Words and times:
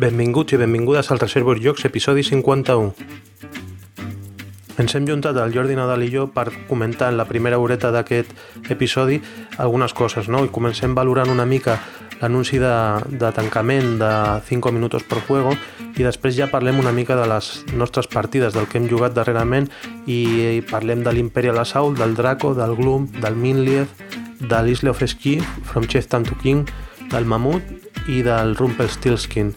Benvinguts 0.00 0.54
i 0.54 0.56
benvingudes 0.56 1.10
al 1.12 1.18
Reservos 1.20 1.58
Jocs, 1.60 1.82
episodi 1.84 2.22
51. 2.24 2.94
Ens 4.80 4.94
hem 4.96 5.04
juntat 5.04 5.36
el 5.36 5.52
Jordi 5.52 5.74
Nadal 5.76 6.06
i 6.06 6.08
jo 6.08 6.22
per 6.32 6.46
comentar 6.70 7.10
en 7.12 7.18
la 7.18 7.26
primera 7.28 7.58
horeta 7.60 7.90
d'aquest 7.92 8.30
episodi 8.72 9.18
algunes 9.60 9.92
coses, 9.92 10.30
no? 10.32 10.40
I 10.40 10.48
comencem 10.48 10.94
valorant 10.96 11.28
una 11.28 11.44
mica 11.44 11.74
l'anunci 12.22 12.56
de, 12.62 12.72
de 13.12 13.28
tancament 13.36 13.98
de 14.00 14.12
5 14.46 14.72
minuts 14.72 15.04
per 15.04 15.20
juego 15.26 15.52
i 15.90 16.06
després 16.06 16.32
ja 16.38 16.48
parlem 16.48 16.80
una 16.80 16.94
mica 16.96 17.18
de 17.18 17.26
les 17.28 17.50
nostres 17.76 18.08
partides, 18.08 18.54
del 18.56 18.70
que 18.72 18.80
hem 18.80 18.88
jugat 18.88 19.12
darrerament 19.12 19.68
i 20.08 20.62
parlem 20.70 21.04
de 21.04 21.12
l'Imperial 21.12 21.60
Assault, 21.60 22.00
del 22.00 22.16
Draco, 22.16 22.54
del 22.56 22.72
Gloom, 22.78 23.10
del 23.20 23.36
Minlief, 23.36 23.92
de 24.40 24.62
l'Isle 24.64 24.94
of 24.94 25.04
Ski, 25.04 25.36
From 25.68 25.84
Chieftain 25.84 26.24
to 26.24 26.40
King, 26.40 26.64
del 27.12 27.28
Mamut 27.28 28.08
i 28.08 28.22
del 28.24 28.56
Rumpelstiltskin. 28.56 29.52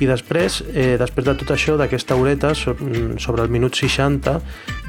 I 0.00 0.06
després, 0.08 0.60
eh, 0.74 0.96
després 1.00 1.24
de 1.24 1.34
tot 1.40 1.54
això, 1.54 1.76
d'aquesta 1.80 2.16
horeta, 2.20 2.52
sobre 2.54 3.42
el 3.42 3.48
minut 3.48 3.78
60, 3.78 4.40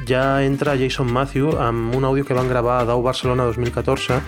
ja 0.08 0.42
entra 0.42 0.76
Jason 0.80 1.10
Matthew 1.12 1.52
amb 1.60 1.94
un 1.94 2.04
àudio 2.08 2.24
que 2.24 2.34
van 2.34 2.48
gravar 2.48 2.80
a 2.80 2.84
Dau 2.88 3.02
Barcelona 3.02 3.44
2014 3.44 4.22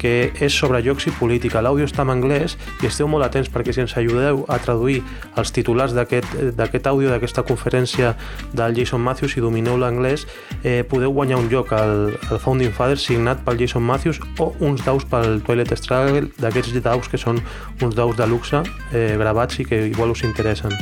que 0.00 0.32
és 0.40 0.52
sobre 0.52 0.80
jocs 0.84 1.06
i 1.08 1.12
política. 1.12 1.60
L'àudio 1.60 1.84
està 1.84 2.04
en 2.06 2.12
anglès 2.14 2.56
i 2.82 2.88
esteu 2.88 3.08
molt 3.08 3.26
atents 3.26 3.50
perquè 3.52 3.74
si 3.74 3.82
ens 3.84 3.96
ajudeu 3.96 4.44
a 4.48 4.58
traduir 4.62 5.02
els 5.36 5.52
titulars 5.52 5.92
d'aquest 5.96 6.88
àudio, 6.88 7.10
d'aquesta 7.12 7.44
conferència 7.44 8.14
del 8.56 8.76
Jason 8.76 9.02
Matthews, 9.04 9.36
si 9.36 9.44
domineu 9.44 9.76
l'anglès, 9.76 10.26
eh, 10.62 10.82
podeu 10.88 11.12
guanyar 11.12 11.40
un 11.42 11.50
joc 11.52 11.72
al, 11.76 12.14
al 12.30 12.40
Founding 12.40 12.72
Fathers 12.72 13.04
signat 13.08 13.44
pel 13.44 13.60
Jason 13.60 13.84
Matthews 13.84 14.20
o 14.38 14.54
uns 14.60 14.84
daus 14.84 15.04
pel 15.04 15.42
Toilet 15.44 15.76
Struggle, 15.76 16.30
d'aquests 16.40 16.80
daus 16.80 17.08
que 17.08 17.20
són 17.20 17.42
uns 17.82 17.96
daus 17.96 18.16
de 18.16 18.28
luxe 18.30 18.62
eh, 18.92 19.16
gravats 19.20 19.60
i 19.60 19.68
que 19.68 19.86
igual 19.90 20.16
us 20.16 20.24
interessen. 20.24 20.72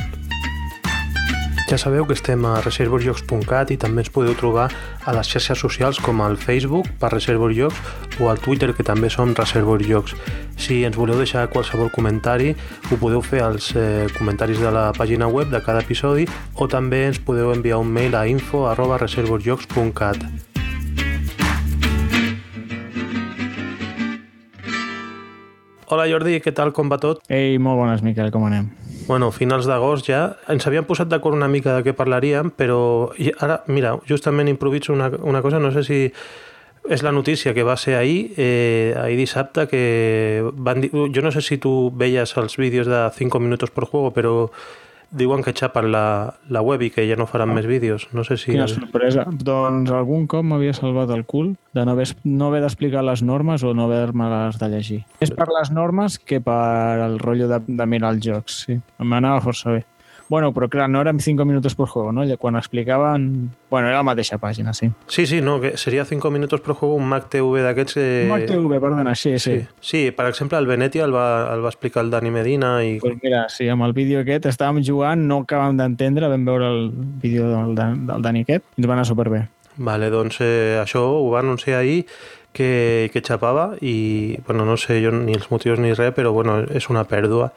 Ja 1.65 1.79
sabeu 1.81 2.05
que 2.05 2.13
estem 2.13 2.43
a 2.45 2.59
reservosjocs.cat 2.61 3.71
i 3.73 3.77
també 3.81 4.03
ens 4.03 4.11
podeu 4.13 4.35
trobar 4.37 4.67
a 5.01 5.13
les 5.17 5.31
xarxes 5.33 5.57
socials 5.57 5.97
com 5.97 6.21
al 6.21 6.37
Facebook 6.37 6.91
per 7.01 7.09
Reservos 7.09 7.55
Jocs 7.57 8.21
o 8.21 8.29
al 8.29 8.37
Twitter 8.37 8.69
que 8.77 8.85
també 8.85 9.09
som 9.09 9.33
Reservos 9.33 9.81
Jocs. 9.81 10.13
Si 10.61 10.83
ens 10.85 10.93
voleu 10.93 11.17
deixar 11.17 11.47
qualsevol 11.49 11.89
comentari 11.89 12.53
ho 12.53 12.99
podeu 13.01 13.25
fer 13.25 13.41
als 13.41 13.71
eh, 13.73 14.05
comentaris 14.13 14.61
de 14.61 14.69
la 14.69 14.91
pàgina 14.93 15.25
web 15.25 15.49
de 15.49 15.63
cada 15.65 15.81
episodi 15.81 16.29
o 16.53 16.69
també 16.69 17.07
ens 17.09 17.17
podeu 17.17 17.49
enviar 17.49 17.81
un 17.81 17.89
mail 17.89 18.13
a 18.13 18.27
info 18.29 18.67
arroba 18.69 19.01
reservosjocs.cat. 19.01 20.21
Hola 25.89 26.05
Jordi, 26.13 26.37
què 26.45 26.53
tal, 26.53 26.77
com 26.77 26.93
va 26.93 27.01
tot? 27.01 27.25
Ei, 27.25 27.57
molt 27.57 27.81
bones, 27.81 28.05
Miquel, 28.05 28.29
com 28.29 28.45
anem? 28.45 28.84
Bueno, 29.07 29.29
finals 29.31 29.67
d'agost 29.69 30.09
ja, 30.09 30.21
ens 30.51 30.65
havíem 30.65 30.85
posat 30.87 31.09
d'acord 31.11 31.37
una 31.37 31.49
mica 31.51 31.77
de 31.77 31.85
què 31.85 31.93
parlaríem, 31.97 32.51
però 32.57 33.11
ara, 33.43 33.61
mira, 33.67 33.95
justament 34.09 34.49
improviso 34.49 34.93
una, 34.93 35.11
una 35.21 35.43
cosa, 35.45 35.59
no 35.61 35.71
sé 35.75 35.85
si 35.85 35.99
és 36.85 37.01
la 37.01 37.11
notícia 37.11 37.53
que 37.53 37.65
va 37.65 37.77
ser 37.81 37.95
ahir, 37.97 38.33
eh, 38.37 38.93
ahir 39.01 39.17
dissabte, 39.17 39.67
que 39.67 40.43
van 40.53 40.81
dir, 40.81 40.91
jo 40.93 41.21
no 41.25 41.31
sé 41.33 41.41
si 41.41 41.57
tu 41.57 41.91
veies 41.97 42.35
els 42.37 42.57
vídeos 42.61 42.89
de 42.89 43.07
5 43.13 43.41
minuts 43.41 43.73
per 43.73 43.87
juego, 43.89 44.11
però 44.13 44.35
diuen 45.11 45.43
que 45.45 45.53
xapen 45.55 45.91
la, 45.93 46.35
la 46.49 46.61
web 46.65 46.83
i 46.85 46.91
que 46.93 47.05
ja 47.09 47.17
no 47.19 47.27
faran 47.29 47.53
oh. 47.53 47.57
més 47.57 47.67
vídeos. 47.69 48.07
No 48.13 48.25
sé 48.27 48.37
si... 48.41 48.51
Quina 48.53 48.67
sorpresa. 48.71 49.25
Doncs 49.27 49.91
algun 49.93 50.27
cop 50.31 50.45
m'havia 50.47 50.75
salvat 50.77 51.13
el 51.15 51.25
cul 51.29 51.55
de 51.75 51.85
no 51.85 51.95
haver, 51.95 52.09
no 52.23 52.49
haver 52.49 52.61
d'explicar 52.65 53.03
les 53.05 53.23
normes 53.25 53.63
o 53.63 53.73
no 53.77 53.89
haver-me-les 53.89 54.59
de 54.61 54.71
llegir. 54.71 55.01
És 55.23 55.33
per 55.35 55.49
les 55.53 55.71
normes 55.75 56.19
que 56.19 56.41
per 56.43 57.01
el 57.05 57.19
rotllo 57.19 57.49
de, 57.51 57.61
de 57.67 57.89
mirar 57.89 58.15
els 58.15 58.25
jocs, 58.25 58.63
sí. 58.65 58.79
M'anava 58.99 59.43
força 59.45 59.75
bé. 59.75 59.85
Bueno, 60.27 60.51
però 60.53 60.67
clar, 60.69 60.87
no 60.89 61.01
eren 61.03 61.19
5 61.19 61.45
minuts 61.45 61.75
per 61.75 61.85
juego, 61.85 62.11
no? 62.11 62.23
Quan 62.37 62.55
explicaven... 62.55 63.51
Bueno, 63.69 63.89
era 63.89 63.97
la 63.97 64.03
mateixa 64.03 64.39
pàgina, 64.41 64.73
sí. 64.73 64.89
Sí, 65.07 65.25
sí, 65.27 65.41
no, 65.41 65.59
que 65.61 65.75
seria 65.77 66.05
5 66.05 66.31
minuts 66.31 66.61
per 66.61 66.73
juego 66.73 66.95
un 66.95 67.05
Mac 67.07 67.29
TV 67.29 67.61
d'aquests... 67.61 67.97
Eh... 67.97 68.23
Un 68.25 68.33
Mac 68.33 68.47
TV, 68.49 68.79
perdona, 68.79 69.13
sí, 69.15 69.37
sí, 69.37 69.59
sí. 69.59 69.67
Sí, 69.79 70.01
per 70.11 70.25
exemple, 70.27 70.57
el 70.57 70.65
Venetia 70.65 71.05
el 71.05 71.13
va, 71.13 71.53
el 71.53 71.61
va 71.65 71.69
explicar 71.69 72.03
el 72.03 72.09
Dani 72.09 72.31
Medina 72.33 72.77
i... 72.83 72.97
Pues 72.99 73.19
mira, 73.21 73.45
sí, 73.49 73.69
amb 73.69 73.85
el 73.85 73.93
vídeo 73.93 74.23
aquest 74.23 74.49
estàvem 74.49 74.81
jugant, 74.85 75.27
no 75.29 75.43
acabàvem 75.43 75.77
d'entendre, 75.77 76.31
vam 76.31 76.47
veure 76.47 76.71
el 76.73 76.89
vídeo 77.21 77.51
del, 77.51 77.75
del 77.77 78.25
Dani 78.25 78.45
aquest 78.47 78.65
i 78.65 78.81
ens 78.81 78.89
va 78.89 78.97
anar 78.97 79.05
superbé. 79.05 79.45
Vale, 79.77 80.09
doncs 80.09 80.39
eh, 80.41 80.79
això 80.81 81.03
ho 81.19 81.29
va 81.33 81.43
anunciar 81.43 81.81
ahir 81.83 82.05
que, 82.55 83.11
que 83.11 83.21
xapava 83.21 83.73
i, 83.83 84.39
bueno, 84.47 84.65
no 84.65 84.77
sé 84.79 85.01
jo 85.03 85.11
ni 85.11 85.35
els 85.35 85.51
motius 85.51 85.81
ni 85.83 85.93
res, 85.93 86.15
però 86.15 86.31
bueno, 86.33 86.61
és 86.71 86.89
una 86.89 87.03
pèrdua 87.05 87.51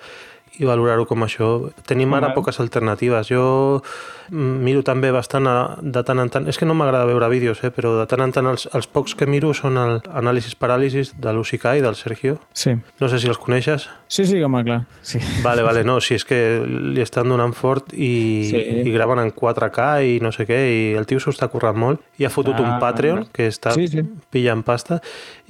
i 0.58 0.69
valorar-ho 0.69 1.06
com 1.06 1.24
això. 1.26 1.48
Tenim 1.86 2.14
ara 2.14 2.32
poques 2.34 2.60
alternatives. 2.60 3.30
Jo 3.30 3.82
miro 4.30 4.82
també 4.84 5.10
bastant 5.14 5.46
a, 5.48 5.56
de 5.80 6.02
tant 6.04 6.20
en 6.20 6.28
tant, 6.28 6.48
és 6.50 6.58
que 6.60 6.66
no 6.69 6.74
m'agrada 6.76 7.08
veure 7.08 7.30
vídeos, 7.32 7.62
eh, 7.64 7.70
però 7.72 7.94
de 7.96 8.04
tant 8.10 8.20
en 8.24 8.34
tant 8.34 8.50
els, 8.50 8.66
els 8.76 8.88
pocs 8.91 9.14
que 9.16 9.28
miro 9.30 9.54
són 9.56 9.78
el 9.80 10.00
anàlisis 10.20 10.56
paràlisis 10.58 11.14
de 11.16 11.32
l'Usikai, 11.32 11.80
del 11.84 11.97
Sergio. 11.97 12.38
Sí. 12.52 12.74
No 13.00 13.08
sé 13.08 13.22
si 13.22 13.30
els 13.30 13.41
coneixes. 13.41 13.88
Sí, 14.08 14.26
sí, 14.28 14.42
home, 14.42 14.62
clar. 14.64 14.82
Sí. 15.02 15.20
Vale, 15.44 15.62
vale, 15.64 15.84
no, 15.84 15.98
si 16.04 16.16
és 16.18 16.24
que 16.28 16.38
li 16.66 17.00
estan 17.04 17.28
donant 17.28 17.54
fort 17.56 17.92
i, 17.94 18.48
sí. 18.50 18.62
i 18.84 18.92
graven 18.92 19.22
en 19.22 19.32
4K 19.32 19.88
i 20.04 20.18
no 20.24 20.32
sé 20.34 20.47
què, 20.48 20.58
i 20.68 20.80
el 20.98 21.08
tio 21.08 21.20
s'ho 21.22 21.32
està 21.32 21.48
currant 21.52 21.76
molt 21.78 22.04
i 22.18 22.26
ha 22.26 22.32
fotut 22.32 22.58
ah, 22.58 22.64
un 22.64 22.78
Patreon 22.82 23.26
que 23.34 23.48
està 23.50 23.72
sí, 23.76 23.86
sí. 23.91 24.04
pillant 24.32 24.64
pasta 24.66 25.00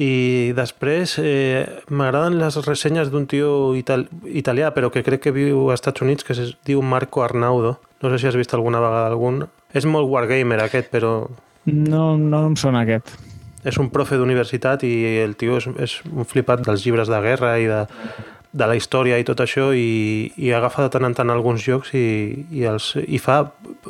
i 0.02 0.52
després 0.56 1.16
eh, 1.22 1.64
m'agraden 1.90 2.38
les 2.40 2.58
ressenyes 2.66 3.12
d'un 3.12 3.26
tio 3.30 3.74
ital 3.78 4.06
italià 4.26 4.72
però 4.74 4.90
que 4.92 4.97
crec 5.06 5.26
que 5.26 5.34
viu 5.34 5.68
als 5.68 5.82
Estats 5.82 6.02
Units 6.02 6.24
que 6.24 6.34
es 6.34 6.56
diu 6.66 6.82
Marco 6.82 7.22
Arnaudo 7.22 7.76
no 8.00 8.10
sé 8.10 8.18
si 8.18 8.26
has 8.26 8.36
vist 8.36 8.54
alguna 8.54 8.80
vegada 8.80 9.08
algun. 9.08 9.46
És 9.74 9.86
molt 9.86 10.08
wargamer 10.08 10.60
aquest, 10.62 10.90
però... 10.92 11.28
No, 11.66 12.16
no 12.16 12.44
em 12.46 12.56
sona 12.56 12.84
aquest. 12.86 13.16
És 13.66 13.78
un 13.82 13.90
profe 13.90 14.16
d'universitat 14.16 14.84
i 14.86 15.18
el 15.24 15.34
tio 15.36 15.58
és, 15.58 15.66
és 15.82 15.98
un 16.08 16.26
flipat 16.28 16.62
dels 16.64 16.84
llibres 16.86 17.10
de 17.10 17.18
guerra 17.20 17.56
i 17.58 17.66
de, 17.68 17.82
de 18.54 18.68
la 18.70 18.76
història 18.78 19.18
i 19.18 19.26
tot 19.26 19.42
això 19.42 19.72
i, 19.74 20.30
i 20.38 20.52
agafa 20.54 20.86
de 20.86 20.92
tant 20.94 21.08
en 21.10 21.16
tant 21.18 21.34
alguns 21.34 21.66
jocs 21.66 21.90
i, 21.98 22.46
i, 22.54 22.64
els, 22.70 22.94
i 23.02 23.18
fa 23.20 23.40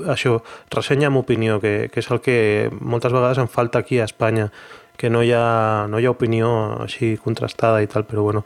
això, 0.09 0.39
ressenya 0.75 1.13
amb 1.13 1.21
opinió, 1.21 1.61
que, 1.61 1.93
que 1.93 2.01
és 2.01 2.11
el 2.11 2.25
que 2.25 2.39
moltes 2.81 3.13
vegades 3.13 3.45
em 3.45 3.53
falta 3.53 3.85
aquí 3.85 4.01
a 4.01 4.09
Espanya 4.09 4.49
que 4.99 5.13
no 5.13 5.23
hi 5.23 5.31
ha, 5.31 5.87
no 5.87 6.01
hi 6.01 6.09
ha 6.09 6.11
opinió 6.11 6.49
així 6.83 7.13
contrastada 7.23 7.85
i 7.85 7.87
tal, 7.87 8.03
però 8.09 8.25
bueno, 8.25 8.43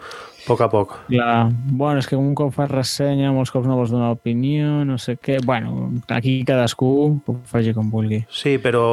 poc 0.47 0.63
a 0.65 0.69
poc. 0.73 0.95
Clar. 1.09 1.51
Bueno, 1.71 2.03
és 2.03 2.09
que 2.11 2.19
un 2.19 2.33
cop 2.39 2.53
fas 2.55 2.71
ressenya, 2.71 3.33
molts 3.35 3.53
cops 3.55 3.69
no 3.69 3.77
vols 3.79 3.93
donar 3.95 4.13
opinió, 4.17 4.83
no 4.89 4.99
sé 4.99 5.17
què... 5.21 5.39
Bueno, 5.45 5.91
aquí 6.13 6.41
cadascú 6.49 6.91
ho 7.27 7.37
faci 7.49 7.75
com 7.77 7.91
vulgui. 7.93 8.23
Sí, 8.33 8.57
però 8.63 8.85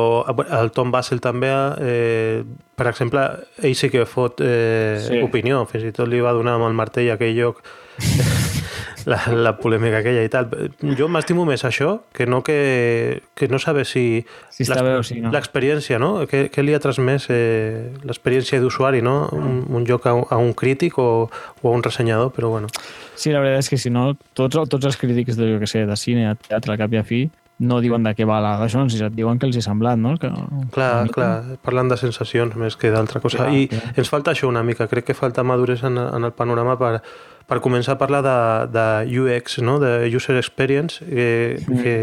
el 0.59 0.73
Tom 0.75 0.93
Basel 0.93 1.23
també, 1.23 1.51
eh, 1.81 2.43
per 2.77 2.89
exemple, 2.91 3.25
ell 3.63 3.75
sí 3.77 3.91
que 3.93 4.05
fot 4.09 4.43
eh, 4.45 4.99
sí. 5.07 5.21
opinió, 5.25 5.63
fins 5.69 5.89
i 5.89 5.95
tot 5.95 6.09
li 6.09 6.21
va 6.23 6.35
donar 6.37 6.57
amb 6.59 6.69
el 6.69 6.77
martell 6.77 7.11
aquell 7.15 7.35
lloc 7.37 7.63
la, 9.05 9.19
la 9.31 9.53
polèmica 9.59 9.99
aquella 10.01 10.23
i 10.25 10.31
tal. 10.31 10.49
Jo 10.97 11.07
m'estimo 11.11 11.45
més 11.47 11.63
això 11.67 11.99
que 12.15 12.27
no 12.27 12.41
que, 12.43 13.21
que 13.35 13.47
no 13.47 13.59
saber 13.59 13.85
si, 13.85 14.25
si 14.49 14.65
si 14.65 15.19
no. 15.21 15.31
l'experiència, 15.31 15.99
no? 15.99 16.25
Què, 16.29 16.47
què 16.53 16.63
li 16.63 16.75
ha 16.75 16.81
transmès 16.83 17.29
eh, 17.29 17.91
l'experiència 18.03 18.59
d'usuari, 18.59 19.01
no? 19.05 19.29
Un, 19.35 19.65
un 19.69 19.87
joc 19.87 20.07
a 20.07 20.15
un, 20.17 20.25
a 20.29 20.37
un 20.37 20.53
crític 20.53 20.97
o, 20.97 21.29
o 21.61 21.69
a 21.69 21.75
un 21.75 21.83
ressenyador, 21.83 22.33
però 22.35 22.49
bueno. 22.49 22.67
Sí, 23.15 23.31
la 23.31 23.43
veritat 23.43 23.65
és 23.65 23.73
que 23.73 23.77
si 23.81 23.91
no, 23.93 24.13
tots, 24.33 24.57
tots 24.69 24.89
els 24.89 24.97
crítics 24.97 25.37
de, 25.39 25.53
jo 25.53 25.59
que 25.61 25.67
sé, 25.67 25.85
de 25.85 25.99
cine, 25.99 26.27
de 26.29 26.49
teatre, 26.49 26.73
al 26.73 26.81
cap 26.81 26.93
i 26.95 27.01
a 27.01 27.05
fi, 27.07 27.27
no 27.59 27.81
diuen 27.83 28.05
de 28.07 28.13
què 28.15 28.25
va 28.27 28.39
la 28.43 28.53
Jones, 28.71 28.95
et 28.95 29.15
diuen 29.15 29.39
que 29.39 29.47
els 29.49 29.57
hi 29.57 29.63
ha 29.63 29.65
semblat, 29.67 29.99
no? 29.99 30.15
Que, 30.19 30.31
clar, 30.75 30.93
clar, 31.11 31.31
parlant 31.65 31.91
de 31.91 31.97
sensacions 31.99 32.55
més 32.55 32.77
que 32.79 32.91
d'altra 32.93 33.19
cosa. 33.19 33.43
Clar, 33.43 33.51
I 33.51 33.67
clar. 33.71 33.81
ens 33.99 34.11
falta 34.11 34.31
això 34.31 34.47
una 34.47 34.63
mica, 34.63 34.87
crec 34.87 35.09
que 35.09 35.17
falta 35.17 35.43
maduresa 35.43 35.91
en, 35.91 35.99
en 35.99 36.29
el 36.29 36.31
panorama 36.35 36.77
per, 36.79 37.01
per 37.49 37.57
començar 37.65 37.95
a 37.95 37.99
parlar 37.99 38.21
de, 38.25 38.37
de 38.75 38.85
UX, 39.19 39.57
no? 39.65 39.79
de 39.81 40.07
User 40.13 40.37
Experience, 40.37 41.01
que, 41.01 41.57
que, 41.81 41.93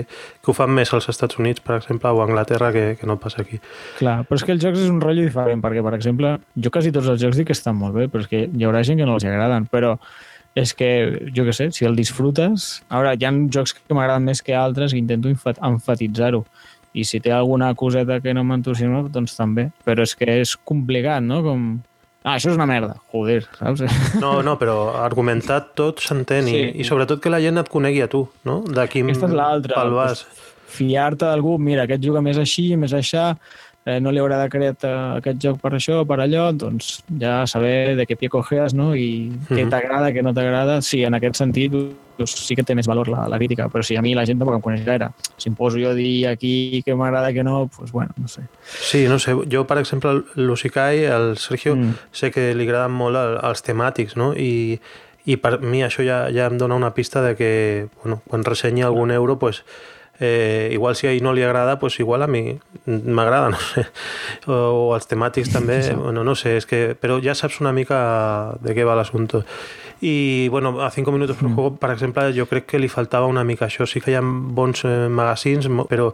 que 0.43 0.51
ho 0.51 0.55
fan 0.57 0.73
més 0.75 0.93
als 0.97 1.09
Estats 1.13 1.39
Units, 1.39 1.63
per 1.63 1.79
exemple, 1.79 2.11
o 2.11 2.23
a 2.23 2.27
Anglaterra, 2.27 2.73
que, 2.75 2.87
que 2.99 3.07
no 3.07 3.19
passa 3.23 3.45
aquí. 3.45 3.61
Clar, 4.01 4.19
però 4.27 4.41
és 4.41 4.47
que 4.47 4.57
els 4.57 4.63
jocs 4.65 4.83
és 4.83 4.91
un 4.91 4.99
rotllo 5.03 5.27
diferent, 5.27 5.63
perquè, 5.63 5.85
per 5.87 5.95
exemple, 5.95 6.37
jo 6.59 6.73
quasi 6.75 6.91
tots 6.95 7.13
els 7.15 7.23
jocs 7.23 7.39
dic 7.39 7.53
que 7.53 7.57
estan 7.57 7.79
molt 7.79 7.95
bé, 7.95 8.09
però 8.11 8.27
és 8.27 8.33
que 8.33 8.47
hi 8.51 8.67
haurà 8.67 8.83
gent 8.87 8.99
que 8.99 9.07
no 9.07 9.15
els 9.17 9.29
agraden, 9.29 9.71
però 9.71 9.97
és 10.57 10.73
que, 10.75 10.91
jo 11.37 11.45
que 11.45 11.53
sé, 11.53 11.71
si 11.77 11.85
el 11.85 11.95
disfrutes... 11.95 12.81
A 12.89 13.03
veure, 13.03 13.13
hi 13.15 13.27
ha 13.29 13.35
jocs 13.53 13.77
que 13.77 13.95
m'agraden 13.95 14.25
més 14.25 14.41
que 14.43 14.57
altres 14.57 14.95
i 14.97 15.03
intento 15.03 15.31
enfatitzar-ho. 15.31 16.47
I 16.97 17.05
si 17.05 17.21
té 17.21 17.31
alguna 17.37 17.75
coseta 17.77 18.23
que 18.25 18.33
no 18.33 18.43
m'entusiasma, 18.49 19.03
doncs 19.13 19.37
també. 19.37 19.69
Però 19.85 20.03
és 20.03 20.17
que 20.17 20.41
és 20.41 20.57
complicat, 20.57 21.21
no? 21.23 21.43
Com... 21.45 21.69
Ah, 22.27 22.35
això 22.35 22.51
és 22.51 22.57
una 22.59 22.67
merda. 22.67 22.97
Joder, 23.13 23.45
saps? 23.55 23.85
No, 24.25 24.41
no, 24.43 24.57
però 24.59 24.77
argumentat 24.99 25.71
tot 25.79 26.03
s'entén 26.03 26.49
sí. 26.51 26.57
i, 26.59 26.73
i 26.83 26.87
sobretot 26.89 27.23
que 27.23 27.31
la 27.31 27.39
gent 27.45 27.63
et 27.63 27.71
conegui 27.71 28.03
a 28.03 28.11
tu, 28.11 28.25
no? 28.49 28.65
De 28.67 28.87
quin 28.91 29.07
Aquesta 29.07 29.31
és 29.31 29.37
l'altra. 29.39 29.85
Fiar-te 30.77 31.23
d'algú, 31.23 31.55
mira, 31.63 31.85
aquest 31.87 32.03
juga 32.03 32.21
més 32.27 32.41
així, 32.43 32.73
més 32.77 32.93
aixà, 32.99 33.31
eh, 33.87 34.01
no 34.03 34.11
li 34.11 34.19
haurà 34.19 34.43
de 34.43 34.49
crear 34.51 34.75
aquest 35.17 35.39
joc 35.41 35.61
per 35.63 35.71
això 35.77 36.01
o 36.03 36.05
per 36.05 36.19
allò, 36.21 36.49
doncs 36.53 37.05
ja 37.21 37.45
saber 37.47 37.95
de 37.97 38.05
què 38.07 38.17
pie 38.19 38.29
cojeas, 38.29 38.75
no? 38.75 38.95
I 38.97 39.31
què 39.49 39.63
Mhm. 39.65 39.71
t'agrada, 39.71 40.11
què 40.13 40.23
no 40.23 40.35
t'agrada. 40.35 40.83
Sí, 40.83 41.05
en 41.05 41.15
aquest 41.15 41.37
sentit 41.37 41.71
doncs, 41.73 42.33
sí 42.47 42.57
que 42.57 42.63
té 42.65 42.75
més 42.75 42.87
valor 42.89 43.09
la, 43.09 43.29
la 43.29 43.37
crítica, 43.39 43.69
però 43.69 43.83
si 43.85 43.95
a 43.95 44.03
mi 44.03 44.15
la 44.15 44.25
gent 44.27 44.39
tampoc 44.39 44.55
em 44.57 44.61
coneix 44.65 44.85
gaire. 44.85 45.11
Si 45.39 45.49
em 45.51 45.55
poso 45.55 45.79
jo 45.79 45.91
a 45.91 45.95
dir 45.95 46.27
aquí 46.27 46.83
què 46.85 46.97
m'agrada, 46.97 47.31
què 47.31 47.45
no, 47.45 47.69
doncs 47.79 47.93
bueno, 47.93 48.11
no 48.17 48.27
sé. 48.27 48.43
Sí, 48.65 49.07
no 49.07 49.19
sé, 49.19 49.35
jo 49.53 49.67
per 49.67 49.79
exemple 49.79 50.23
l'Usikai, 50.35 51.05
el 51.05 51.37
Sergio, 51.37 51.77
Mm. 51.77 51.95
sé 52.13 52.31
que 52.31 52.55
li 52.55 52.65
agraden 52.65 52.91
molt 52.93 53.17
el- 53.17 53.39
els 53.45 53.63
temàtics, 53.63 54.17
no? 54.17 54.33
I, 54.35 54.81
i 55.27 55.37
per 55.37 55.61
mi 55.61 55.83
això 55.83 56.03
ja, 56.07 56.31
ja 56.33 56.47
em 56.47 56.57
dona 56.59 56.75
una 56.75 56.95
pista 56.95 57.21
de 57.21 57.35
que, 57.37 57.87
bueno, 58.03 58.23
quan 58.29 58.43
ressenya 58.45 58.87
algun 58.87 59.11
euro, 59.11 59.39
pues, 59.39 59.63
eh, 60.21 60.71
igual 60.73 60.97
si 60.97 61.07
a 61.07 61.13
ell 61.13 61.23
no 61.23 61.33
li 61.33 61.43
agrada, 61.43 61.79
pues 61.79 61.99
igual 62.01 62.23
a 62.23 62.27
mi 62.27 62.59
m'agrada, 62.87 63.51
no 63.51 63.59
sé. 63.61 63.87
O, 64.47 64.53
o 64.91 64.95
els 64.97 65.09
temàtics 65.11 65.51
també, 65.53 65.83
Sí. 65.83 65.95
bueno, 65.95 66.25
no 66.25 66.35
sé, 66.35 66.57
és 66.57 66.67
que, 66.67 66.95
però 67.01 67.21
ja 67.23 67.35
saps 67.35 67.61
una 67.61 67.73
mica 67.73 68.55
de 68.61 68.75
què 68.75 68.85
va 68.87 68.95
l'assumpte. 68.97 69.43
I, 70.01 70.49
bueno, 70.53 70.75
a 70.85 70.91
5 70.91 71.11
minuts 71.13 71.33
per 71.37 71.49
juego, 71.49 71.77
per 71.81 71.91
exemple, 71.91 72.29
jo 72.37 72.45
crec 72.47 72.67
que 72.67 72.79
li 72.79 72.89
faltava 72.89 73.27
una 73.27 73.45
mica 73.45 73.67
això. 73.67 73.87
Sí 73.89 74.01
que 74.01 74.11
hi 74.13 74.15
ha 74.19 74.23
bons 74.23 74.85
eh, 74.85 75.09
magazines, 75.09 75.69
però 75.89 76.11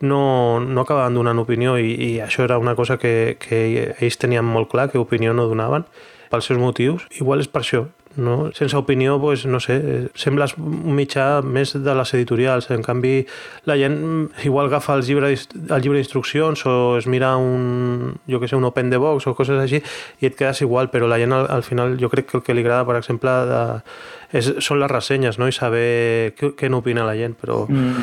no, 0.00 0.58
no 0.60 0.80
acabaven 0.82 1.14
donant 1.14 1.38
opinió 1.38 1.76
i, 1.78 1.92
i 1.94 2.10
això 2.20 2.42
era 2.42 2.58
una 2.58 2.74
cosa 2.74 2.96
que, 2.98 3.36
que 3.38 3.94
ells 4.00 4.18
tenien 4.18 4.44
molt 4.44 4.68
clar, 4.72 4.88
que 4.90 4.98
opinió 4.98 5.32
no 5.34 5.46
donaven 5.46 5.84
pels 6.32 6.48
seus 6.50 6.58
motius. 6.58 7.06
Igual 7.20 7.44
és 7.44 7.48
per 7.52 7.62
això, 7.62 7.84
no? 8.16 8.50
Sense 8.52 8.76
opinió, 8.76 9.20
pues, 9.20 9.46
no 9.46 9.60
sé, 9.60 10.08
sembles 10.14 10.54
un 10.58 10.94
mitjà 10.96 11.42
més 11.42 11.72
de 11.74 11.94
les 11.94 12.14
editorials. 12.14 12.70
En 12.70 12.82
canvi, 12.82 13.26
la 13.64 13.76
gent 13.76 13.96
mm, 14.00 14.46
igual 14.48 14.66
agafa 14.70 14.94
el 14.98 15.02
llibre, 15.06 15.30
el 15.32 15.82
llibre 15.82 15.98
d'instruccions 16.00 16.64
o 16.66 16.96
es 16.98 17.06
mira 17.06 17.36
un, 17.36 18.16
jo 18.28 18.40
que 18.40 18.48
sé, 18.48 18.56
un 18.56 18.64
open 18.64 18.90
the 18.90 18.96
box 19.00 19.26
o 19.26 19.34
coses 19.34 19.58
així 19.60 19.82
i 20.20 20.26
et 20.30 20.36
quedes 20.36 20.60
igual, 20.62 20.90
però 20.90 21.08
la 21.08 21.18
gent 21.18 21.32
al, 21.32 21.46
al 21.50 21.62
final 21.62 21.96
jo 22.00 22.10
crec 22.12 22.30
que 22.30 22.36
el 22.38 22.42
que 22.42 22.54
li 22.54 22.60
agrada, 22.64 22.84
per 22.88 22.96
exemple, 23.00 23.30
de, 23.48 23.62
és, 24.32 24.52
són 24.64 24.80
les 24.80 24.90
ressenyes, 24.90 25.38
no? 25.38 25.48
I 25.48 25.52
saber 25.52 26.34
què, 26.38 26.52
què 26.56 26.70
n'opina 26.72 27.04
la 27.04 27.16
gent, 27.18 27.34
però, 27.40 27.62
Mm. 27.68 28.02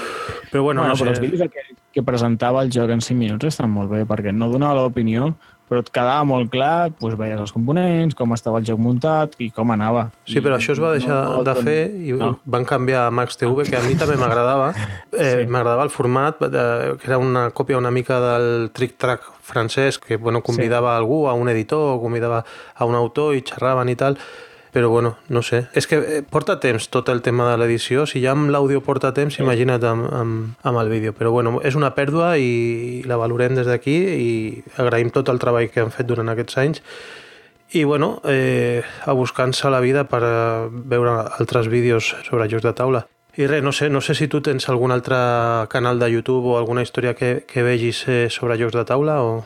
però 0.52 0.64
bueno, 0.64 0.82
bueno, 0.82 0.94
no 0.94 1.00
però 1.00 1.10
els 1.12 1.20
sé. 1.20 1.26
vídeos 1.28 1.50
que, 1.52 1.64
que 1.94 2.04
presentava 2.04 2.62
el 2.64 2.70
joc 2.72 2.90
en 2.94 3.02
5 3.02 3.18
minuts 3.18 3.46
estan 3.46 3.70
molt 3.72 3.90
bé, 3.92 4.06
perquè 4.06 4.32
no 4.34 4.50
donava 4.50 4.82
l'opinió, 4.84 5.34
però 5.70 5.84
et 5.84 5.92
quedava 5.94 6.26
molt 6.26 6.50
clar, 6.52 6.90
doncs 7.00 7.18
veies 7.20 7.40
els 7.40 7.54
components, 7.54 8.18
com 8.18 8.34
estava 8.34 8.60
el 8.60 8.66
joc 8.68 8.82
muntat 8.82 9.36
i 9.38 9.52
com 9.54 9.70
anava. 9.76 10.08
Sí, 10.26 10.42
però 10.42 10.58
això 10.58 10.74
es 10.74 10.82
va 10.82 10.96
deixar 10.96 11.14
no, 11.14 11.40
no, 11.40 11.44
de 11.46 11.56
fer 11.62 11.80
i 12.10 12.16
no. 12.18 12.32
van 12.50 12.66
canviar 12.68 13.06
a 13.08 13.14
Max 13.14 13.38
TV, 13.38 13.68
que 13.70 13.78
a 13.78 13.84
mi 13.86 13.98
també 14.00 14.18
m'agradava. 14.20 14.74
Eh, 15.20 15.28
Sí. 15.30 15.46
M'agradava 15.52 15.84
el 15.84 15.90
format, 15.92 16.40
de, 16.54 16.64
que 17.02 17.08
era 17.10 17.18
una 17.20 17.50
còpia 17.56 17.78
una 17.78 17.92
mica 17.92 18.20
del 18.22 18.70
trick-track 18.72 19.26
francès, 19.44 19.98
que 20.00 20.18
bueno, 20.18 20.42
convidava 20.46 20.94
sí. 20.94 21.02
algú, 21.02 21.20
a 21.28 21.34
un 21.34 21.50
editor, 21.50 22.00
convidava 22.02 22.44
a 22.76 22.86
un 22.86 22.96
autor 22.96 23.36
i 23.36 23.44
xerraven 23.46 23.90
i 23.90 23.98
tal. 24.00 24.18
Però 24.74 24.90
bueno, 24.90 25.16
no 25.30 25.42
sé. 25.42 25.64
És 25.74 25.88
que 25.90 25.98
eh, 25.98 26.22
porta 26.22 26.60
temps 26.62 26.90
tot 26.94 27.10
el 27.10 27.24
tema 27.26 27.48
de 27.50 27.56
l'edició. 27.58 28.06
Si 28.10 28.22
ja 28.22 28.36
amb 28.36 28.52
l'àudio 28.54 28.84
porta 28.86 29.14
temps, 29.18 29.38
sí. 29.38 29.42
imagina't 29.42 29.86
amb, 29.90 30.10
amb, 30.14 30.52
amb 30.62 30.82
el 30.84 30.92
vídeo. 30.94 31.16
Però 31.18 31.32
bueno, 31.34 31.58
és 31.66 31.78
una 31.80 31.96
pèrdua 31.98 32.36
i 32.38 33.02
la 33.10 33.18
valorem 33.18 33.58
des 33.58 33.70
d'aquí 33.70 33.98
i 33.98 34.30
agraïm 34.78 35.10
tot 35.16 35.32
el 35.34 35.42
treball 35.42 35.72
que 35.74 35.82
han 35.82 35.96
fet 35.96 36.10
durant 36.10 36.30
aquests 36.30 36.62
anys 36.62 36.86
i 37.72 37.84
bueno, 37.84 38.22
eh, 38.26 38.82
a 39.06 39.12
buscar-se 39.12 39.70
la 39.70 39.80
vida 39.80 40.08
per 40.10 40.24
eh, 40.26 40.70
veure 40.72 41.12
altres 41.38 41.68
vídeos 41.70 42.16
sobre 42.26 42.50
jocs 42.50 42.66
de 42.66 42.74
taula. 42.74 43.06
I 43.38 43.46
res, 43.48 43.62
no 43.64 43.72
sé, 43.72 43.90
no 43.90 44.02
sé 44.02 44.16
si 44.18 44.28
tu 44.28 44.42
tens 44.42 44.66
algun 44.70 44.92
altre 44.92 45.16
canal 45.70 46.00
de 46.00 46.10
YouTube 46.10 46.50
o 46.50 46.58
alguna 46.58 46.82
història 46.82 47.14
que, 47.14 47.46
que 47.48 47.64
vegis 47.64 48.04
eh, 48.08 48.28
sobre 48.34 48.58
jocs 48.58 48.74
de 48.74 48.86
taula 48.86 49.22
o... 49.22 49.46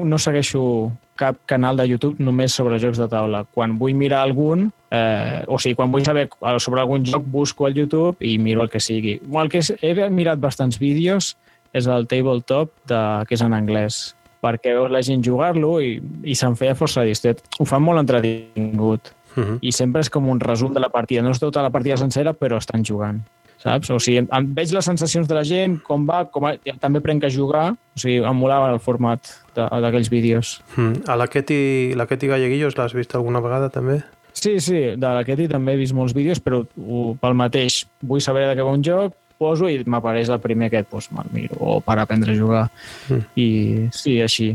no 0.00 0.18
segueixo 0.18 0.92
cap 1.16 1.38
canal 1.46 1.76
de 1.78 1.86
YouTube 1.88 2.22
només 2.22 2.54
sobre 2.54 2.78
jocs 2.82 2.98
de 2.98 3.08
taula. 3.10 3.44
Quan 3.54 3.76
vull 3.78 3.94
mirar 3.98 4.22
algun, 4.24 4.68
eh, 4.90 5.42
o 5.46 5.58
sigui, 5.58 5.76
quan 5.78 5.92
vull 5.92 6.04
saber 6.06 6.28
sobre 6.58 6.82
algun 6.82 7.04
joc, 7.06 7.24
busco 7.24 7.66
al 7.66 7.74
YouTube 7.74 8.16
i 8.20 8.36
miro 8.38 8.62
el 8.62 8.70
que 8.70 8.80
sigui. 8.80 9.20
El 9.20 9.50
que 9.50 9.62
he 9.80 10.10
mirat 10.10 10.42
bastants 10.42 10.78
vídeos 10.78 11.36
és 11.72 11.86
el 11.86 12.06
tabletop, 12.06 12.70
de, 12.86 13.00
que 13.28 13.34
és 13.34 13.42
en 13.42 13.54
anglès, 13.54 14.14
perquè 14.44 14.74
veus 14.76 14.92
la 14.92 15.02
gent 15.02 15.22
jugar-lo 15.24 15.80
i, 15.82 15.96
i 16.22 16.34
se'n 16.34 16.56
feia 16.56 16.76
força 16.78 17.02
distret. 17.06 17.42
Ho 17.58 17.64
fan 17.64 17.82
molt 17.82 18.04
entretingut 18.04 19.14
Uh 19.34 19.42
-huh. 19.42 19.58
i 19.62 19.72
sempre 19.72 20.00
és 20.00 20.08
com 20.08 20.28
un 20.28 20.38
resum 20.38 20.72
de 20.72 20.78
la 20.78 20.90
partida. 20.90 21.20
No 21.20 21.32
és 21.32 21.40
tota 21.40 21.60
la 21.60 21.70
partida 21.70 21.96
sencera, 21.96 22.32
però 22.32 22.56
estan 22.56 22.84
jugant 22.84 23.20
saps? 23.64 23.90
O 23.90 23.98
sigui, 24.02 24.20
em, 24.22 24.28
em 24.36 24.50
veig 24.56 24.74
les 24.76 24.86
sensacions 24.86 25.28
de 25.30 25.36
la 25.36 25.44
gent, 25.48 25.78
com 25.86 26.04
va, 26.08 26.24
com 26.30 26.46
a, 26.48 26.54
també 26.82 27.02
prenc 27.04 27.24
a 27.24 27.32
jugar, 27.32 27.70
o 27.74 28.00
sigui, 28.00 28.20
em 28.20 28.38
molava 28.38 28.70
el 28.74 28.80
format 28.84 29.32
d'aquells 29.56 30.10
vídeos. 30.12 30.58
Mm. 30.76 31.06
A 31.08 31.16
la 31.20 31.28
Ketty, 31.30 31.94
la 31.98 32.08
Ketty 32.10 32.30
Galleguillos 32.30 32.78
l'has 32.78 32.94
vist 32.96 33.16
alguna 33.16 33.42
vegada 33.44 33.70
també? 33.72 34.02
Sí, 34.34 34.58
sí, 34.60 34.80
de 34.98 35.10
la 35.16 35.24
Ketty 35.26 35.48
també 35.48 35.74
he 35.74 35.80
vist 35.80 35.94
molts 35.96 36.14
vídeos, 36.14 36.42
però 36.42 36.64
ho, 36.64 37.04
pel 37.20 37.36
mateix, 37.38 37.84
vull 38.02 38.22
saber 38.24 38.48
de 38.48 38.56
què 38.58 38.66
va 38.66 38.74
un 38.74 38.84
joc, 38.84 39.14
poso 39.38 39.68
i 39.70 39.80
m'apareix 39.86 40.30
el 40.30 40.42
primer 40.42 40.68
aquest, 40.70 40.90
doncs 40.92 41.10
me'l 41.14 41.32
miro, 41.34 41.58
o 41.58 41.80
per 41.84 41.98
aprendre 42.02 42.34
a 42.34 42.38
jugar. 42.38 42.68
Mm. 43.08 43.26
I 43.40 43.48
sí, 43.94 44.20
així. 44.22 44.52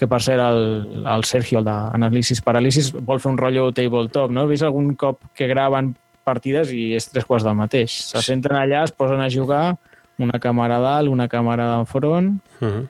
Que 0.00 0.08
per 0.08 0.22
cert, 0.24 0.40
el, 0.40 1.02
el 1.04 1.24
Sergio, 1.28 1.60
el 1.60 1.66
d'Anàlisis 1.66 2.40
Paràlisis, 2.44 2.94
vol 2.94 3.20
fer 3.20 3.34
un 3.34 3.38
rotllo 3.40 3.66
tabletop, 3.76 4.32
no? 4.32 4.46
He 4.46 4.54
vist 4.54 4.64
algun 4.64 4.94
cop 4.96 5.20
que 5.36 5.48
graven 5.50 5.92
partides 6.30 6.70
i 6.72 6.92
és 6.96 7.10
tres 7.10 7.26
quarts 7.28 7.44
del 7.46 7.58
mateix. 7.58 7.90
Se 8.12 8.22
senten 8.22 8.56
allà, 8.56 8.84
es 8.86 8.94
posen 8.96 9.20
a 9.20 9.28
jugar, 9.30 9.74
una 10.20 10.38
càmera 10.40 10.78
a 10.78 10.84
dalt, 10.84 11.08
una 11.10 11.28
càmera 11.28 11.66
d'enfront, 11.74 12.38
Uh 12.60 12.68
-huh. 12.68 12.86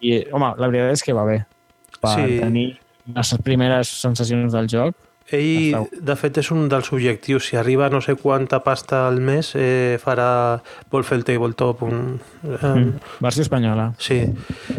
i, 0.00 0.24
home, 0.32 0.54
la 0.58 0.68
veritat 0.68 0.92
és 0.92 1.02
que 1.02 1.12
va 1.16 1.24
bé. 1.24 1.44
Per 2.00 2.10
Sí. 2.14 2.38
tenir 2.40 2.78
les 3.14 3.34
primeres 3.42 3.88
sensacions 3.88 4.52
del 4.52 4.66
joc. 4.68 4.94
Ell, 5.30 5.74
de 6.02 6.14
fet, 6.16 6.36
és 6.36 6.50
un 6.52 6.68
dels 6.68 6.92
objectius. 6.92 7.46
Si 7.48 7.56
arriba 7.56 7.88
no 7.88 8.00
sé 8.02 8.14
quanta 8.14 8.58
pasta 8.62 9.06
al 9.08 9.20
mes, 9.22 9.54
eh, 9.56 9.96
farà, 10.04 10.60
vol 10.90 11.02
fer 11.02 11.16
el 11.16 11.24
tabletop. 11.24 11.82
Un, 11.82 12.20
eh, 12.44 12.66
Mm. 12.66 12.92
Versió 13.20 13.40
espanyola. 13.42 13.94
Sí, 13.98 14.26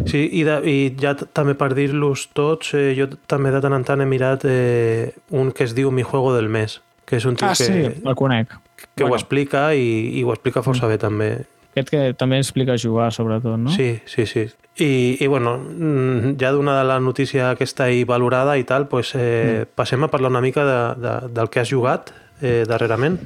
sí 0.06 0.30
i, 0.32 0.44
de, 0.44 0.62
i 0.70 0.96
ja 1.02 1.16
també 1.16 1.56
per 1.56 1.74
dir-los 1.74 2.30
tots, 2.34 2.76
eh, 2.76 2.94
jo 2.96 3.08
també 3.26 3.50
de 3.52 3.60
tant 3.60 3.74
en 3.74 3.84
tant 3.84 4.02
he 4.02 4.06
mirat 4.06 4.46
eh, 4.46 5.16
un 5.32 5.52
que 5.52 5.64
es 5.64 5.74
diu 5.74 5.90
Mi 5.92 6.04
Juego 6.04 6.36
del 6.36 6.48
Mes, 6.48 6.80
que 7.06 7.18
és 7.18 7.26
un 7.26 7.36
tio 7.36 7.48
Ah, 7.48 7.54
que, 7.58 7.64
sí, 7.64 8.02
el 8.06 8.16
conec. 8.16 8.50
que 8.96 9.04
ho 9.04 9.08
Bueno. 9.08 9.16
explica 9.22 9.74
i, 9.76 10.20
i 10.20 10.24
ho 10.24 10.32
explica 10.34 10.62
força 10.64 10.88
bé 10.88 10.98
també. 10.98 11.46
Aquest 11.76 11.90
que 11.92 12.14
també 12.18 12.38
explica 12.40 12.78
jugar, 12.80 13.12
sobretot, 13.12 13.58
no? 13.60 13.70
Sí, 13.70 14.00
sí, 14.06 14.26
sí. 14.26 14.46
I, 14.80 15.18
i 15.24 15.28
bueno, 15.28 15.58
mm, 15.58 16.36
ja 16.40 16.52
donada 16.52 16.84
la 16.84 17.00
notícia 17.00 17.50
aquesta 17.52 17.90
i 17.92 18.04
valorada 18.04 18.58
i 18.58 18.64
tal, 18.64 18.88
pues, 18.88 19.14
eh, 19.16 19.64
Mm. 19.66 19.76
passem 19.76 20.04
a 20.04 20.08
parlar 20.10 20.32
una 20.32 20.42
mica 20.42 20.64
de, 20.66 21.02
de, 21.02 21.14
del 21.34 21.50
que 21.50 21.60
has 21.62 21.70
jugat 21.70 22.12
eh, 22.42 22.64
darrerament. 22.68 23.20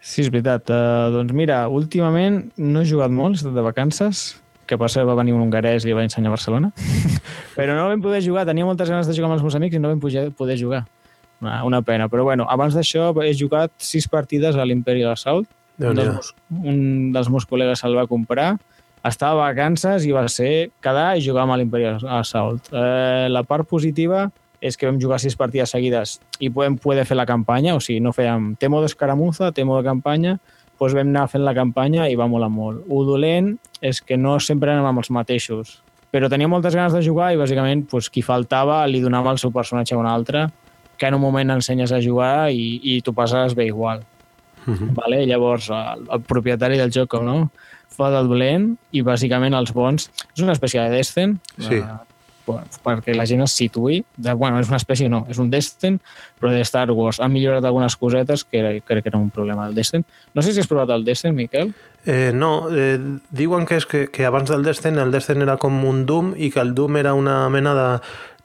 Sí, 0.00 0.22
és 0.22 0.30
veritat. 0.30 0.68
Uh, 0.70 1.10
doncs 1.10 1.32
mira, 1.34 1.66
últimament 1.68 2.52
no 2.56 2.80
he 2.80 2.86
jugat 2.86 3.10
molt, 3.10 3.34
he 3.34 3.38
estat 3.40 3.54
de 3.56 3.62
vacances, 3.64 4.40
que 4.66 4.76
per 4.78 4.88
cert 4.90 5.06
va 5.08 5.14
venir 5.18 5.32
un 5.34 5.40
hongarès 5.42 5.82
i 5.84 5.88
li 5.88 5.92
va 5.96 6.04
ensenyar 6.04 6.28
a 6.30 6.36
Barcelona, 6.36 6.70
però 7.56 7.74
no 7.74 7.88
vam 7.88 8.00
poder 8.02 8.22
jugar, 8.22 8.44
tenia 8.46 8.64
moltes 8.64 8.88
ganes 8.90 9.06
de 9.08 9.14
jugar 9.16 9.30
amb 9.30 9.34
els 9.38 9.42
meus 9.42 9.54
amics 9.58 9.74
i 9.76 9.80
no 9.82 9.88
vam 9.88 10.00
poder 10.36 10.58
jugar. 10.60 10.84
Una, 11.42 11.58
una 11.68 11.82
pena, 11.84 12.08
però 12.08 12.24
bueno, 12.24 12.46
abans 12.48 12.76
d'això 12.76 13.10
he 13.22 13.34
jugat 13.36 13.72
sis 13.82 14.08
partides 14.08 14.56
a 14.56 14.64
l'Imperial 14.64 15.12
Assault, 15.12 15.48
déu 15.76 15.92
un 15.92 15.98
dels, 16.00 16.32
un 16.56 16.78
dels 17.12 17.28
meus 17.28 17.44
col·legues 17.48 17.82
se'l 17.82 17.96
va 17.98 18.06
comprar, 18.08 18.54
estava 19.06 19.44
a 19.44 19.52
vacances 19.52 20.06
i 20.06 20.14
va 20.16 20.24
ser 20.32 20.70
quedar 20.82 21.10
i 21.16 21.24
jugar 21.24 21.44
amb 21.44 21.58
l'Imperial 21.60 22.00
Assault. 22.18 22.72
Eh, 22.72 23.28
la 23.30 23.44
part 23.46 23.68
positiva 23.68 24.26
és 24.60 24.76
que 24.76 24.88
vam 24.88 24.98
jugar 25.00 25.20
sis 25.20 25.36
partides 25.36 25.74
seguides 25.74 26.16
i 26.40 26.50
podem 26.50 26.78
poder 26.80 27.04
fer 27.06 27.18
la 27.18 27.26
campanya, 27.28 27.76
o 27.76 27.82
sigui, 27.84 28.00
no 28.00 28.14
fèiem 28.16 28.54
té 28.60 28.70
modo 28.72 28.88
escaramuza, 28.88 29.52
té 29.52 29.64
modo 29.68 29.84
campanya, 29.84 30.38
doncs 30.80 30.96
vam 30.96 31.10
anar 31.12 31.26
fent 31.32 31.44
la 31.44 31.54
campanya 31.56 32.08
i 32.08 32.16
va 32.16 32.28
molar 32.28 32.50
molt. 32.52 32.84
Ho 32.88 33.04
dolent 33.04 33.54
és 33.84 34.00
que 34.00 34.16
no 34.16 34.38
sempre 34.40 34.72
anem 34.72 34.88
amb 34.88 35.04
els 35.04 35.12
mateixos, 35.12 35.80
però 36.12 36.30
tenia 36.32 36.48
moltes 36.48 36.74
ganes 36.76 36.96
de 36.96 37.02
jugar 37.04 37.32
i 37.34 37.40
bàsicament 37.40 37.86
doncs, 37.90 38.08
qui 38.12 38.24
faltava 38.24 38.80
li 38.88 39.02
donava 39.04 39.32
el 39.34 39.40
seu 39.42 39.52
personatge 39.52 39.94
a 39.94 40.00
un 40.00 40.08
altre, 40.08 40.46
que 40.96 41.06
en 41.06 41.14
un 41.14 41.20
moment 41.20 41.50
ensenyes 41.56 41.92
a 41.92 42.00
jugar 42.02 42.50
i, 42.52 42.80
i 42.82 43.00
tu 43.02 43.12
passes 43.14 43.54
bé 43.54 43.66
igual. 43.66 44.02
Mhm. 44.66 44.94
Vale? 44.96 45.24
Llavors, 45.26 45.68
el, 45.70 46.06
el 46.10 46.22
propietari 46.26 46.78
del 46.80 46.90
joc, 46.94 47.08
com 47.14 47.24
no? 47.26 47.36
Fa 47.96 48.10
del 48.12 48.26
dolent 48.28 48.72
i 48.92 49.02
bàsicament 49.06 49.54
els 49.54 49.72
bons... 49.72 50.10
És 50.34 50.42
una 50.42 50.52
espècie 50.56 50.82
de 50.82 50.90
Destin, 50.90 51.38
Sí. 51.56 51.76
de, 51.76 51.80
bueno, 51.80 52.00
perquè 52.46 53.14
la 53.16 53.26
gent 53.26 53.42
es 53.42 53.52
situï. 53.58 54.04
De, 54.16 54.32
bueno, 54.34 54.60
és 54.62 54.68
una 54.70 54.78
espècie, 54.78 55.08
no, 55.10 55.24
és 55.28 55.38
un 55.42 55.50
Destin, 55.50 55.98
però 56.40 56.52
de 56.54 56.60
Star 56.64 56.90
Wars. 56.92 57.20
Han 57.20 57.32
millorat 57.34 57.64
algunes 57.64 57.96
cosetes 57.96 58.44
que 58.44 58.58
era, 58.62 58.70
crec 58.80 59.02
que 59.04 59.10
era 59.10 59.18
un 59.18 59.30
problema 59.30 59.66
del 59.66 59.74
Destin. 59.74 60.04
No 60.34 60.42
sé 60.42 60.52
si 60.52 60.60
has 60.60 60.66
provat 60.70 60.90
el 60.90 61.04
Destin, 61.04 61.34
Miquel. 61.34 61.74
Eh, 62.06 62.30
no, 62.32 62.68
eh, 62.70 63.00
diuen 63.34 63.66
que, 63.66 63.76
és 63.80 63.86
que, 63.86 64.06
que 64.14 64.24
abans 64.24 64.48
del 64.48 64.62
Destin 64.62 64.98
el 65.02 65.10
Destin 65.10 65.42
era 65.42 65.56
com 65.58 65.80
un 65.84 66.04
Doom 66.06 66.34
i 66.38 66.52
que 66.54 66.60
el 66.62 66.70
Doom 66.72 66.96
era 67.00 67.14
una 67.18 67.48
mena 67.50 67.72
de, 67.74 67.88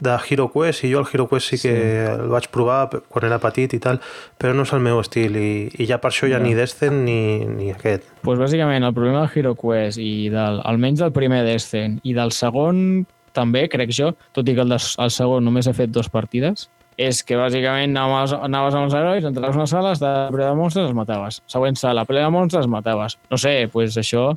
de 0.01 0.15
Hero 0.27 0.47
Quest 0.49 0.81
i 0.87 0.89
jo 0.95 1.03
el 1.03 1.05
Hero 1.13 1.27
Quest 1.29 1.51
sí 1.53 1.59
que 1.61 1.75
Sí. 1.75 2.09
el 2.09 2.25
vaig 2.33 2.47
provar 2.49 2.89
quan 3.07 3.27
era 3.29 3.37
petit 3.37 3.75
i 3.77 3.79
tal, 3.79 3.99
però 4.41 4.55
no 4.57 4.65
és 4.65 4.73
el 4.73 4.81
meu 4.81 4.97
estil 4.99 5.37
i, 5.37 5.69
i 5.77 5.85
ja 5.85 5.99
per 6.01 6.09
això 6.09 6.25
ja 6.25 6.39
Ja. 6.39 6.41
ni 6.41 6.55
Destin 6.57 7.03
ni, 7.05 7.45
ni 7.45 7.69
aquest. 7.69 8.09
Pues 8.25 8.39
bàsicament 8.41 8.81
el 8.83 8.95
problema 8.97 9.27
del 9.27 9.37
Hero 9.37 9.53
Quest 9.53 10.01
i 10.01 10.29
del, 10.33 10.57
almenys 10.65 11.05
del 11.05 11.13
primer 11.13 11.43
Destin 11.45 11.99
i 12.01 12.15
del 12.17 12.31
segon 12.33 13.05
també, 13.33 13.67
crec 13.71 13.93
jo, 13.95 14.11
tot 14.35 14.47
i 14.47 14.55
que 14.55 14.63
el, 14.65 14.73
de, 14.73 14.77
el 14.77 15.11
segon 15.13 15.45
només 15.47 15.67
he 15.67 15.73
fet 15.77 15.91
dues 15.93 16.09
partides, 16.11 16.67
és 17.01 17.23
que 17.25 17.37
bàsicament 17.39 17.95
anaves, 17.95 18.33
anaves 18.35 18.75
amb 18.77 18.89
els 18.89 18.95
herois, 18.97 19.25
entraves 19.25 19.55
a 19.55 19.61
una 19.61 19.69
sala, 19.69 19.93
de 19.97 20.13
ple 20.35 20.45
de 20.45 20.55
monstres, 20.57 20.89
els 20.89 20.95
mataves. 20.97 21.41
Següent 21.49 21.79
sala, 21.79 22.05
ple 22.05 22.21
de 22.21 22.29
monstres, 22.33 22.65
els 22.65 22.71
mataves. 22.71 23.17
No 23.31 23.39
sé, 23.41 23.55
pues 23.71 23.97
això 23.97 24.31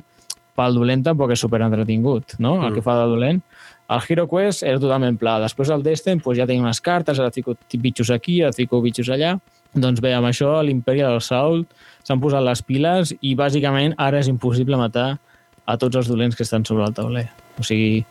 pel 0.55 0.77
dolent 0.77 1.03
tampoc 1.03 1.33
és 1.35 1.43
super 1.43 1.59
entretingut, 1.65 2.37
no? 2.39 2.55
Mm. 2.57 2.69
El 2.69 2.77
que 2.77 2.83
fa 2.85 2.95
de 3.01 3.09
dolent. 3.11 3.41
El 3.91 4.01
Hero 4.07 4.25
Quest 4.31 4.63
era 4.65 4.81
totalment 4.81 5.19
pla. 5.21 5.35
Després 5.43 5.69
el 5.69 5.83
Destin 5.85 6.21
pues, 6.23 6.39
ja 6.39 6.47
tenia 6.47 6.63
unes 6.63 6.81
cartes, 6.81 7.19
ara 7.19 7.33
fico 7.35 7.57
bitxos 7.69 8.09
aquí, 8.15 8.39
ara 8.41 8.55
fico 8.55 8.81
bitxos 8.81 9.11
allà. 9.13 9.35
Doncs 9.75 9.99
bé, 10.01 10.15
amb 10.15 10.29
això 10.29 10.55
l'Imperial 10.63 11.19
Assault 11.19 11.67
s'han 12.07 12.21
posat 12.23 12.43
les 12.45 12.63
piles 12.63 13.11
i 13.21 13.35
bàsicament 13.35 13.97
ara 13.99 14.21
és 14.23 14.31
impossible 14.31 14.79
matar 14.79 15.17
a 15.65 15.75
tots 15.81 15.99
els 15.99 16.07
dolents 16.09 16.37
que 16.37 16.45
estan 16.47 16.65
sobre 16.65 16.87
el 16.87 16.95
tauler. 16.95 17.27
O 17.59 17.65
sigui, 17.67 18.05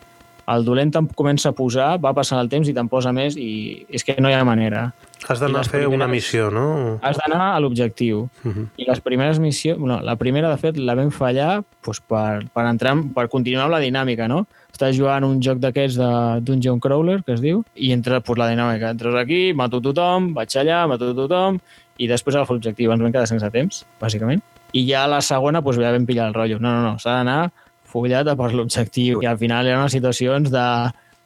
el 0.53 0.65
dolent 0.65 0.93
te'n 0.93 1.09
comença 1.17 1.51
a 1.51 1.57
posar, 1.57 1.95
va 2.03 2.13
passant 2.17 2.41
el 2.41 2.51
temps 2.53 2.69
i 2.69 2.75
te'n 2.77 2.89
posa 2.93 3.13
més 3.17 3.39
i 3.41 3.87
és 3.89 4.05
que 4.05 4.17
no 4.21 4.31
hi 4.31 4.37
ha 4.37 4.45
manera. 4.45 4.91
Has 5.25 5.41
d'anar 5.41 5.63
a 5.63 5.65
fer 5.65 5.81
primeres... 5.81 5.97
una 5.97 6.09
missió, 6.11 6.51
no? 6.53 6.67
Has 7.03 7.17
d'anar 7.17 7.55
a 7.55 7.61
l'objectiu. 7.65 8.27
Uh 8.45 8.51
-huh. 8.53 8.67
I 8.77 8.85
les 8.89 9.01
primeres 9.01 9.39
missions... 9.39 9.81
No, 9.81 10.01
la 10.03 10.17
primera, 10.17 10.51
de 10.51 10.59
fet, 10.59 10.77
la 10.77 10.95
vam 10.95 11.11
fallar 11.11 11.63
doncs, 11.85 12.01
per, 12.01 12.45
per, 12.53 12.65
entrar, 12.67 12.95
per 13.15 13.29
continuar 13.29 13.65
amb 13.65 13.73
la 13.73 13.81
dinàmica, 13.81 14.29
no? 14.29 14.47
Estàs 14.73 14.97
jugant 14.97 15.25
un 15.25 15.41
joc 15.41 15.59
d'aquests 15.59 15.97
de 15.97 16.41
Dungeon 16.41 16.81
Crawler, 16.81 17.23
que 17.25 17.33
es 17.33 17.41
diu, 17.41 17.65
i 17.75 17.93
entra 17.93 18.21
doncs, 18.21 18.39
la 18.39 18.51
dinàmica. 18.51 18.91
Entres 18.91 19.15
aquí, 19.15 19.55
mato 19.55 19.81
tothom, 19.81 20.35
vaig 20.35 20.57
allà, 20.57 20.87
mato 20.87 21.15
tothom, 21.15 21.59
i 21.97 22.07
després 22.07 22.35
agafo 22.37 22.55
l'objectiu. 22.55 22.93
Ens 22.93 23.03
vam 23.03 23.13
quedar 23.13 23.27
sense 23.27 23.51
temps, 23.51 23.87
bàsicament. 24.01 24.43
I 24.73 24.85
ja 24.91 25.07
la 25.07 25.21
segona, 25.21 25.61
doncs, 25.61 25.79
ja 25.79 25.93
vam 25.93 26.05
pillar 26.05 26.29
el 26.29 26.35
rotllo. 26.35 26.59
No, 26.59 26.71
no, 26.71 26.83
no, 26.83 26.99
s'ha 26.99 27.23
d'anar 27.23 27.51
fullat 27.95 28.29
per 28.37 28.51
l'objectiu. 28.53 29.23
I 29.23 29.31
al 29.31 29.39
final 29.39 29.71
eren 29.71 29.91
situacions 29.93 30.51
de 30.53 30.67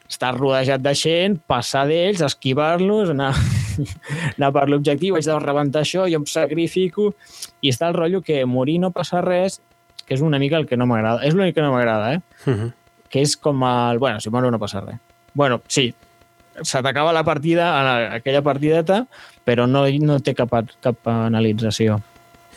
estar 0.08 0.32
rodejat 0.36 0.82
de 0.84 0.94
gent, 0.96 1.36
passar 1.48 1.84
d'ells, 1.88 2.22
esquivar-los, 2.24 3.12
anar, 3.12 3.34
anar 4.38 4.50
per 4.56 4.66
l'objectiu, 4.72 5.18
haig 5.18 5.28
de 5.28 5.38
rebentar 5.44 5.84
això, 5.84 6.06
jo 6.08 6.22
em 6.22 6.26
sacrifico, 6.28 7.12
i 7.60 7.72
està 7.74 7.90
el 7.92 7.98
rotllo 7.98 8.22
que 8.24 8.40
morir 8.48 8.78
no 8.84 8.92
passa 8.94 9.20
res, 9.24 9.60
que 10.08 10.16
és 10.16 10.24
una 10.24 10.40
mica 10.40 10.56
el 10.56 10.66
que 10.68 10.78
no 10.80 10.88
m'agrada. 10.88 11.20
És 11.28 11.36
l'únic 11.36 11.58
que 11.58 11.64
no 11.64 11.74
m'agrada, 11.74 12.14
eh? 12.14 12.20
Uh 12.46 12.54
-huh. 12.54 12.72
Que 13.08 13.20
és 13.20 13.36
com 13.36 13.62
el... 13.62 13.98
Bueno, 13.98 14.20
si 14.20 14.30
moro 14.30 14.50
no 14.50 14.58
passa 14.58 14.80
res. 14.80 14.96
Bueno, 15.34 15.60
sí, 15.68 15.94
se 16.62 16.82
t'acaba 16.82 17.12
la 17.12 17.24
partida, 17.24 18.14
aquella 18.14 18.42
partideta, 18.42 19.06
però 19.44 19.66
no, 19.66 19.86
no 19.86 20.20
té 20.20 20.34
cap, 20.34 20.50
cap 20.80 20.96
penalització. 21.02 22.00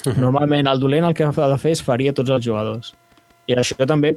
Uh 0.05 0.13
-huh. 0.13 0.17
Normalment 0.17 0.67
el 0.67 0.79
dolent 0.79 1.05
el 1.05 1.13
que 1.13 1.23
ha 1.23 1.49
de 1.49 1.57
fer 1.57 1.71
és 1.71 1.83
ferir 1.83 2.13
tots 2.13 2.29
els 2.29 2.45
jugadors. 2.45 2.95
I 3.49 3.57
això 3.57 3.87
també 3.89 4.13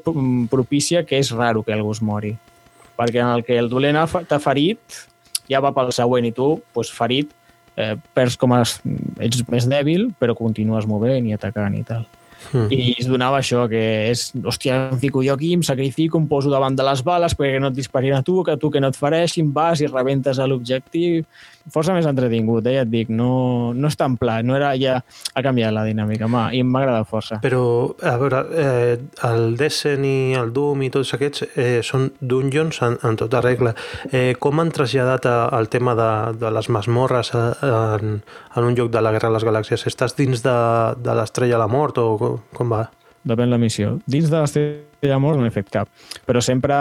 propicia 0.51 1.05
que 1.07 1.19
és 1.19 1.33
raro 1.33 1.63
que 1.65 1.75
algú 1.75 1.95
es 1.95 2.03
mori. 2.03 2.35
Perquè 2.99 3.23
en 3.23 3.33
el 3.33 3.45
que 3.47 3.57
el 3.59 3.71
dolent 3.73 3.99
t'ha 4.29 4.39
ferit, 4.43 5.01
ja 5.51 5.63
va 5.65 5.73
pel 5.75 5.93
següent 5.93 6.29
i 6.29 6.33
tu, 6.35 6.51
doncs, 6.75 6.93
ferit, 6.95 7.33
eh, 7.77 7.95
perds 8.15 8.37
com 8.41 8.55
a, 8.55 8.63
ets 8.63 9.43
més 9.51 9.67
dèbil, 9.71 10.11
però 10.21 10.37
continues 10.39 10.87
movent 10.87 11.27
i 11.27 11.35
atacant 11.35 11.75
i 11.75 11.83
tal. 11.87 12.05
Mm. 12.53 12.69
I 12.71 12.95
es 13.01 13.09
donava 13.09 13.41
això, 13.41 13.65
que 13.71 13.81
és, 14.11 14.29
hòstia, 14.37 14.77
em 14.93 15.01
fico 15.01 15.23
jo 15.25 15.35
aquí, 15.35 15.55
em 15.57 15.65
sacrifico, 15.65 16.21
em 16.21 16.29
poso 16.29 16.53
davant 16.53 16.77
de 16.77 16.85
les 16.87 17.03
bales 17.07 17.35
perquè 17.39 17.61
no 17.63 17.73
et 17.73 17.79
disparin 17.79 18.19
a 18.19 18.23
tu, 18.23 18.43
que 18.45 18.59
tu 18.61 18.71
que 18.71 18.83
no 18.83 18.93
et 18.93 18.99
fareixin, 18.99 19.53
vas 19.55 19.81
i 19.81 19.89
rebentes 19.91 20.39
a 20.39 20.49
l'objectiu. 20.51 21.25
Força 21.73 21.95
més 21.97 22.05
entretingut, 22.05 22.67
eh, 22.69 22.75
ja 22.77 22.83
et 22.85 22.91
dic, 22.93 23.09
no, 23.09 23.73
no 23.73 23.89
és 23.89 23.97
tan 23.97 24.19
pla, 24.21 24.41
no 24.45 24.57
era, 24.57 24.75
ja 24.77 24.99
ha 25.01 25.43
canviat 25.45 25.73
la 25.73 25.87
dinàmica, 25.89 26.29
ma, 26.29 26.47
i 26.53 26.61
m'ha 26.61 26.83
agradat 26.83 27.09
força. 27.09 27.39
Però, 27.45 27.63
a 28.05 28.17
veure, 28.21 28.43
eh, 28.61 28.99
el 29.29 29.57
Destiny, 29.57 30.35
el 30.37 30.53
Doom 30.57 30.85
i 30.85 30.91
tots 30.93 31.15
aquests 31.17 31.47
eh, 31.55 31.79
són 31.87 32.11
dungeons 32.21 32.83
en, 32.85 32.99
en 33.09 33.17
tota 33.21 33.41
regla. 33.45 33.73
Eh, 34.11 34.35
com 34.41 34.61
han 34.61 34.75
traslladat 34.77 35.31
al 35.31 35.71
tema 35.73 35.97
de, 35.97 36.11
de 36.43 36.53
les 36.53 36.69
masmorres 36.69 37.33
en, 37.35 38.21
en 38.21 38.69
un 38.69 38.77
lloc 38.77 38.93
de 38.93 39.01
la 39.01 39.15
Guerra 39.15 39.33
de 39.33 39.39
les 39.39 39.49
Galàxies? 39.49 39.87
Estàs 39.89 40.19
dins 40.19 40.45
de, 40.45 40.59
de 41.01 41.17
l'estrella 41.17 41.57
de 41.57 41.65
la 41.65 41.71
mort 41.71 41.99
o 42.03 42.37
com 42.53 42.77
va? 42.77 42.85
Depèn 43.25 43.49
la 43.49 43.59
missió. 43.61 43.99
Dins 44.05 44.29
de 44.29 44.41
l'estrella 44.41 45.19
mort 45.23 45.41
no 45.41 45.49
he 45.49 45.53
fet 45.55 45.71
cap, 45.73 45.89
però 46.29 46.43
sempre, 46.45 46.77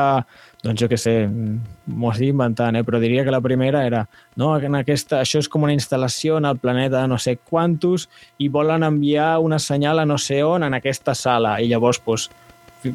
doncs 0.63 0.79
jo 0.79 0.87
què 0.87 0.97
sé, 0.99 1.13
m'ho 1.27 2.11
estic 2.13 2.31
inventant, 2.31 2.77
eh? 2.79 2.85
però 2.87 3.01
diria 3.03 3.25
que 3.27 3.33
la 3.35 3.41
primera 3.43 3.81
era 3.83 4.05
no, 4.39 4.53
en 4.55 4.77
aquesta, 4.79 5.19
això 5.19 5.41
és 5.43 5.49
com 5.51 5.65
una 5.67 5.75
instal·lació 5.75 6.37
en 6.39 6.47
el 6.47 6.61
planeta 6.61 7.03
no 7.07 7.17
sé 7.19 7.35
quantos 7.37 8.07
i 8.39 8.47
volen 8.47 8.87
enviar 8.87 9.35
una 9.43 9.59
senyal 9.59 9.99
a 9.99 10.07
no 10.07 10.17
sé 10.17 10.39
on 10.47 10.63
en 10.63 10.79
aquesta 10.79 11.15
sala 11.19 11.57
i 11.59 11.67
llavors 11.67 11.99
doncs, 12.05 12.29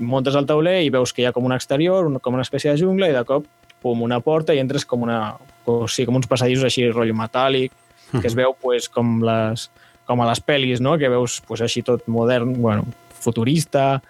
muntes 0.00 0.36
el 0.36 0.48
tauler 0.48 0.80
i 0.84 0.90
veus 0.92 1.12
que 1.12 1.22
hi 1.22 1.28
ha 1.28 1.34
com 1.36 1.44
un 1.44 1.56
exterior, 1.56 2.08
com 2.20 2.36
una 2.36 2.44
espècie 2.44 2.72
de 2.72 2.80
jungla 2.80 3.08
i 3.08 3.16
de 3.16 3.24
cop 3.28 3.46
pum, 3.82 4.02
una 4.02 4.20
porta 4.20 4.54
i 4.54 4.62
entres 4.62 4.86
com, 4.88 5.04
una, 5.06 5.36
o 5.66 5.86
sigui, 5.86 6.08
com 6.08 6.18
uns 6.18 6.28
passadissos 6.30 6.66
així, 6.68 6.88
rotllo 6.90 7.16
metàl·lic, 7.16 7.74
que 8.16 8.26
es 8.26 8.36
veu 8.38 8.54
pues, 8.60 8.88
com 8.92 9.18
les, 9.24 9.68
com 10.08 10.22
a 10.22 10.28
les 10.30 10.40
pel·lis, 10.42 10.82
no? 10.84 10.96
que 10.98 11.10
veus 11.12 11.38
pues, 11.46 11.62
així 11.64 11.84
tot 11.86 12.06
modern, 12.10 12.56
bueno, 12.62 12.86
futurista, 13.18 14.00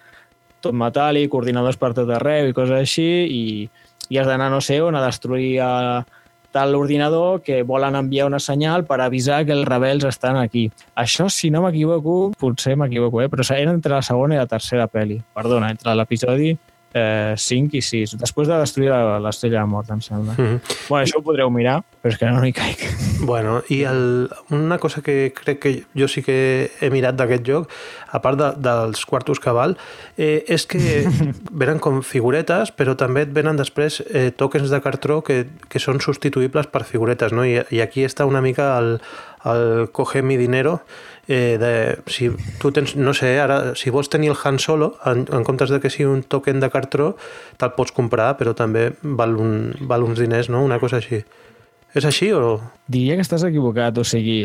tot 0.61 0.75
metàl·lic, 0.75 1.33
ordinadors 1.35 1.79
per 1.79 1.93
tot 1.97 2.09
arreu 2.15 2.49
i 2.49 2.55
coses 2.55 2.77
així, 2.77 3.09
i, 3.25 3.43
i 4.09 4.19
has 4.19 4.29
d'anar 4.29 4.49
no 4.53 4.61
sé 4.61 4.79
on 4.81 4.97
a 4.97 5.03
destruir 5.05 5.59
a 5.63 5.71
tal 6.51 6.73
ordinador 6.75 7.43
que 7.45 7.61
volen 7.63 7.95
enviar 7.95 8.25
una 8.25 8.39
senyal 8.41 8.85
per 8.85 8.99
avisar 9.01 9.43
que 9.45 9.53
els 9.53 9.67
rebels 9.69 10.07
estan 10.09 10.39
aquí. 10.39 10.69
Això, 10.97 11.29
si 11.29 11.51
no 11.53 11.61
m'equivoco, 11.61 12.31
potser 12.39 12.75
m'equivoco, 12.79 13.21
eh? 13.21 13.29
però 13.29 13.45
era 13.55 13.71
entre 13.75 13.93
la 13.93 14.01
segona 14.01 14.35
i 14.35 14.41
la 14.41 14.49
tercera 14.49 14.89
pel·li. 14.89 15.19
Perdona, 15.37 15.69
entre 15.75 15.93
l'episodi 15.93 16.55
eh, 16.93 17.33
5 17.37 17.77
i 17.77 17.81
6, 17.81 18.15
després 18.19 18.47
de 18.49 18.57
destruir 18.59 18.89
l'estrella 19.23 19.61
de 19.61 19.69
mort, 19.69 19.89
em 19.89 20.01
sembla. 20.01 20.33
Mm 20.33 20.45
-hmm. 20.45 20.59
Bueno, 20.89 21.05
això 21.05 21.17
ho 21.17 21.21
podreu 21.23 21.49
mirar, 21.49 21.83
però 22.01 22.11
és 22.13 22.17
que 22.17 22.25
no 22.25 22.45
hi 22.45 22.53
caic. 22.53 22.79
Bueno, 23.21 23.63
i 23.67 23.83
el, 23.83 24.29
una 24.49 24.77
cosa 24.77 25.01
que 25.01 25.33
crec 25.33 25.59
que 25.59 25.83
jo 25.93 26.07
sí 26.07 26.23
que 26.23 26.71
he 26.79 26.89
mirat 26.89 27.15
d'aquest 27.15 27.45
joc, 27.45 27.69
a 28.11 28.21
part 28.21 28.37
de, 28.37 28.53
dels 28.57 29.05
quartos 29.05 29.39
que 29.39 29.51
val, 29.51 29.77
eh, 30.17 30.45
és 30.47 30.65
que 30.65 31.05
venen 31.51 31.79
com 31.79 32.01
figuretes, 32.01 32.71
però 32.71 32.95
també 32.95 33.21
et 33.21 33.33
venen 33.33 33.57
després 33.57 34.01
eh, 34.13 34.31
tokens 34.31 34.69
de 34.69 34.81
cartró 34.81 35.21
que, 35.21 35.47
que 35.67 35.79
són 35.79 35.99
substituïbles 35.99 36.67
per 36.67 36.83
figuretes, 36.83 37.31
no? 37.31 37.43
I, 37.43 37.61
i 37.71 37.81
aquí 37.81 38.05
està 38.05 38.25
una 38.25 38.41
mica 38.41 38.77
el, 38.79 39.01
el 39.45 39.89
coge 39.91 40.21
mi 40.21 40.37
dinero, 40.37 40.79
eh, 41.29 41.57
de, 41.61 42.01
si 42.09 42.31
tu 42.59 42.71
tens, 42.73 42.95
no 42.97 43.13
sé, 43.13 43.35
ara, 43.39 43.75
si 43.77 43.93
vols 43.93 44.09
tenir 44.09 44.31
el 44.33 44.37
Han 44.43 44.57
Solo, 44.59 44.95
en, 45.05 45.27
en 45.31 45.43
comptes 45.45 45.69
de 45.69 45.77
que 45.79 45.91
sigui 45.93 46.09
un 46.09 46.23
token 46.25 46.59
de 46.59 46.71
cartró, 46.73 47.11
te'l 47.61 47.75
pots 47.77 47.93
comprar, 47.93 48.33
però 48.39 48.55
també 48.57 48.89
val, 49.03 49.37
un, 49.37 49.53
val 49.87 50.07
uns 50.07 50.17
diners, 50.19 50.49
no? 50.49 50.63
Una 50.65 50.81
cosa 50.81 50.97
així. 50.97 51.21
És 51.93 52.05
així 52.05 52.31
o...? 52.33 52.57
Diria 52.89 53.13
que 53.17 53.25
estàs 53.25 53.45
equivocat, 53.45 54.01
o 54.01 54.05
sigui, 54.05 54.39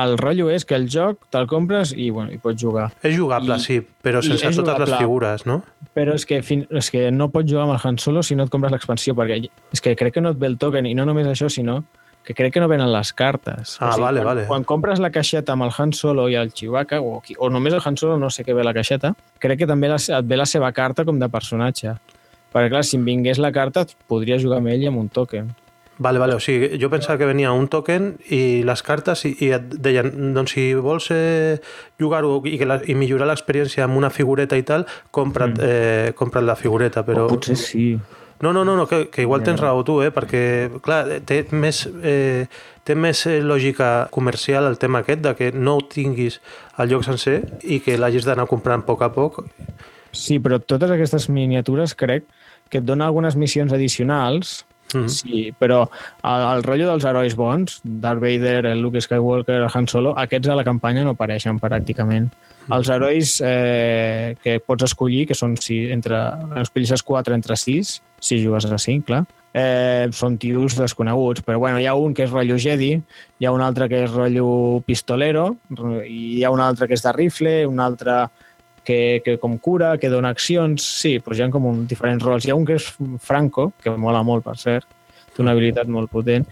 el 0.00 0.16
rotllo 0.16 0.48
és 0.52 0.64
que 0.64 0.76
el 0.80 0.88
joc 0.88 1.28
te'l 1.32 1.44
compres 1.48 1.92
i, 1.92 2.08
bueno, 2.08 2.32
i 2.32 2.40
pots 2.40 2.60
jugar. 2.60 2.86
És 3.04 3.12
jugable, 3.16 3.60
I, 3.60 3.64
sí, 3.64 3.76
però 3.84 4.24
sense 4.24 4.48
totes 4.48 4.64
jugable, 4.64 4.88
les 4.88 5.04
figures, 5.04 5.44
no? 5.48 5.58
Però 5.92 6.16
és 6.16 6.24
que, 6.28 6.40
fin, 6.40 6.64
és 6.72 6.88
que 6.92 7.10
no 7.12 7.28
pots 7.32 7.52
jugar 7.52 7.66
amb 7.68 7.76
el 7.76 7.84
Han 7.84 8.00
Solo 8.00 8.24
si 8.24 8.36
no 8.36 8.48
et 8.48 8.52
compres 8.52 8.72
l'expansió, 8.72 9.12
perquè 9.12 9.42
és 9.44 9.84
que 9.84 9.92
crec 9.92 10.16
que 10.16 10.24
no 10.24 10.32
et 10.32 10.40
ve 10.40 10.48
el 10.48 10.56
token, 10.56 10.88
i 10.88 10.96
no 10.96 11.04
només 11.04 11.28
això, 11.28 11.52
sinó 11.52 11.82
que 12.24 12.34
crec 12.34 12.54
que 12.54 12.60
no 12.62 12.68
venen 12.68 12.90
les 12.92 13.12
cartes. 13.12 13.76
Ah, 13.80 13.90
o 13.90 13.92
sigui, 13.92 14.04
vale, 14.06 14.22
quan, 14.22 14.30
vale. 14.30 14.46
Quan 14.48 14.64
compres 14.64 15.02
la 15.02 15.12
caixeta 15.12 15.54
amb 15.54 15.66
el 15.66 15.74
Han 15.76 15.92
Solo 15.92 16.28
i 16.32 16.38
el 16.40 16.52
Chewbacca, 16.56 17.02
o, 17.04 17.20
o 17.20 17.50
només 17.52 17.76
el 17.76 17.82
Han 17.84 17.98
Solo, 18.00 18.16
no 18.18 18.30
sé 18.32 18.46
què 18.46 18.56
ve 18.56 18.64
la 18.64 18.74
caixeta, 18.76 19.12
crec 19.42 19.62
que 19.62 19.68
també 19.70 19.92
et 19.92 20.24
ve 20.24 20.40
la 20.40 20.48
seva 20.48 20.72
carta 20.72 21.04
com 21.04 21.20
de 21.20 21.28
personatge. 21.28 21.98
Perquè, 22.54 22.70
clar, 22.70 22.84
si 22.86 22.96
em 22.96 23.04
vingués 23.04 23.42
la 23.42 23.52
carta, 23.52 23.84
podria 24.08 24.38
jugar 24.40 24.62
amb 24.62 24.72
ell 24.72 24.88
amb 24.88 25.02
un 25.02 25.12
token. 25.12 25.52
Vale, 25.96 26.18
vale, 26.18 26.34
o 26.34 26.40
sigui, 26.42 26.72
jo 26.80 26.88
pensava 26.90 27.18
que 27.20 27.26
venia 27.28 27.52
un 27.54 27.68
token 27.70 28.14
i 28.34 28.64
les 28.66 28.82
cartes 28.82 29.20
i, 29.28 29.30
i 29.46 29.52
et 29.54 29.76
deien, 29.78 30.10
doncs 30.34 30.56
si 30.56 30.64
vols 30.74 31.06
eh, 31.14 31.60
jugar-ho 32.02 32.40
i, 32.50 32.56
que 32.58 32.66
la, 32.66 32.80
i 32.90 32.96
millorar 32.98 33.28
l'experiència 33.30 33.84
amb 33.86 34.00
una 34.00 34.10
figureta 34.10 34.58
i 34.58 34.66
tal, 34.66 34.88
compra't, 35.14 35.54
mm. 35.54 35.68
eh, 35.68 36.12
compra't 36.18 36.46
la 36.48 36.58
figureta, 36.58 37.04
però... 37.06 37.28
O 37.28 37.36
potser 37.36 37.58
sí. 37.60 37.86
No, 38.42 38.52
no, 38.52 38.64
no, 38.64 38.76
no 38.76 38.86
que, 38.86 39.08
que 39.08 39.22
igual 39.22 39.44
tens 39.46 39.60
raó 39.60 39.84
tu, 39.86 40.00
eh? 40.02 40.10
perquè 40.14 40.68
clar, 40.84 41.04
té 41.26 41.44
més, 41.54 41.84
eh, 42.02 42.46
té 42.84 42.96
més 42.98 43.24
eh, 43.30 43.38
lògica 43.40 44.08
comercial 44.14 44.66
el 44.68 44.78
tema 44.82 45.04
aquest, 45.04 45.22
de 45.24 45.34
que 45.38 45.52
no 45.52 45.78
ho 45.78 45.86
tinguis 45.88 46.40
al 46.76 46.90
lloc 46.90 47.06
sencer 47.06 47.40
i 47.62 47.80
que 47.80 47.98
l'hagis 47.98 48.26
d'anar 48.26 48.48
comprant 48.50 48.82
a 48.82 48.86
poc 48.86 49.06
a 49.06 49.12
poc. 49.14 49.42
Sí, 50.14 50.38
però 50.42 50.60
totes 50.60 50.90
aquestes 50.94 51.28
miniatures 51.30 51.94
crec 51.98 52.26
que 52.70 52.80
et 52.80 52.86
donen 52.86 53.06
algunes 53.06 53.36
missions 53.36 53.72
addicionals 53.72 54.64
Mm 54.94 55.04
-hmm. 55.04 55.08
Sí, 55.08 55.54
però 55.58 55.88
el, 56.22 56.56
el 56.56 56.62
rotllo 56.62 56.86
dels 56.86 57.04
herois 57.04 57.34
bons, 57.34 57.80
Darth 57.82 58.20
Vader, 58.20 58.66
el 58.66 58.80
Luke 58.80 59.00
Skywalker, 59.00 59.54
el 59.54 59.70
Han 59.74 59.88
Solo, 59.88 60.14
aquests 60.16 60.48
a 60.48 60.54
la 60.54 60.64
campanya 60.64 61.04
no 61.04 61.10
apareixen 61.10 61.58
pràcticament. 61.58 62.30
Els 62.70 62.88
herois 62.88 63.40
eh, 63.44 64.36
que 64.42 64.60
pots 64.60 64.84
escollir, 64.84 65.26
que 65.26 65.34
són 65.34 65.56
si, 65.56 65.90
entre, 65.90 66.16
escollis 66.62 67.02
quatre 67.02 67.34
entre 67.34 67.56
sis, 67.56 68.02
si 68.24 68.40
jugues 68.40 68.64
a 68.64 68.78
cinc, 68.80 69.04
clar, 69.10 69.24
eh, 69.52 70.08
són 70.16 70.38
tios 70.40 70.78
desconeguts, 70.78 71.44
però 71.44 71.58
bueno, 71.60 71.78
hi 71.80 71.86
ha 71.86 71.94
un 71.94 72.14
que 72.16 72.24
és 72.24 72.32
rotllo 72.32 72.56
Jedi, 72.58 72.94
hi 73.38 73.46
ha 73.46 73.52
un 73.52 73.62
altre 73.62 73.88
que 73.92 74.04
és 74.06 74.14
rotllo 74.14 74.80
pistolero, 74.86 75.50
i 76.08 76.38
hi 76.38 76.42
ha 76.44 76.52
un 76.54 76.64
altre 76.64 76.88
que 76.88 76.96
és 76.96 77.04
de 77.04 77.12
rifle, 77.12 77.54
un 77.68 77.84
altre 77.84 78.24
que, 78.84 79.20
que 79.24 79.36
com 79.40 79.58
cura, 79.58 79.94
que 80.00 80.10
dona 80.12 80.32
accions, 80.34 80.84
sí, 81.02 81.18
doncs 81.20 81.38
hi 81.38 81.46
ha 81.46 81.52
com 81.52 81.68
un, 81.70 81.84
diferents 81.90 82.24
rols. 82.24 82.44
Hi 82.44 82.52
ha 82.52 82.58
un 82.58 82.66
que 82.68 82.78
és 82.80 82.90
Franco, 83.22 83.72
que 83.82 83.94
mola 84.00 84.24
molt, 84.26 84.44
per 84.44 84.56
cert, 84.60 84.88
té 85.34 85.42
una 85.42 85.54
habilitat 85.54 85.88
molt 85.90 86.12
potent. 86.12 86.44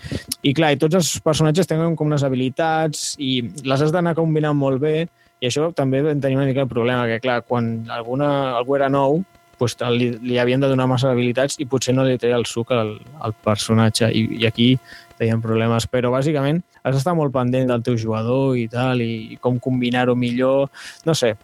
I 0.42 0.54
clar, 0.56 0.72
i 0.74 0.80
tots 0.80 1.00
els 1.00 1.12
personatges 1.24 1.68
tenen 1.70 1.96
com 1.96 2.12
unes 2.12 2.24
habilitats 2.26 3.12
i 3.18 3.34
les 3.64 3.82
has 3.82 3.92
d'anar 3.94 4.16
combinant 4.18 4.58
molt 4.58 4.82
bé 4.82 4.96
i 5.42 5.48
això 5.48 5.72
també 5.74 6.04
tenim 6.06 6.38
una 6.38 6.46
mica 6.46 6.62
el 6.62 6.70
problema, 6.70 7.06
que 7.10 7.18
clar, 7.22 7.40
quan 7.46 7.72
alguna, 7.90 8.54
algú 8.58 8.76
era 8.78 8.88
nou, 8.92 9.24
doncs 9.62 9.96
li, 9.96 10.10
li 10.22 10.38
havien 10.42 10.60
de 10.60 10.70
donar 10.70 10.88
massa 10.90 11.12
habilitats 11.12 11.58
i 11.62 11.68
potser 11.70 11.94
no 11.94 12.04
li 12.06 12.18
treia 12.18 12.38
el 12.40 12.46
suc 12.50 12.72
al, 12.74 12.96
al 13.22 13.34
personatge 13.44 14.10
i, 14.10 14.26
i 14.42 14.48
aquí 14.48 14.74
tenien 15.18 15.42
problemes, 15.42 15.86
però 15.86 16.10
bàsicament 16.12 16.62
has 16.82 16.96
d'estar 16.96 17.14
molt 17.14 17.32
pendent 17.34 17.70
del 17.70 17.84
teu 17.86 17.96
jugador 18.00 18.56
i 18.58 18.66
tal, 18.70 19.00
i 19.00 19.38
com 19.40 19.60
combinar-ho 19.62 20.16
millor, 20.18 20.68
no 21.06 21.14
sé, 21.14 21.36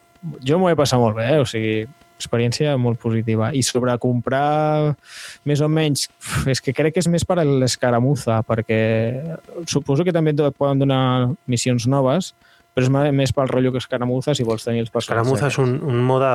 jo 0.45 0.59
m'ho 0.59 0.71
he 0.73 0.79
passat 0.79 1.01
molt 1.01 1.17
bé, 1.19 1.29
eh? 1.37 1.41
o 1.43 1.47
sigui, 1.47 1.87
experiència 2.19 2.75
molt 2.81 2.99
positiva. 2.99 3.53
I 3.55 3.63
sobre 3.63 3.95
comprar 4.03 4.97
més 5.47 5.63
o 5.63 5.69
menys, 5.71 6.09
és 6.51 6.63
que 6.65 6.75
crec 6.75 6.97
que 6.97 7.05
és 7.05 7.11
més 7.11 7.25
per 7.29 7.39
a 7.39 7.47
l'escaramuza, 7.47 8.43
perquè 8.49 8.81
suposo 9.71 10.07
que 10.07 10.15
també 10.15 10.35
et 10.35 10.59
poden 10.59 10.83
donar 10.83 11.03
missions 11.47 11.87
noves, 11.87 12.35
però 12.75 12.87
és 12.87 13.15
més 13.15 13.33
pel 13.35 13.49
rotllo 13.51 13.73
que 13.75 13.83
escaramuza 13.83 14.35
si 14.39 14.47
vols 14.47 14.67
tenir 14.67 14.85
els 14.85 14.91
personatges. 14.91 15.27
Escaramuza 15.27 15.49
és 15.51 15.59
un, 15.63 15.79
un 15.87 16.03
mode 16.07 16.29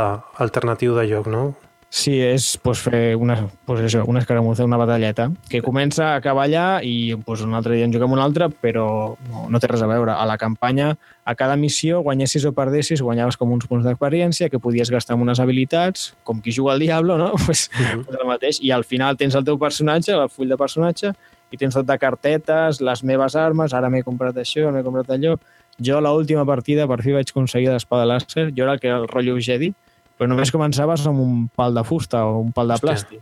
alternatiu 0.43 0.95
de 0.97 1.05
joc, 1.11 1.29
no? 1.31 1.51
Sí, 1.93 2.15
és 2.25 2.57
pues, 2.57 2.79
fer 2.81 3.13
una, 3.21 3.35
pues 3.67 3.83
això, 3.85 3.99
una 4.09 4.23
escaramuza, 4.23 4.65
una 4.65 4.79
batalleta, 4.81 5.27
que 5.45 5.59
comença 5.61 6.07
a 6.07 6.15
acabar 6.17 6.47
i 6.81 7.13
pues, 7.21 7.43
un 7.45 7.53
altre 7.53 7.75
dia 7.75 7.85
en 7.85 7.93
juguem 7.93 8.15
un 8.15 8.19
altre, 8.19 8.47
però 8.49 9.13
no, 9.29 9.43
no 9.47 9.59
té 9.61 9.69
res 9.69 9.83
a 9.85 9.89
veure. 9.91 10.15
A 10.17 10.25
la 10.25 10.39
campanya, 10.41 10.95
a 11.23 11.35
cada 11.37 11.53
missió, 11.55 11.99
guanyessis 12.01 12.47
o 12.49 12.51
perdessis, 12.57 13.03
guanyaves 13.05 13.37
com 13.37 13.53
uns 13.53 13.69
punts 13.69 13.85
d'experiència 13.85 14.49
que 14.49 14.57
podies 14.57 14.89
gastar 14.89 15.13
amb 15.13 15.27
unes 15.27 15.37
habilitats, 15.37 16.15
com 16.25 16.41
qui 16.41 16.49
juga 16.49 16.73
al 16.73 16.81
Diablo, 16.81 17.19
no? 17.21 17.29
Pues, 17.45 17.69
uh 17.69 17.85
-huh. 17.85 18.05
pues 18.05 18.17
el 18.19 18.27
mateix. 18.27 18.59
I 18.63 18.71
al 18.71 18.83
final 18.83 19.15
tens 19.15 19.35
el 19.35 19.45
teu 19.45 19.59
personatge, 19.59 20.17
el 20.17 20.29
full 20.29 20.49
de 20.49 20.57
personatge, 20.57 21.13
i 21.51 21.57
tens 21.57 21.75
tot 21.75 21.85
de 21.85 21.99
cartetes, 21.99 22.81
les 22.81 23.03
meves 23.03 23.35
armes, 23.35 23.71
ara 23.71 23.89
m'he 23.89 24.01
comprat 24.01 24.35
això, 24.35 24.71
m'he 24.71 24.83
comprat 24.83 25.09
allò. 25.09 25.37
Jo, 25.79 26.01
l'última 26.01 26.43
partida, 26.43 26.87
per 26.87 27.03
fi 27.03 27.11
vaig 27.11 27.29
aconseguir 27.29 27.69
l'espada 27.69 28.05
làser. 28.05 28.49
Jo 28.49 28.63
era 28.63 28.73
el 28.73 28.79
que 28.79 28.87
era 28.87 28.97
el 28.97 29.07
rotllo 29.07 29.37
Jedi, 29.39 29.75
però 30.17 30.29
només 30.31 30.51
començaves 30.53 31.05
amb 31.09 31.21
un 31.23 31.45
pal 31.55 31.75
de 31.75 31.83
fusta 31.87 32.23
o 32.29 32.41
un 32.43 32.51
pal 32.55 32.73
de 32.73 32.79
plàstic. 32.81 33.21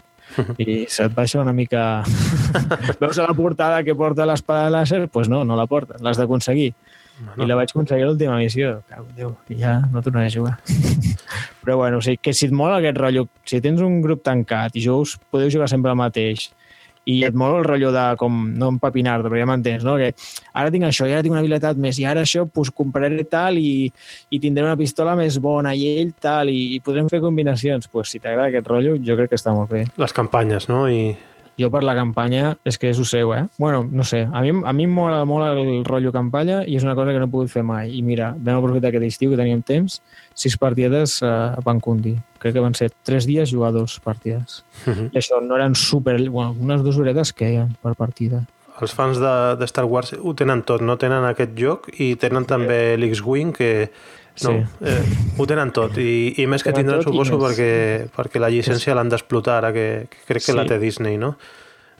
I 0.61 0.85
se't 0.87 1.11
baixa 1.15 1.41
una 1.41 1.53
mica... 1.53 2.03
Veus 3.01 3.19
a 3.19 3.27
la 3.27 3.35
portada 3.35 3.81
que 3.83 3.95
porta 3.97 4.27
l'espada 4.27 4.69
làser? 4.71 5.01
Doncs 5.03 5.13
pues 5.13 5.31
no, 5.31 5.43
no 5.47 5.57
la 5.59 5.67
porta, 5.67 5.99
l'has 5.99 6.19
d'aconseguir. 6.19 6.71
No. 7.21 7.43
I 7.43 7.47
la 7.49 7.57
vaig 7.59 7.73
aconseguir 7.73 8.05
a 8.05 8.09
l'última 8.09 8.37
missió. 8.39 8.77
Cau, 8.89 9.05
Déu, 9.17 9.35
i 9.51 9.59
ja 9.59 9.75
no 9.91 10.01
tornaré 10.01 10.31
a 10.31 10.33
jugar. 10.33 10.55
Però 11.61 11.77
bueno, 11.77 11.99
o 11.99 12.05
sigui, 12.05 12.17
que 12.23 12.33
si 12.33 12.47
et 12.47 12.55
mola 12.55 12.79
aquest 12.79 12.97
rotllo, 12.97 13.27
si 13.45 13.61
tens 13.61 13.83
un 13.85 13.99
grup 14.01 14.23
tancat 14.25 14.77
i 14.79 14.85
jugues, 14.85 15.17
podeu 15.33 15.51
jugar 15.53 15.69
sempre 15.69 15.93
el 15.93 15.99
mateix, 15.99 16.47
i 17.09 17.21
et 17.25 17.33
mola 17.37 17.61
el 17.61 17.65
rotllo 17.65 17.91
de 17.95 18.03
com, 18.19 18.43
no 18.57 18.69
empapinar 18.75 19.17
però 19.23 19.39
ja 19.39 19.47
m'entens, 19.49 19.85
no? 19.87 19.95
Que 19.97 20.11
ara 20.53 20.71
tinc 20.73 20.85
això, 20.85 21.07
i 21.09 21.15
ara 21.15 21.25
tinc 21.25 21.33
una 21.33 21.41
habilitat 21.41 21.79
més, 21.81 21.99
i 21.99 22.05
ara 22.05 22.25
això, 22.25 22.45
pues, 22.45 22.69
compraré 22.75 23.23
tal 23.29 23.57
i, 23.57 23.89
i 24.29 24.39
tindré 24.43 24.65
una 24.65 24.77
pistola 24.77 25.15
més 25.17 25.39
bona 25.41 25.73
i 25.73 25.87
ell 25.97 26.13
tal, 26.21 26.51
i, 26.53 26.75
i 26.75 26.79
podrem 26.83 27.09
fer 27.09 27.21
combinacions. 27.23 27.87
pues, 27.91 28.09
si 28.13 28.19
t'agrada 28.19 28.49
aquest 28.49 28.67
rotllo, 28.67 28.95
jo 29.01 29.17
crec 29.17 29.33
que 29.33 29.39
està 29.39 29.53
molt 29.55 29.71
bé. 29.71 29.85
Les 29.97 30.13
campanyes, 30.13 30.69
no? 30.69 30.85
I 30.89 31.15
jo 31.61 31.69
per 31.73 31.83
la 31.85 31.95
campanya 31.97 32.55
és 32.67 32.77
que 32.81 32.89
és 32.91 32.99
ho 32.99 33.05
seu, 33.07 33.33
eh? 33.35 33.45
Bueno, 33.61 33.83
no 33.85 34.03
sé, 34.07 34.23
a 34.25 34.41
mi, 34.41 34.51
a 34.51 34.73
mi 34.73 34.87
em 34.89 34.95
mola 34.95 35.23
molt 35.29 35.47
el 35.51 35.85
rotllo 35.87 36.11
campanya 36.15 36.61
i 36.65 36.75
és 36.79 36.85
una 36.87 36.95
cosa 36.97 37.13
que 37.13 37.21
no 37.21 37.29
he 37.29 37.33
pogut 37.33 37.51
fer 37.53 37.63
mai. 37.63 37.93
I 37.97 38.01
mira, 38.05 38.31
vam 38.37 38.59
aprofitar 38.59 38.91
aquest 38.91 39.07
estiu 39.07 39.33
que 39.33 39.39
teníem 39.39 39.61
temps, 39.65 39.99
sis 40.33 40.57
partides 40.57 41.19
eh, 41.21 41.29
a 41.29 41.61
Pancundi. 41.65 42.15
Crec 42.41 42.57
que 42.57 42.63
van 42.63 42.75
ser 42.77 42.89
tres 43.05 43.27
dies 43.29 43.51
jugar 43.53 43.71
dos 43.73 43.99
partides. 43.99 44.63
Uh 44.85 44.93
-huh. 44.93 45.09
I 45.13 45.17
això 45.17 45.41
no 45.41 45.55
eren 45.55 45.75
super... 45.75 46.17
Bueno, 46.29 46.55
unes 46.59 46.81
dues 46.81 46.97
horetes 46.97 47.33
que 47.33 47.53
hi 47.53 47.61
per 47.81 47.95
partida. 47.95 48.45
Els 48.81 48.93
fans 48.93 49.19
de, 49.19 49.55
de 49.59 49.67
Star 49.67 49.85
Wars 49.85 50.15
ho 50.17 50.33
tenen 50.33 50.63
tot, 50.63 50.81
no? 50.81 50.97
Tenen 50.97 51.25
aquest 51.25 51.51
joc 51.59 51.89
i 51.99 52.15
tenen 52.15 52.45
també 52.45 52.97
l'X-Wing 52.97 53.53
que 53.53 53.91
no, 54.31 54.51
sí. 54.51 54.85
eh, 54.87 55.01
ho 55.37 55.47
tenen 55.49 55.73
tot 55.75 55.97
i, 56.01 56.33
i 56.41 56.45
més 56.49 56.63
que 56.63 56.73
tindran 56.75 57.03
suposo 57.03 57.39
perquè, 57.41 57.71
perquè 58.15 58.39
la 58.41 58.49
llicència 58.53 58.95
l'han 58.95 59.11
d'explotar 59.11 59.57
ara 59.59 59.73
que, 59.75 59.87
que 60.09 60.23
crec 60.29 60.45
que 60.45 60.53
sí. 60.53 60.57
la 60.57 60.65
té 60.69 60.79
Disney, 60.81 61.19
no? 61.19 61.35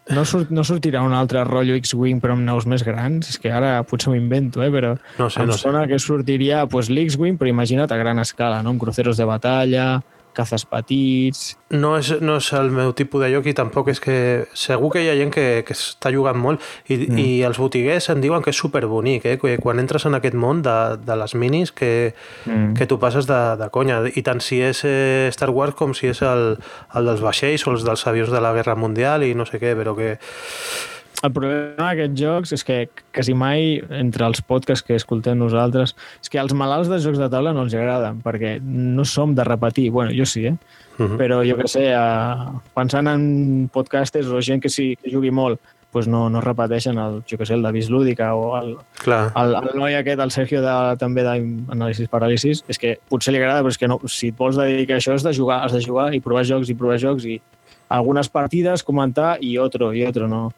No, 0.10 0.23
surt, 0.25 0.49
no 0.49 0.63
sortirà 0.65 1.03
un 1.06 1.13
altre 1.13 1.43
rotllo 1.45 1.75
X-Wing 1.77 2.19
però 2.23 2.34
amb 2.34 2.43
naus 2.47 2.65
més 2.67 2.82
grans? 2.84 3.29
És 3.29 3.38
que 3.39 3.51
ara 3.53 3.75
potser 3.88 4.10
m'ho 4.10 4.17
invento, 4.17 4.63
eh? 4.65 4.71
però 4.73 4.95
no 5.19 5.29
sé, 5.29 5.43
em 5.43 5.51
no 5.51 5.58
sona 5.60 5.84
sé. 5.84 5.91
que 5.91 5.99
sortiria 6.01 6.63
pues, 6.71 6.89
l'X-Wing, 6.89 7.38
però 7.38 7.51
imagina't 7.51 7.93
a 7.93 7.99
gran 7.99 8.19
escala, 8.23 8.63
no? 8.65 8.73
amb 8.73 8.82
cruceros 8.82 9.21
de 9.21 9.27
batalla, 9.29 9.86
cazes 10.36 10.65
petits... 10.70 11.56
No 11.72 11.94
és, 11.96 12.10
no 12.20 12.36
és 12.41 12.50
el 12.58 12.67
meu 12.76 12.91
tipus 12.98 13.24
de 13.24 13.30
joc 13.32 13.48
i 13.48 13.54
tampoc 13.56 13.91
és 13.94 14.02
que... 14.04 14.15
Segur 14.58 14.91
que 14.91 15.04
hi 15.04 15.10
ha 15.12 15.15
gent 15.20 15.32
que, 15.32 15.46
que 15.67 15.76
està 15.76 16.12
jugant 16.12 16.39
molt 16.39 16.63
i, 16.88 16.98
mm. 16.98 17.20
i 17.22 17.28
els 17.48 17.60
botiguers 17.62 18.10
em 18.12 18.24
diuen 18.24 18.44
que 18.44 18.52
és 18.52 18.60
superbonic, 18.60 19.28
eh? 19.28 19.38
Que 19.41 19.56
quan 19.62 19.80
entres 19.80 20.08
en 20.10 20.17
aquest 20.17 20.36
món 20.36 20.63
de, 20.65 20.78
de 21.00 21.20
les 21.22 21.36
minis 21.39 21.72
que, 21.72 22.13
mm. 22.46 22.74
que 22.80 22.88
tu 22.91 23.00
passes 23.00 23.30
de, 23.30 23.41
de 23.62 23.72
conya. 23.72 24.02
I 24.12 24.26
tant 24.28 24.44
si 24.44 24.62
és 24.63 24.84
eh, 24.88 25.30
Star 25.32 25.52
Wars 25.56 25.78
com 25.80 25.96
si 25.98 26.12
és 26.12 26.24
el, 26.28 26.58
el 26.96 27.12
dels 27.12 27.24
vaixells 27.24 27.67
o 27.67 27.76
els 27.76 27.88
dels 27.88 28.08
avions 28.12 28.34
de 28.34 28.44
la 28.44 28.56
Guerra 28.58 28.76
Mundial 28.76 29.24
i 29.28 29.36
no 29.38 29.48
sé 29.48 29.62
què, 29.63 29.76
però 29.80 29.96
que 29.98 30.17
el 31.21 31.34
problema 31.36 31.91
d'aquests 31.91 32.17
jocs 32.17 32.54
és 32.58 32.63
que 32.65 32.78
quasi 33.13 33.36
mai, 33.38 33.76
entre 33.93 34.26
els 34.26 34.41
podcasts 34.41 34.86
que 34.86 34.97
escoltem 34.97 35.38
nosaltres, 35.38 35.93
és 36.21 36.32
que 36.32 36.39
els 36.41 36.56
malalts 36.58 36.89
de 36.89 36.97
jocs 37.04 37.21
de 37.21 37.30
taula 37.30 37.54
no 37.54 37.65
els 37.67 37.76
agraden, 37.78 38.21
perquè 38.26 38.56
no 38.62 39.06
som 39.06 39.36
de 39.36 39.45
repetir. 39.45 39.91
bueno, 39.91 40.12
jo 40.17 40.26
sí, 40.26 40.45
eh? 40.47 40.56
Uh 40.97 41.06
-huh. 41.06 41.17
Però 41.17 41.43
jo 41.50 41.58
que 41.58 41.67
sé, 41.67 41.93
uh, 41.95 42.60
pensant 42.74 43.08
en 43.08 43.69
podcasters 43.71 44.28
o 44.28 44.41
gent 44.41 44.62
que 44.62 44.69
sí 44.69 44.95
que 45.02 45.12
jugui 45.12 45.32
molt, 45.32 45.60
pues 45.91 46.08
no, 46.08 46.30
no 46.30 46.41
repeteixen 46.41 46.97
el, 46.97 47.21
jo 47.30 47.38
que 47.38 47.45
sé, 47.45 47.54
el 47.54 47.62
de 47.62 47.89
Lúdica 47.89 48.34
o 48.34 48.58
el, 48.58 48.78
Clar. 49.04 49.32
el, 49.36 49.56
el 49.56 49.78
noi 49.78 49.95
aquest, 49.95 50.19
el 50.19 50.32
Sergio 50.32 50.62
de, 50.62 50.97
també 50.97 51.21
d'anàlisis 51.24 52.10
paràlisis, 52.10 52.63
és 52.67 52.80
que 52.80 52.97
potser 53.10 53.34
li 53.34 53.39
agrada, 53.39 53.62
però 53.62 53.69
és 53.69 53.78
que 53.78 53.88
no, 53.88 54.00
si 54.08 54.30
et 54.30 54.38
vols 54.38 54.56
dedicar 54.56 54.95
a 54.95 54.97
això 54.97 55.13
has 55.13 55.24
de 55.24 55.34
jugar, 55.34 55.65
has 55.65 55.74
de 55.74 55.82
jugar 55.82 56.13
i 56.15 56.19
provar 56.19 56.43
jocs 56.43 56.69
i 56.69 56.76
provar 56.76 56.97
jocs 56.97 57.26
i 57.26 57.41
algunes 57.89 58.30
partides, 58.30 58.84
comentar 58.84 59.38
i 59.41 59.58
otro, 59.58 59.93
i 59.93 60.06
otro, 60.06 60.28
no 60.28 60.54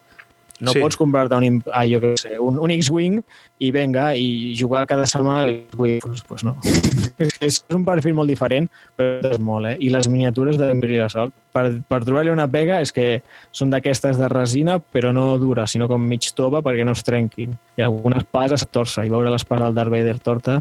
no 0.60 0.72
sí. 0.72 0.80
pots 0.82 0.96
comprar-te 0.98 1.34
un, 1.34 1.58
ah, 1.72 1.82
jo 1.88 1.98
què 2.02 2.12
sé, 2.20 2.36
un, 2.38 2.58
un 2.62 2.72
X-Wing 2.74 3.18
i 3.64 3.70
venga, 3.74 4.10
i 4.14 4.54
jugar 4.58 4.84
cada 4.90 5.06
setmana 5.10 5.44
a 5.44 5.48
l'X-Wing. 5.48 5.98
Pues, 6.04 6.22
pues 6.28 6.44
no. 6.46 6.56
és 7.48 7.60
un 7.74 7.84
perfil 7.86 8.14
molt 8.18 8.30
diferent, 8.30 8.68
però 8.98 9.32
és 9.34 9.42
molt, 9.42 9.72
eh? 9.72 9.76
I 9.82 9.90
les 9.94 10.08
miniatures 10.10 10.58
de 10.60 10.70
l'Imperi 10.70 11.00
de 11.02 11.08
Sol, 11.12 11.34
per, 11.54 11.66
per 11.88 12.00
trobar-li 12.06 12.32
una 12.34 12.48
pega 12.50 12.80
és 12.84 12.94
que 12.94 13.08
són 13.54 13.74
d'aquestes 13.74 14.18
de 14.20 14.30
resina, 14.30 14.78
però 14.78 15.12
no 15.14 15.32
dura, 15.42 15.66
sinó 15.70 15.90
com 15.90 16.02
mig 16.06 16.30
tova 16.38 16.62
perquè 16.66 16.86
no 16.86 16.94
es 16.94 17.04
trenquin. 17.06 17.54
I 17.78 17.86
algunes 17.86 18.26
pases 18.30 18.66
torça, 18.70 19.06
i 19.06 19.12
veure 19.12 19.32
l'espasa 19.34 19.68
del 19.68 19.78
Darth 19.78 19.94
Vader 19.94 20.18
torta... 20.22 20.60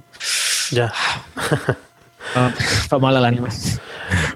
Ja. 0.74 0.90
Ah, 2.36 2.50
fa 2.90 3.00
mal 3.04 3.20
a 3.20 3.22
l'ànima. 3.24 3.52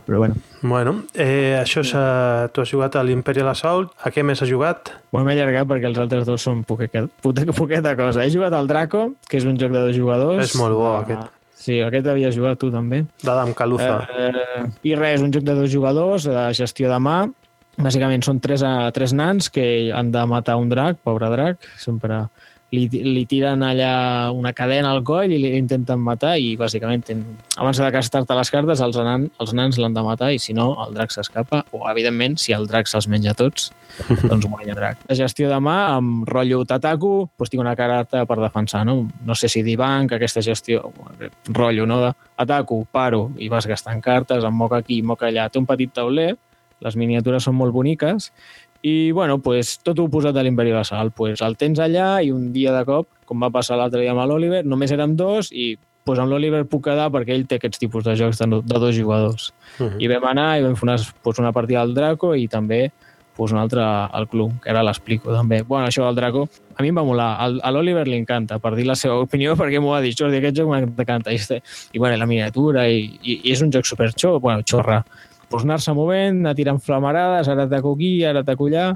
Però 0.06 0.20
bueno. 0.24 0.36
Bueno, 0.62 0.94
eh, 1.14 1.56
això 1.60 1.84
és... 1.86 1.94
Uh, 1.94 2.50
tu 2.52 2.64
has 2.64 2.72
jugat 2.72 2.98
a 2.98 3.04
l'Imperial 3.06 3.50
Assault. 3.52 3.94
A 4.04 4.12
què 4.14 4.24
més 4.26 4.42
has 4.42 4.50
jugat? 4.50 4.92
Ho 5.14 5.22
hem 5.22 5.30
allargat 5.32 5.70
perquè 5.70 5.90
els 5.90 6.00
altres 6.02 6.26
dos 6.28 6.44
són 6.44 6.64
poqueta, 6.68 7.06
poqueta 7.22 7.94
cosa. 8.00 8.26
He 8.26 8.34
jugat 8.34 8.56
al 8.58 8.70
Draco, 8.70 9.12
que 9.30 9.38
és 9.40 9.48
un 9.48 9.58
joc 9.60 9.74
de 9.76 9.84
dos 9.88 9.96
jugadors. 9.96 10.44
És 10.44 10.56
molt 10.60 10.76
bo, 10.78 10.90
uh, 10.90 11.02
aquest. 11.06 11.34
Sí, 11.58 11.80
aquest 11.84 12.08
havia 12.08 12.32
jugat 12.32 12.60
tu 12.62 12.70
també. 12.74 13.04
D'Adam 13.24 13.54
Caluza. 13.58 14.00
Eh, 14.08 14.66
I 14.88 14.96
res, 14.96 15.24
un 15.26 15.34
joc 15.34 15.46
de 15.46 15.56
dos 15.58 15.72
jugadors, 15.74 16.28
de 16.30 16.48
gestió 16.58 16.92
de 16.92 17.00
mà. 17.02 17.20
Bàsicament 17.78 18.24
són 18.26 18.40
tres, 18.42 18.64
a, 18.66 18.90
tres 18.94 19.14
nans 19.14 19.52
que 19.54 19.66
han 19.94 20.10
de 20.14 20.24
matar 20.30 20.56
un 20.58 20.70
drac, 20.70 21.02
pobre 21.06 21.30
drac, 21.34 21.68
sempre 21.82 22.24
li, 22.76 22.88
li 22.92 23.24
tiren 23.30 23.64
allà 23.64 24.32
una 24.36 24.52
cadena 24.56 24.92
al 24.92 25.04
coll 25.08 25.32
i 25.32 25.40
l'intenten 25.40 26.02
matar 26.04 26.36
i 26.42 26.56
bàsicament 26.60 27.06
ten, 27.08 27.24
abans 27.56 27.80
de 27.80 27.92
gastar-te 27.94 28.36
les 28.36 28.52
cartes 28.52 28.82
els, 28.84 29.00
nan, 29.08 29.28
els 29.40 29.54
nans 29.56 29.80
l'han 29.80 29.96
de 29.96 30.04
matar 30.04 30.34
i 30.36 30.42
si 30.42 30.56
no 30.58 30.74
el 30.84 30.98
drac 30.98 31.14
s'escapa 31.16 31.64
o 31.72 31.86
evidentment 31.92 32.36
si 32.42 32.56
el 32.56 32.68
drac 32.68 32.90
se'ls 32.92 33.08
menja 33.12 33.36
tots 33.38 33.72
doncs 34.30 34.46
guanya 34.46 34.76
el 34.76 34.80
drac. 34.80 35.06
La 35.08 35.16
gestió 35.18 35.48
de 35.50 35.60
mà 35.64 35.78
amb 35.96 36.28
rotllo 36.30 36.64
Tataku 36.68 37.14
doncs 37.40 37.54
tinc 37.54 37.64
una 37.64 37.76
carta 37.80 38.26
per 38.28 38.40
defensar, 38.42 38.84
no? 38.86 39.00
No 39.26 39.36
sé 39.36 39.50
si 39.50 39.64
Dibank, 39.64 40.18
aquesta 40.18 40.44
gestió, 40.44 40.84
rotllo, 41.48 41.88
no? 41.88 42.02
De 42.04 42.12
ataco, 42.44 42.84
paro 42.92 43.32
i 43.40 43.48
vas 43.50 43.66
gastant 43.68 44.04
cartes, 44.04 44.44
em 44.44 44.54
moca 44.54 44.82
aquí, 44.84 45.00
moca 45.02 45.32
allà. 45.32 45.48
Té 45.50 45.58
un 45.58 45.66
petit 45.66 45.94
tauler, 45.96 46.34
les 46.84 46.98
miniatures 47.00 47.48
són 47.48 47.56
molt 47.58 47.74
boniques 47.74 48.32
i, 48.84 49.12
bueno, 49.12 49.40
pues, 49.40 49.78
tot 49.84 50.00
ho 50.00 50.08
posat 50.10 50.34
de 50.36 50.44
l'Imperi 50.44 50.70
de 50.70 50.76
la 50.76 50.84
Sal. 50.84 51.12
Pues, 51.12 51.42
el 51.42 51.56
tens 51.58 51.80
allà 51.80 52.22
i 52.24 52.32
un 52.32 52.52
dia 52.54 52.74
de 52.76 52.84
cop, 52.86 53.08
com 53.26 53.42
va 53.44 53.50
passar 53.50 53.78
l'altre 53.78 54.02
dia 54.02 54.12
amb 54.12 54.24
l'Oliver, 54.26 54.64
només 54.66 54.92
érem 54.92 55.16
dos 55.16 55.52
i 55.52 55.76
pues, 56.08 56.20
amb 56.20 56.32
l'Oliver 56.32 56.64
puc 56.66 56.86
quedar 56.86 57.10
perquè 57.12 57.34
ell 57.36 57.46
té 57.48 57.58
aquests 57.60 57.80
tipus 57.82 58.06
de 58.06 58.16
jocs 58.16 58.38
de, 58.40 58.48
de 58.64 58.80
dos 58.80 58.96
jugadors. 58.96 59.52
Uh 59.80 59.88
-huh. 59.90 59.98
I 60.00 60.08
vam 60.08 60.24
anar 60.26 60.60
i 60.60 60.64
vam 60.64 60.76
fer 60.76 60.84
una, 60.88 60.96
pues, 61.24 61.40
una 61.40 61.52
partida 61.52 61.82
al 61.82 61.94
Draco 61.94 62.34
i 62.36 62.48
també 62.48 62.92
pues 63.36 63.52
un 63.52 63.60
altre 63.60 63.82
al 63.84 64.28
club, 64.28 64.52
que 64.64 64.72
ara 64.72 64.82
l'explico 64.82 65.32
també. 65.32 65.62
Bueno, 65.62 65.86
això 65.86 66.04
del 66.08 66.16
Draco, 66.16 66.50
a 66.76 66.82
mi 66.82 66.88
em 66.90 66.98
va 66.98 67.04
molar. 67.04 67.36
Al- 67.40 67.60
A 67.64 67.70
l'Oliver 67.72 68.08
li 68.08 68.16
encanta, 68.18 68.58
per 68.58 68.74
dir 68.76 68.86
la 68.88 68.96
seva 68.96 69.14
opinió, 69.20 69.54
perquè 69.62 69.80
m'ho 69.80 69.94
ha 69.94 70.02
dit, 70.02 70.16
Jordi, 70.18 70.38
aquest 70.38 70.58
joc 70.58 70.68
m'encanta. 70.70 71.32
I, 71.32 71.36
este- 71.36 71.62
i 71.94 72.00
bueno, 72.00 72.18
la 72.18 72.26
miniatura, 72.26 72.90
i, 72.90 73.20
i, 73.22 73.42
i 73.44 73.52
és 73.52 73.62
un 73.62 73.70
joc 73.72 73.86
super 73.86 74.10
bueno, 74.42 74.64
xorra. 74.64 75.06
Pues 75.50 75.64
anar-se 75.64 75.94
movent, 75.96 76.42
anar 76.44 76.56
tirant 76.58 76.80
flamarades, 76.84 77.48
ara 77.48 77.68
t'aco 77.70 77.94
aquí, 77.96 78.24
ara 78.28 78.44
t'aco 78.44 78.68
allà, 78.68 78.90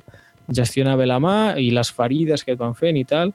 gestionar 0.51 0.97
bé 0.99 1.05
la 1.07 1.19
mà 1.23 1.55
i 1.61 1.69
les 1.71 1.91
ferides 1.95 2.43
que 2.43 2.55
et 2.55 2.59
van 2.59 2.75
fent 2.75 2.97
i 2.99 3.05
tal, 3.07 3.31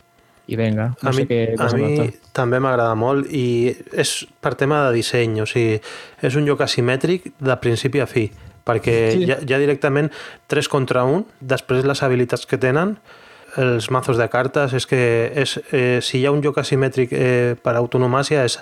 i 0.46 0.55
venga, 0.59 0.92
no 1.02 1.11
a 1.11 1.12
mi, 1.14 1.24
sé 1.24 1.26
què 1.26 1.38
a 1.59 1.68
mi 1.74 2.11
també 2.37 2.61
m'agrada 2.62 2.94
molt 2.94 3.31
i 3.35 3.72
és 3.96 4.12
per 4.40 4.55
tema 4.55 4.85
de 4.87 4.92
disseny, 4.98 5.40
o 5.42 5.46
sigui, 5.48 5.81
és 6.22 6.37
un 6.38 6.46
joc 6.46 6.62
asimètric 6.66 7.33
de 7.40 7.57
principi 7.62 8.02
a 8.05 8.07
fi, 8.07 8.29
perquè 8.66 8.96
Sí. 9.14 9.26
ja, 9.26 9.38
ja 9.42 9.59
directament 9.59 10.12
3 10.46 10.68
contra 10.68 11.05
1, 11.05 11.24
després 11.40 11.85
les 11.85 12.02
habilitats 12.02 12.46
que 12.46 12.59
tenen, 12.59 12.98
els 13.57 13.90
mazos 13.90 14.18
de 14.18 14.29
cartes, 14.29 14.74
és 14.76 14.87
que 14.87 15.33
és, 15.35 15.57
eh, 15.72 16.00
si 16.02 16.20
hi 16.20 16.26
ha 16.26 16.33
un 16.35 16.42
joc 16.44 16.59
asimètric 16.59 17.12
eh, 17.12 17.55
per 17.57 17.74
autonomàcia 17.74 18.44
és, 18.44 18.59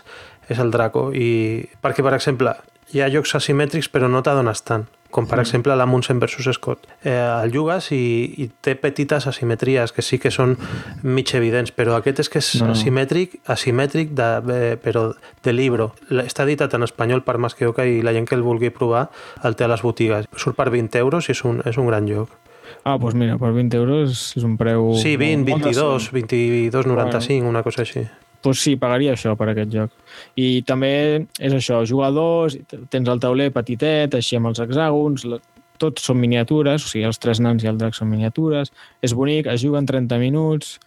és 0.49 0.59
el 0.59 0.71
Draco, 0.71 1.11
i 1.13 1.67
perquè, 1.83 2.05
per 2.05 2.15
exemple, 2.15 2.55
hi 2.95 3.03
ha 3.03 3.09
jocs 3.13 3.35
asimètrics 3.37 3.89
però 3.93 4.09
no 4.11 4.23
t'adones 4.23 4.63
tant, 4.65 4.87
com 5.15 5.27
per 5.27 5.39
Mm. 5.39 5.43
exemple 5.45 5.75
l'Amundsen 5.77 6.19
versus 6.19 6.49
Scott. 6.57 6.87
Eh, 7.05 7.13
el 7.15 7.53
jugues 7.55 7.91
i, 7.93 8.35
i 8.39 8.49
té 8.61 8.75
petites 8.75 9.27
asimetries 9.31 9.93
que 9.93 10.03
sí 10.03 10.19
que 10.19 10.31
són 10.31 10.57
mig 11.03 11.31
evidents, 11.35 11.71
però 11.75 11.97
aquest 11.99 12.21
és 12.25 12.29
que 12.31 12.39
és 12.39 12.49
No, 12.63 12.71
asimètric, 12.73 13.39
asimètric 13.47 14.11
de, 14.15 14.29
eh, 14.55 14.77
però 14.83 15.15
de 15.43 15.53
libro. 15.53 15.93
Està 16.11 16.43
editat 16.47 16.75
en 16.75 16.83
espanyol 16.83 17.23
per 17.23 17.39
Masqueoca 17.39 17.85
i 17.87 18.01
la 18.03 18.13
gent 18.13 18.27
que 18.27 18.35
el 18.35 18.43
vulgui 18.43 18.71
provar 18.71 19.09
el 19.45 19.55
té 19.55 19.65
a 19.65 19.69
les 19.69 19.83
botigues. 19.83 20.27
Surt 20.37 20.57
per 20.57 20.71
20 20.71 20.99
euros 20.99 21.29
i 21.29 21.33
és 21.33 21.45
un, 21.45 21.63
és 21.65 21.77
un 21.77 21.87
gran 21.87 22.07
joc. 22.09 22.29
Ah, 22.85 22.97
doncs 22.99 23.15
mira, 23.15 23.39
per 23.39 23.53
20 23.53 23.77
euros 23.77 24.35
és 24.37 24.43
un 24.45 24.57
preu... 24.57 24.95
Sí, 24.97 25.17
20, 25.17 25.45
molt 25.49 25.63
22, 25.65 26.11
22,95, 26.13 27.47
una 27.49 27.63
cosa 27.63 27.83
així. 27.83 28.07
Pues 28.45 28.61
sí, 28.61 28.77
pagaria 28.77 29.15
això 29.17 29.33
per 29.41 29.49
aquest 29.51 29.73
joc. 29.73 29.93
I 30.37 30.61
també 30.69 30.93
és 31.41 31.57
això, 31.57 31.81
jugadors, 31.89 32.59
tens 32.93 33.09
el 33.09 33.23
tauler 33.23 33.49
petitet, 33.55 34.15
així 34.15 34.37
amb 34.37 34.53
els 34.53 34.61
hexàgons, 34.61 35.25
tots 35.81 36.05
són 36.07 36.21
miniatures, 36.21 36.85
o 36.85 36.91
sigui, 36.93 37.07
els 37.09 37.19
tres 37.19 37.41
nans 37.43 37.65
i 37.65 37.71
el 37.71 37.81
drac 37.81 37.97
són 37.97 38.13
miniatures, 38.13 38.71
és 39.03 39.17
bonic, 39.17 39.49
es 39.51 39.65
juga 39.65 39.81
en 39.83 39.91
30 39.91 40.21
minuts... 40.23 40.79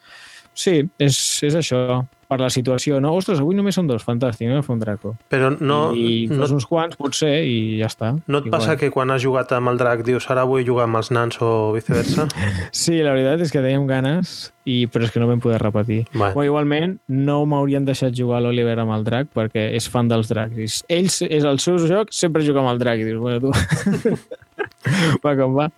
Sí, 0.57 0.79
és, 0.97 1.17
és 1.45 1.53
això, 1.53 1.99
per 2.27 2.39
la 2.41 2.49
situació, 2.51 2.97
no? 2.99 3.13
Ostres, 3.15 3.39
avui 3.39 3.55
només 3.55 3.75
són 3.77 3.87
dos, 3.87 4.03
fantàstic, 4.03 4.49
no? 4.51 4.59
Fer 4.65 4.73
un 4.75 4.79
draco. 4.81 5.13
Però 5.31 5.53
no, 5.59 5.93
I 5.95 6.27
no, 6.27 6.41
fos 6.41 6.51
uns 6.51 6.65
quants, 6.67 6.97
potser, 6.99 7.31
i 7.47 7.77
ja 7.79 7.87
està. 7.87 8.09
no 8.27 8.41
et 8.41 8.47
Igual. 8.49 8.51
passa 8.59 8.75
que 8.75 8.89
quan 8.91 9.11
has 9.15 9.23
jugat 9.23 9.53
amb 9.55 9.71
el 9.71 9.77
drac 9.79 10.03
dius 10.03 10.27
ara 10.33 10.43
vull 10.43 10.65
jugar 10.67 10.83
amb 10.89 10.99
els 10.99 11.11
nans 11.15 11.39
o 11.41 11.71
viceversa? 11.75 12.27
Sí, 12.75 12.97
la 13.01 13.13
veritat 13.15 13.41
és 13.47 13.51
que 13.53 13.61
teníem 13.63 13.87
ganes, 13.87 14.51
i, 14.67 14.87
però 14.91 15.07
és 15.07 15.11
que 15.15 15.19
no 15.23 15.27
vam 15.29 15.39
poder 15.39 15.61
repetir. 15.63 16.01
Bueno. 16.13 16.33
Bueno, 16.35 16.43
igualment, 16.51 16.97
no 17.07 17.39
m'haurien 17.47 17.85
deixat 17.87 18.11
jugar 18.17 18.41
l'Oliver 18.43 18.75
amb 18.83 18.91
el 18.97 19.05
drac 19.07 19.31
perquè 19.33 19.69
és 19.79 19.87
fan 19.89 20.09
dels 20.11 20.27
dracs. 20.27 20.81
I 20.89 20.97
ell 20.99 21.07
és 21.07 21.43
el 21.47 21.59
seu 21.63 21.79
joc, 21.79 22.11
sempre 22.11 22.43
juga 22.43 22.59
amb 22.59 22.73
el 22.75 22.79
drac. 22.83 22.99
I 22.99 23.07
dius, 23.07 23.21
bueno, 23.23 23.39
tu... 23.39 24.17
va 25.23 25.35
com 25.39 25.55
va. 25.57 25.69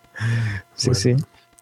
Sí, 0.73 0.89
Bueno. 0.89 0.95
sí. 0.99 1.15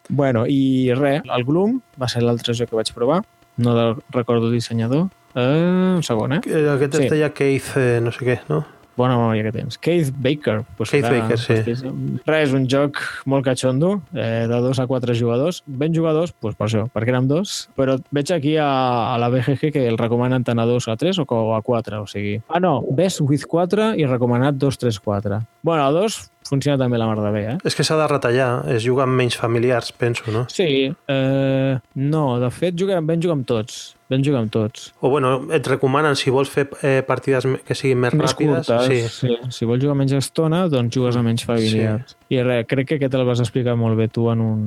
Bueno, 0.09 0.45
i 0.47 0.93
res, 0.95 1.21
el 1.35 1.43
Gloom 1.43 1.81
va 1.99 2.07
ser 2.07 2.21
l'altre 2.23 2.53
joc 2.55 2.69
que 2.71 2.77
vaig 2.79 2.93
provar. 2.95 3.17
No 3.57 3.75
del, 3.75 3.95
recordo 4.11 4.47
el 4.47 4.53
dissenyador. 4.53 5.09
Eh, 5.35 5.93
un 5.97 6.03
segon, 6.03 6.33
eh? 6.33 6.41
Eh, 6.45 6.69
Aquest 6.69 6.95
Sí. 6.95 7.03
es 7.05 7.11
deia 7.11 7.33
Keith, 7.33 7.75
eh, 7.77 7.99
no 8.01 8.11
sé 8.11 8.25
què, 8.25 8.39
no? 8.49 8.65
Bona 8.97 9.13
memòria 9.15 9.43
que 9.43 9.51
tens. 9.51 9.77
Keith 9.77 10.09
Baker. 10.17 10.63
Pues 10.75 10.89
Keith 10.89 11.05
serà- 11.05 11.21
Baker, 11.21 11.37
sí. 11.37 11.53
és- 11.53 11.83
Res, 12.25 12.51
un 12.53 12.67
joc 12.67 12.97
molt 13.25 13.45
catxondo, 13.45 14.01
eh, 14.15 14.47
de 14.49 14.59
dos 14.59 14.79
a 14.79 14.87
quatre 14.87 15.13
jugadors. 15.13 15.61
Ben 15.67 15.93
jugadors, 15.93 16.31
pues 16.33 16.55
per 16.55 16.65
això, 16.65 16.89
perquè 16.91 17.09
érem 17.09 17.27
dos. 17.27 17.69
Però 17.77 17.99
veig 18.09 18.31
aquí 18.33 18.55
a, 18.57 19.13
a 19.13 19.17
la 19.19 19.29
BGG 19.29 19.71
que 19.71 19.87
el 19.87 19.99
recomanen 19.99 20.43
tant 20.43 20.57
a 20.59 20.65
dos 20.65 20.87
a 20.87 20.95
tres 20.97 21.19
o 21.19 21.55
a 21.55 21.61
quatre, 21.61 21.97
o 21.97 22.07
sigui... 22.07 22.41
Ah, 22.49 22.59
no, 22.59 22.83
best 22.89 23.21
with 23.21 23.45
4 23.45 23.93
i 23.95 24.05
recomanat 24.07 24.55
2, 24.55 24.77
3, 24.79 24.99
4. 24.99 25.43
Bueno, 25.61 25.85
a 25.85 25.91
dos 25.91 26.31
funciona 26.49 26.77
també 26.79 26.99
la 26.99 27.07
mar 27.09 27.19
de 27.19 27.31
bé, 27.33 27.43
eh? 27.53 27.57
És 27.67 27.75
que 27.77 27.85
s'ha 27.87 27.97
de 27.99 28.07
retallar, 28.09 28.49
es 28.73 28.85
juga 28.85 29.05
amb 29.05 29.17
menys 29.19 29.37
familiars, 29.39 29.91
penso, 29.91 30.25
no? 30.33 30.45
Sí, 30.51 30.87
eh, 30.89 31.77
no, 31.95 32.25
de 32.41 32.49
fet, 32.51 32.77
juguem, 32.79 33.07
ben 33.07 33.23
jugar 33.23 33.37
amb 33.37 33.47
tots. 33.49 33.93
Ben 34.07 34.23
jugar 34.23 34.45
amb 34.45 34.51
tots. 34.51 34.93
O 35.03 35.09
bueno, 35.11 35.33
et 35.51 35.67
recomanen, 35.67 36.15
si 36.15 36.31
vols 36.31 36.49
fer 36.51 36.69
eh, 36.79 37.01
partides 37.07 37.43
que 37.67 37.75
siguin 37.75 37.99
més, 37.99 38.15
més 38.15 38.31
ràpides, 38.31 38.69
curtes, 38.69 39.11
sí. 39.11 39.27
sí. 39.27 39.51
Si 39.51 39.67
vols 39.67 39.83
jugar 39.83 39.97
menys 39.99 40.15
estona, 40.15 40.65
doncs 40.71 40.95
jugues 40.95 41.19
a 41.19 41.23
menys 41.25 41.43
familiars. 41.47 42.15
Sí. 42.15 42.37
I 42.37 42.45
res, 42.47 42.67
crec 42.71 42.87
que 42.87 43.01
aquest 43.01 43.17
el 43.19 43.27
vas 43.27 43.43
explicar 43.43 43.75
molt 43.75 43.99
bé 43.99 44.07
tu 44.07 44.29
en 44.31 44.43
un 44.45 44.61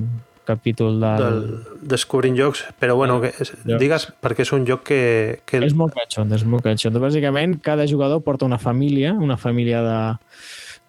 capítol 0.51 1.01
del... 1.01 1.23
del 1.23 1.89
Descobrint 1.93 2.37
jocs, 2.37 2.65
però 2.81 2.97
bueno, 2.99 3.21
que 3.23 3.33
digues 3.79 4.09
perquè 4.23 4.45
és 4.45 4.53
un 4.57 4.67
joc 4.69 4.85
que, 4.91 5.03
que 5.47 5.61
És 5.63 5.77
molt 5.79 5.95
catxondo, 5.97 6.37
és 6.37 6.45
molt 6.45 6.67
catxondo. 6.67 7.03
Bàsicament, 7.03 7.59
cada 7.65 7.87
jugador 7.89 8.25
porta 8.27 8.49
una 8.49 8.59
família, 8.59 9.15
una 9.15 9.39
família 9.41 9.83
de, 9.87 10.01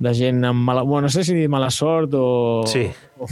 de 0.01 0.13
gent 0.17 0.41
amb 0.47 0.63
mala... 0.65 0.81
Bueno, 0.81 1.05
no 1.07 1.13
sé 1.13 1.23
si 1.23 1.35
dir 1.37 1.47
mala 1.51 1.69
sort 1.71 2.13
o... 2.17 2.63
Sí. 2.69 2.87
o- 3.21 3.29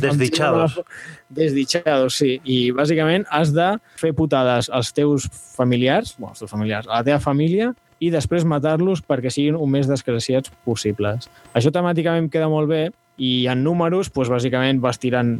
Desdichados. 0.00 0.80
Desdichados, 1.28 2.16
sí. 2.16 2.38
I 2.44 2.70
bàsicament 2.74 3.26
has 3.30 3.52
de 3.54 3.74
fer 4.00 4.10
putades 4.16 4.70
als 4.72 4.90
teus 4.96 5.28
familiars, 5.56 6.16
bueno, 6.18 6.32
als 6.34 6.42
teus 6.42 6.50
familiars, 6.50 6.88
a 6.88 6.98
la 6.98 7.04
teva 7.06 7.20
família, 7.22 7.70
i 8.00 8.08
després 8.10 8.46
matar-los 8.48 9.02
perquè 9.04 9.30
siguin 9.30 9.58
el 9.60 9.68
més 9.68 9.86
desgraciats 9.90 10.50
possibles. 10.64 11.28
Això 11.54 11.70
temàticament 11.74 12.24
em 12.26 12.30
queda 12.32 12.48
molt 12.48 12.70
bé 12.72 12.86
i 13.20 13.44
en 13.52 13.60
números, 13.62 14.08
doncs, 14.08 14.30
bàsicament 14.32 14.80
vas 14.80 14.96
tirant 14.98 15.34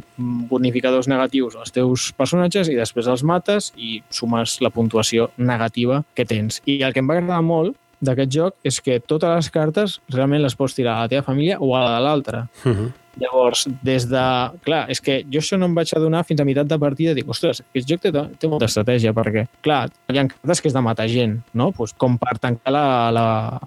bonificadors 0.51 1.09
negatius 1.09 1.57
als 1.57 1.73
teus 1.73 2.11
personatges 2.13 2.69
i 2.69 2.77
després 2.77 3.09
els 3.09 3.23
mates 3.25 3.71
i 3.75 4.03
sumes 4.13 4.59
la 4.61 4.69
puntuació 4.69 5.31
negativa 5.41 6.03
que 6.13 6.27
tens. 6.29 6.61
I 6.69 6.83
el 6.85 6.93
que 6.93 7.01
em 7.01 7.09
va 7.09 7.17
agradar 7.17 7.41
molt 7.41 7.73
d'aquest 8.01 8.33
joc 8.33 8.55
és 8.67 8.81
que 8.81 8.99
totes 8.99 9.29
les 9.29 9.49
cartes 9.53 9.99
realment 10.09 10.41
les 10.41 10.57
pots 10.57 10.75
tirar 10.77 10.97
a 10.97 11.05
la 11.05 11.11
teva 11.11 11.25
família 11.27 11.59
o 11.59 11.75
a 11.75 11.83
la 11.85 11.93
de 11.97 12.03
l'altra. 12.05 12.47
Uh 12.65 12.71
-huh. 12.71 12.91
Llavors, 13.19 13.65
des 13.83 14.05
de... 14.07 14.23
Clar, 14.63 14.85
és 14.91 15.01
que 15.03 15.17
jo 15.27 15.41
això 15.41 15.57
no 15.59 15.67
em 15.67 15.75
vaig 15.75 15.91
adonar 15.97 16.23
fins 16.27 16.39
a 16.39 16.45
meitat 16.47 16.69
de 16.69 16.77
partida. 16.79 17.15
Dic, 17.17 17.27
ostres, 17.31 17.59
aquest 17.65 17.89
joc 17.89 18.03
té, 18.05 18.11
té 18.39 18.49
molta 18.51 18.69
estratègia, 18.69 19.11
perquè, 19.15 19.45
clar, 19.65 19.81
hi 20.11 20.21
ha 20.21 20.27
cartes 20.29 20.61
que 20.63 20.71
és 20.71 20.75
de 20.77 20.83
matar 20.85 21.09
gent, 21.11 21.39
no? 21.57 21.71
Pues, 21.75 21.91
com 21.99 22.15
per 22.21 22.37
tancar 22.39 22.71
la, 22.71 22.85
la, 23.11 23.25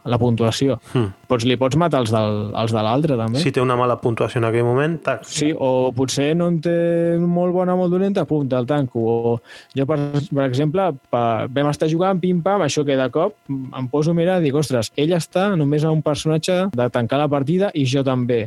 la 0.09 0.21
puntuació. 0.21 0.79
Hmm. 0.95 1.13
Pots, 1.29 1.45
li 1.49 1.59
pots 1.61 1.77
matar 1.81 2.01
els, 2.05 2.13
del, 2.15 2.41
els 2.57 2.73
de 2.73 2.87
l'altre, 2.87 3.19
també. 3.21 3.43
Si 3.43 3.53
té 3.53 3.63
una 3.63 3.77
mala 3.77 3.99
puntuació 4.01 4.41
en 4.41 4.49
aquell 4.49 4.67
moment, 4.67 4.97
tac. 5.05 5.29
Sí, 5.29 5.51
o 5.53 5.93
potser 5.97 6.31
no 6.39 6.49
en 6.53 6.59
té 6.65 6.75
molt 7.21 7.55
bona 7.57 7.77
o 7.77 7.83
molt 7.83 7.93
dolenta, 7.93 8.25
pum, 8.29 8.49
te'l 8.49 8.69
tanco. 8.71 9.05
O 9.05 9.37
jo, 9.77 9.89
per, 9.89 9.99
per 10.31 10.49
exemple, 10.49 10.91
pa, 11.13 11.25
vam 11.53 11.71
estar 11.73 11.91
jugant, 11.93 12.21
pim-pam, 12.23 12.65
això 12.65 12.85
que 12.87 12.97
de 12.99 13.09
cop 13.15 13.37
em 13.51 13.89
poso 13.93 14.13
a 14.13 14.17
mirar 14.17 14.41
i 14.41 14.49
dic, 14.49 14.57
ostres, 14.59 14.93
ell 14.97 15.15
està 15.17 15.51
només 15.59 15.85
a 15.85 15.93
un 15.93 16.03
personatge 16.05 16.69
de 16.75 16.91
tancar 16.95 17.21
la 17.21 17.31
partida 17.31 17.73
i 17.75 17.87
jo 17.89 18.05
també. 18.07 18.47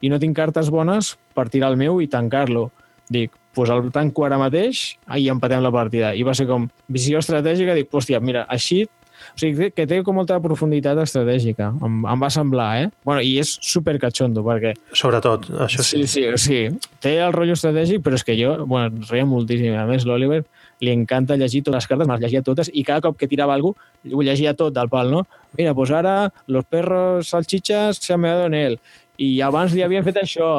I 0.00 0.08
no 0.12 0.18
tinc 0.18 0.36
cartes 0.36 0.70
bones 0.70 1.16
per 1.34 1.48
tirar 1.50 1.70
el 1.72 1.76
meu 1.80 2.00
i 2.00 2.06
tancar-lo. 2.08 2.70
Dic, 3.08 3.32
pues 3.54 3.70
el 3.70 3.90
tanco 3.90 4.24
ara 4.26 4.36
mateix 4.38 4.96
i 5.16 5.28
empatem 5.32 5.62
la 5.64 5.72
partida. 5.72 6.14
I 6.14 6.22
va 6.22 6.34
ser 6.34 6.46
com 6.46 6.68
visió 6.88 7.18
estratègica, 7.18 7.74
dic, 7.74 7.88
hòstia, 7.90 8.20
mira, 8.20 8.44
així 8.48 8.84
o 9.18 9.38
sigui, 9.40 9.72
que- 9.74 9.86
té 9.86 10.02
com 10.06 10.14
molta 10.14 10.36
profunditat 10.40 10.96
estratègica. 11.02 11.72
Em, 11.82 11.96
em 12.06 12.20
va 12.22 12.28
semblar, 12.30 12.84
eh? 12.84 12.90
Bueno, 13.04 13.20
I 13.20 13.38
és 13.40 13.56
super 13.60 13.98
catxondo, 13.98 14.44
perquè 14.46 14.76
Sobretot, 14.92 15.48
això 15.64 15.82
sí. 15.82 16.06
Sí, 16.06 16.06
sí, 16.06 16.22
sí. 16.36 16.60
Té 17.00 17.16
el 17.18 17.32
rotllo 17.32 17.54
estratègic, 17.58 18.00
però 18.00 18.14
és 18.14 18.22
que 18.22 18.36
jo, 18.38 18.64
bueno, 18.64 18.94
reia 19.10 19.26
moltíssim. 19.26 19.74
A 19.74 19.86
més, 19.86 20.06
l'Oliver 20.06 20.44
li 20.80 20.92
encanta 20.92 21.34
llegir 21.36 21.64
totes 21.64 21.82
les 21.82 21.88
cartes, 21.88 22.06
me 22.06 22.14
les 22.14 22.22
llegia 22.22 22.42
totes, 22.46 22.70
i 22.72 22.84
cada 22.84 23.00
cop 23.00 23.16
que 23.18 23.26
tirava 23.26 23.58
cosa, 23.60 23.80
ho 24.14 24.22
llegia 24.22 24.54
tot 24.54 24.72
del 24.72 24.88
pal, 24.88 25.10
no? 25.10 25.26
Mira, 25.56 25.74
pues 25.74 25.90
ara 25.90 26.32
los 26.46 26.64
perros 26.64 27.26
salchichas 27.28 27.96
se 27.96 28.12
han 28.12 28.20
meado 28.20 28.46
en 28.46 28.54
él. 28.54 28.78
I 29.18 29.40
abans 29.42 29.72
li 29.74 29.82
havien 29.82 30.04
fet 30.06 30.20
això, 30.20 30.50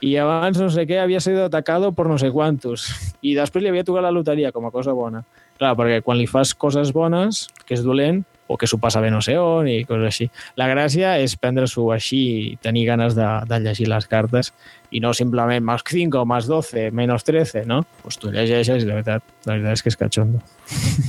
i 0.00 0.14
abans 0.16 0.56
no 0.56 0.70
sé 0.72 0.86
què 0.88 1.02
havia 1.02 1.20
sido 1.20 1.44
atacado 1.44 1.90
por 1.92 2.08
no 2.08 2.16
sé 2.16 2.30
quantos. 2.32 2.88
I 3.20 3.34
després 3.36 3.62
li 3.62 3.68
havia 3.68 3.84
tocat 3.84 4.06
la 4.06 4.14
loteria 4.14 4.52
com 4.56 4.64
a 4.64 4.72
cosa 4.72 4.94
bona. 4.96 5.20
Clar, 5.60 5.74
perquè 5.76 6.00
quan 6.04 6.16
li 6.16 6.24
fas 6.28 6.54
coses 6.56 6.94
bones, 6.96 7.46
que 7.68 7.76
és 7.76 7.84
dolent, 7.84 8.22
o 8.48 8.56
que 8.56 8.66
s'ho 8.70 8.78
passa 8.78 9.00
bé 9.02 9.10
no 9.10 9.20
sé 9.20 9.34
on 9.38 9.66
i 9.66 9.80
coses 9.84 10.06
així. 10.06 10.30
La 10.56 10.68
gràcia 10.70 11.16
és 11.18 11.34
prendre-s'ho 11.36 11.88
així 11.92 12.20
i 12.52 12.56
tenir 12.62 12.84
ganes 12.86 13.16
de, 13.18 13.26
de 13.50 13.58
llegir 13.64 13.88
les 13.90 14.06
cartes 14.06 14.52
i 14.94 15.00
no 15.02 15.10
simplement 15.12 15.64
más 15.66 15.82
5, 15.84 16.22
más 16.24 16.46
12, 16.46 16.92
menos 16.94 17.24
13, 17.26 17.64
no? 17.66 17.80
Pues 18.04 18.20
tu 18.22 18.30
llegeixes 18.30 18.84
i 18.84 18.86
la 18.86 18.94
veritat, 19.00 19.24
la 19.48 19.56
veritat 19.56 19.72
és 19.74 19.82
que 19.82 19.90
és 19.90 19.96
catxondo. 19.98 20.38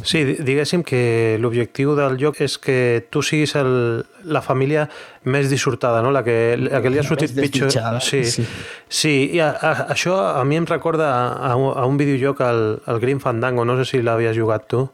Sí, 0.01 0.23
di- 0.25 0.37
diguéssim 0.41 0.81
que 0.83 1.37
l'objectiu 1.39 1.93
del 1.97 2.17
joc 2.17 2.41
és 2.41 2.57
que 2.57 3.05
tu 3.13 3.21
siguis 3.21 3.53
el, 3.55 4.03
la 4.25 4.41
família 4.41 4.87
més 5.29 5.49
dissortada, 5.53 6.01
no? 6.01 6.09
la, 6.11 6.23
que, 6.25 6.57
la 6.57 6.81
que 6.81 6.89
li 6.89 6.97
ha 6.97 7.05
sortit 7.05 7.35
pitjor. 7.37 7.69
Sí, 8.01 8.23
sí. 8.25 8.47
sí. 8.89 9.15
i 9.37 9.39
a, 9.45 9.51
a, 9.53 9.73
això 9.93 10.17
a 10.39 10.43
mi 10.43 10.57
em 10.57 10.65
recorda 10.65 11.11
a, 11.37 11.53
un- 11.55 11.73
a 11.77 11.85
un 11.85 11.97
videojoc, 12.01 12.41
el, 12.49 12.63
el 12.87 12.99
Green 12.99 13.21
Fandango, 13.21 13.63
no 13.65 13.77
sé 13.77 13.85
si 13.85 14.01
l'havies 14.01 14.35
jugat 14.37 14.65
tu. 14.73 14.87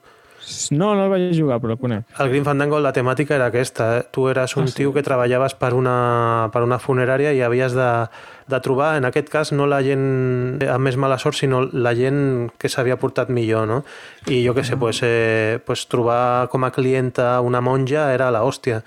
No, 0.71 0.93
no 0.95 1.05
el 1.05 1.09
vaig 1.11 1.37
jugar, 1.39 1.59
però 1.63 1.71
el 1.75 1.79
conec. 1.79 2.03
El 2.19 2.29
Green 2.29 2.43
Fandango, 2.43 2.79
la 2.83 2.91
temàtica 2.93 3.35
era 3.37 3.45
aquesta. 3.47 3.85
Eh? 3.99 4.03
Tu 4.11 4.27
eres 4.29 4.55
un 4.57 4.63
Ah, 4.65 4.67
sí? 4.67 4.75
tio 4.81 4.91
que 4.93 5.03
treballaves 5.03 5.53
per 5.55 5.73
una, 5.73 6.49
per 6.51 6.63
una 6.63 6.79
funerària 6.79 7.31
i 7.33 7.41
havies 7.41 7.73
de, 7.77 7.87
de 8.51 8.59
trobar, 8.59 8.97
en 8.97 9.05
aquest 9.05 9.29
cas, 9.29 9.51
no 9.55 9.65
la 9.67 9.79
gent 9.85 10.59
amb 10.67 10.83
més 10.83 10.97
mala 10.99 11.17
sort, 11.17 11.37
sinó 11.39 11.63
la 11.71 11.95
gent 11.95 12.51
que 12.59 12.67
s'havia 12.69 12.97
portat 12.99 13.29
millor, 13.29 13.67
no? 13.67 13.83
I 14.27 14.43
jo 14.45 14.53
què 14.53 14.63
sé, 14.67 14.75
pues, 14.77 14.99
eh, 15.03 15.59
pues, 15.65 15.87
trobar 15.87 16.49
com 16.51 16.63
a 16.67 16.71
clienta 16.71 17.39
una 17.41 17.61
monja 17.61 18.11
era 18.13 18.29
la 18.31 18.43
hòstia. 18.43 18.83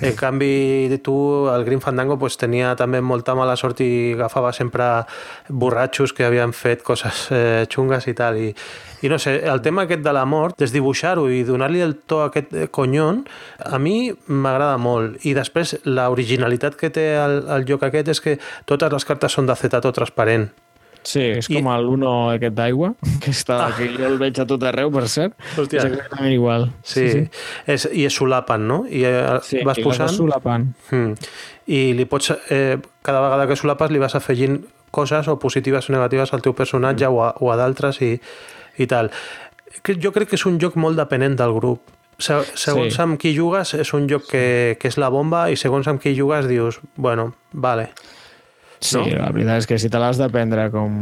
En 0.00 0.16
canvi, 0.18 0.88
tu, 1.04 1.46
el 1.48 1.62
Green 1.64 1.80
Fandango, 1.80 2.16
pues, 2.18 2.34
tenia 2.36 2.72
també 2.74 2.98
molta 3.00 3.36
mala 3.38 3.54
sort 3.56 3.78
i 3.80 4.12
agafava 4.16 4.50
sempre 4.52 5.04
borratxos 5.48 6.12
que 6.12 6.24
havien 6.26 6.52
fet 6.52 6.82
coses 6.82 7.28
eh, 7.30 7.64
xungues 7.70 8.08
i 8.10 8.14
tal. 8.18 8.36
I, 8.36 8.48
I 9.04 9.08
no 9.12 9.18
sé, 9.20 9.36
el 9.44 9.60
tema 9.60 9.84
aquest 9.84 10.00
de 10.00 10.12
la 10.16 10.24
mort, 10.24 10.56
desdibuixar-ho 10.62 11.26
i 11.28 11.42
donar-li 11.44 11.82
el 11.84 11.98
to 12.08 12.22
a 12.24 12.30
aquest 12.30 12.54
conyon, 12.72 13.24
a 13.60 13.76
mi 13.76 14.08
m'agrada 14.32 14.78
molt. 14.80 15.18
I 15.28 15.34
després, 15.36 15.76
l'originalitat 15.84 16.78
que 16.80 16.88
té 16.94 17.10
el, 17.20 17.42
el 17.52 17.66
joc 17.68 17.84
aquest 17.84 18.14
és 18.14 18.22
que 18.24 18.38
totes 18.64 18.94
les 18.94 19.04
cartes 19.04 19.36
són 19.36 19.50
d'acetato 19.50 19.92
transparent. 19.92 20.48
Sí, 21.04 21.20
és 21.36 21.50
I- 21.52 21.58
com 21.58 21.68
l'Uno 21.84 22.12
aquest 22.32 22.56
d'aigua, 22.56 22.94
que 23.22 23.34
està, 23.34 23.58
ah. 23.66 23.74
que 23.76 23.90
jo 23.92 24.06
el 24.08 24.16
veig 24.22 24.40
a 24.40 24.46
tot 24.48 24.64
arreu, 24.64 24.88
per 24.94 25.04
cert. 25.12 25.36
Hòstia. 25.52 25.82
És 25.82 25.90
exactament 25.90 26.32
igual. 26.32 26.70
Sí, 26.80 27.04
sí. 27.12 27.26
És, 27.76 27.84
i 27.92 28.06
es 28.08 28.16
solapen, 28.16 28.64
no? 28.70 28.80
I 28.88 29.04
eh, 29.10 29.18
sí. 29.44 29.60
vas 29.68 29.82
i 29.82 29.84
posant... 29.84 30.08
vas 30.08 30.16
solapant. 30.16 30.70
Mm. 30.96 31.28
I 31.76 31.84
li 32.00 32.08
pots, 32.08 32.32
eh, 32.48 32.80
cada 33.04 33.20
vegada 33.20 33.46
que 33.50 33.60
solapes 33.60 33.92
li 33.92 34.00
vas 34.00 34.16
afegint 34.16 34.62
coses 34.94 35.28
o 35.28 35.36
positives 35.42 35.90
o 35.90 35.92
negatives 35.92 36.32
al 36.32 36.40
teu 36.40 36.54
personatge 36.56 37.08
o 37.10 37.20
a, 37.20 37.34
o 37.42 37.52
a 37.52 37.56
d'altres 37.60 38.00
i, 38.06 38.14
i 38.78 38.86
tal. 38.86 39.10
Jo 40.00 40.12
crec 40.14 40.30
que 40.30 40.36
és 40.38 40.46
un 40.46 40.58
joc 40.62 40.76
molt 40.80 40.96
depenent 40.96 41.36
del 41.36 41.52
grup. 41.56 41.80
Se, 42.18 42.36
segons 42.54 42.94
Sí. 42.94 43.00
amb 43.02 43.18
qui 43.18 43.32
jugues 43.36 43.74
és 43.74 43.92
un 43.92 44.06
joc 44.08 44.28
que, 44.30 44.76
que 44.78 44.88
és 44.88 44.96
la 45.02 45.08
bomba 45.10 45.48
i 45.50 45.56
segons 45.58 45.88
amb 45.90 46.00
qui 46.00 46.14
jugues 46.16 46.46
dius, 46.46 46.80
bueno, 46.96 47.34
vale. 47.52 47.90
Sí, 48.84 48.98
No? 48.98 49.06
la 49.16 49.30
veritat 49.32 49.58
és 49.62 49.66
que 49.66 49.78
si 49.78 49.88
te 49.88 49.98
l'has 49.98 50.18
de 50.20 50.28
prendre 50.28 50.66
com 50.70 50.92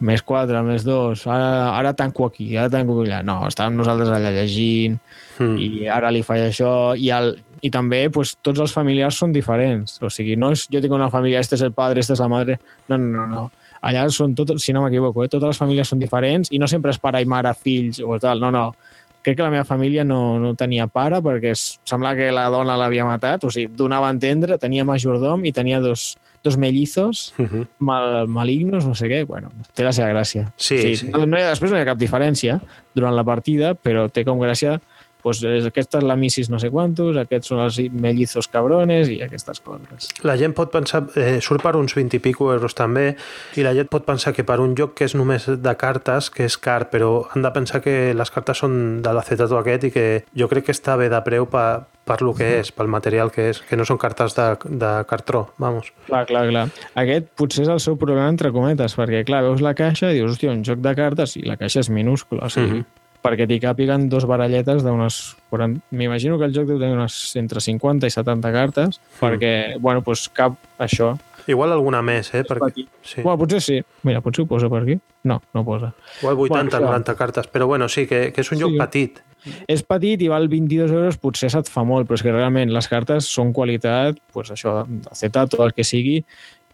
més 0.00 0.22
4, 0.22 0.62
més 0.62 0.84
2, 0.86 1.26
ara, 1.26 1.76
ara 1.76 1.92
tanco 1.92 2.26
aquí, 2.26 2.56
ara 2.56 2.70
tanco 2.70 3.00
allà. 3.02 3.22
No, 3.26 3.40
estàvem 3.48 3.74
nosaltres 3.76 4.08
allà 4.08 4.30
llegint 4.30 4.98
Mm. 5.40 5.56
i 5.58 5.88
ara 5.90 6.12
li 6.14 6.22
faig 6.22 6.44
això 6.46 6.94
i, 6.96 7.10
el, 7.10 7.32
i 7.60 7.70
també 7.70 8.08
pues, 8.08 8.36
tots 8.40 8.60
els 8.60 8.72
familiars 8.72 9.16
són 9.18 9.32
diferents. 9.32 9.98
O 10.00 10.08
sigui, 10.08 10.36
no 10.36 10.52
és 10.52 10.68
jo 10.70 10.80
tinc 10.80 10.92
una 10.94 11.10
família, 11.10 11.40
este 11.40 11.56
és 11.56 11.62
el 11.62 11.72
padre, 11.72 12.00
este 12.00 12.12
és 12.14 12.20
la 12.20 12.28
madre. 12.28 12.60
No, 12.88 12.96
no, 12.98 13.26
no. 13.26 13.26
no. 13.26 13.50
Allà 13.84 14.06
són 14.12 14.34
tot, 14.36 14.54
si 14.62 14.72
no 14.72 14.82
m'equivoco, 14.84 15.24
eh? 15.24 15.30
totes 15.32 15.52
les 15.52 15.60
famílies 15.60 15.90
són 15.90 16.00
diferents 16.00 16.52
i 16.54 16.60
no 16.60 16.68
sempre 16.70 16.94
és 16.94 17.00
pare 17.00 17.20
i 17.20 17.28
mare, 17.28 17.52
fills 17.58 18.00
o 18.00 18.18
tal. 18.22 18.40
No, 18.40 18.52
no. 18.54 18.70
Crec 19.24 19.38
que 19.38 19.44
la 19.44 19.52
meva 19.52 19.64
família 19.64 20.04
no, 20.04 20.38
no 20.40 20.52
tenia 20.56 20.86
pare 20.92 21.22
perquè 21.24 21.54
es, 21.56 21.78
sembla 21.88 22.12
que 22.16 22.28
la 22.32 22.44
dona 22.52 22.76
l'havia 22.80 23.06
matat, 23.08 23.46
o 23.48 23.52
sigui, 23.52 23.72
donava 23.76 24.10
a 24.10 24.14
entendre, 24.16 24.58
tenia 24.60 24.84
majordom 24.84 25.46
i 25.48 25.52
tenia 25.56 25.80
dos, 25.84 26.14
dos 26.44 26.58
mellizos 26.60 27.32
Uh 27.38 27.46
-huh. 27.48 27.66
mal, 27.78 28.28
malignos, 28.28 28.84
no 28.84 28.94
sé 28.94 29.08
què, 29.08 29.26
bueno, 29.26 29.50
té 29.74 29.82
la 29.84 29.92
seva 29.92 30.12
gràcia. 30.12 30.52
Sí, 30.56 30.76
o 30.76 30.80
sigui, 30.80 30.96
sí. 30.96 31.08
No, 31.08 31.26
no 31.26 31.38
hi 31.38 31.42
ha, 31.42 31.48
després 31.48 31.70
no 31.70 31.78
hi 31.78 31.80
ha 31.80 31.92
cap 31.92 31.98
diferència 31.98 32.60
durant 32.94 33.16
la 33.16 33.24
partida, 33.24 33.74
però 33.74 34.10
té 34.10 34.24
com 34.24 34.38
gràcia 34.38 34.80
és, 35.32 35.64
aquesta 35.66 35.98
és 35.98 36.04
la 36.04 36.16
missis 36.16 36.50
no 36.50 36.58
sé 36.60 36.70
quantos, 36.70 37.16
aquests 37.16 37.48
són 37.48 37.62
els 37.64 37.78
mellizos 37.92 38.48
cabrones 38.48 39.08
i 39.08 39.20
aquestes 39.24 39.60
coses. 39.64 40.10
La 40.22 40.36
gent 40.36 40.52
pot 40.54 40.70
pensar, 40.70 41.04
eh, 41.16 41.40
surt 41.40 41.62
per 41.62 41.76
uns 41.76 41.94
20 41.94 42.16
i 42.16 42.20
pico 42.20 42.52
euros 42.52 42.74
també, 42.74 43.16
i 43.56 43.62
la 43.64 43.74
gent 43.74 43.88
pot 43.88 44.04
pensar 44.04 44.34
que 44.34 44.44
per 44.44 44.60
un 44.60 44.74
joc 44.76 44.94
que 44.94 45.04
és 45.08 45.14
només 45.14 45.46
de 45.46 45.74
cartes, 45.80 46.30
que 46.30 46.44
és 46.44 46.58
car, 46.58 46.90
però 46.90 47.26
han 47.34 47.42
de 47.42 47.50
pensar 47.50 47.80
que 47.80 48.12
les 48.14 48.30
cartes 48.30 48.58
són 48.58 49.02
de 49.02 49.12
l'acetato 49.12 49.58
aquest 49.58 49.84
i 49.84 49.90
que 49.90 50.06
jo 50.36 50.48
crec 50.48 50.66
que 50.66 50.72
està 50.72 50.96
bé 51.00 51.08
de 51.08 51.20
preu 51.24 51.46
per, 51.46 51.84
per 52.04 52.20
lo 52.22 52.34
que 52.34 52.60
és, 52.60 52.70
pel 52.72 52.88
material 52.92 53.30
que 53.32 53.48
és, 53.50 53.60
que 53.64 53.76
no 53.76 53.84
són 53.88 53.98
cartes 53.98 54.34
de, 54.36 54.50
de 54.68 54.92
cartró, 55.08 55.54
vamos. 55.58 55.92
Clar, 56.06 56.26
clar, 56.28 56.48
clar. 56.50 56.66
Aquest 57.00 57.30
potser 57.34 57.64
és 57.64 57.68
el 57.72 57.80
seu 57.80 57.96
problema 57.96 58.28
entre 58.28 58.52
cometes, 58.52 58.96
perquè 58.98 59.24
clar, 59.24 59.42
veus 59.46 59.62
la 59.64 59.72
caixa 59.74 60.12
i 60.12 60.18
dius, 60.20 60.34
hòstia, 60.36 60.52
un 60.52 60.64
joc 60.66 60.82
de 60.84 60.94
cartes, 60.94 61.36
i 61.40 61.46
la 61.48 61.56
caixa 61.56 61.80
és 61.80 61.90
minúscula, 61.90 62.44
o 62.44 62.50
sigui, 62.52 62.82
Mhm. 62.82 62.84
Perquè 63.24 63.46
t'hi 63.48 63.56
càpiguen 63.62 64.08
dos 64.12 64.26
baralletes 64.28 64.84
d'unes... 64.84 65.22
40 65.54 65.80
M'imagino 65.94 66.34
que 66.36 66.48
el 66.48 66.54
joc 66.54 66.66
deu 66.66 66.80
tenir 66.80 66.96
unes 66.96 67.14
entre 67.38 67.60
50 67.62 68.08
i 68.08 68.10
70 68.10 68.50
cartes, 68.52 68.96
perquè, 69.20 69.76
bueno, 69.78 70.02
doncs 70.04 70.26
cap 70.34 70.56
això. 70.82 71.12
Igual 71.46 71.72
alguna 71.72 72.00
més, 72.02 72.32
eh? 72.34 72.42
Perquè, 72.48 72.86
sí. 73.04 73.20
Bueno, 73.22 73.36
potser 73.38 73.60
sí. 73.62 73.76
Mira, 74.02 74.20
potser 74.24 74.42
ho 74.42 74.48
posa 74.50 74.70
per 74.72 74.80
aquí. 74.82 74.96
No, 75.28 75.38
no 75.54 75.60
ho 75.62 75.64
posa. 75.68 75.92
Igual 76.22 76.40
80, 76.48 76.78
Bueno, 76.80 76.90
90 76.98 77.14
cartes, 77.16 77.46
però 77.52 77.66
bueno, 77.70 77.88
sí, 77.88 78.06
que, 78.10 78.32
que 78.32 78.40
és 78.42 78.50
un 78.50 78.58
Sí. 78.58 78.64
joc 78.64 78.76
petit. 78.80 79.20
És 79.68 79.82
petit 79.84 80.22
i 80.24 80.28
val 80.32 80.48
22 80.48 80.90
euros, 80.90 81.18
potser 81.20 81.50
se't 81.52 81.68
fa 81.70 81.84
molt, 81.84 82.08
però 82.08 82.16
és 82.18 82.22
que 82.24 82.32
realment 82.32 82.72
les 82.72 82.88
cartes 82.88 83.28
són 83.30 83.52
qualitat, 83.52 84.16
doncs 84.34 84.50
això, 84.56 84.80
acetato, 85.12 85.62
el 85.62 85.74
que 85.76 85.84
sigui, 85.84 86.24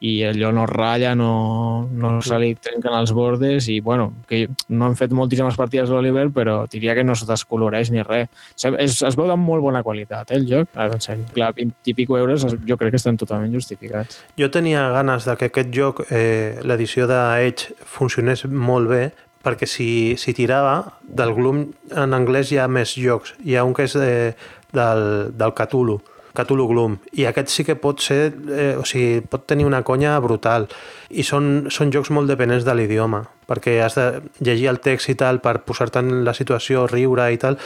i 0.01 0.23
allò 0.25 0.49
no 0.57 0.63
ratlla, 0.65 1.11
no, 1.15 1.87
no 1.93 2.11
se 2.25 2.39
li 2.41 2.55
trenquen 2.57 2.95
els 2.97 3.11
bordes 3.13 3.67
i, 3.69 3.81
bueno, 3.85 4.07
que 4.27 4.47
no 4.73 4.87
han 4.87 4.95
fet 4.97 5.13
moltíssimes 5.13 5.59
partides 5.61 5.91
de 5.91 5.95
l'Oliver, 5.95 6.31
però 6.33 6.55
diria 6.73 6.95
que 6.97 7.05
no 7.05 7.13
es 7.13 7.27
descoloreix 7.29 7.91
ni 7.93 8.01
res. 8.03 8.31
Se- 8.57 8.73
Es, 8.81 9.03
es 9.05 9.17
veu 9.19 9.29
de 9.29 9.37
molt 9.37 9.61
bona 9.61 9.83
qualitat, 9.85 10.31
eh, 10.31 10.37
el 10.41 10.47
joc. 10.49 10.69
Ara, 10.75 10.95
en 10.97 11.01
sèrio. 11.05 11.27
Clar, 11.35 11.53
20 11.55 11.91
i 11.93 11.95
pico 11.95 12.17
euros 12.17 12.47
jo 12.67 12.77
crec 12.81 12.95
que 12.95 12.97
estan 12.97 13.19
totalment 13.21 13.53
justificats. 13.53 14.23
Jo 14.41 14.49
tenia 14.51 14.87
ganes 14.95 15.27
de 15.29 15.37
que 15.37 15.51
aquest 15.51 15.69
joc, 15.77 16.01
eh, 16.11 16.59
l'edició 16.65 17.07
d'Edge, 17.07 17.75
funcionés 17.85 18.47
molt 18.47 18.89
bé, 18.89 19.03
perquè 19.45 19.67
si, 19.69 20.17
si 20.17 20.33
tirava, 20.33 20.95
del 21.03 21.35
Gloom 21.37 21.67
en 21.97 22.13
anglès 22.17 22.51
hi 22.53 22.59
ha 22.61 22.69
més 22.69 22.95
jocs. 22.97 23.35
Hi 23.45 23.57
ha 23.57 23.65
un 23.69 23.75
que 23.77 23.85
és 23.85 23.93
de, 24.01 24.35
del, 24.73 25.05
del 25.37 25.53
Cthulhu, 25.57 26.01
Cthulhu 26.41 26.67
Gloom, 26.71 26.97
i 27.19 27.27
aquest 27.29 27.53
sí 27.53 27.65
que 27.67 27.77
pot 27.79 28.03
ser, 28.05 28.33
eh, 28.51 28.75
o 28.79 28.85
sigui, 28.89 29.21
pot 29.23 29.47
tenir 29.51 29.67
una 29.69 29.83
conya 29.87 30.17
brutal. 30.25 30.69
I 31.11 31.25
són, 31.27 31.71
són 31.71 31.93
jocs 31.95 32.11
molt 32.15 32.31
dependents 32.31 32.67
de 32.67 32.75
l'idioma, 32.75 33.25
perquè 33.51 33.79
has 33.85 33.97
de 33.99 34.09
llegir 34.41 34.69
el 34.73 34.81
text 34.81 35.13
i 35.13 35.17
tal 35.19 35.41
per 35.45 35.61
posar-te 35.67 36.03
en 36.03 36.25
la 36.25 36.35
situació, 36.37 36.87
riure 36.91 37.31
i 37.33 37.41
tal, 37.41 37.59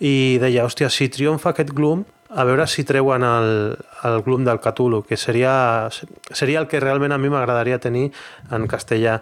i 0.00 0.36
deia, 0.42 0.66
hòstia, 0.66 0.90
si 0.92 1.08
triomfa 1.08 1.54
aquest 1.54 1.72
Gloom, 1.76 2.04
a 2.36 2.44
veure 2.44 2.66
si 2.66 2.84
treuen 2.84 3.22
el, 3.24 3.76
el 4.04 4.22
Gloom 4.26 4.44
del 4.44 4.60
Cthulhu, 4.60 5.04
que 5.06 5.16
seria, 5.16 5.88
seria 6.32 6.60
el 6.60 6.66
que 6.68 6.80
realment 6.82 7.14
a 7.14 7.18
mi 7.18 7.30
m'agradaria 7.32 7.78
tenir 7.78 8.10
en 8.50 8.66
castellà. 8.68 9.20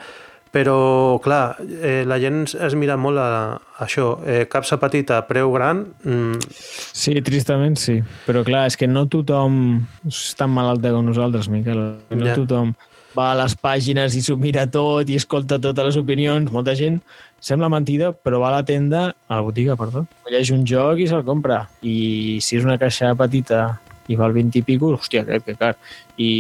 Però, 0.55 1.19
clar, 1.19 1.57
eh, 1.83 2.05
la 2.07 2.21
gent 2.23 2.45
es 2.63 2.77
mira 2.79 2.95
molt 3.01 3.19
a, 3.19 3.29
a 3.59 3.85
això. 3.89 4.21
Eh, 4.23 4.45
capsa 4.51 4.79
petita, 4.79 5.19
preu 5.27 5.51
gran... 5.57 5.81
Mm, 6.07 6.39
Sí, 6.95 7.17
tristament 7.27 7.75
sí. 7.81 7.97
Però 8.29 8.45
clar, 8.47 8.69
és 8.71 8.77
que 8.79 8.87
no 8.87 9.03
tothom 9.11 9.57
és 10.07 10.21
tan 10.39 10.53
malalta 10.55 10.93
com 10.95 11.03
nosaltres, 11.11 11.51
Miquel. 11.51 11.81
No 12.15 12.27
Ja. 12.29 12.37
tothom 12.39 12.71
va 13.19 13.33
a 13.33 13.35
les 13.39 13.53
pàgines 13.59 14.15
i 14.19 14.23
s'ho 14.23 14.37
mira 14.39 14.65
tot 14.71 15.11
i 15.11 15.19
escolta 15.19 15.59
totes 15.63 15.85
les 15.91 15.99
opinions. 15.99 16.51
Molta 16.55 16.75
gent 16.79 17.01
sembla 17.43 17.69
mentida, 17.69 18.13
però 18.15 18.39
va 18.43 18.49
a 18.53 18.57
la 18.61 18.65
tenda, 18.65 19.09
a 19.29 19.35
la 19.37 19.43
botiga, 19.43 19.75
perdó, 19.77 20.07
llegeix 20.31 20.51
un 20.55 20.63
joc 20.67 20.99
i 21.03 21.07
se'l 21.11 21.23
compra. 21.27 21.65
I 21.83 22.39
si 22.43 22.57
és 22.59 22.65
una 22.65 22.79
caixa 22.79 23.11
petita 23.19 23.81
i 24.09 24.17
val 24.21 24.33
20 24.37 24.59
i 24.61 24.63
pico, 24.67 24.93
hòstia, 24.97 25.23
aquest 25.25 25.47
que 25.47 25.55
car. 25.61 25.75
I, 26.19 26.31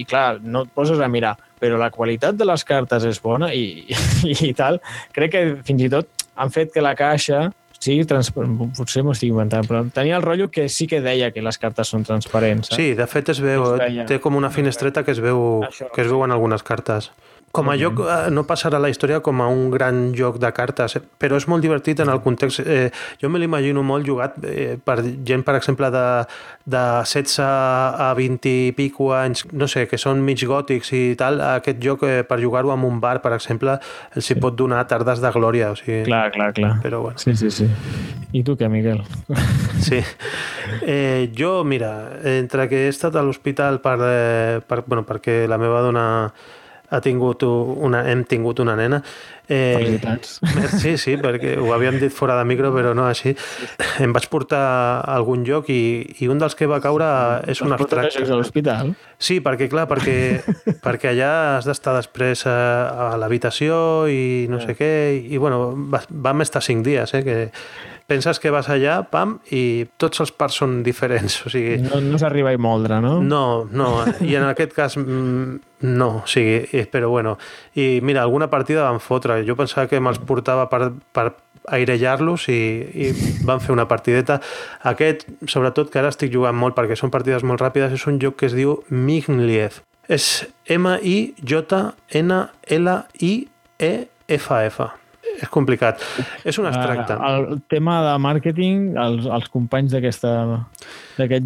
I 0.00 0.04
clar, 0.08 0.40
no 0.42 0.64
et 0.66 0.74
poses 0.74 1.00
a 1.02 1.08
mirar, 1.10 1.34
però 1.60 1.78
la 1.80 1.90
qualitat 1.90 2.36
de 2.38 2.46
les 2.48 2.64
cartes 2.64 3.04
és 3.08 3.20
bona 3.22 3.52
i, 3.54 3.86
i, 3.88 4.36
i 4.50 4.52
tal. 4.56 4.80
Crec 5.16 5.32
que 5.34 5.42
fins 5.66 5.86
i 5.86 5.90
tot 5.92 6.26
han 6.40 6.52
fet 6.54 6.72
que 6.72 6.84
la 6.84 6.94
caixa 6.96 7.48
sigui 7.80 8.04
transparent. 8.04 8.58
Potser 8.76 9.02
m'ho 9.04 9.14
estic 9.16 9.30
inventant, 9.32 9.64
però 9.68 9.82
tenia 9.94 10.18
el 10.18 10.24
rotllo 10.24 10.50
que 10.52 10.68
sí 10.68 10.86
que 10.86 11.00
deia 11.00 11.30
que 11.32 11.40
les 11.40 11.56
cartes 11.58 11.88
són 11.88 12.04
transparents. 12.04 12.68
saps? 12.68 12.76
sí, 12.76 12.92
de 12.94 13.06
fet 13.08 13.30
es 13.32 13.40
veu, 13.40 13.64
Es 13.74 13.80
veia. 13.80 14.06
té 14.06 14.20
com 14.20 14.36
una 14.36 14.50
finestreta 14.52 15.02
que 15.04 15.14
es 15.16 15.20
veu, 15.24 15.64
Això, 15.64 15.88
que 15.94 16.04
es 16.04 16.08
veuen 16.12 16.30
algunes 16.30 16.62
cartes. 16.62 17.10
Com 17.50 17.66
a 17.66 17.74
joc 17.74 17.98
eh, 18.04 18.28
no 18.30 18.44
passarà 18.46 18.78
a 18.78 18.82
la 18.84 18.88
història 18.92 19.18
com 19.26 19.40
a 19.42 19.48
un 19.50 19.72
gran 19.72 20.12
joc 20.14 20.36
de 20.38 20.52
cartes, 20.54 20.94
eh, 20.94 21.00
però 21.02 21.34
és 21.40 21.48
molt 21.50 21.64
divertit 21.64 21.98
en 22.04 22.12
el 22.12 22.20
context. 22.22 22.62
Eh, 22.62 22.92
jo 23.18 23.30
me 23.32 23.40
l'imagino 23.42 23.82
molt 23.82 24.06
jugat 24.06 24.36
eh, 24.46 24.76
per 24.78 25.00
gent, 25.02 25.42
per 25.46 25.56
exemple, 25.58 25.90
de, 25.90 26.04
de 26.70 26.84
16 27.10 27.40
a 27.42 28.12
20 28.14 28.52
i 28.52 28.70
pico 28.76 29.10
anys, 29.18 29.42
no 29.50 29.66
sé, 29.66 29.88
que 29.90 29.98
són 29.98 30.22
mig 30.22 30.44
gòtics 30.46 30.92
i 30.94 31.02
tal, 31.18 31.42
aquest 31.56 31.82
joc 31.82 32.06
eh, 32.06 32.20
per 32.28 32.38
jugar-ho 32.38 32.70
en 32.76 32.86
un 32.86 33.02
bar, 33.02 33.16
per 33.24 33.34
exemple, 33.34 33.74
els 34.14 34.30
hi 34.30 34.38
pot 34.38 34.54
donar 34.54 34.84
tardes 34.86 35.18
de 35.18 35.34
glòria. 35.34 35.72
O 35.74 35.80
sigui, 35.80 36.04
Clar, 36.06 36.28
clar, 36.30 36.52
clar. 36.54 36.76
Però 36.84 37.02
bueno. 37.02 37.18
Sí, 37.18 37.34
sí, 37.34 37.50
sí. 37.50 37.66
I 38.30 38.44
tu 38.46 38.54
què, 38.54 38.70
Miquel? 38.70 39.02
Sí. 39.80 39.96
Eh, 40.84 41.32
jo, 41.32 41.64
mira, 41.64 42.20
entre 42.36 42.66
que 42.68 42.84
he 42.84 42.88
estat 42.92 43.16
a 43.16 43.22
l'hospital 43.24 43.80
per, 43.80 43.96
eh, 44.04 44.58
per, 44.60 44.82
bueno, 44.86 45.06
perquè 45.08 45.46
la 45.48 45.56
meva 45.58 45.80
dona 45.82 46.04
ha 46.90 47.00
tingut 47.00 47.42
una, 47.46 48.02
hem 48.10 48.24
tingut 48.28 48.58
una 48.62 48.74
nena. 48.78 49.02
Eh, 49.50 49.74
Felicitats. 49.78 50.36
Sí, 50.82 50.96
sí, 50.98 51.16
perquè 51.18 51.56
ho 51.58 51.72
havíem 51.74 51.96
dit 51.98 52.12
fora 52.14 52.36
de 52.38 52.44
micro, 52.46 52.70
però 52.74 52.92
no 52.94 53.04
així. 53.08 53.32
Em 54.02 54.12
vaig 54.14 54.28
portar 54.30 54.60
a 54.62 55.14
algun 55.16 55.42
lloc 55.46 55.70
i, 55.70 55.80
i 56.22 56.28
un 56.30 56.38
dels 56.42 56.54
que 56.58 56.68
va 56.70 56.78
caure 56.82 57.08
és 57.50 57.62
un 57.64 57.74
abstracte. 57.74 58.22
a 58.26 58.38
l'hospital? 58.38 58.92
Sí, 59.18 59.40
perquè 59.44 59.68
clar, 59.72 59.86
perquè, 59.90 60.16
perquè 60.86 61.12
allà 61.14 61.32
has 61.58 61.66
d'estar 61.68 61.96
després 61.98 62.46
a, 62.50 62.56
a 63.10 63.16
l'habitació 63.20 64.06
i 64.10 64.46
no 64.50 64.60
sé 64.62 64.76
què, 64.78 64.92
i 65.30 65.38
bueno, 65.42 65.72
va- 65.92 66.04
vam 66.10 66.42
estar 66.46 66.62
cinc 66.62 66.84
dies, 66.86 67.14
eh, 67.18 67.22
que, 67.26 67.38
penses 68.10 68.40
que 68.42 68.50
vas 68.50 68.66
allà, 68.72 68.96
pam, 69.06 69.36
i 69.54 69.86
tots 70.00 70.20
els 70.24 70.32
parts 70.34 70.56
són 70.60 70.80
diferents. 70.86 71.40
O 71.46 71.52
sigui, 71.52 71.76
No, 71.84 72.00
no 72.02 72.18
s'arriba 72.18 72.50
a 72.50 72.58
moldre, 72.58 72.98
no? 73.04 73.20
no, 73.22 73.42
no, 73.70 73.90
i 74.26 74.34
en 74.34 74.48
aquest 74.48 74.74
cas 74.74 74.96
mm, 74.98 75.60
no, 75.86 76.08
o 76.24 76.26
sigui, 76.26 76.64
eh, 76.74 76.86
però 76.90 77.08
bueno. 77.12 77.36
I 77.78 78.00
mira, 78.02 78.24
alguna 78.26 78.50
partida 78.50 78.88
van 78.88 78.98
fotre. 79.00 79.44
Jo 79.46 79.54
pensava 79.56 79.86
que 79.88 80.00
me'ls 80.02 80.18
portava 80.26 80.66
per, 80.72 80.90
per 81.14 81.28
airellar-los 81.70 82.48
i, 82.50 82.58
i 83.06 83.12
van 83.46 83.60
fer 83.62 83.72
una 83.76 83.86
partideta. 83.86 84.40
Aquest, 84.90 85.26
sobretot, 85.46 85.92
que 85.92 86.00
ara 86.02 86.10
estic 86.10 86.32
jugant 86.34 86.56
molt 86.58 86.74
perquè 86.74 86.96
són 86.98 87.12
partides 87.14 87.44
molt 87.46 87.62
ràpides, 87.62 87.94
és 87.94 88.06
un 88.10 88.18
joc 88.22 88.40
que 88.40 88.48
es 88.50 88.56
diu 88.58 88.80
Mignliev. 88.90 89.82
És 90.10 90.42
M-I-J-N-L-I-E-F-F. 93.60 94.80
És 95.40 95.48
complicat. 95.48 96.02
És 96.44 96.58
un 96.60 96.66
abstracte. 96.68 97.14
El 97.30 97.62
tema 97.68 97.98
de 98.04 98.16
màrqueting, 98.20 98.90
els, 99.00 99.24
els 99.26 99.48
companys 99.48 99.92
d'aquest 99.94 100.26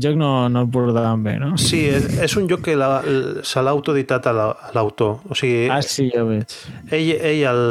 joc 0.03 0.17
no, 0.19 0.49
no 0.51 0.65
el 0.65 0.69
portaven 0.73 1.23
bé, 1.25 1.37
no? 1.39 1.53
Sí, 1.61 1.85
és, 1.91 2.09
és 2.27 2.35
un 2.41 2.49
joc 2.51 2.65
que 2.67 2.75
la, 2.79 3.03
se 3.47 3.63
l'ha 3.63 3.71
autoeditat 3.75 4.27
a 4.31 4.35
la- 4.35 4.51
a 4.69 4.73
l'autor. 4.75 5.21
O 5.31 5.35
sigui, 5.39 5.69
Ah, 5.71 5.81
sí, 5.83 6.11
ja 6.15 6.25
veig. 6.27 6.47
ell, 6.91 7.11
ell, 7.21 7.43
el, 7.51 7.65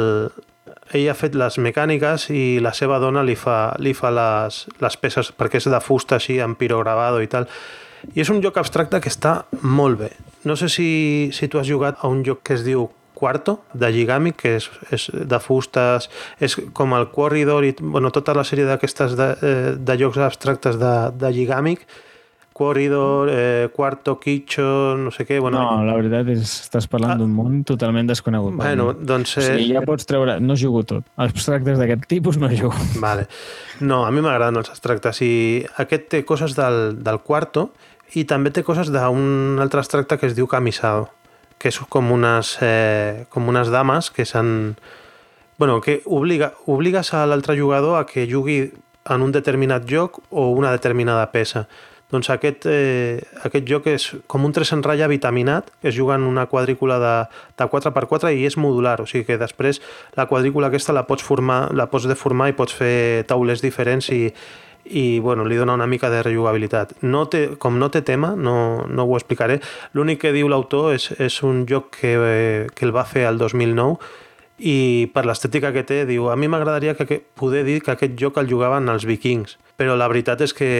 ell 0.94 1.08
ha 1.10 1.14
fet 1.14 1.34
les 1.34 1.58
mecàniques 1.58 2.28
i 2.30 2.58
la 2.60 2.72
seva 2.72 2.98
dona 3.02 3.22
li 3.22 3.36
fa, 3.36 3.74
li 3.78 3.92
fa 3.94 4.10
les, 4.10 4.66
les 4.80 4.96
peces 4.96 5.32
perquè 5.36 5.56
és 5.60 5.68
de 5.70 5.80
fusta 5.80 6.16
així, 6.16 6.40
amb 6.40 6.56
pirogravado 6.60 7.20
i 7.22 7.26
tal. 7.28 7.48
I 8.14 8.20
és 8.20 8.28
un 8.30 8.42
joc 8.44 8.58
abstracte 8.60 9.00
que 9.00 9.08
està 9.08 9.44
molt 9.62 9.98
bé. 9.98 10.10
No 10.44 10.56
sé 10.60 10.68
si, 10.68 11.30
si 11.32 11.48
tu 11.48 11.58
has 11.58 11.66
jugat 11.68 11.96
a 12.02 12.08
un 12.08 12.22
joc 12.24 12.42
que 12.44 12.52
es 12.54 12.64
diu 12.64 12.90
Quarto, 13.24 13.58
de 13.72 13.88
Gigami, 13.96 14.34
que 14.36 14.58
és, 14.60 14.68
és 14.92 15.08
de 15.32 15.38
fustes, 15.40 16.10
és 16.44 16.60
com 16.76 16.92
el 17.00 17.08
Corridor 17.14 17.64
i 17.64 17.72
bueno, 17.80 18.12
tota 18.12 18.34
la 18.36 18.44
sèrie 18.44 18.68
d'aquestes 18.68 19.16
de, 19.16 19.28
eh, 19.40 19.70
de 19.80 19.94
jocs 20.02 20.20
abstractes 20.28 20.76
de, 20.76 20.90
de 21.16 21.30
Gigami, 21.40 21.78
Corridor, 22.54 23.28
eh, 23.32 23.68
Quarto, 23.74 24.20
Quicho, 24.20 24.94
no 24.96 25.10
sé 25.10 25.24
què... 25.26 25.40
Bueno, 25.42 25.58
No, 25.58 25.80
la 25.88 25.96
veritat 25.98 26.28
és 26.36 26.44
estàs 26.68 26.86
parlant 26.86 27.18
d'un 27.18 27.32
món 27.34 27.64
totalment 27.66 28.06
desconegut. 28.06 28.54
bueno 28.60 28.92
mi. 28.92 29.06
doncs... 29.08 29.32
o 29.38 29.42
Eh, 29.42 29.48
sigui, 29.48 29.72
ja 29.74 29.82
pots 29.82 30.06
treure... 30.06 30.36
No 30.38 30.54
jugo 30.54 30.84
tot. 30.86 31.08
Els 31.18 31.32
abstractes 31.34 31.80
d'aquest 31.80 32.06
tipus 32.12 32.38
no 32.38 32.46
jugo. 32.52 32.76
Vale. 33.02 33.26
No, 33.80 34.04
a 34.06 34.12
mi 34.14 34.22
m'agraden 34.22 34.60
els 34.62 34.70
abstractes 34.70 35.18
i 35.26 35.32
aquest 35.82 36.06
té 36.14 36.22
coses 36.28 36.54
del, 36.54 37.00
del 37.02 37.18
quarto 37.26 37.72
i 38.14 38.22
també 38.30 38.52
té 38.54 38.62
coses 38.62 38.92
d'un 38.94 39.58
altre 39.58 39.82
abstracte 39.82 40.20
que 40.20 40.30
es 40.30 40.36
diu 40.38 40.46
camisado, 40.46 41.08
que 41.58 41.70
és 41.72 41.78
com 41.88 42.12
unes, 42.12 42.56
eh, 42.62 43.24
com 43.30 43.48
unes 43.48 43.72
dames 43.72 44.10
que 44.10 44.26
s'han... 44.28 44.76
Bueno, 45.56 45.80
que 45.80 46.02
obliga, 46.04 46.52
obligues 46.66 47.14
a 47.14 47.24
l'altre 47.30 47.56
jugador 47.56 48.00
a 48.00 48.06
que 48.06 48.26
jugui 48.30 48.72
en 49.10 49.22
un 49.22 49.32
determinat 49.32 49.86
joc 49.86 50.18
o 50.30 50.48
una 50.50 50.72
determinada 50.74 51.30
peça. 51.30 51.68
Doncs 52.10 52.28
aquest, 52.30 52.66
eh, 52.70 53.22
aquest 53.42 53.66
joc 53.66 53.86
és 53.90 54.08
com 54.30 54.44
un 54.44 54.52
3 54.54 54.74
en 54.76 54.82
ratlla 54.84 55.08
vitaminat, 55.10 55.70
es 55.82 55.96
juga 55.96 56.14
en 56.14 56.26
una 56.28 56.46
quadrícula 56.46 56.98
de, 57.02 57.14
de 57.58 57.64
4x4 57.70 58.34
i 58.36 58.44
és 58.46 58.58
modular, 58.60 59.00
o 59.00 59.06
sigui 59.06 59.24
que 59.26 59.38
després 59.40 59.80
la 60.14 60.28
quadrícula 60.30 60.68
aquesta 60.68 60.94
la 60.94 61.06
pots 61.08 61.24
formar, 61.24 61.72
la 61.74 61.88
pots 61.90 62.06
deformar 62.06 62.50
i 62.52 62.56
pots 62.58 62.76
fer 62.76 63.24
taulers 63.26 63.64
diferents 63.64 64.10
i, 64.14 64.28
i 64.84 65.18
bueno, 65.20 65.44
li 65.44 65.56
dona 65.56 65.74
una 65.74 65.86
mica 65.86 66.10
de 66.10 66.22
rejugabilitat. 66.22 66.96
No 67.02 67.24
té, 67.32 67.56
com 67.58 67.78
no 67.80 67.90
té 67.90 68.02
tema, 68.02 68.34
no, 68.36 68.84
no 68.88 69.06
ho 69.06 69.16
explicaré. 69.16 69.60
L'únic 69.92 70.20
que 70.24 70.34
diu 70.34 70.50
l'autor 70.50 70.92
és, 70.94 71.10
és 71.18 71.40
un 71.42 71.64
joc 71.70 71.90
que, 72.00 72.14
que 72.74 72.86
el 72.86 72.94
va 72.94 73.06
fer 73.08 73.26
el 73.30 73.40
2009 73.40 73.98
i 74.58 75.10
per 75.14 75.24
l'estètica 75.26 75.72
que 75.74 75.82
té, 75.86 76.04
diu, 76.06 76.28
a 76.30 76.36
mi 76.38 76.48
m'agradaria 76.48 76.94
que, 76.94 77.06
que 77.08 77.20
poder 77.34 77.64
dir 77.66 77.80
que 77.82 77.94
aquest 77.94 78.14
joc 78.20 78.38
el 78.38 78.50
jugaven 78.50 78.88
els 78.92 79.06
vikings, 79.08 79.58
però 79.76 79.96
la 79.98 80.06
veritat 80.08 80.44
és 80.46 80.54
que 80.54 80.70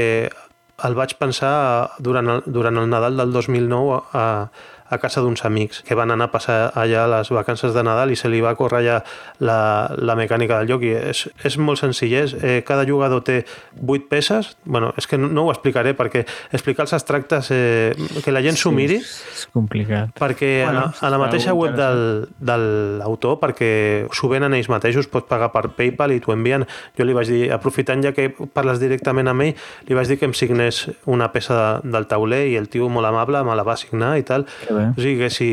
el 0.84 0.94
vaig 0.94 1.16
pensar 1.18 1.90
durant 2.02 2.28
el, 2.36 2.42
durant 2.46 2.78
el 2.78 2.88
Nadal 2.90 3.18
del 3.18 3.32
2009 3.34 3.98
a, 4.12 4.22
a 4.22 4.73
casa 5.00 5.20
d'uns 5.24 5.44
amics 5.44 5.82
que 5.84 5.94
van 5.98 6.10
anar 6.14 6.28
a 6.28 6.32
passar 6.32 6.58
allà 6.74 7.06
les 7.10 7.30
vacances 7.34 7.74
de 7.74 7.82
Nadal 7.82 8.12
i 8.12 8.16
se 8.16 8.28
li 8.28 8.40
va 8.44 8.54
córrer 8.54 8.82
allà 8.82 8.98
la, 9.40 9.58
la 9.98 10.14
mecànica 10.18 10.60
del 10.60 10.70
joc 10.70 10.84
i 10.86 10.92
és, 10.94 11.24
és 11.44 11.58
molt 11.58 11.80
senzill 11.80 12.14
és, 12.20 12.34
eh, 12.40 12.62
cada 12.66 12.84
jugador 12.86 13.24
té 13.26 13.44
8 13.80 14.08
peces 14.08 14.54
bueno, 14.64 14.92
és 14.96 15.06
que 15.06 15.18
no, 15.18 15.28
no 15.28 15.46
ho 15.46 15.52
explicaré 15.52 15.94
perquè 15.96 16.24
explicar 16.52 16.84
els 16.86 16.94
abstractes 16.96 17.50
eh, 17.50 17.94
que 18.24 18.32
la 18.32 18.42
gent 18.44 18.56
s'ho 18.60 18.72
miri 18.74 19.00
És 19.00 19.48
complicat. 19.52 20.12
perquè 20.18 20.52
bueno, 20.64 20.86
a, 20.86 20.92
la, 20.92 21.08
a 21.08 21.10
la 21.10 21.18
mateixa 21.18 21.54
web 21.54 21.74
del, 21.76 22.28
de 22.38 22.56
l'autor, 23.00 23.38
perquè 23.42 23.70
s'ho 24.14 24.28
venen 24.30 24.54
ells 24.56 24.68
mateixos, 24.72 25.08
pots 25.10 25.28
pagar 25.30 25.50
per 25.54 25.68
PayPal 25.76 26.14
i 26.14 26.20
t'ho 26.22 26.34
envien. 26.34 26.64
Jo 26.98 27.06
li 27.06 27.16
vaig 27.16 27.30
dir, 27.30 27.42
aprofitant 27.54 28.02
ja 28.04 28.12
que 28.16 28.28
parles 28.54 28.80
directament 28.82 29.30
amb 29.30 29.46
ell, 29.46 29.54
li 29.88 29.96
vaig 29.96 30.10
dir 30.10 30.18
que 30.20 30.28
em 30.28 30.34
signés 30.36 30.84
una 31.10 31.30
peça 31.34 31.56
de, 31.56 31.92
del 31.94 32.08
tauler 32.10 32.44
i 32.52 32.56
el 32.60 32.68
tio 32.72 32.88
molt 32.92 33.08
amable 33.08 33.42
me 33.46 33.56
la 33.56 33.66
va 33.66 33.76
signar 33.80 34.14
i 34.20 34.26
tal. 34.26 34.46
Que 34.66 34.73
bé. 34.74 34.90
O 34.92 35.00
sigui 35.00 35.16
que 35.22 35.30
si 35.30 35.48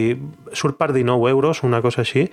surt 0.53 0.77
per 0.79 0.91
19 0.93 1.31
euros, 1.31 1.63
una 1.67 1.81
cosa 1.81 2.01
així, 2.05 2.27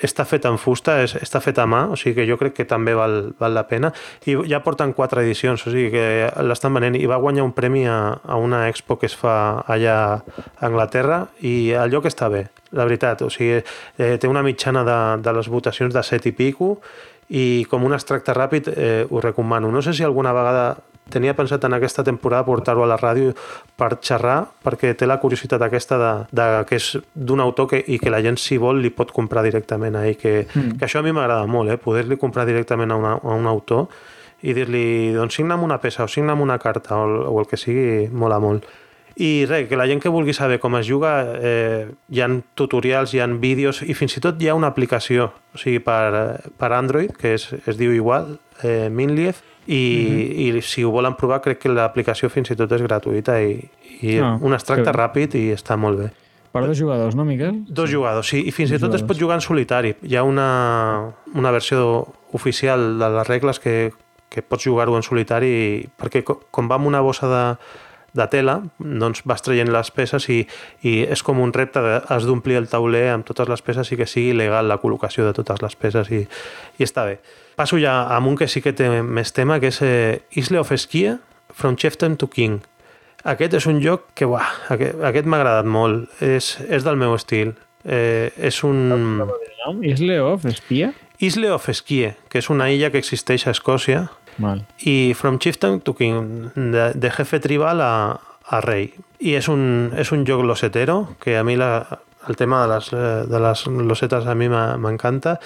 està 0.00 0.24
fet 0.24 0.46
en 0.48 0.56
fusta, 0.58 0.96
és, 1.04 1.14
està 1.20 1.40
fet 1.44 1.58
a 1.60 1.66
mà, 1.68 1.84
o 1.92 1.98
sigui 2.00 2.16
que 2.20 2.26
jo 2.28 2.38
crec 2.40 2.56
que 2.56 2.66
també 2.68 2.94
val, 2.96 3.32
val 3.38 3.54
la 3.54 3.66
pena. 3.68 3.92
I 4.26 4.38
ja 4.48 4.62
porten 4.64 4.94
quatre 4.96 5.22
edicions, 5.22 5.66
o 5.66 5.72
sigui 5.72 5.90
que 5.92 6.06
l'estan 6.46 6.74
venent. 6.74 6.96
I 6.96 7.06
va 7.10 7.20
guanyar 7.22 7.44
un 7.44 7.52
premi 7.56 7.84
a, 7.86 7.98
a 8.22 8.38
una 8.40 8.66
expo 8.70 8.98
que 8.98 9.10
es 9.10 9.16
fa 9.18 9.62
allà 9.66 9.96
a 10.16 10.66
Anglaterra 10.66 11.26
i 11.40 11.72
el 11.76 11.92
lloc 11.92 12.08
està 12.10 12.30
bé, 12.32 12.46
la 12.72 12.88
veritat. 12.88 13.24
O 13.26 13.30
sigui, 13.30 13.60
eh, 13.98 14.14
té 14.18 14.30
una 14.30 14.44
mitjana 14.46 14.84
de, 14.88 15.00
de 15.22 15.36
les 15.38 15.50
votacions 15.52 15.94
de 15.94 16.02
7 16.02 16.32
i 16.32 16.36
pico 16.36 16.76
i 17.32 17.64
com 17.70 17.84
un 17.84 17.94
extracte 17.96 18.34
ràpid 18.36 18.72
eh, 18.72 19.04
ho 19.08 19.20
recomano. 19.20 19.70
No 19.72 19.82
sé 19.84 19.94
si 19.96 20.04
alguna 20.04 20.34
vegada 20.36 20.74
tenia 21.10 21.34
pensat 21.34 21.64
en 21.64 21.74
aquesta 21.76 22.04
temporada 22.04 22.46
portar-ho 22.46 22.84
a 22.84 22.88
la 22.90 22.98
ràdio 23.00 23.32
per 23.76 23.96
xerrar, 24.00 24.38
perquè 24.64 24.94
té 24.98 25.08
la 25.08 25.18
curiositat 25.22 25.62
aquesta 25.66 25.98
de, 25.98 26.12
de 26.30 26.46
que 26.68 26.78
és 26.78 26.92
d'un 27.14 27.42
autor 27.42 27.68
que, 27.72 27.82
i 27.82 27.98
que 27.98 28.12
la 28.12 28.22
gent, 28.24 28.38
si 28.40 28.58
vol, 28.60 28.80
li 28.82 28.92
pot 28.94 29.12
comprar 29.12 29.44
directament 29.46 29.98
a 29.98 30.06
ell. 30.08 30.18
Que, 30.20 30.46
mm. 30.46 30.78
que 30.78 30.88
això 30.88 31.02
a 31.02 31.06
mi 31.06 31.14
m'agrada 31.14 31.48
molt, 31.50 31.72
eh? 31.72 31.80
poder-li 31.80 32.20
comprar 32.20 32.46
directament 32.48 32.92
a, 32.92 33.00
una, 33.00 33.16
a 33.18 33.38
un 33.38 33.50
autor 33.50 33.88
i 34.42 34.54
dir-li, 34.56 35.12
doncs 35.14 35.38
signa'm 35.38 35.62
una 35.62 35.78
peça 35.82 36.04
o 36.04 36.10
signa'm 36.10 36.40
una 36.42 36.58
carta 36.58 36.98
o, 36.98 37.26
o 37.30 37.36
el 37.42 37.50
que 37.50 37.58
sigui, 37.60 38.08
mola 38.10 38.40
molt. 38.42 38.66
I 39.20 39.44
res, 39.44 39.66
que 39.68 39.76
la 39.76 39.86
gent 39.86 40.00
que 40.00 40.10
vulgui 40.10 40.32
saber 40.32 40.58
com 40.58 40.74
es 40.78 40.86
juga, 40.88 41.12
eh, 41.36 41.90
hi 42.08 42.22
ha 42.24 42.28
tutorials, 42.56 43.12
hi 43.12 43.20
ha 43.20 43.28
vídeos 43.28 43.82
i 43.84 43.94
fins 43.94 44.16
i 44.16 44.22
tot 44.24 44.40
hi 44.40 44.48
ha 44.48 44.56
una 44.56 44.70
aplicació 44.72 45.28
o 45.52 45.60
sigui, 45.60 45.82
per, 45.84 46.40
per 46.58 46.72
Android 46.72 47.12
que 47.18 47.34
es, 47.36 47.50
es 47.52 47.76
diu 47.76 47.92
igual, 47.92 48.38
eh, 48.64 48.88
Minlief, 48.90 49.42
i, 49.66 50.48
i 50.48 50.62
si 50.62 50.82
ho 50.84 50.90
volen 50.90 51.14
provar 51.14 51.40
crec 51.44 51.60
que 51.62 51.68
l'aplicació 51.70 52.28
fins 52.32 52.50
i 52.50 52.56
tot 52.58 52.72
és 52.72 52.82
gratuïta 52.82 53.38
i, 53.42 53.58
i 54.02 54.18
Ah, 54.18 54.36
un 54.40 54.54
extracte 54.56 54.84
que 54.88 54.96
ràpid 54.96 55.34
i 55.38 55.44
està 55.54 55.76
molt 55.78 55.98
bé. 56.00 56.08
Per 56.52 56.66
dos 56.66 56.76
jugadors, 56.76 57.14
no, 57.16 57.24
Miquel? 57.24 57.62
Dos 57.68 57.88
jugadors, 57.90 58.28
sí, 58.28 58.42
i 58.44 58.50
fins 58.52 58.70
i 58.70 58.74
Dos 58.76 58.82
tot 58.82 58.90
es 58.94 59.00
jugadors. 59.00 59.08
pot 59.08 59.20
jugar 59.22 59.36
en 59.38 59.40
solitari. 59.40 59.94
Hi 60.02 60.16
ha 60.16 60.22
una, 60.26 61.12
una 61.34 61.50
versió 61.50 62.06
oficial 62.32 62.98
de 62.98 63.08
les 63.08 63.26
regles 63.28 63.58
que, 63.60 63.92
que 64.28 64.42
pots 64.42 64.64
jugar-ho 64.66 64.96
en 64.96 65.02
solitari 65.06 65.48
i- 65.48 65.88
perquè 65.96 66.22
co- 66.24 66.40
com 66.50 66.68
va 66.68 66.76
amb 66.76 66.86
una 66.90 67.00
bossa 67.00 67.28
de, 67.30 67.42
de 68.20 68.26
tela, 68.28 68.58
doncs 68.78 69.22
vas 69.24 69.40
traient 69.42 69.70
les 69.72 69.90
peces 69.90 70.28
i, 70.28 70.42
i 70.82 70.98
és 71.08 71.22
com 71.24 71.40
un 71.40 71.52
repte 71.56 71.80
de, 71.80 72.02
has 72.12 72.26
d'omplir 72.28 72.58
el 72.60 72.68
tauler 72.68 73.06
amb 73.14 73.24
totes 73.24 73.48
les 73.48 73.62
peces 73.62 73.88
i 73.92 73.96
que 73.96 74.06
sigui 74.06 74.34
legal 74.36 74.68
la 74.68 74.76
col·locació 74.82 75.24
de 75.24 75.32
totes 75.32 75.62
les 75.62 75.76
peces 75.76 76.10
i, 76.12 76.26
i 76.78 76.84
està 76.84 77.06
bé. 77.08 77.20
Passo 77.56 77.78
ja 77.80 78.08
amb 78.14 78.30
un 78.30 78.36
que 78.36 78.48
sí 78.48 78.62
que 78.64 78.72
té 78.76 78.88
més 79.02 79.32
tema, 79.36 79.58
que 79.60 79.72
és 79.72 79.80
eh, 79.84 80.22
Isle 80.40 80.60
of 80.62 80.72
Skia, 80.72 81.18
From 81.52 81.76
Chieftain 81.76 82.16
to 82.16 82.28
King. 82.32 82.62
Aquest 83.28 83.54
és 83.54 83.66
un 83.70 83.78
joc 83.82 84.08
que, 84.18 84.26
buah, 84.26 84.48
aquest, 84.74 84.98
aquest 85.04 85.28
m'ha 85.28 85.38
agradat 85.42 85.68
molt. 85.68 86.08
És, 86.24 86.56
és 86.68 86.82
del 86.86 86.98
meu 86.98 87.14
estil. 87.14 87.54
Eh, 87.84 88.32
és 88.38 88.62
un... 88.66 89.22
Isle 89.82 90.18
of 90.22 90.46
Espia? 90.46 90.92
Isle 91.22 91.52
of 91.54 91.68
Skie, 91.70 92.16
que 92.28 92.40
és 92.42 92.48
una 92.50 92.66
illa 92.72 92.90
que 92.90 92.98
existeix 92.98 93.46
a 93.46 93.54
Escòcia, 93.54 94.08
Val. 94.42 94.64
i 94.88 95.14
From 95.14 95.38
Chieftain 95.38 95.78
to 95.86 95.94
King, 95.94 96.50
de, 96.56 96.88
de 96.98 97.10
jefe 97.14 97.38
tribal 97.42 97.82
a, 97.84 97.92
a 98.42 98.60
rei. 98.64 98.88
I 99.22 99.36
és 99.38 99.46
un, 99.52 99.92
és 99.94 100.10
un 100.10 100.24
joc 100.26 100.42
losetero, 100.42 101.14
que 101.22 101.36
a 101.38 101.44
mi 101.46 101.54
la, 101.60 102.00
el 102.26 102.38
tema 102.40 102.64
de 102.64 102.72
les, 102.74 102.90
eh, 102.96 103.12
de 103.30 103.42
les 103.44 103.66
losetes 103.70 104.26
a 104.26 104.34
mi 104.34 104.50
m'encanta, 104.50 105.38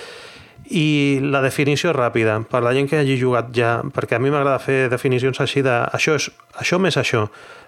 i 0.71 1.19
la 1.23 1.43
definició 1.45 1.93
és 1.93 1.97
ràpida, 1.97 2.41
per 2.51 2.63
la 2.65 2.73
gent 2.75 2.89
que 2.91 2.99
hagi 2.99 3.17
jugat 3.21 3.53
ja, 3.55 3.79
perquè 3.95 4.17
a 4.17 4.23
mi 4.23 4.33
m'agrada 4.33 4.59
fer 4.63 4.87
definicions 4.91 5.39
així 5.43 5.63
de 5.63 5.75
això, 5.95 6.17
és, 6.19 6.31
això 6.59 6.81
més 6.83 6.99
això. 6.99 7.27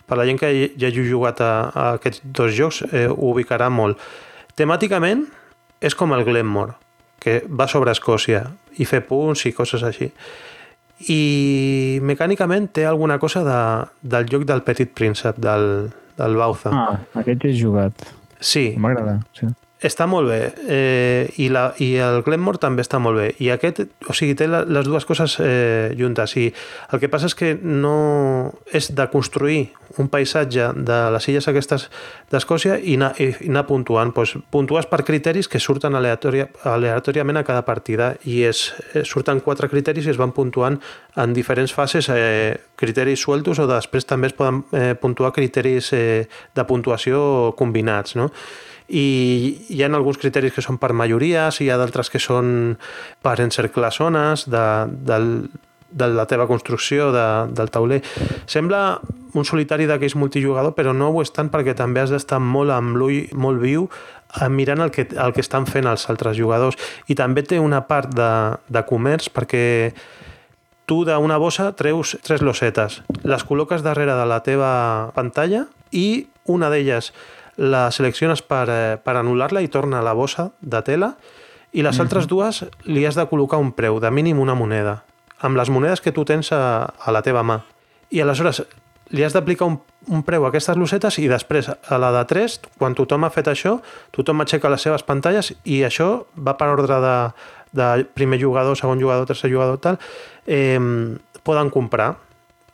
Per 0.08 0.16
la 0.16 0.24
gent 0.24 0.40
que 0.40 0.50
ja 0.80 0.88
hagi 0.88 1.04
jugat 1.04 1.42
a, 1.44 1.52
a 1.68 1.86
aquests 1.98 2.24
dos 2.24 2.54
jocs 2.56 2.82
eh, 2.90 3.06
ho 3.08 3.32
ubicarà 3.32 3.68
molt. 3.70 4.00
Temàticament 4.58 5.26
és 5.84 5.94
com 5.94 6.14
el 6.16 6.24
Glenmore, 6.26 6.74
que 7.22 7.42
va 7.46 7.68
sobre 7.70 7.92
Escòcia 7.94 8.46
i 8.78 8.86
fer 8.88 9.04
punts 9.06 9.44
i 9.46 9.54
coses 9.54 9.84
així. 9.86 10.10
I 11.12 12.00
mecànicament 12.02 12.72
té 12.74 12.86
alguna 12.88 13.20
cosa 13.22 13.44
de, 13.46 13.60
del 14.02 14.26
joc 14.32 14.48
del 14.48 14.64
Petit 14.66 14.90
Príncep, 14.90 15.38
del, 15.38 15.92
del 16.18 16.36
Bauza. 16.40 16.72
Ah, 16.74 16.98
aquest 17.20 17.46
he 17.46 17.54
jugat. 17.54 18.08
Sí, 18.40 18.72
M'agrada, 18.78 19.20
sí. 19.38 19.46
Està 19.80 20.06
molt 20.10 20.28
bé. 20.28 20.40
Eh, 20.66 21.30
i, 21.38 21.48
la, 21.54 21.68
i 21.78 21.92
el 22.02 22.22
Glenmore 22.26 22.58
també 22.58 22.82
està 22.82 22.98
molt 23.02 23.20
bé. 23.20 23.28
I 23.44 23.52
aquest, 23.54 23.84
o 24.08 24.14
sigui, 24.16 24.34
té 24.38 24.48
la, 24.50 24.64
les 24.66 24.86
dues 24.88 25.06
coses 25.06 25.38
eh, 25.42 25.94
juntes. 25.98 26.34
I 26.40 26.48
el 26.92 27.02
que 27.02 27.10
passa 27.10 27.30
és 27.30 27.36
que 27.38 27.54
no 27.62 28.50
és 28.74 28.90
de 28.94 29.06
construir 29.12 29.68
un 29.98 30.10
paisatge 30.12 30.72
de 30.74 30.98
les 31.14 31.28
illes 31.30 31.46
aquestes 31.48 31.86
d'Escòcia 32.30 32.76
i, 32.78 32.98
i 32.98 33.28
anar 33.48 33.64
puntuant. 33.70 34.12
Pues, 34.14 34.34
puntues 34.50 34.88
per 34.90 35.04
criteris 35.06 35.48
que 35.48 35.62
surten 35.62 35.94
aleatòria, 35.94 36.48
aleatòriament 36.68 37.38
a 37.38 37.46
cada 37.46 37.62
partida. 37.66 38.12
I 38.26 38.42
és, 38.50 38.68
eh, 38.94 39.04
surten 39.06 39.42
quatre 39.46 39.70
criteris 39.70 40.08
i 40.08 40.14
es 40.14 40.18
van 40.18 40.34
puntuant 40.34 40.80
en 41.18 41.34
diferents 41.34 41.72
fases 41.74 42.10
eh, 42.10 42.58
criteris 42.78 43.22
sueltos 43.22 43.58
o 43.62 43.66
després 43.70 44.06
també 44.06 44.30
es 44.30 44.34
poden 44.34 44.64
eh, 44.72 44.94
puntuar 44.98 45.32
criteris 45.34 45.92
eh, 45.94 46.26
de 46.54 46.64
puntuació 46.66 47.54
combinats 47.58 48.14
no? 48.18 48.28
I 48.88 49.66
hi 49.68 49.82
ha 49.82 49.88
alguns 49.92 50.18
criteris 50.18 50.54
que 50.56 50.64
són 50.64 50.78
per 50.80 50.94
majories, 50.96 51.60
hi 51.60 51.68
ha 51.70 51.78
d'altres 51.80 52.08
que 52.10 52.20
són 52.22 52.76
per 53.22 53.38
encerclar 53.44 53.92
zones 53.92 54.46
de, 54.48 54.64
de, 54.88 55.18
de 55.90 56.08
la 56.12 56.26
teva 56.26 56.46
construcció 56.48 57.10
de, 57.12 57.26
del 57.52 57.70
tauler. 57.70 58.00
Sembla 58.48 59.00
un 59.36 59.44
solitari 59.44 59.86
d'aquells 59.88 60.16
multijugador, 60.16 60.72
però 60.76 60.94
no 60.96 61.10
ho 61.12 61.22
és 61.22 61.32
tant 61.36 61.50
perquè 61.52 61.76
també 61.76 62.00
has 62.00 62.12
d'estar 62.12 62.40
molt 62.40 62.72
amb 62.72 62.96
l'ull 62.96 63.28
molt 63.36 63.60
viu 63.60 63.88
eh, 63.88 64.48
mirant 64.48 64.84
el 64.84 64.92
que, 64.94 65.08
el 65.12 65.34
que 65.36 65.44
estan 65.44 65.68
fent 65.68 65.88
els 65.88 66.08
altres 66.08 66.36
jugadors. 66.38 66.80
I 67.08 67.16
també 67.18 67.44
té 67.44 67.60
una 67.60 67.82
part 67.88 68.12
de, 68.14 68.30
de 68.68 68.84
comerç 68.88 69.28
perquè 69.34 69.92
tu 70.88 71.02
d'una 71.04 71.36
bossa 71.36 71.70
treus 71.76 72.16
tres 72.24 72.40
losetes, 72.40 73.02
les 73.28 73.44
col·loques 73.44 73.84
darrere 73.84 74.16
de 74.16 74.24
la 74.24 74.40
teva 74.40 74.70
pantalla 75.12 75.66
i 75.92 76.24
una 76.48 76.70
d'elles 76.72 77.12
la 77.58 77.90
selecciones 77.90 78.40
per, 78.46 78.64
eh, 78.70 78.96
per 79.02 79.18
anul·lar-la 79.18 79.60
i 79.60 79.68
torna 79.68 79.98
a 79.98 80.06
la 80.06 80.14
bossa 80.14 80.52
de 80.60 80.80
tela 80.86 81.16
i 81.72 81.82
les 81.82 81.98
-huh. 81.98 82.02
altres 82.02 82.26
dues 82.26 82.64
li 82.84 83.04
has 83.04 83.14
de 83.14 83.26
col·locar 83.28 83.58
un 83.58 83.72
preu, 83.72 84.00
de 84.00 84.10
mínim 84.10 84.38
una 84.38 84.54
moneda, 84.54 85.04
amb 85.40 85.56
les 85.56 85.68
monedes 85.68 86.00
que 86.00 86.12
tu 86.12 86.24
tens 86.24 86.52
a, 86.52 86.94
a 87.04 87.12
la 87.12 87.22
teva 87.22 87.42
mà. 87.42 87.60
I 88.10 88.20
aleshores 88.20 88.62
li 89.10 89.24
has 89.24 89.32
d'aplicar 89.32 89.66
un, 89.66 89.80
un 90.06 90.22
preu 90.22 90.44
a 90.44 90.48
aquestes 90.48 90.76
losetes 90.76 91.18
i 91.18 91.28
després 91.28 91.68
a 91.68 91.98
la 91.98 92.12
de 92.12 92.24
3, 92.24 92.60
quan 92.78 92.94
tothom 92.94 93.24
ha 93.24 93.30
fet 93.30 93.48
això, 93.48 93.80
tothom 94.10 94.40
aixeca 94.40 94.68
les 94.68 94.82
seves 94.82 95.02
pantalles 95.02 95.54
i 95.64 95.82
això 95.82 96.26
va 96.36 96.56
per 96.56 96.68
ordre 96.68 97.00
de, 97.00 97.32
de 97.72 98.04
primer 98.14 98.40
jugador, 98.40 98.76
segon 98.76 99.00
jugador, 99.00 99.26
tercer 99.26 99.50
jugador, 99.50 99.78
tal, 99.78 99.98
eh, 100.46 100.78
poden 101.42 101.70
comprar 101.70 102.16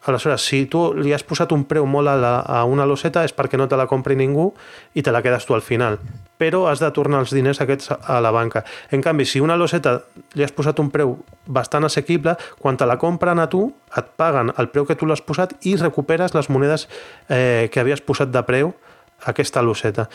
Aleshores, 0.05 0.45
si 0.45 0.67
tu 0.69 0.91
li 0.93 1.15
has 1.17 1.23
posat 1.25 1.53
un 1.57 1.63
preu 1.65 1.87
molt 1.89 2.11
a, 2.13 2.15
la, 2.21 2.33
a 2.45 2.65
una 2.69 2.85
loseta 2.85 3.23
és 3.25 3.33
perquè 3.33 3.57
no 3.57 3.65
te 3.71 3.77
la 3.81 3.87
compri 3.89 4.17
ningú 4.21 4.51
i 4.93 5.03
te 5.03 5.13
la 5.15 5.23
quedes 5.25 5.47
tu 5.49 5.57
al 5.57 5.65
final. 5.65 5.97
Però 6.37 6.67
has 6.69 6.83
de 6.83 6.91
tornar 6.93 7.23
els 7.25 7.33
diners 7.33 7.63
aquests 7.65 7.89
a 7.97 8.19
la 8.21 8.33
banca. 8.35 8.65
En 8.93 9.01
canvi, 9.01 9.25
si 9.25 9.41
una 9.41 9.57
loseta 9.57 9.97
li 10.37 10.45
has 10.45 10.53
posat 10.53 10.83
un 10.83 10.91
preu 10.93 11.17
bastant 11.47 11.89
assequible, 11.89 12.37
quan 12.61 12.77
te 12.77 12.85
la 12.85 12.99
compren 13.01 13.41
a 13.41 13.49
tu, 13.49 13.71
et 13.97 14.13
paguen 14.21 14.53
el 14.59 14.69
preu 14.75 14.85
que 14.85 14.99
tu 14.99 15.09
l'has 15.09 15.25
posat 15.25 15.57
i 15.65 15.77
recuperes 15.81 16.37
les 16.37 16.51
monedes 16.53 16.89
eh, 17.31 17.71
que 17.73 17.81
havies 17.81 18.05
posat 18.05 18.35
de 18.35 18.45
preu 18.45 18.75
aquesta 19.25 19.63
loseta. 19.65 20.09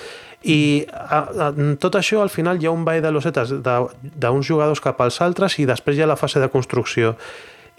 I 0.46 0.86
a, 0.86 1.20
a, 1.50 1.52
tot 1.82 1.98
això, 1.98 2.22
al 2.22 2.30
final, 2.30 2.62
hi 2.62 2.70
ha 2.70 2.76
un 2.76 2.86
ball 2.86 3.02
de 3.02 3.12
losetes 3.12 3.56
d'uns 3.58 4.46
jugadors 4.46 4.84
cap 4.84 5.02
als 5.02 5.18
altres 5.26 5.58
i 5.60 5.66
després 5.66 5.98
hi 5.98 6.06
ha 6.06 6.12
la 6.14 6.20
fase 6.20 6.42
de 6.44 6.52
construcció 6.54 7.16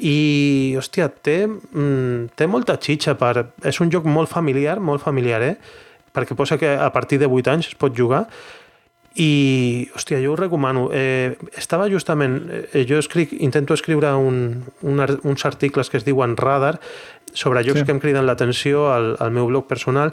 i, 0.01 0.75
hòstia, 0.81 1.11
té, 1.23 1.45
mm, 1.47 2.33
té 2.37 2.49
molta 2.49 2.79
xitxa 2.81 3.17
per... 3.21 3.51
És 3.67 3.81
un 3.85 3.93
joc 3.93 4.09
molt 4.09 4.31
familiar, 4.33 4.79
molt 4.81 5.05
familiar, 5.05 5.43
eh? 5.45 5.55
Perquè 6.11 6.35
posa 6.35 6.59
que 6.59 6.73
a 6.73 6.89
partir 6.91 7.21
de 7.21 7.29
8 7.29 7.53
anys 7.53 7.71
es 7.71 7.79
pot 7.79 7.95
jugar 7.95 8.25
i, 9.15 9.91
hòstia, 9.95 10.21
jo 10.23 10.33
ho 10.33 10.37
recomano. 10.39 10.89
Eh, 10.95 11.37
estava 11.59 11.89
justament... 11.91 12.41
Eh, 12.73 12.85
jo 12.89 13.01
escric, 13.03 13.35
intento 13.39 13.75
escriure 13.75 14.13
un, 14.15 14.63
un, 14.83 15.03
uns 15.23 15.45
articles 15.45 15.91
que 15.91 15.99
es 15.99 16.07
diuen 16.07 16.37
Radar 16.39 16.79
sobre 17.33 17.63
jocs 17.67 17.83
sí. 17.83 17.87
que 17.87 17.95
em 17.95 18.01
criden 18.03 18.27
l'atenció 18.27 18.89
al, 18.91 19.15
al 19.21 19.31
meu 19.31 19.47
blog 19.47 19.69
personal 19.71 20.11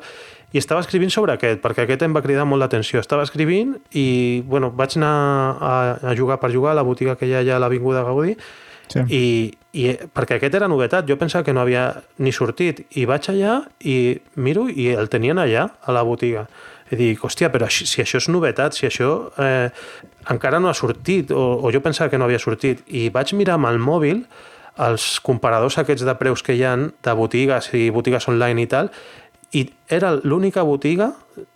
i 0.54 0.60
estava 0.62 0.80
escrivint 0.84 1.12
sobre 1.12 1.34
aquest, 1.34 1.60
perquè 1.64 1.84
aquest 1.84 2.06
em 2.06 2.14
va 2.16 2.22
cridar 2.24 2.46
molt 2.48 2.64
l'atenció. 2.64 3.02
Estava 3.04 3.26
escrivint 3.26 3.76
i, 3.92 4.44
bueno, 4.48 4.70
vaig 4.72 4.96
anar 5.00 5.16
a, 5.60 5.74
a 6.12 6.16
jugar 6.16 6.40
per 6.40 6.54
jugar 6.54 6.72
a 6.72 6.80
la 6.80 6.86
botiga 6.88 7.18
que 7.20 7.28
hi 7.28 7.36
ha 7.36 7.42
allà 7.44 7.58
a 7.58 7.64
l'Avinguda 7.66 8.06
Gaudí 8.08 8.38
Sí. 8.88 9.04
I, 9.12 9.24
i 9.76 9.92
perquè 10.16 10.38
aquest 10.38 10.56
era 10.56 10.70
novetat, 10.72 11.08
jo 11.10 11.18
pensava 11.20 11.44
que 11.44 11.54
no 11.56 11.62
havia 11.64 11.90
ni 12.24 12.32
sortit 12.32 12.86
i 12.96 13.06
vaig 13.10 13.30
allà 13.34 13.60
i 13.84 14.16
miro 14.40 14.68
i 14.72 14.90
el 14.96 15.12
tenien 15.12 15.40
allà 15.42 15.68
a 15.84 15.96
la 15.96 16.06
botiga 16.08 16.48
i 16.88 16.96
dic, 16.96 17.24
hòstia, 17.24 17.50
però 17.52 17.68
si 17.68 18.00
això 18.00 18.22
és 18.22 18.30
novetat, 18.32 18.78
si 18.78 18.88
això 18.88 19.10
eh, 19.44 19.68
encara 20.32 20.62
no 20.64 20.72
ha 20.72 20.78
sortit 20.78 21.34
o, 21.36 21.44
o 21.60 21.72
jo 21.76 21.82
pensava 21.84 22.10
que 22.12 22.20
no 22.20 22.28
havia 22.28 22.40
sortit 22.40 22.86
i 22.88 23.10
vaig 23.12 23.34
mirar 23.36 23.58
amb 23.58 23.68
el 23.72 23.80
mòbil 23.84 24.24
els 24.88 25.18
comparadors 25.26 25.80
aquests 25.82 26.06
de 26.06 26.16
preus 26.20 26.44
que 26.46 26.56
hi 26.56 26.64
han 26.64 26.92
de 27.04 27.16
botigues 27.18 27.72
i 27.76 27.88
botigues 27.92 28.28
online 28.30 28.64
i 28.64 28.70
tal 28.72 28.92
i 29.58 29.66
era 29.90 30.14
l'única 30.22 30.64
botiga 30.68 31.12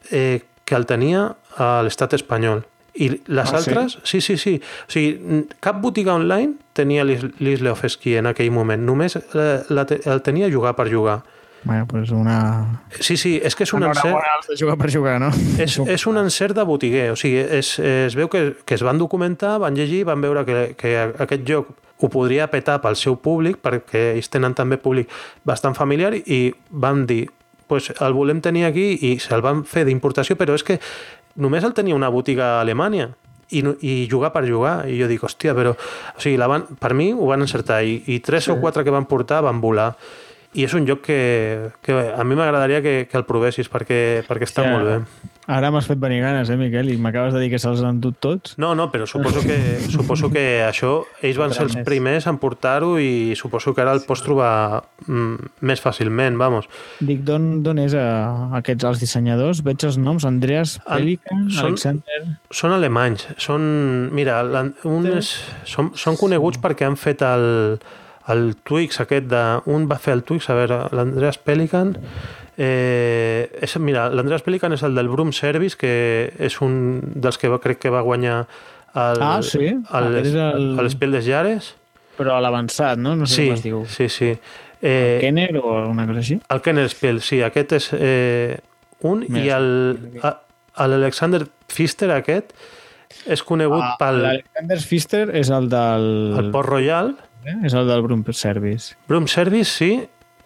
eh, 0.10 0.42
que 0.66 0.76
el 0.76 0.88
tenia 0.90 1.30
a 1.60 1.72
l'estat 1.86 2.16
espanyol 2.18 2.66
i 2.96 3.08
les 3.32 3.52
ah, 3.52 3.58
altres, 3.60 4.00
sí? 4.04 4.20
sí, 4.20 4.36
sí, 4.36 4.38
sí. 4.38 4.54
O 4.60 4.92
sigui, 4.92 5.46
cap 5.64 5.80
botiga 5.84 6.16
online 6.16 6.58
tenia 6.74 7.04
l'Isle 7.06 7.72
of 7.72 7.84
Ski 7.88 8.18
en 8.22 8.30
aquell 8.32 8.52
moment. 8.52 8.82
Només 8.86 9.18
la, 9.36 9.62
la, 9.70 9.86
el 9.88 10.26
tenia 10.26 10.48
a 10.48 10.54
jugar 10.54 10.76
per 10.78 10.90
jugar. 10.92 11.22
Bueno, 11.64 11.86
pues 11.86 12.10
una... 12.10 12.82
Sí, 13.00 13.18
sí, 13.18 13.36
és 13.44 13.56
que 13.56 13.68
és 13.68 13.74
un 13.78 13.84
encert... 13.86 14.18
de 14.50 14.58
jugar 14.58 14.78
per 14.82 14.90
jugar, 14.90 15.20
no? 15.22 15.30
És, 15.62 15.78
és 15.78 16.06
un 16.10 16.18
encert 16.18 16.58
de 16.58 16.66
botiguer, 16.66 17.12
o 17.14 17.20
sigui, 17.20 17.44
és, 17.60 17.76
es 17.78 18.18
veu 18.18 18.32
que, 18.34 18.56
que 18.66 18.80
es 18.80 18.82
van 18.82 18.98
documentar, 18.98 19.60
van 19.62 19.78
llegir, 19.78 20.02
van 20.10 20.24
veure 20.26 20.42
que, 20.48 20.64
que 20.80 20.96
aquest 20.98 21.46
joc 21.46 21.70
ho 22.02 22.10
podria 22.10 22.50
petar 22.50 22.80
pel 22.82 22.98
seu 22.98 23.20
públic, 23.22 23.60
perquè 23.62 24.16
ells 24.16 24.32
tenen 24.34 24.58
també 24.58 24.82
públic 24.82 25.12
bastant 25.46 25.78
familiar, 25.78 26.16
i 26.18 26.48
van 26.72 27.06
dir, 27.06 27.28
pues 27.70 27.92
el 27.94 28.18
volem 28.18 28.42
tenir 28.42 28.66
aquí, 28.66 28.96
i 28.98 29.20
se'l 29.22 29.46
van 29.46 29.62
fer 29.62 29.86
d'importació, 29.86 30.40
però 30.40 30.58
és 30.58 30.66
que 30.66 30.80
només 31.38 31.64
el 31.64 31.78
tenia 31.78 31.96
una 31.96 32.10
botiga 32.10 32.56
a 32.56 32.62
Alemanya 32.66 33.12
i, 33.58 33.64
i 33.88 33.94
jugar 34.12 34.32
per 34.34 34.46
jugar. 34.48 34.82
I 34.90 34.98
jo 35.02 35.10
dic, 35.12 35.24
hòstia, 35.28 35.56
però... 35.58 35.76
O 35.76 36.24
sigui, 36.24 36.40
la 36.42 36.50
van, 36.52 36.66
per 36.80 36.94
mi 36.98 37.12
ho 37.14 37.30
van 37.30 37.46
encertar 37.46 37.82
i, 37.88 38.00
i 38.14 38.20
tres 38.24 38.48
sí. 38.48 38.54
o 38.54 38.60
quatre 38.62 38.86
que 38.88 38.94
van 38.94 39.08
portar 39.10 39.42
van 39.46 39.62
volar. 39.64 39.92
I 40.58 40.66
és 40.68 40.74
un 40.76 40.88
joc 40.88 41.06
que, 41.06 41.20
que 41.84 41.96
a 42.12 42.24
mi 42.28 42.36
m'agradaria 42.36 42.82
que, 42.84 42.96
que 43.08 43.20
el 43.20 43.28
provessis 43.28 43.72
perquè, 43.72 44.02
perquè 44.28 44.50
està 44.50 44.66
sí, 44.66 44.74
molt 44.74 44.90
bé. 44.90 44.98
Ara 45.52 45.68
m'has 45.74 45.88
fet 45.90 46.00
venir 46.00 46.22
ganes, 46.24 46.50
eh, 46.50 46.56
Miquel? 46.56 46.90
I 46.94 46.98
m'acabes 47.02 47.34
de 47.36 47.42
dir 47.44 47.50
que 47.52 47.60
se'ls 47.60 47.82
han 47.84 47.98
endut 47.98 48.20
tots? 48.24 48.54
No, 48.62 48.72
no, 48.78 48.88
però 48.94 49.08
suposo 49.10 49.42
que, 49.44 49.58
suposo 49.92 50.30
que 50.32 50.62
això, 50.64 50.92
ells 51.20 51.40
van 51.42 51.52
ser 51.56 51.66
els 51.66 51.76
primers 51.88 52.28
en 52.32 52.40
portar-ho 52.40 52.94
i 53.02 53.36
suposo 53.36 53.74
que 53.76 53.84
ara 53.84 53.92
el 53.98 54.04
pots 54.08 54.24
trobar 54.24 54.54
mm, 55.08 55.52
més 55.68 55.84
fàcilment, 55.84 56.40
vamos. 56.40 56.70
Dic, 57.04 57.26
d'on 57.28 57.82
és 57.84 57.96
a, 58.00 58.08
a 58.48 58.62
aquests 58.62 58.88
els 58.88 59.04
dissenyadors? 59.04 59.64
Veig 59.66 59.84
els 59.90 60.00
noms, 60.00 60.28
Andreas 60.30 60.78
Pelikan, 60.88 61.50
són, 61.52 61.74
Alexander... 61.74 62.22
Són 62.62 62.78
alemanys, 62.78 63.28
són... 63.42 63.66
Mira, 64.16 64.40
un 64.88 65.10
és, 65.12 65.34
són, 65.68 65.92
són 66.00 66.20
coneguts 66.22 66.62
perquè 66.64 66.88
han 66.88 66.96
fet 67.00 67.26
el, 67.28 67.76
el 68.32 68.54
Twix 68.64 69.04
aquest 69.04 69.28
de... 69.32 69.44
Un 69.72 69.90
va 69.92 70.00
fer 70.00 70.16
el 70.16 70.24
Twix, 70.24 70.48
a 70.48 70.62
veure, 70.62 70.86
l'Andreas 70.96 71.42
Pelikan... 71.44 71.98
Eh, 72.62 73.50
és, 73.66 73.74
mira, 73.82 74.06
l'Andreas 74.14 74.44
Pelican 74.46 74.76
és 74.76 74.84
el 74.86 74.94
del 74.98 75.08
Broom 75.10 75.32
Service, 75.34 75.78
que 75.80 76.30
és 76.38 76.60
un 76.62 77.00
dels 77.02 77.40
que 77.42 77.50
va, 77.50 77.58
crec 77.64 77.80
que 77.82 77.94
va 77.94 78.04
guanyar 78.06 78.44
el, 78.94 79.22
ah, 79.24 79.40
sí? 79.42 79.72
el, 79.72 80.18
el... 80.20 80.60
l'Espel 80.78 81.16
des 81.18 81.26
Jares. 81.26 81.72
Però 82.20 82.36
a 82.36 82.44
l'avançat, 82.44 83.00
no? 83.02 83.16
No 83.18 83.26
sé 83.26 83.40
sí, 83.40 83.48
com 83.48 83.56
es 83.56 83.64
diu. 83.66 83.80
Sí, 83.90 84.10
sí. 84.14 84.30
Eh, 84.82 84.92
el 84.92 85.26
Kenner 85.26 85.50
o 85.58 85.74
alguna 85.80 86.06
cosa 86.10 86.22
així? 86.22 86.38
El 86.54 86.62
Kenner 86.62 86.86
Spiel, 86.92 87.24
sí. 87.26 87.42
Aquest 87.46 87.76
és 87.80 87.90
eh, 87.98 88.60
un 89.10 89.26
Més, 89.26 89.48
i 89.48 89.54
el, 89.56 89.72
l'Alexander 90.22 91.46
Pfister 91.72 92.12
aquest 92.14 92.54
és 93.26 93.42
conegut 93.48 93.88
ah, 93.88 93.96
pel... 93.98 94.22
L'Alexander 94.28 94.82
Pfister 94.84 95.26
és 95.42 95.50
el 95.50 95.70
del... 95.72 96.10
El 96.46 96.54
Port 96.54 96.70
Royal. 96.70 97.16
Eh? 97.42 97.58
És 97.66 97.74
el 97.74 97.90
del 97.90 98.06
Broom 98.06 98.22
Service. 98.38 98.98
Broom 99.10 99.26
Service, 99.32 99.72
sí. 99.72 99.96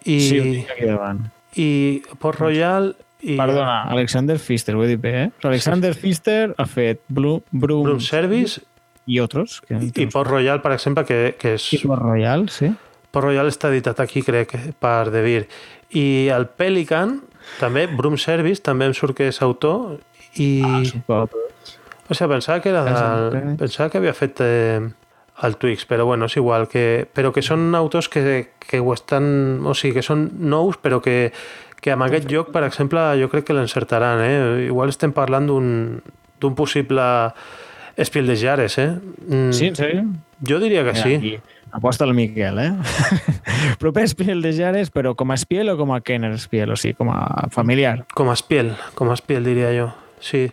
I... 0.06 0.20
Sí, 0.22 0.38
ho 0.40 0.52
tinc 0.52 0.76
aquí 0.78 0.94
davant 0.94 1.26
i 1.56 1.68
Port 2.20 2.40
Royal 2.40 2.92
i... 3.20 3.36
Perdona, 3.38 3.82
Alexander 3.90 4.36
Pfister, 4.38 4.76
ho 4.76 4.84
he 4.84 4.90
dit 4.92 5.00
bé, 5.00 5.12
eh? 5.24 5.28
Alexander 5.48 5.94
sí. 5.94 6.02
Pfister 6.02 6.54
ha 6.56 6.66
fet 6.68 7.02
Blue, 7.08 7.40
Broom, 7.50 7.86
Broom 7.88 8.02
Service 8.04 8.60
i 9.06 9.20
altres. 9.22 9.60
Que 9.64 9.78
I, 9.80 9.92
i 10.04 10.08
Port 10.12 10.30
Royal, 10.30 10.60
per 10.62 10.74
exemple, 10.76 11.06
que, 11.08 11.20
que 11.40 11.56
és... 11.56 11.70
I 11.78 11.80
Port 11.86 12.04
Royal, 12.04 12.46
sí. 12.52 12.70
Port 13.14 13.30
Royal 13.30 13.48
està 13.48 13.70
editat 13.72 14.02
aquí, 14.04 14.20
crec, 14.26 14.52
per 14.82 15.08
De 15.14 15.24
Beer. 15.24 15.46
I 15.96 16.28
el 16.34 16.48
Pelican, 16.58 17.20
també, 17.60 17.86
Broom 17.88 18.18
Service, 18.20 18.60
també 18.62 18.90
em 18.90 18.94
surt 18.96 19.16
que 19.16 19.30
és 19.32 19.40
autor 19.46 19.96
i... 20.36 20.60
Ah, 20.66 20.82
suposo. 20.84 21.46
O 22.06 22.14
sigui, 22.14 22.30
pensava 22.36 22.60
que 22.62 22.70
era 22.70 22.84
del... 22.86 23.56
Pensava 23.58 23.90
que 23.90 23.98
havia 23.98 24.12
fet 24.14 24.42
eh, 24.44 24.84
el 25.44 25.56
Twix, 25.60 25.84
però 25.84 26.06
bueno, 26.06 26.26
és 26.30 26.36
igual, 26.38 26.68
que, 26.68 27.06
però 27.12 27.32
que 27.34 27.42
són 27.44 27.74
autors 27.76 28.08
que, 28.08 28.52
que 28.62 28.80
ho 28.80 28.92
estan... 28.94 29.60
O 29.66 29.74
sigui, 29.76 29.98
que 29.98 30.04
són 30.06 30.30
nous, 30.48 30.78
però 30.80 31.02
que, 31.04 31.32
que 31.84 31.92
amb 31.92 32.06
aquest 32.06 32.30
joc, 32.32 32.52
per 32.54 32.64
exemple, 32.64 33.02
jo 33.20 33.28
crec 33.32 33.48
que 33.50 33.56
l'encertaran, 33.56 34.22
eh? 34.24 34.38
Igual 34.70 34.94
estem 34.94 35.12
parlant 35.12 35.46
d'un 35.50 36.54
possible 36.56 37.04
Espiel 37.96 38.26
de 38.26 38.36
Jares, 38.36 38.78
eh? 38.78 38.90
Mm, 39.26 39.52
Sí, 39.56 39.68
en 39.72 39.76
sèrio? 39.76 40.06
Jo 40.46 40.58
diria 40.60 40.84
que 40.84 40.94
sí. 40.94 41.14
Aquí. 41.14 41.36
Aposta 41.72 42.04
el 42.04 42.14
Miquel, 42.14 42.58
eh? 42.60 42.72
Proper 43.80 44.04
espiel 44.04 44.40
de 44.44 44.52
Jares, 44.56 44.90
però 44.92 45.14
com 45.16 45.32
a 45.32 45.36
espiel 45.36 45.68
o 45.72 45.76
com 45.76 45.92
a 45.92 46.00
Kenner 46.04 46.30
espiel? 46.36 46.72
O 46.72 46.76
sigui, 46.76 46.94
com 46.96 47.10
a 47.12 47.48
familiar. 47.52 48.04
Com 48.14 48.28
a 48.30 48.36
espiel, 48.36 48.74
com 48.94 49.10
a 49.10 49.16
espiel, 49.16 49.44
diria 49.48 49.72
jo. 49.76 49.90
Sí, 50.20 50.46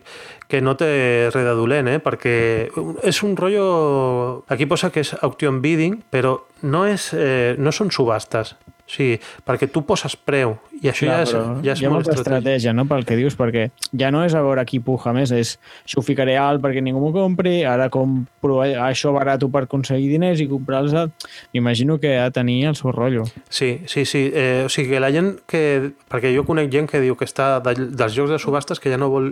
que 0.48 0.62
no 0.62 0.76
de 1.46 1.56
dolent, 1.58 1.90
eh? 1.90 2.00
perquè 2.04 2.36
és 3.04 3.24
un 3.26 3.38
rotllo... 3.40 4.44
Aquí 4.54 4.68
posa 4.70 4.92
que 4.94 5.04
és 5.04 5.14
auction 5.22 5.62
bidding, 5.64 6.02
però 6.14 6.36
no, 6.62 6.86
és, 6.90 7.12
eh, 7.18 7.56
no 7.58 7.74
són 7.76 7.92
subhastes. 7.92 8.56
Sí, 8.90 9.14
perquè 9.48 9.70
tu 9.72 9.86
poses 9.88 10.18
preu 10.20 10.58
i 10.84 10.92
això 10.92 11.08
Clar, 11.08 11.16
ja 11.16 11.24
és, 11.24 11.34
ja 11.64 11.74
és 11.74 11.82
hi 11.82 11.88
ha 11.88 11.92
molt 11.92 12.04
molta 12.04 12.18
estratègia, 12.20 12.74
no?, 12.76 12.86
pel 12.90 13.06
que 13.08 13.16
dius, 13.20 13.38
perquè 13.40 13.70
ja 14.00 14.12
no 14.12 14.24
és 14.28 14.36
a 14.36 14.42
veure 14.44 14.66
qui 14.68 14.82
puja 14.84 15.14
més, 15.16 15.32
és 15.32 15.56
això 15.86 16.02
ho 16.02 16.06
ficaré 16.06 16.36
alt 16.40 16.62
perquè 16.64 16.84
ningú 16.84 17.00
m'ho 17.00 17.14
compri, 17.16 17.62
ara 17.68 17.90
compro 17.94 18.60
això 18.64 19.14
barat 19.16 19.44
per 19.54 19.66
aconseguir 19.66 20.12
diners 20.12 20.44
i 20.44 20.50
comprar-los... 20.52 20.94
M'imagino 21.54 21.98
que 22.00 22.18
ha 22.18 22.28
de 22.30 22.34
tenir 22.36 22.66
el 22.70 22.76
seu 22.76 22.92
rotllo. 22.92 23.26
Sí, 23.50 23.82
sí, 23.88 24.06
sí. 24.06 24.26
Eh, 24.34 24.64
o 24.66 24.70
sigui, 24.70 24.94
que 24.94 25.00
la 25.00 25.12
gent 25.14 25.34
que... 25.50 25.94
Perquè 26.12 26.32
jo 26.36 26.44
conec 26.48 26.72
gent 26.74 26.88
que 26.90 27.02
diu 27.04 27.16
que 27.20 27.28
està 27.28 27.58
de, 27.64 27.74
dels 27.94 28.16
jocs 28.16 28.34
de 28.34 28.40
subhastes 28.42 28.82
que 28.82 28.92
ja 28.92 29.00
no 29.00 29.10
vol 29.14 29.30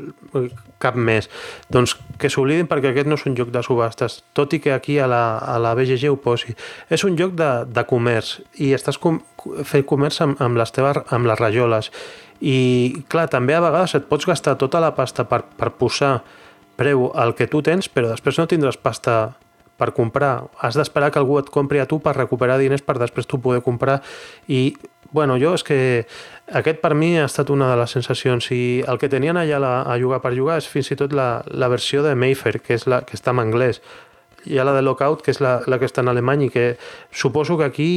cap 0.82 0.98
més. 0.98 1.30
Doncs 1.74 1.96
que 2.22 2.32
s'oblidin 2.32 2.70
perquè 2.70 2.92
aquest 2.92 3.10
no 3.10 3.18
és 3.20 3.26
un 3.30 3.36
joc 3.38 3.52
de 3.54 3.64
subhastes, 3.66 4.22
tot 4.38 4.54
i 4.56 4.62
que 4.64 4.74
aquí 4.76 4.98
a 5.00 5.08
la, 5.10 5.24
a 5.38 5.58
la 5.62 5.74
BGG 5.78 6.12
ho 6.12 6.20
posi. 6.22 6.56
És 6.90 7.06
un 7.08 7.18
joc 7.20 7.36
de, 7.40 7.52
de 7.68 7.86
comerç 7.90 8.38
i 8.62 8.72
estàs 8.78 9.00
com, 9.02 9.22
fent 9.68 9.86
comerç 9.90 10.22
amb, 10.26 10.42
amb, 10.42 10.60
les 10.60 10.74
teves, 10.76 11.02
amb 11.14 11.30
les 11.30 11.41
rajoles. 11.42 11.92
I, 12.42 13.04
clar, 13.12 13.28
també 13.30 13.54
a 13.58 13.62
vegades 13.62 13.98
et 13.98 14.08
pots 14.10 14.26
gastar 14.26 14.56
tota 14.62 14.82
la 14.82 14.96
pasta 14.98 15.28
per, 15.30 15.44
per 15.58 15.74
posar 15.78 16.20
preu 16.80 17.12
al 17.14 17.36
que 17.38 17.50
tu 17.50 17.62
tens, 17.62 17.90
però 17.92 18.10
després 18.10 18.40
no 18.40 18.48
tindràs 18.50 18.80
pasta 18.82 19.34
per 19.82 19.92
comprar. 19.98 20.48
Has 20.62 20.78
d'esperar 20.78 21.12
que 21.12 21.22
algú 21.22 21.40
et 21.42 21.50
compri 21.54 21.82
a 21.82 21.88
tu 21.90 22.00
per 22.02 22.16
recuperar 22.18 22.60
diners 22.62 22.86
per 22.86 23.00
després 23.02 23.30
tu 23.30 23.42
poder 23.42 23.62
comprar. 23.66 24.00
I, 24.50 24.76
bueno, 25.12 25.38
jo 25.42 25.56
és 25.58 25.66
que 25.66 25.80
aquest 26.62 26.82
per 26.84 26.94
mi 26.98 27.16
ha 27.20 27.26
estat 27.30 27.50
una 27.54 27.70
de 27.72 27.80
les 27.82 27.94
sensacions 27.98 28.52
i 28.54 28.62
el 28.88 29.02
que 29.02 29.10
tenien 29.10 29.38
allà 29.38 29.62
la, 29.62 29.74
a 29.82 29.98
jugar 30.02 30.22
per 30.22 30.36
jugar 30.38 30.60
és 30.62 30.70
fins 30.70 30.94
i 30.94 30.98
tot 31.00 31.14
la, 31.18 31.44
la 31.50 31.70
versió 31.72 32.06
de 32.06 32.16
Mayfair, 32.16 32.62
que, 32.62 32.78
és 32.78 32.88
la, 32.90 33.02
que 33.06 33.18
està 33.18 33.34
en 33.34 33.44
anglès 33.46 33.82
hi 34.46 34.58
ha 34.58 34.66
la 34.66 34.74
de 34.74 34.82
Lockout, 34.82 35.22
que 35.24 35.34
és 35.34 35.42
la, 35.44 35.60
la 35.68 35.80
que 35.80 35.88
està 35.90 36.04
en 36.04 36.12
alemany 36.12 36.48
i 36.48 36.52
que 36.54 36.66
suposo 37.12 37.58
que 37.60 37.68
aquí 37.70 37.90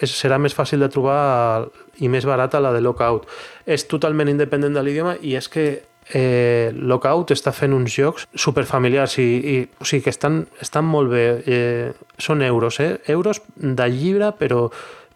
és, 0.00 0.12
serà 0.12 0.38
més 0.40 0.56
fàcil 0.56 0.84
de 0.84 0.90
trobar 0.92 1.68
i 1.98 2.10
més 2.12 2.26
barata 2.28 2.60
la 2.60 2.72
de 2.74 2.82
Lockout. 2.84 3.28
És 3.66 3.86
totalment 3.88 4.30
independent 4.30 4.76
de 4.76 4.84
l'idioma 4.84 5.16
i 5.22 5.36
és 5.38 5.48
que 5.52 5.68
eh, 6.14 6.70
Lockout 6.74 7.32
està 7.34 7.52
fent 7.52 7.74
uns 7.76 7.92
jocs 7.94 8.26
superfamiliars 8.34 9.18
i, 9.22 9.28
i 9.38 9.56
o 9.80 9.88
sigui 9.88 10.06
que 10.06 10.14
estan, 10.14 10.44
estan 10.64 10.88
molt 10.88 11.12
bé. 11.12 11.26
Eh, 11.46 11.92
són 12.18 12.42
euros, 12.42 12.80
eh? 12.80 12.96
Euros 13.08 13.42
de 13.56 13.88
llibre, 13.92 14.32
però, 14.38 14.66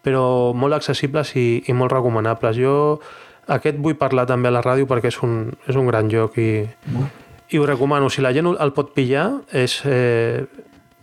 però 0.02 0.24
molt 0.54 0.78
accessibles 0.78 1.34
i, 1.36 1.62
i 1.66 1.76
molt 1.76 1.92
recomanables. 1.94 2.58
Jo 2.58 2.76
aquest 3.52 3.80
vull 3.82 3.98
parlar 3.98 4.26
també 4.30 4.48
a 4.48 4.54
la 4.54 4.62
ràdio 4.62 4.86
perquè 4.90 5.10
és 5.10 5.18
un, 5.26 5.50
és 5.66 5.78
un 5.78 5.88
gran 5.90 6.10
joc 6.12 6.38
i, 6.38 6.52
i 7.52 7.58
ho 7.60 7.66
recomano. 7.68 8.10
Si 8.10 8.24
la 8.24 8.32
gent 8.34 8.48
el 8.52 8.72
pot 8.76 8.92
pillar, 8.96 9.26
és, 9.52 9.78
eh, 9.86 10.44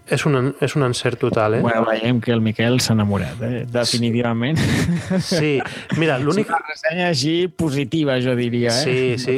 és, 0.10 0.26
un, 0.26 0.52
és 0.60 0.76
un 0.76 0.86
encert 0.88 1.20
total. 1.22 1.60
Eh? 1.60 1.62
Bueno, 1.62 1.86
veiem 1.88 2.20
que 2.22 2.34
el 2.34 2.42
Miquel 2.42 2.80
s'ha 2.82 2.96
enamorat, 2.98 3.42
eh? 3.46 3.64
definitivament. 3.70 4.60
Sí, 5.26 5.58
mira, 5.98 6.18
És 6.18 6.26
l'únic... 6.26 6.50
una 6.50 6.62
ressenya 6.66 7.10
així 7.14 7.36
positiva, 7.48 8.18
jo 8.24 8.36
diria. 8.40 8.74
Eh? 8.84 9.16
Sí, 9.18 9.38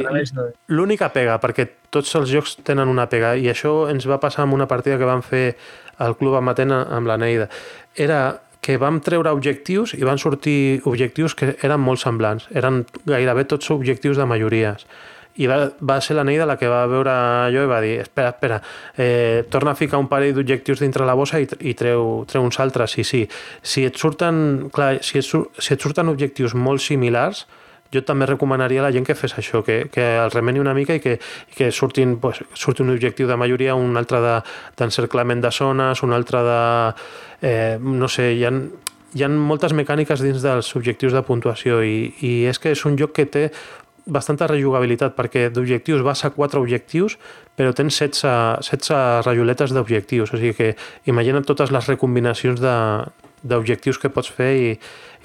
L'única 0.72 1.12
pega, 1.14 1.38
perquè 1.42 1.68
tots 1.92 2.14
els 2.18 2.32
jocs 2.32 2.56
tenen 2.64 2.88
una 2.88 3.08
pega, 3.12 3.34
i 3.36 3.50
això 3.52 3.90
ens 3.92 4.08
va 4.08 4.20
passar 4.22 4.46
amb 4.46 4.56
una 4.56 4.68
partida 4.70 4.98
que 5.00 5.08
vam 5.08 5.24
fer 5.26 5.52
al 6.02 6.16
Club 6.16 6.38
Amatent 6.40 6.72
amb 6.72 7.06
la 7.06 7.18
Neida. 7.20 7.50
Era 7.94 8.22
que 8.62 8.76
vam 8.78 9.00
treure 9.02 9.32
objectius 9.34 9.92
i 9.98 10.04
van 10.06 10.20
sortir 10.22 10.80
objectius 10.86 11.34
que 11.34 11.56
eren 11.66 11.82
molt 11.82 12.00
semblants. 12.00 12.46
Eren 12.54 12.84
gairebé 13.10 13.44
tots 13.50 13.72
objectius 13.74 14.20
de 14.20 14.26
majories. 14.30 14.86
I 15.40 15.46
va, 15.48 15.56
va 15.80 15.96
ser 16.04 16.12
la 16.18 16.24
Neida 16.28 16.44
la 16.44 16.58
que 16.60 16.68
va 16.68 16.82
veure 16.90 17.12
allò 17.48 17.62
i 17.64 17.70
va 17.70 17.80
dir 17.80 17.94
espera, 18.02 18.34
espera, 18.34 18.58
eh, 19.00 19.46
torna 19.48 19.72
a 19.72 19.78
ficar 19.78 19.96
un 20.02 20.08
parell 20.10 20.34
d'objectius 20.36 20.82
dintre 20.84 21.06
la 21.08 21.14
bossa 21.16 21.40
i, 21.40 21.48
i 21.60 21.72
treu, 21.72 22.24
treu 22.28 22.44
uns 22.44 22.60
altres. 22.60 22.92
Sí, 22.92 23.04
sí. 23.04 23.22
Si 23.62 23.86
et 23.88 23.96
surten, 23.96 24.68
clar, 24.74 24.98
si 25.00 25.18
et, 25.22 25.24
si 25.24 25.72
et 25.72 25.80
surten 25.80 26.12
objectius 26.12 26.52
molt 26.54 26.84
similars, 26.84 27.46
jo 27.92 28.00
també 28.08 28.24
recomanaria 28.28 28.80
a 28.80 28.86
la 28.86 28.92
gent 28.92 29.04
que 29.04 29.16
fes 29.16 29.34
això, 29.36 29.60
que, 29.64 29.86
que 29.92 30.04
el 30.16 30.30
remeni 30.32 30.60
una 30.60 30.72
mica 30.76 30.94
i 30.96 31.00
que, 31.00 31.18
i 31.18 31.56
que 31.56 31.70
surtin, 31.72 32.14
pues, 32.20 32.40
surti 32.56 32.80
un 32.84 32.92
objectiu 32.92 33.28
de 33.28 33.36
majoria, 33.36 33.74
un 33.76 33.96
altre 34.00 34.20
de- 34.24 34.38
d'encerclament 34.80 35.42
de, 35.42 35.48
de 35.48 35.52
zones, 35.52 36.02
un 36.02 36.12
altre 36.16 36.40
de... 36.46 36.62
Eh, 37.42 37.76
no 37.80 38.08
sé, 38.08 38.30
hi 38.32 38.46
ha, 38.48 38.52
hi 39.12 39.24
ha 39.24 39.28
moltes 39.28 39.74
mecàniques 39.76 40.22
dins 40.24 40.40
dels 40.40 40.70
objectius 40.78 41.12
de 41.12 41.20
puntuació 41.26 41.82
i, 41.84 42.14
i 42.24 42.32
és 42.48 42.58
que 42.58 42.72
és 42.72 42.84
un 42.88 42.96
joc 42.96 43.12
que 43.18 43.26
té 43.28 43.50
bastanta 44.06 44.46
rejugabilitat 44.50 45.14
perquè 45.14 45.48
d'objectius 45.54 46.02
vas 46.02 46.24
a 46.24 46.30
quatre 46.34 46.58
objectius 46.60 47.18
però 47.56 47.72
tens 47.76 47.94
16, 48.00 48.22
16 48.66 49.26
rajoletes 49.26 49.72
d'objectius. 49.74 50.32
O 50.32 50.36
sigui 50.40 50.54
que 50.56 50.70
imagina't 51.06 51.44
totes 51.46 51.70
les 51.70 51.86
recombinacions 51.86 52.60
de, 52.60 52.74
d'objectius 53.42 53.98
que 53.98 54.08
pots 54.10 54.30
fer 54.32 54.50
i, 54.56 54.68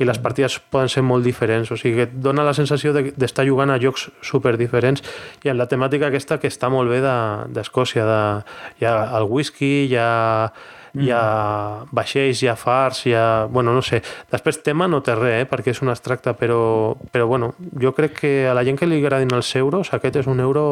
i 0.01 0.05
les 0.05 0.19
partides 0.21 0.59
poden 0.69 0.89
ser 0.89 1.01
molt 1.05 1.23
diferents, 1.25 1.71
o 1.71 1.77
sigui 1.77 1.95
que 2.01 2.05
et 2.09 2.15
dona 2.21 2.43
la 2.45 2.53
sensació 2.53 2.91
de- 2.93 3.13
d'estar 3.17 3.45
jugant 3.47 3.71
a 3.73 3.79
jocs 3.81 4.09
super 4.21 4.55
diferents 4.57 5.01
i 5.45 5.49
en 5.49 5.57
la 5.57 5.65
temàtica 5.69 6.09
aquesta 6.11 6.37
que 6.41 6.49
està 6.51 6.69
molt 6.69 6.89
bé 6.91 6.99
de- 7.01 7.47
d'Escòcia, 7.55 8.05
de, 8.05 8.19
hi 8.81 8.85
ha 8.89 8.95
el 9.17 9.25
whisky, 9.29 9.87
hi 9.87 9.95
ha, 9.97 10.51
hi 11.03 11.11
ha 11.13 11.85
vaixells, 11.91 12.41
hi 12.43 12.49
ha 12.51 12.55
fars, 12.59 13.05
hi 13.05 13.13
ha... 13.13 13.45
Bueno, 13.51 13.73
no 13.75 13.83
sé. 13.85 14.01
Després 14.31 14.61
tema 14.65 14.87
no 14.87 15.01
té 15.05 15.15
res, 15.17 15.43
eh, 15.43 15.47
perquè 15.49 15.73
és 15.75 15.81
un 15.85 15.93
extracte, 15.93 16.33
però, 16.39 16.95
però 17.11 17.27
bueno, 17.29 17.53
jo 17.81 17.93
crec 17.97 18.19
que 18.21 18.33
a 18.49 18.55
la 18.57 18.65
gent 18.67 18.79
que 18.79 18.89
li 18.89 19.01
agradin 19.01 19.33
els 19.37 19.53
euros, 19.55 19.93
aquest 19.93 20.21
és 20.23 20.27
un 20.27 20.41
euro 20.43 20.65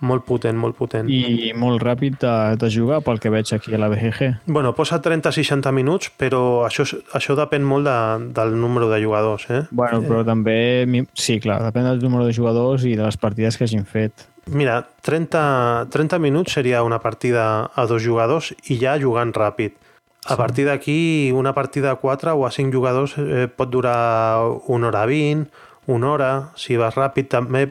molt 0.00 0.24
potent, 0.24 0.56
molt 0.58 0.76
potent. 0.78 1.08
I 1.10 1.52
molt 1.58 1.82
ràpid 1.82 2.18
de, 2.22 2.32
de 2.60 2.70
jugar, 2.70 3.00
pel 3.06 3.18
que 3.20 3.30
veig 3.34 3.50
aquí 3.54 3.74
a 3.74 3.78
la 3.80 3.88
BGG. 3.90 4.28
Bueno, 4.46 4.74
posa 4.76 5.00
30-60 5.02 5.72
minuts, 5.74 6.10
però 6.16 6.64
això, 6.66 6.86
això 7.16 7.36
depèn 7.38 7.64
molt 7.66 7.88
de, 7.88 7.98
del 8.36 8.54
número 8.60 8.88
de 8.90 9.00
jugadors, 9.02 9.48
eh? 9.50 9.62
Bueno, 9.70 10.00
però 10.06 10.24
també... 10.26 10.86
Sí, 11.14 11.40
clar, 11.40 11.60
depèn 11.66 11.88
del 11.90 12.02
número 12.04 12.26
de 12.28 12.32
jugadors 12.36 12.84
i 12.86 12.94
de 12.96 13.04
les 13.04 13.16
partides 13.18 13.56
que 13.58 13.64
hagin 13.66 13.84
fet. 13.88 14.26
Mira, 14.48 14.78
30, 15.04 15.88
30 15.92 16.18
minuts 16.18 16.54
seria 16.56 16.82
una 16.82 16.98
partida 17.04 17.68
a 17.74 17.84
dos 17.86 18.02
jugadors 18.02 18.54
i 18.72 18.78
ja 18.80 18.94
jugant 19.00 19.34
ràpid. 19.36 19.74
A 20.28 20.34
Sí. 20.34 20.36
partir 20.36 20.64
d'aquí, 20.66 21.32
una 21.32 21.52
partida 21.54 21.90
a 21.92 21.96
4 21.96 22.34
o 22.34 22.46
a 22.46 22.50
5 22.50 22.72
jugadors 22.72 23.14
eh, 23.18 23.46
pot 23.48 23.70
durar 23.70 24.40
una 24.66 24.88
hora 24.88 25.06
20, 25.06 25.46
una 25.86 26.10
hora, 26.12 26.30
si 26.56 26.76
vas 26.76 26.94
ràpid. 26.96 27.28
També 27.28 27.70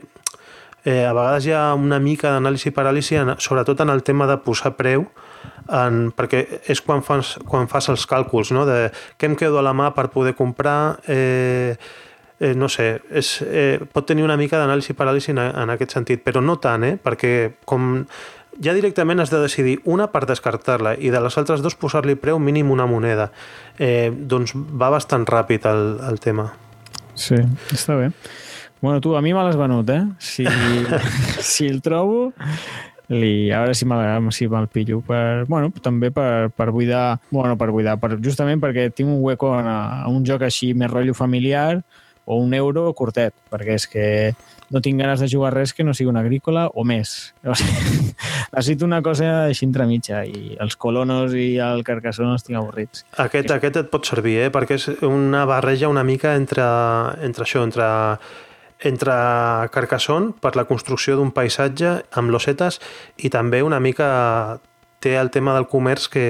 eh, 0.88 1.04
a 1.04 1.12
vegades 1.12 1.46
hi 1.46 1.52
ha 1.52 1.74
una 1.76 2.00
mica 2.00 2.32
d'anàlisi 2.32 2.70
i 2.70 2.76
paràlisi, 2.76 3.18
en, 3.20 3.34
sobretot 3.44 3.84
en 3.84 3.92
el 3.92 4.06
tema 4.08 4.28
de 4.30 4.38
posar 4.40 4.72
preu, 4.80 5.04
en, 5.68 6.08
perquè 6.16 6.46
és 6.72 6.80
quan 6.82 7.04
fas, 7.04 7.36
quan 7.44 7.68
fas 7.68 7.90
els 7.92 8.08
càlculs, 8.08 8.54
no? 8.56 8.64
de 8.70 8.88
què 9.20 9.28
em 9.28 9.36
quedo 9.36 9.60
a 9.60 9.66
la 9.68 9.76
mà 9.76 9.92
per 9.98 10.08
poder 10.14 10.32
comprar, 10.40 11.02
eh, 11.12 11.76
eh, 12.40 12.54
no 12.56 12.72
sé, 12.72 13.02
és, 13.12 13.34
eh, 13.44 13.84
pot 13.92 14.08
tenir 14.08 14.24
una 14.24 14.40
mica 14.40 14.62
d'anàlisi 14.62 14.94
i 14.96 14.98
paràlisi 14.98 15.36
en, 15.36 15.44
en 15.44 15.76
aquest 15.76 15.98
sentit, 15.98 16.24
però 16.24 16.40
no 16.40 16.56
tant, 16.64 16.88
eh? 16.88 16.96
perquè 16.96 17.34
com 17.68 18.06
ja 18.64 18.74
directament 18.74 19.20
has 19.20 19.30
de 19.30 19.44
decidir 19.44 19.78
una 19.84 20.08
per 20.10 20.24
descartar-la 20.26 20.96
i 20.96 21.12
de 21.12 21.20
les 21.22 21.36
altres 21.38 21.62
dos 21.62 21.76
posar-li 21.76 22.16
preu 22.16 22.40
mínim 22.40 22.72
una 22.72 22.88
moneda. 22.88 23.28
Eh, 23.78 24.08
doncs 24.10 24.56
va 24.56 24.90
bastant 24.96 25.28
ràpid 25.28 25.68
el, 25.68 25.88
el 26.08 26.24
tema. 26.24 26.54
Sí, 27.18 27.38
està 27.76 28.00
bé. 28.00 28.14
Bueno, 28.82 29.02
tu, 29.02 29.16
a 29.18 29.22
mi 29.22 29.34
me 29.34 29.44
l'has 29.44 29.58
venut, 29.58 29.90
eh? 29.90 30.04
Si, 30.20 30.46
si 31.42 31.66
el 31.66 31.82
trobo, 31.82 32.32
li, 33.10 33.50
a 33.52 33.62
veure 33.64 33.76
si 33.76 33.88
me'l 33.90 34.32
si 34.36 34.48
me'l 34.52 34.68
pillo. 34.70 35.02
Per, 35.06 35.46
bueno, 35.48 35.72
també 35.82 36.12
per, 36.12 36.50
per 36.54 36.72
buidar... 36.72 37.20
Bueno, 37.32 37.58
per 37.58 37.72
buidar, 37.72 37.98
per, 38.02 38.18
justament 38.24 38.62
perquè 38.62 38.90
tinc 38.94 39.10
un 39.10 39.22
hueco 39.24 39.56
en, 39.58 39.70
a, 39.72 40.04
a 40.04 40.12
un 40.14 40.26
joc 40.28 40.46
així 40.46 40.74
més 40.78 40.92
rotllo 40.92 41.18
familiar 41.18 41.82
o 42.28 42.42
un 42.44 42.54
euro 42.54 42.92
curtet, 42.94 43.34
perquè 43.50 43.78
és 43.80 43.86
que 43.88 44.08
no 44.70 44.82
tinc 44.84 45.00
ganes 45.00 45.22
de 45.24 45.30
jugar 45.32 45.54
res 45.54 45.72
que 45.72 45.86
no 45.88 45.94
sigui 45.96 46.10
un 46.12 46.18
agrícola 46.20 46.66
o 46.76 46.84
més. 46.84 47.32
O 47.48 47.56
sigui, 47.56 48.10
necessito 48.54 48.84
una 48.86 49.00
cosa 49.02 49.46
així 49.46 49.64
entremitja 49.66 50.26
i 50.28 50.58
els 50.60 50.76
colonos 50.76 51.32
i 51.40 51.54
el 51.64 51.86
carcassó 51.88 52.28
no 52.28 52.36
estic 52.36 52.58
avorrits. 52.60 53.06
Aquest, 53.24 53.54
aquest 53.56 53.80
et 53.80 53.94
pot 53.94 54.10
servir, 54.12 54.42
eh? 54.44 54.50
perquè 54.52 54.76
és 54.76 54.90
una 55.08 55.46
barreja 55.48 55.88
una 55.88 56.04
mica 56.04 56.36
entre, 56.36 56.68
entre 57.24 57.48
això, 57.48 57.64
entre, 57.64 57.88
entre 58.86 59.14
Carcassonne 59.74 60.34
per 60.42 60.56
la 60.56 60.68
construcció 60.70 61.18
d'un 61.18 61.32
paisatge 61.34 62.02
amb 62.18 62.34
losetes 62.34 62.80
i 63.18 63.32
també 63.34 63.64
una 63.66 63.80
mica 63.82 64.60
té 65.02 65.18
el 65.18 65.32
tema 65.34 65.56
del 65.56 65.68
comerç 65.70 66.08
que, 66.14 66.26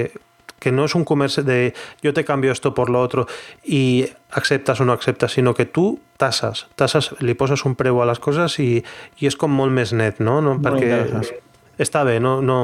que 0.60 0.72
no 0.72 0.86
és 0.88 0.94
un 0.98 1.04
comerç 1.08 1.40
de 1.46 1.74
yo 2.02 2.12
te 2.14 2.24
cambio 2.24 2.52
esto 2.52 2.74
por 2.74 2.90
lo 2.90 3.00
otro 3.00 3.26
i 3.64 4.06
acceptes 4.30 4.80
o 4.80 4.84
no 4.84 4.92
acceptes, 4.92 5.32
sinó 5.32 5.54
que 5.54 5.66
tu 5.66 5.98
tasses, 6.16 6.66
tasses 6.76 7.12
li 7.20 7.34
poses 7.34 7.64
un 7.64 7.76
preu 7.78 8.02
a 8.02 8.08
les 8.08 8.18
coses 8.18 8.58
i, 8.60 8.82
i 9.18 9.28
és 9.28 9.36
com 9.36 9.52
molt 9.52 9.72
més 9.72 9.92
net, 9.92 10.20
no? 10.20 10.40
no? 10.44 10.58
Perquè. 10.62 11.44
Està 11.78 12.02
bé, 12.04 12.16
no, 12.18 12.38
no, 12.42 12.58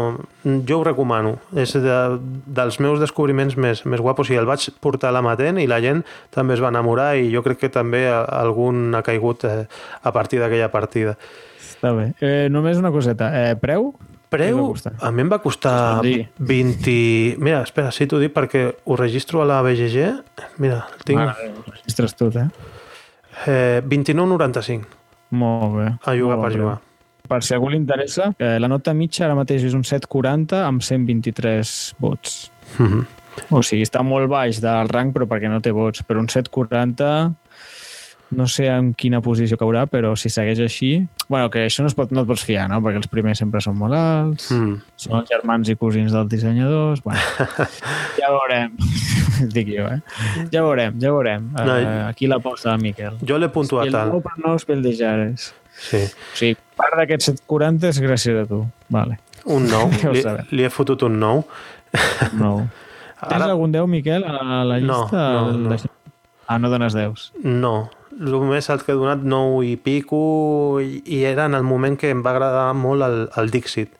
jo 0.66 0.80
ho 0.80 0.84
recomano. 0.86 1.36
És 1.56 1.76
de, 1.78 1.98
dels 2.58 2.80
meus 2.82 2.98
descobriments 3.02 3.54
més, 3.56 3.84
més 3.86 4.02
guapos 4.02 4.30
i 4.32 4.38
el 4.40 4.48
vaig 4.48 4.66
portar 4.82 5.12
a 5.12 5.14
l'amatent 5.14 5.60
i 5.62 5.68
la 5.70 5.78
gent 5.84 6.02
també 6.34 6.56
es 6.56 6.62
va 6.62 6.72
enamorar 6.74 7.12
i 7.20 7.30
jo 7.32 7.44
crec 7.46 7.62
que 7.62 7.70
també 7.72 8.04
algun 8.10 8.90
ha 8.98 9.04
caigut 9.06 9.46
eh, 9.46 9.64
a 10.02 10.14
partir 10.14 10.42
d'aquella 10.42 10.70
partida. 10.72 11.14
Està 11.62 11.94
bé. 11.94 12.10
Eh, 12.18 12.48
només 12.50 12.80
una 12.80 12.90
coseta. 12.94 13.30
Eh, 13.38 13.54
preu? 13.60 13.92
Preu, 14.34 14.72
a 14.98 15.10
mi 15.14 15.22
em 15.22 15.28
va 15.30 15.38
costar 15.38 16.02
20... 16.02 16.94
Mira, 17.38 17.60
espera, 17.62 17.92
sí 17.94 18.08
t'ho 18.10 18.18
dic 18.18 18.32
perquè 18.34 18.64
ho 18.82 18.96
registro 18.98 19.44
a 19.44 19.46
la 19.46 19.60
BGG. 19.62 20.08
Mira, 20.64 20.80
el 20.90 21.04
tinc... 21.06 21.20
Mare, 21.20 21.52
registres 21.68 22.16
tot, 22.18 22.40
eh? 22.42 22.48
eh 23.46 23.78
29,95. 23.86 24.90
Molt 25.38 25.78
bé. 25.78 25.86
A 26.02 26.16
jugar 26.18 26.40
per 26.42 26.50
jugar. 26.56 26.80
Per 27.24 27.40
si 27.40 27.54
algú 27.56 27.70
li 27.72 27.78
interessa, 27.80 28.34
eh, 28.36 28.58
la 28.60 28.68
nota 28.68 28.92
mitja 28.92 29.24
ara 29.24 29.36
mateix 29.38 29.62
és 29.64 29.74
un 29.76 29.84
7,40 29.86 30.58
amb 30.66 30.82
123 30.84 31.94
vots. 31.98 32.50
Mm 32.78 32.86
-hmm. 32.86 33.06
O 33.50 33.62
sigui, 33.62 33.82
està 33.82 34.02
molt 34.02 34.28
baix 34.28 34.60
del 34.60 34.88
rang, 34.88 35.12
però 35.12 35.26
perquè 35.26 35.48
no 35.48 35.60
té 35.60 35.70
vots. 35.70 36.02
Però 36.06 36.20
un 36.20 36.28
7,40 36.28 37.34
no 38.30 38.46
sé 38.46 38.66
en 38.66 38.92
quina 38.94 39.20
posició 39.22 39.56
caurà, 39.56 39.86
però 39.86 40.14
si 40.16 40.28
segueix 40.28 40.60
així... 40.60 41.06
bueno, 41.28 41.48
que 41.50 41.64
això 41.66 41.82
no, 41.82 41.88
es 41.88 41.94
pot, 41.94 42.10
no 42.10 42.22
et 42.22 42.26
pots 42.26 42.44
fiar, 42.44 42.68
no? 42.68 42.80
Perquè 42.82 42.96
els 42.96 43.08
primers 43.08 43.38
sempre 43.38 43.60
són 43.60 43.76
molt 43.78 43.94
alts, 43.94 44.50
mm. 44.50 44.76
són 44.96 45.18
els 45.20 45.30
germans 45.30 45.68
i 45.68 45.76
cosins 45.76 46.12
dels 46.12 46.28
dissenyadors... 46.28 47.02
Bueno, 47.04 47.20
ja 48.20 48.30
veurem. 48.34 48.76
Dic 49.54 49.68
jo, 49.72 49.88
eh? 49.88 50.00
Ja 50.52 50.62
veurem, 50.62 50.98
ja 51.00 51.10
veurem. 51.14 51.50
No, 51.56 51.74
uh, 51.74 52.08
aquí 52.08 52.28
la 52.30 52.40
posa 52.44 52.76
Miquel. 52.80 53.16
Jo 53.24 53.38
l'he 53.38 53.48
puntuat 53.48 53.88
alt. 53.88 54.00
El 54.04 54.16
nou 54.16 54.24
per 54.24 54.36
nous 54.44 54.66
peldejares. 54.68 55.52
Sí. 55.84 56.00
O 56.06 56.38
sigui, 56.38 56.56
part 56.78 56.96
d'aquests 57.00 57.32
740 57.34 57.90
és 57.90 58.00
gràcies 58.04 58.40
a 58.40 58.46
tu. 58.48 58.62
Vale. 58.94 59.18
Un 59.44 59.68
nou. 59.68 59.92
li, 60.14 60.24
li 60.56 60.66
he 60.66 60.72
fotut 60.72 61.04
un 61.08 61.20
nou. 61.20 61.44
Nou. 62.38 62.64
Tens 63.24 63.40
Ara... 63.40 63.52
algun 63.54 63.72
10, 63.72 63.88
Miquel, 63.88 64.24
a 64.26 64.64
la 64.68 64.80
llista? 64.80 65.20
No, 65.32 65.52
no, 65.52 65.70
no. 65.70 65.92
Ah, 66.46 66.58
no 66.60 66.68
dones 66.68 66.96
10? 66.96 67.30
No. 67.44 67.74
El 68.14 68.34
més 68.46 68.68
alt 68.70 68.84
que 68.86 68.92
he 68.92 68.98
donat 68.98 69.24
9 69.24 69.62
i 69.66 69.76
pico 69.80 70.18
i, 70.84 71.00
i 71.08 71.22
era 71.26 71.48
en 71.48 71.56
el 71.56 71.64
moment 71.66 71.96
que 71.98 72.12
em 72.12 72.20
va 72.24 72.34
agradar 72.34 72.66
molt 72.76 73.06
el, 73.06 73.16
el 73.40 73.50
Dixit. 73.54 73.94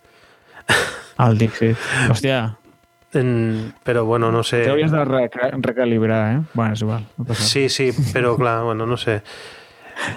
El 1.24 1.38
Dixit. 1.38 1.78
Hòstia, 2.10 2.38
en, 3.14 3.72
però 3.86 4.04
bueno, 4.04 4.30
no 4.32 4.42
sé... 4.42 4.64
T'hauries 4.66 4.90
de 4.90 5.04
recalibrar, 5.62 6.20
eh? 6.34 6.40
Bueno, 6.52 6.74
és 6.74 6.82
igual. 6.82 7.06
No 7.16 7.34
sí, 7.34 7.68
sí, 7.68 7.90
però 8.12 8.34
clar, 8.36 8.62
bueno, 8.64 8.86
no 8.86 8.98
sé. 8.98 9.20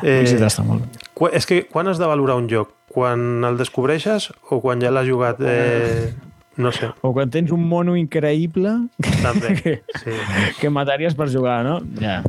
Eh, 0.01 0.23
està 0.25 0.65
molt 0.65 0.83
bé. 0.83 1.06
És 1.33 1.47
que 1.49 1.63
quan 1.71 1.87
has 1.89 1.99
de 2.01 2.07
valorar 2.09 2.37
un 2.37 2.49
joc? 2.51 2.73
Quan 2.93 3.43
el 3.45 3.57
descobreixes 3.59 4.31
o 4.49 4.61
quan 4.63 4.81
ja 4.81 4.91
l'has 4.93 5.07
jugat? 5.09 5.41
Eh, 5.41 6.13
no 6.57 6.71
sé. 6.73 6.89
O 7.05 7.13
quan 7.13 7.29
tens 7.33 7.51
un 7.53 7.63
mono 7.69 7.95
increïble 7.99 8.73
També, 9.21 9.53
que, 9.61 9.75
sí. 10.01 10.15
que 10.61 10.71
mataries 10.73 11.17
per 11.17 11.29
jugar, 11.33 11.61
no? 11.65 11.79
Ja. 12.01 12.21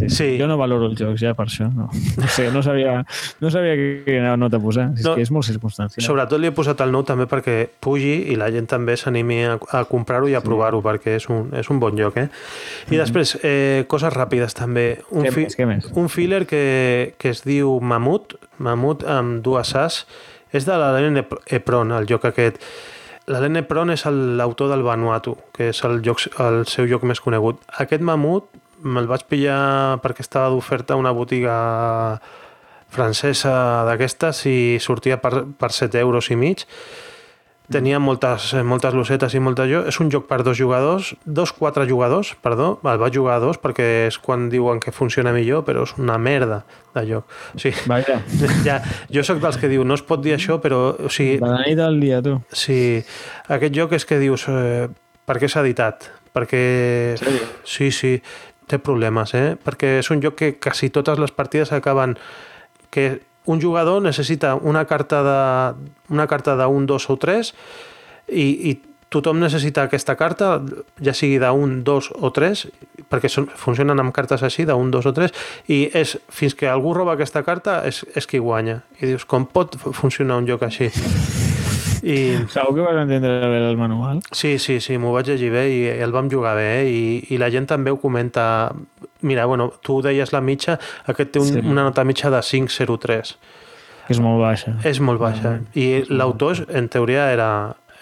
Sí. 0.00 0.08
sí. 0.16 0.28
Jo 0.40 0.48
no 0.50 0.56
valoro 0.60 0.88
els 0.90 0.98
jocs 1.00 1.20
ja 1.22 1.32
per 1.38 1.46
això. 1.48 1.68
No, 1.74 1.88
no 1.92 2.28
sé, 2.32 2.48
no 2.54 2.62
sabia, 2.64 3.00
no 3.40 3.52
sabia 3.52 3.76
quina 4.06 4.36
nota 4.40 4.60
posar. 4.62 4.90
És 4.96 5.06
no, 5.06 5.14
que 5.18 5.24
és 5.26 5.32
molt 5.34 5.48
circumstancial. 5.48 6.04
Sobretot 6.06 6.40
li 6.42 6.50
he 6.50 6.54
posat 6.56 6.80
el 6.84 6.94
nou 6.94 7.04
també 7.08 7.28
perquè 7.30 7.56
pugi 7.82 8.14
i 8.32 8.38
la 8.40 8.50
gent 8.54 8.68
també 8.70 8.96
s'animi 9.00 9.40
a, 9.48 9.56
a 9.80 9.84
comprar-ho 9.90 10.30
i 10.30 10.36
a 10.38 10.42
sí. 10.42 10.48
provar-ho 10.48 10.82
perquè 10.84 11.16
és 11.20 11.28
un, 11.32 11.50
és 11.60 11.70
un 11.72 11.80
bon 11.82 11.98
joc, 11.98 12.16
eh? 12.16 12.26
I 12.26 12.28
mm 12.28 12.90
-hmm. 12.90 12.98
després, 12.98 13.38
eh, 13.42 13.84
coses 13.86 14.12
ràpides 14.14 14.54
també. 14.54 15.00
Un, 15.10 15.24
què 15.24 15.32
fi 15.32 15.44
més, 15.44 15.58
què 15.58 15.66
més? 15.66 15.90
un 15.94 16.08
filler 16.08 16.46
que, 16.46 17.14
que 17.18 17.30
es 17.30 17.44
diu 17.44 17.80
Mamut, 17.80 18.34
Mamut 18.58 19.04
amb 19.04 19.42
dues 19.42 19.74
As, 19.74 20.06
és 20.52 20.64
de 20.64 20.72
l'Helene 20.72 21.26
Epron, 21.46 21.92
el 21.92 22.06
joc 22.06 22.24
aquest 22.24 22.58
L'Helene 23.30 23.62
Pron 23.62 23.92
és 23.92 24.02
l'autor 24.10 24.70
del 24.72 24.82
Vanuatu, 24.82 25.36
que 25.54 25.70
és 25.70 25.84
el, 25.86 26.00
joc, 26.02 26.24
el 26.42 26.64
seu 26.70 26.88
joc 26.90 27.04
més 27.06 27.20
conegut. 27.22 27.60
Aquest 27.78 28.02
mamut 28.02 28.48
me'l 28.82 29.08
vaig 29.10 29.26
pillar 29.28 29.98
perquè 30.04 30.24
estava 30.24 30.50
d'oferta 30.52 30.98
una 30.98 31.12
botiga 31.16 32.20
francesa 32.90 33.84
d'aquestes 33.86 34.44
i 34.50 34.58
sortia 34.82 35.20
per, 35.22 35.44
per 35.58 35.70
7 35.72 36.00
euros 36.02 36.30
i 36.30 36.36
mig 36.36 36.66
tenia 37.70 38.00
moltes, 38.02 38.52
eh, 38.52 38.64
moltes 38.66 38.94
losetes 38.94 39.34
i 39.34 39.40
molta 39.40 39.64
jo. 39.70 39.84
És 39.86 40.00
un 40.02 40.10
joc 40.10 40.26
per 40.28 40.42
dos 40.42 40.58
jugadors, 40.58 41.14
dos, 41.24 41.52
quatre 41.54 41.86
jugadors, 41.88 42.34
perdó. 42.42 42.72
El 42.84 42.98
vaig 42.98 43.14
jugar 43.14 43.38
a 43.38 43.42
dos 43.42 43.60
perquè 43.62 44.08
és 44.08 44.18
quan 44.18 44.48
diuen 44.50 44.80
que 44.82 44.92
funciona 44.92 45.32
millor, 45.32 45.62
però 45.64 45.86
és 45.86 45.94
una 45.98 46.18
merda 46.18 46.64
de 46.94 47.06
joc. 47.06 47.30
O 47.54 47.62
sigui, 47.62 47.86
Vaja. 47.86 48.20
Ja, 48.66 48.80
jo 49.08 49.22
sóc 49.22 49.40
dels 49.40 49.56
que 49.56 49.70
diu, 49.70 49.84
no 49.86 49.94
es 49.94 50.02
pot 50.02 50.22
dir 50.22 50.34
això, 50.34 50.58
però... 50.60 50.96
O 50.98 51.08
sigui, 51.08 51.38
de 51.38 51.46
la 51.46 51.62
nit 51.62 51.78
del 51.78 52.00
dia, 52.02 52.20
tu. 52.22 52.40
Sí, 52.50 53.00
aquest 53.48 53.76
joc 53.76 53.94
és 53.96 54.04
que 54.04 54.18
dius, 54.18 54.48
eh, 54.50 54.88
per 55.24 55.38
què 55.38 55.48
s'ha 55.48 55.62
editat? 55.62 56.10
Perquè... 56.34 56.62
Sí, 57.64 57.90
sí, 57.94 58.16
té 58.70 58.78
problemes, 58.82 59.34
eh? 59.34 59.56
Perquè 59.58 59.98
és 60.00 60.10
un 60.14 60.22
joc 60.22 60.38
que 60.38 60.52
quasi 60.62 60.92
totes 60.94 61.18
les 61.18 61.34
partides 61.34 61.74
acaben 61.76 62.16
que 62.90 63.20
un 63.50 63.60
jugador 63.60 64.02
necessita 64.02 64.54
una 64.54 64.84
carta 64.84 65.22
de 65.26 65.90
una 66.14 66.26
carta 66.26 66.56
d'un, 66.56 66.86
dos 66.86 67.08
o 67.10 67.16
tres 67.16 67.54
i, 68.28 68.70
i 68.70 68.78
tothom 69.10 69.40
necessita 69.42 69.88
aquesta 69.88 70.14
carta, 70.14 70.52
ja 71.02 71.14
sigui 71.16 71.40
d'un, 71.42 71.80
dos 71.84 72.12
o 72.14 72.30
tres, 72.30 72.68
perquè 73.10 73.30
són, 73.32 73.50
funcionen 73.58 73.98
amb 73.98 74.14
cartes 74.14 74.44
així, 74.46 74.64
d'un, 74.68 74.92
dos 74.94 75.10
o 75.10 75.14
tres, 75.16 75.34
i 75.66 75.82
és 75.90 76.14
fins 76.30 76.54
que 76.54 76.70
algú 76.70 76.94
roba 76.94 77.18
aquesta 77.18 77.42
carta 77.42 77.80
és, 77.90 78.04
és 78.14 78.30
qui 78.30 78.38
guanya. 78.38 78.80
I 79.02 79.10
dius, 79.10 79.26
com 79.26 79.50
pot 79.50 79.74
funcionar 79.98 80.38
un 80.38 80.46
joc 80.50 80.68
així? 80.70 80.92
I... 82.02 82.16
Segur 82.52 82.74
que 82.76 82.84
vas 82.86 82.98
entendre 83.02 83.48
bé 83.50 83.60
el 83.68 83.76
manual? 83.76 84.22
Sí, 84.32 84.58
sí, 84.58 84.80
sí, 84.80 84.98
m'ho 85.00 85.12
vaig 85.14 85.30
llegir 85.32 85.50
bé 85.52 85.64
i, 85.72 85.80
el 86.00 86.14
vam 86.14 86.30
jugar 86.32 86.54
bé, 86.58 86.68
eh? 86.80 86.84
I, 86.88 87.02
i 87.34 87.40
la 87.40 87.50
gent 87.52 87.68
també 87.70 87.92
ho 87.92 88.00
comenta. 88.00 88.44
Mira, 89.26 89.44
bueno, 89.50 89.68
tu 89.84 90.00
deies 90.04 90.32
la 90.32 90.40
mitja, 90.40 90.78
aquest 91.10 91.34
té 91.34 91.42
un, 91.42 91.50
sí. 91.50 91.64
una 91.64 91.84
nota 91.88 92.04
mitja 92.08 92.32
de 92.32 92.40
5,03. 92.40 93.34
És 94.10 94.18
molt 94.22 94.40
baixa. 94.42 94.74
És 94.88 94.98
molt 95.04 95.20
baixa. 95.22 95.58
I 95.78 96.02
l'autor, 96.10 96.64
en 96.74 96.88
teoria, 96.90 97.28
era, 97.30 97.50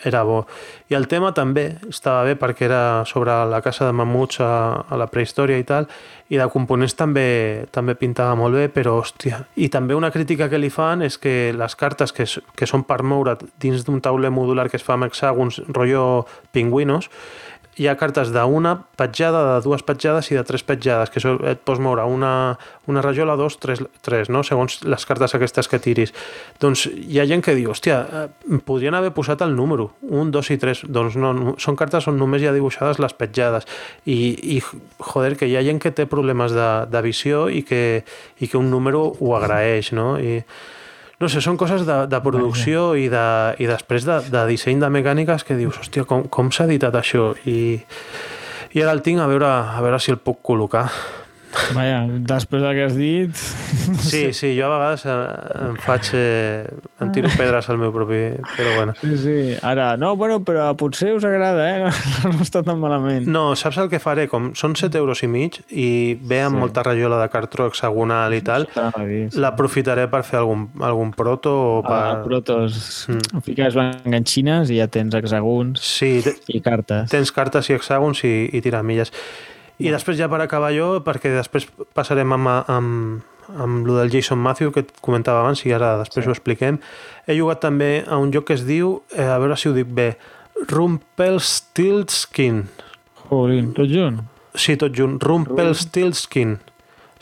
era 0.04 0.22
bo. 0.22 0.44
I 0.88 0.94
el 0.94 1.08
tema 1.08 1.32
també 1.34 1.78
estava 1.88 2.24
bé 2.28 2.36
perquè 2.38 2.66
era 2.68 2.82
sobre 3.08 3.34
la 3.50 3.60
caça 3.64 3.88
de 3.88 3.96
mamuts 3.96 4.40
a, 4.44 4.50
a 4.88 4.98
la 5.00 5.08
prehistòria 5.10 5.58
i 5.58 5.66
tal, 5.66 5.88
i 6.28 6.36
de 6.36 6.46
components 6.52 6.94
també 6.98 7.66
també 7.74 7.96
pintava 7.98 8.36
molt 8.38 8.58
bé, 8.58 8.68
però 8.72 8.98
hòstia... 9.00 9.42
I 9.56 9.70
també 9.72 9.96
una 9.96 10.12
crítica 10.14 10.48
que 10.48 10.60
li 10.60 10.70
fan 10.70 11.02
és 11.02 11.18
que 11.18 11.52
les 11.56 11.76
cartes 11.76 12.12
que, 12.12 12.28
que 12.28 12.68
són 12.68 12.84
per 12.88 13.02
moure 13.02 13.38
dins 13.60 13.84
d'un 13.86 14.00
tauler 14.04 14.30
modular 14.30 14.68
que 14.68 14.78
es 14.78 14.84
fa 14.84 14.98
amb 14.98 15.08
hexàgons 15.08 15.62
rotllo 15.68 16.26
pingüinos, 16.52 17.10
hi 17.78 17.86
ha 17.86 17.94
cartes 17.98 18.32
d'una 18.34 18.74
petjada, 18.98 19.40
de 19.46 19.62
dues 19.62 19.84
petjades 19.86 20.28
i 20.32 20.36
de 20.36 20.42
tres 20.46 20.64
petjades, 20.66 21.12
que 21.14 21.22
et 21.22 21.60
pots 21.62 21.80
moure 21.82 22.04
una, 22.10 22.58
una 22.90 23.02
rajola, 23.04 23.36
dos, 23.38 23.58
tres, 23.62 23.82
tres, 24.02 24.30
no? 24.34 24.42
segons 24.42 24.80
les 24.82 25.06
cartes 25.06 25.34
aquestes 25.38 25.70
que 25.70 25.78
tiris. 25.82 26.14
Doncs 26.60 26.88
hi 26.90 27.20
ha 27.22 27.26
gent 27.30 27.44
que 27.46 27.54
diu, 27.54 27.70
hòstia, 27.70 27.98
eh, 28.02 28.58
podrien 28.66 28.98
haver 28.98 29.12
posat 29.14 29.44
el 29.46 29.54
número, 29.56 29.92
un, 30.02 30.32
dos 30.34 30.50
i 30.50 30.58
tres. 30.58 30.82
Doncs 30.84 31.18
no, 31.22 31.54
són 31.62 31.78
cartes 31.78 32.10
on 32.10 32.18
només 32.18 32.42
hi 32.42 32.50
ha 32.50 32.56
dibuixades 32.56 32.98
les 33.02 33.14
petjades. 33.14 33.68
I, 34.06 34.18
i 34.58 34.58
joder, 35.12 35.36
que 35.38 35.46
hi 35.46 35.54
ha 35.58 35.62
gent 35.66 35.78
que 35.82 35.94
té 35.94 36.08
problemes 36.10 36.56
de, 36.56 36.70
de 36.90 37.04
visió 37.06 37.46
i 37.48 37.62
que, 37.62 38.02
i 38.42 38.50
que 38.50 38.58
un 38.58 38.72
número 38.74 39.06
ho 39.14 39.36
agraeix, 39.38 39.94
no? 39.94 40.16
I, 40.18 40.42
no 41.18 41.28
sé, 41.30 41.42
són 41.42 41.58
coses 41.58 41.84
de, 41.86 41.98
de 42.06 42.20
producció 42.22 42.92
i, 42.94 43.08
de, 43.10 43.26
i 43.58 43.66
després 43.70 44.06
de, 44.06 44.20
de 44.30 44.44
disseny 44.50 44.82
de 44.82 44.90
mecàniques 44.94 45.44
que 45.46 45.58
dius, 45.58 45.80
hòstia, 45.82 46.06
com, 46.06 46.26
com 46.30 46.52
s'ha 46.54 46.68
editat 46.68 46.94
això? 47.00 47.32
I, 47.50 47.80
I 48.76 48.84
ara 48.84 48.94
el 48.94 49.02
tinc 49.02 49.22
a 49.22 49.26
veure, 49.30 49.48
a 49.48 49.82
veure 49.82 49.98
si 50.02 50.14
el 50.14 50.20
puc 50.22 50.38
col·locar. 50.46 50.86
Vaja, 51.76 51.98
després 52.28 52.62
del 52.62 52.76
que 52.76 52.84
has 52.86 52.96
dit... 52.96 53.42
Sí, 54.08 54.32
sí, 54.32 54.52
jo 54.56 54.68
a 54.68 54.70
vegades 54.72 55.04
eh, 55.08 55.16
em 55.68 55.76
faig... 55.82 56.10
Eh, 56.16 56.66
em 57.02 57.10
tiro 57.14 57.30
pedres 57.36 57.68
al 57.70 57.78
meu 57.80 57.92
propi... 57.94 58.20
Però 58.56 58.74
bueno. 58.76 58.94
Sí, 59.00 59.16
sí. 59.20 59.36
Ara, 59.62 59.90
no, 60.00 60.14
bueno, 60.16 60.40
però 60.46 60.70
potser 60.78 61.12
us 61.16 61.26
agrada, 61.28 61.66
eh? 61.68 61.92
No, 62.24 62.32
no 62.34 62.44
està 62.44 62.62
tan 62.66 62.80
malament. 62.80 63.28
No, 63.30 63.44
saps 63.58 63.78
el 63.82 63.90
que 63.92 64.00
faré? 64.02 64.26
Com 64.30 64.50
són 64.58 64.74
7 64.78 64.98
euros 64.98 65.22
i 65.22 65.28
mig 65.30 65.60
i 65.68 65.88
ve 66.18 66.40
amb 66.44 66.56
sí. 66.56 66.62
molta 66.64 66.82
rajola 66.86 67.20
de 67.22 67.28
cartró 67.32 67.68
hexagonal 67.68 68.34
i 68.34 68.40
tal, 68.44 68.66
l'aprofitaré 69.38 70.08
per 70.10 70.24
fer 70.26 70.40
algun, 70.40 70.66
algun 70.84 71.12
proto 71.16 71.52
o 71.52 71.76
per... 71.86 71.98
Ah, 71.98 72.16
protos. 72.24 73.06
Mm. 73.12 73.44
Fiques 73.46 73.78
enganxines 73.78 74.72
i 74.74 74.80
ja 74.80 74.88
tens 74.92 75.14
hexagons 75.18 75.84
sí, 75.84 76.18
i 76.48 76.62
cartes. 76.64 77.08
Tens 77.12 77.32
cartes 77.34 77.70
i 77.70 77.78
hexàgons 77.78 78.24
i, 78.26 78.34
i 78.52 78.64
tiramilles. 78.64 79.14
I 79.78 79.92
després 79.94 80.18
ja 80.18 80.26
per 80.30 80.40
acabar 80.42 80.72
jo, 80.74 80.98
perquè 81.06 81.30
després 81.30 81.68
passarem 81.94 82.32
amb, 82.34 82.48
amb, 82.66 83.22
amb 83.54 83.86
lo 83.86 83.98
del 84.00 84.10
Jason 84.10 84.40
Matthew 84.42 84.72
que 84.74 84.82
et 84.86 84.90
comentava 85.04 85.44
abans 85.44 85.62
i 85.66 85.72
ara 85.74 85.96
després 86.00 86.26
sí. 86.26 86.30
ho 86.30 86.34
expliquem. 86.34 86.80
He 87.26 87.38
jugat 87.38 87.62
també 87.62 88.04
a 88.06 88.18
un 88.18 88.32
joc 88.34 88.48
que 88.50 88.56
es 88.58 88.66
diu, 88.66 88.98
eh, 89.14 89.28
a 89.28 89.38
veure 89.38 89.56
si 89.56 89.70
ho 89.70 89.74
dic 89.76 89.86
bé, 89.94 90.16
Rumpelstiltskin. 90.66 92.64
Jolín, 93.28 93.72
tot 93.76 93.86
junt? 93.92 94.24
Sí, 94.58 94.74
tot 94.80 94.96
junt. 94.96 95.20
Rumpelstiltskin. 95.22 96.58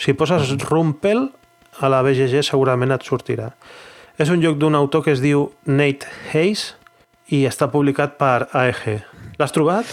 Si 0.00 0.14
poses 0.16 0.54
Rumpel 0.64 1.26
a 1.80 1.90
la 1.92 2.00
BGG 2.04 2.40
segurament 2.46 2.94
et 2.96 3.04
sortirà. 3.04 3.50
És 4.16 4.32
un 4.32 4.40
joc 4.40 4.56
d'un 4.56 4.76
autor 4.78 5.04
que 5.04 5.12
es 5.12 5.20
diu 5.20 5.50
Nate 5.68 6.08
Hayes 6.32 6.70
i 7.28 7.44
està 7.48 7.68
publicat 7.68 8.16
per 8.20 8.46
AEG. 8.56 9.02
L'has 9.36 9.52
trobat? 9.52 9.84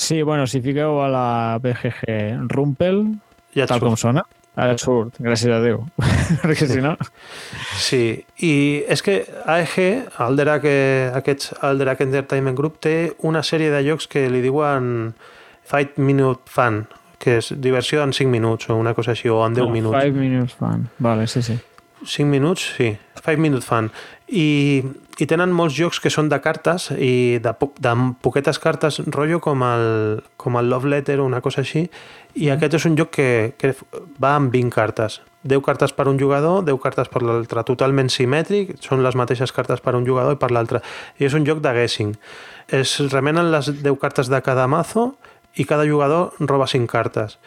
Sí, 0.00 0.22
bueno, 0.24 0.46
si 0.48 0.62
fiqueu 0.64 0.96
a 1.04 1.08
la 1.12 1.26
BGG 1.60 2.46
Rumpel, 2.48 3.02
Ja 3.52 3.66
tal 3.68 3.80
surt. 3.80 3.88
com 3.90 3.96
sona, 4.00 4.22
ara 4.56 4.72
et 4.72 4.80
surt, 4.80 5.18
gràcies 5.20 5.52
a 5.52 5.58
Déu. 5.60 5.82
Perquè 6.40 6.68
si 6.70 6.80
no... 6.80 6.94
Sí, 7.80 8.00
i 8.46 8.52
és 8.88 9.02
que 9.04 9.18
AEG, 9.44 9.74
Alderac, 10.24 10.64
eh, 10.70 11.10
aquests 11.18 11.52
Alderac 11.66 12.00
Entertainment 12.06 12.56
Group, 12.56 12.78
té 12.80 12.94
una 13.28 13.42
sèrie 13.44 13.68
de 13.74 13.82
jocs 13.90 14.08
que 14.08 14.24
li 14.32 14.40
diuen 14.44 15.12
Fight 15.68 15.98
Minute 16.00 16.48
Fan, 16.48 16.86
que 17.20 17.36
és 17.42 17.52
diversió 17.60 18.00
en 18.06 18.14
5 18.16 18.32
minuts 18.32 18.70
o 18.72 18.78
una 18.80 18.94
cosa 18.96 19.12
així, 19.12 19.28
o 19.28 19.42
en 19.44 19.58
10 19.58 19.68
minuts. 19.68 20.00
5 20.00 20.16
minutes 20.16 20.56
fan. 20.56 20.88
Vale, 20.98 21.26
sí, 21.28 21.42
sí. 21.44 21.58
5 22.06 22.30
minuts, 22.32 22.70
sí. 22.78 22.94
5 23.24 23.40
minute 23.40 23.66
fan. 23.66 23.90
I, 24.28 24.82
I 25.20 25.26
tenen 25.28 25.52
molts 25.54 25.76
jocs 25.76 26.00
que 26.00 26.12
són 26.12 26.30
de 26.30 26.38
cartes 26.42 26.90
i 26.96 27.38
de, 27.42 27.52
po 27.58 27.70
de 27.80 27.94
poquetes 28.22 28.60
cartes, 28.62 29.00
rotllo 29.06 29.40
com 29.44 29.64
el, 29.66 30.22
com 30.40 30.58
el 30.60 30.70
Love 30.70 30.88
Letter 30.92 31.18
o 31.20 31.26
una 31.28 31.42
cosa 31.44 31.62
així. 31.64 31.86
I 32.34 32.52
aquest 32.54 32.78
és 32.78 32.86
un 32.86 32.96
joc 32.98 33.12
que, 33.18 33.30
que 33.58 33.74
va 34.22 34.36
amb 34.38 34.52
20 34.54 34.72
cartes. 34.74 35.20
10 35.42 35.64
cartes 35.64 35.92
per 35.96 36.06
un 36.08 36.18
jugador, 36.20 36.64
10 36.64 36.80
cartes 36.82 37.08
per 37.08 37.22
l'altre. 37.24 37.64
Totalment 37.66 38.10
simètric, 38.12 38.76
són 38.84 39.04
les 39.04 39.16
mateixes 39.16 39.52
cartes 39.56 39.80
per 39.80 39.96
un 39.96 40.06
jugador 40.06 40.36
i 40.36 40.40
per 40.40 40.50
l'altre. 40.52 40.82
I 41.18 41.26
és 41.30 41.36
un 41.36 41.46
joc 41.48 41.62
de 41.64 41.72
guessing. 41.76 42.14
Es 42.68 42.98
remenen 43.10 43.50
les 43.52 43.72
10 43.80 43.98
cartes 44.00 44.28
de 44.28 44.40
cada 44.44 44.68
mazo 44.68 45.14
i 45.56 45.64
cada 45.64 45.88
jugador 45.88 46.36
roba 46.40 46.68
5 46.70 46.86
cartes. 46.90 47.38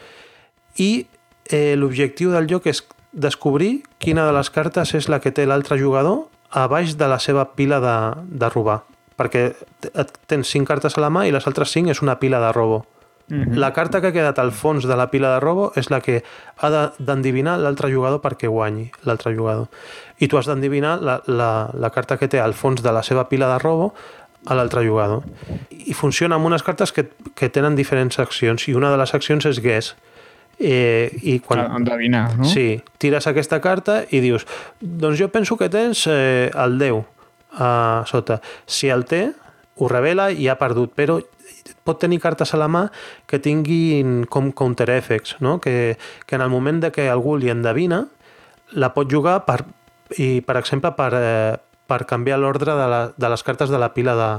I 0.81 1.05
eh, 1.49 1.75
l'objectiu 1.77 2.33
del 2.33 2.49
joc 2.49 2.67
és 2.71 2.81
descobrir 3.13 3.83
quina 3.99 4.25
de 4.25 4.33
les 4.33 4.49
cartes 4.49 4.93
és 4.97 5.07
la 5.09 5.19
que 5.21 5.31
té 5.31 5.45
l'altre 5.45 5.77
jugador 5.79 6.25
a 6.51 6.67
baix 6.67 6.97
de 6.97 7.07
la 7.07 7.19
seva 7.19 7.45
pila 7.55 7.79
de, 7.79 7.95
de 8.25 8.49
robar. 8.49 8.81
Perquè 9.17 9.53
tens 10.27 10.49
5 10.49 10.65
cartes 10.67 10.97
a 10.97 11.01
la 11.01 11.09
mà 11.13 11.27
i 11.27 11.31
les 11.31 11.45
altres 11.47 11.71
5 11.71 11.93
és 11.93 12.01
una 12.01 12.17
pila 12.19 12.39
de 12.41 12.51
robo. 12.51 12.85
Mm 13.29 13.43
-hmm. 13.43 13.55
La 13.55 13.71
carta 13.73 14.01
que 14.01 14.07
ha 14.07 14.11
quedat 14.11 14.37
al 14.39 14.51
fons 14.51 14.83
de 14.85 14.95
la 14.95 15.07
pila 15.09 15.33
de 15.33 15.39
robo 15.39 15.71
és 15.75 15.89
la 15.89 16.01
que 16.01 16.23
ha 16.57 16.69
de- 16.69 16.91
d'endevinar 16.99 17.57
l'altre 17.59 17.89
jugador 17.93 18.19
perquè 18.21 18.47
guanyi 18.49 18.91
l'altre 19.05 19.33
jugador. 19.35 19.67
I 20.19 20.27
tu 20.27 20.37
has 20.37 20.45
d'endevinar 20.45 21.01
la, 21.01 21.21
la, 21.27 21.69
la 21.73 21.89
carta 21.89 22.17
que 22.17 22.27
té 22.27 22.39
al 22.39 22.53
fons 22.53 22.81
de 22.83 22.91
la 22.91 23.01
seva 23.03 23.29
pila 23.29 23.47
de 23.53 23.59
robo 23.59 23.93
a 24.45 24.53
l'altre 24.55 24.85
jugador. 24.85 25.23
I 25.69 25.93
funciona 25.93 26.35
amb 26.35 26.45
unes 26.45 26.63
cartes 26.63 26.91
que, 26.91 27.09
que 27.35 27.49
tenen 27.49 27.75
diferents 27.75 28.19
accions 28.19 28.67
i 28.67 28.73
una 28.73 28.91
de 28.91 28.97
les 28.97 29.13
accions 29.13 29.45
és 29.45 29.59
guess. 29.61 29.95
Eh, 30.59 31.09
I 31.21 31.39
quan, 31.43 31.65
Endevinar, 31.79 32.37
no? 32.37 32.45
Sí, 32.47 32.77
tires 33.01 33.25
aquesta 33.27 33.59
carta 33.59 34.03
i 34.13 34.21
dius 34.23 34.45
doncs 34.79 35.17
jo 35.19 35.27
penso 35.33 35.57
que 35.57 35.69
tens 35.73 36.05
eh, 36.07 36.51
el 36.53 36.77
10 36.79 37.01
a 37.59 38.03
sota. 38.09 38.39
Si 38.65 38.89
el 38.89 39.05
té, 39.09 39.27
ho 39.77 39.89
revela 39.89 40.29
i 40.31 40.47
ha 40.49 40.57
perdut, 40.59 40.93
però 40.95 41.19
pot 41.83 41.99
tenir 41.99 42.19
cartes 42.23 42.53
a 42.53 42.59
la 42.59 42.69
mà 42.71 42.87
que 43.29 43.39
tinguin 43.43 44.23
com 44.31 44.51
counter 44.55 44.89
effects, 44.93 45.37
no? 45.39 45.59
que, 45.59 45.97
que 46.25 46.35
en 46.35 46.41
el 46.41 46.49
moment 46.49 46.81
de 46.83 46.91
que 46.91 47.09
algú 47.09 47.35
li 47.37 47.51
endevina, 47.51 48.05
la 48.73 48.93
pot 48.93 49.09
jugar 49.11 49.43
per, 49.47 49.61
i, 50.17 50.41
per 50.45 50.57
exemple, 50.59 50.93
per, 50.97 51.11
eh, 51.17 51.55
per 51.87 52.03
canviar 52.09 52.39
l'ordre 52.41 52.77
de, 52.77 52.87
la, 52.89 53.01
de 53.15 53.33
les 53.33 53.43
cartes 53.43 53.69
de 53.69 53.81
la 53.81 53.93
pila 53.93 54.15
de, 54.17 54.29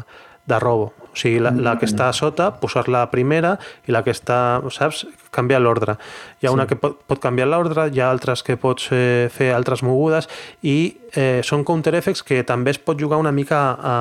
de 0.50 0.60
robo. 0.62 0.92
O 1.14 1.16
sigui, 1.16 1.38
la, 1.38 1.52
la 1.54 1.76
que 1.78 1.86
està 1.86 2.08
a 2.10 2.16
sota, 2.16 2.48
posar-la 2.58 3.04
a 3.06 3.10
primera 3.12 3.54
i 3.86 3.94
la 3.94 4.02
que 4.02 4.10
està, 4.10 4.58
saps, 4.74 5.04
canviar 5.34 5.60
l'ordre. 5.62 5.94
Hi 6.42 6.48
ha 6.48 6.54
una 6.54 6.66
que 6.66 6.74
pot, 6.74 6.98
pot 7.06 7.22
canviar 7.22 7.46
l'ordre, 7.52 7.86
hi 7.94 8.02
ha 8.02 8.10
altres 8.10 8.42
que 8.42 8.58
pots 8.58 8.90
eh, 8.90 9.30
fer 9.30 9.52
altres 9.54 9.84
mogudes 9.86 10.26
i 10.66 10.76
eh, 11.14 11.40
són 11.46 11.62
counter 11.62 11.94
effects 11.94 12.26
que 12.26 12.42
també 12.42 12.74
es 12.74 12.82
pot 12.82 12.98
jugar 12.98 13.22
una 13.22 13.32
mica 13.32 13.64
a, 13.78 13.96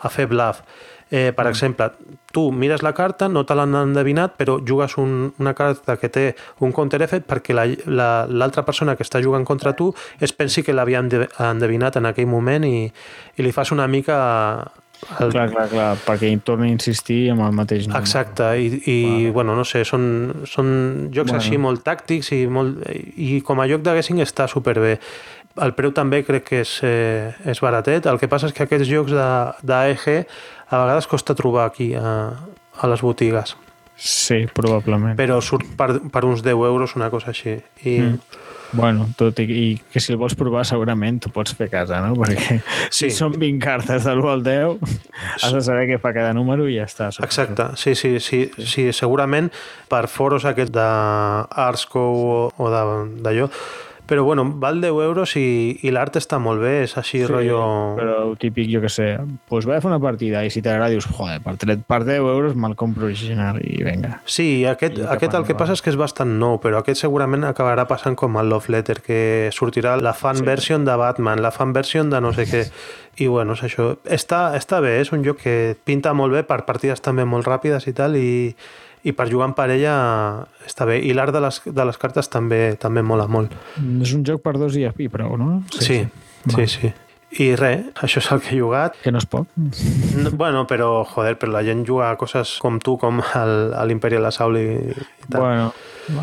a 0.00 0.12
fer 0.12 0.28
bluff. 0.28 0.60
Eh, 1.10 1.32
per 1.34 1.48
exemple, 1.50 1.88
tu 2.30 2.52
mires 2.54 2.84
la 2.86 2.92
carta, 2.94 3.26
no 3.26 3.42
te 3.42 3.56
l'han 3.58 3.72
endevinat, 3.74 4.36
però 4.38 4.60
jugues 4.62 4.94
un, 5.02 5.32
una 5.42 5.56
carta 5.58 5.96
que 5.98 6.06
té 6.12 6.26
un 6.62 6.70
counter 6.70 7.00
effect 7.02 7.26
perquè 7.26 7.56
l'altra 7.56 7.90
la, 7.90 8.10
l'altra 8.30 8.62
persona 8.68 8.94
que 8.94 9.02
està 9.02 9.18
jugant 9.24 9.42
contra 9.48 9.72
tu 9.74 9.88
es 10.20 10.30
pensi 10.30 10.62
que 10.62 10.76
l'havia 10.76 11.00
ende- 11.02 11.26
endevinat 11.42 11.98
en 11.98 12.06
aquell 12.12 12.30
moment 12.30 12.68
i, 12.68 12.84
i 13.36 13.42
li 13.42 13.52
fas 13.56 13.72
una 13.74 13.88
mica... 13.90 14.20
El, 15.20 15.30
Clar, 15.32 15.46
clar, 15.50 15.66
clar, 15.72 15.88
perquè 16.04 16.28
hi 16.28 16.36
torni 16.44 16.68
a 16.68 16.74
insistir 16.74 17.30
amb 17.32 17.40
el 17.46 17.54
mateix 17.56 17.86
número. 17.88 18.02
Exacte, 18.04 18.44
i, 18.60 18.66
i 18.84 18.96
vale. 19.06 19.30
bueno, 19.38 19.54
no 19.56 19.64
sé, 19.64 19.80
són, 19.88 20.42
són 20.46 20.68
jocs 21.14 21.32
Bueno. 21.32 21.40
així 21.40 21.56
molt 21.58 21.82
tàctics 21.86 22.28
i, 22.36 22.42
molt, 22.46 22.82
i 23.16 23.40
com 23.46 23.60
a 23.60 23.66
joc 23.70 23.82
de 23.86 23.94
guessing 23.96 24.20
està 24.20 24.46
superbé. 24.48 24.98
El 25.60 25.72
preu 25.74 25.90
també 25.96 26.20
crec 26.22 26.44
que 26.46 26.60
és, 26.62 26.76
eh, 26.86 27.32
és 27.48 27.60
baratet. 27.64 28.06
El 28.06 28.20
que 28.20 28.28
passa 28.28 28.46
és 28.46 28.52
que 28.54 28.62
aquests 28.68 28.86
jocs 28.88 29.10
d'AEG 29.66 30.06
a 30.70 30.84
vegades 30.84 31.08
costa 31.10 31.34
trobar 31.34 31.66
aquí 31.72 31.94
a, 31.98 32.30
a 32.78 32.86
les 32.92 33.00
botigues. 33.02 33.56
Sí, 34.00 34.46
probablement. 34.54 35.16
Però 35.18 35.40
surt 35.44 35.66
per, 35.76 35.98
per 36.12 36.22
uns 36.24 36.40
10 36.46 36.54
euros 36.70 36.94
una 36.96 37.10
cosa 37.10 37.32
així. 37.34 37.58
I, 37.84 37.98
Mm. 38.00 38.39
Bueno, 38.72 39.08
tot 39.18 39.38
i, 39.42 39.44
i 39.50 39.64
que 39.92 39.98
si 40.00 40.12
el 40.12 40.18
vols 40.20 40.36
provar 40.38 40.62
segurament 40.68 41.18
t'ho 41.24 41.30
pots 41.34 41.54
fer 41.58 41.66
a 41.66 41.72
casa, 41.72 41.98
no? 42.04 42.14
Perquè 42.14 42.60
Sí. 42.90 43.08
si 43.08 43.10
són 43.16 43.34
20 43.38 43.58
cartes 43.62 44.04
de 44.06 44.12
l'1 44.14 44.30
al 44.30 44.42
10 44.46 44.78
has 45.42 45.52
de 45.56 45.60
saber 45.66 45.88
què 45.90 45.98
fa 46.02 46.12
cada 46.14 46.32
número 46.36 46.68
i 46.70 46.76
ja 46.78 46.86
està. 46.86 47.08
Exacte, 47.24 47.70
sí, 47.80 47.94
sí, 47.98 48.18
sí, 48.22 48.44
sí, 48.62 48.88
segurament 48.96 49.50
per 49.90 50.06
foros 50.08 50.44
aquests 50.46 50.72
d'Arsco 50.74 52.00
o, 52.00 52.52
o 52.56 52.70
d'allò, 52.70 53.48
però 54.10 54.24
bueno, 54.26 54.42
val 54.58 54.80
10 54.82 54.90
euros 55.06 55.36
i, 55.38 55.78
i 55.86 55.92
l'art 55.94 56.16
està 56.18 56.40
molt 56.42 56.58
bé, 56.58 56.80
és 56.82 56.96
així 56.98 57.20
sí, 57.20 57.26
rotllo... 57.30 57.60
Però 57.94 58.16
el 58.24 58.32
típic, 58.42 58.66
jo 58.72 58.80
que 58.82 58.90
sé, 58.90 59.06
pues 59.46 59.68
vaig 59.68 59.78
a 59.78 59.84
fer 59.84 59.90
una 59.92 60.00
partida 60.02 60.42
i 60.42 60.50
si 60.50 60.64
t'agrada 60.64 60.90
dius, 60.90 61.06
joder, 61.06 61.36
per, 61.44 61.54
tret, 61.62 61.84
per 61.86 62.00
10 62.02 62.18
euros 62.18 62.56
me'l 62.58 62.74
compro 62.80 63.06
original 63.06 63.60
i 63.62 63.78
vinga. 63.86 64.16
Sí, 64.26 64.64
aquest, 64.66 64.98
I 64.98 65.06
aquest 65.14 65.38
el 65.38 65.46
que 65.46 65.54
passa 65.54 65.78
és 65.78 65.84
que 65.86 65.94
és 65.94 66.00
bastant 66.00 66.34
nou, 66.42 66.58
però 66.58 66.82
aquest 66.82 67.04
segurament 67.06 67.46
acabarà 67.46 67.86
passant 67.86 68.18
com 68.18 68.40
el 68.42 68.50
Love 68.50 68.74
Letter, 68.74 68.98
que 69.06 69.20
sortirà 69.54 69.94
la 70.02 70.16
fan 70.18 70.42
Sí. 70.42 70.48
version 70.50 70.84
de 70.84 70.98
Batman, 70.98 71.40
la 71.42 71.54
fan 71.54 71.72
version 71.72 72.10
de 72.10 72.20
no 72.20 72.34
sé 72.34 72.50
què, 72.50 72.66
i 73.22 73.30
bueno, 73.30 73.54
és 73.54 73.62
això. 73.62 73.92
Està, 74.10 74.56
està 74.58 74.82
bé, 74.82 74.98
és 75.04 75.14
un 75.14 75.22
joc 75.22 75.44
que 75.44 75.76
pinta 75.84 76.12
molt 76.18 76.34
bé 76.34 76.42
per 76.42 76.64
partides 76.66 76.98
també 77.04 77.22
molt 77.28 77.46
ràpides 77.46 77.86
i 77.86 77.94
tal, 77.94 78.18
i, 78.18 78.56
i 79.04 79.12
per 79.16 79.28
jugar 79.30 79.48
en 79.50 79.54
parella 79.56 79.94
està 80.66 80.84
bé. 80.88 80.98
I 81.04 81.12
l'art 81.16 81.32
de, 81.32 81.40
les, 81.40 81.60
de 81.66 81.84
les 81.88 81.96
cartes 82.00 82.28
també 82.28 82.74
també 82.80 83.02
mola 83.02 83.26
molt. 83.30 83.54
És 84.02 84.12
un 84.16 84.24
joc 84.26 84.42
per 84.44 84.56
dos 84.60 84.76
i, 84.76 84.84
i 84.86 85.08
prou, 85.12 85.36
no? 85.40 85.62
Sí, 85.72 86.02
sí, 86.48 86.56
sí. 86.56 86.66
sí. 86.78 86.92
I 87.30 87.52
res, 87.54 87.84
això 88.02 88.18
és 88.18 88.26
el 88.34 88.40
que 88.42 88.56
he 88.56 88.58
jugat. 88.58 88.96
Que 89.04 89.12
no 89.14 89.20
és 89.22 89.26
poc. 89.30 89.46
No, 90.18 90.32
bueno, 90.34 90.64
però, 90.66 91.04
joder, 91.06 91.36
però 91.38 91.52
la 91.54 91.60
gent 91.62 91.84
juga 91.86 92.08
a 92.10 92.16
coses 92.18 92.56
com 92.58 92.80
tu, 92.82 92.96
com 92.98 93.20
el- 93.38 93.70
a 93.78 93.84
l'Imperial 93.86 94.26
Assault 94.26 94.58
i, 94.58 94.64
i 94.90 95.28
tal. 95.30 95.38
Bueno, 95.44 95.68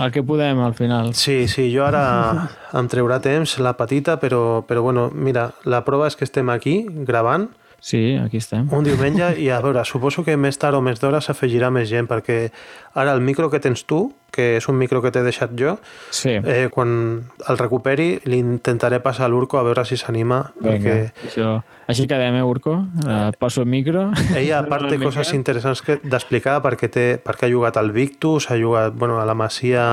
el 0.03 0.11
que 0.11 0.21
podem 0.28 0.59
al 0.59 0.75
final. 0.75 1.13
Sí, 1.15 1.47
sí, 1.47 1.69
jo 1.71 1.86
ara 1.88 2.03
em 2.75 2.89
treurà 2.91 3.21
temps 3.23 3.55
la 3.63 3.78
petita, 3.80 4.17
però, 4.19 4.65
però 4.67 4.84
bueno, 4.84 5.07
mira, 5.15 5.53
la 5.63 5.80
prova 5.88 6.09
és 6.11 6.19
que 6.19 6.28
estem 6.28 6.51
aquí 6.51 6.82
gravant 7.07 7.47
Sí, 7.80 8.15
aquí 8.17 8.38
estem. 8.38 8.67
un 8.73 8.84
diumenge 8.84 9.36
i 9.39 9.49
a 9.53 9.59
veure, 9.61 9.84
suposo 9.86 10.23
que 10.25 10.36
més 10.38 10.57
tard 10.57 10.75
o 10.75 10.82
més 10.82 10.99
d'hora 10.99 11.21
s'afegirà 11.21 11.69
més 11.71 11.88
gent 11.89 12.07
perquè 12.09 12.49
ara 12.95 13.13
el 13.13 13.21
micro 13.21 13.49
que 13.51 13.59
tens 13.59 13.86
tu, 13.86 14.13
que 14.32 14.57
és 14.57 14.67
un 14.67 14.78
micro 14.78 15.01
que 15.01 15.11
t'he 15.11 15.21
deixat 15.23 15.53
jo, 15.57 15.78
Sí, 16.09 16.36
eh, 16.43 16.67
quan 16.73 17.23
el 17.47 17.57
recuperi 17.57 18.19
li 18.25 18.39
intentaré 18.41 18.99
passar 18.99 19.25
a 19.25 19.30
l'Urco 19.30 19.57
a 19.57 19.63
veure 19.63 19.86
si 19.86 19.97
s'anima 19.97 20.51
perquè 20.61 21.11
Això... 21.30 21.61
Així 21.88 22.07
quedem, 22.07 22.36
eh, 22.36 22.43
Urco? 22.43 22.73
Eh, 23.07 23.30
Et 23.30 23.38
passo 23.39 23.61
el 23.61 23.67
micro. 23.67 24.11
ella 24.36 24.59
a 24.59 24.63
part 24.67 24.89
té 24.89 24.97
coses 24.99 25.34
interessants 25.34 25.82
que 25.82 25.99
d'explicar 26.03 26.59
perquè, 26.65 26.89
té, 26.91 27.05
perquè 27.23 27.47
ha 27.47 27.53
jugat 27.53 27.78
al 27.78 27.91
Victus, 27.91 28.49
ha 28.51 28.57
jugat 28.59 28.93
bueno, 28.97 29.21
a 29.21 29.25
la 29.25 29.34
Masia 29.34 29.86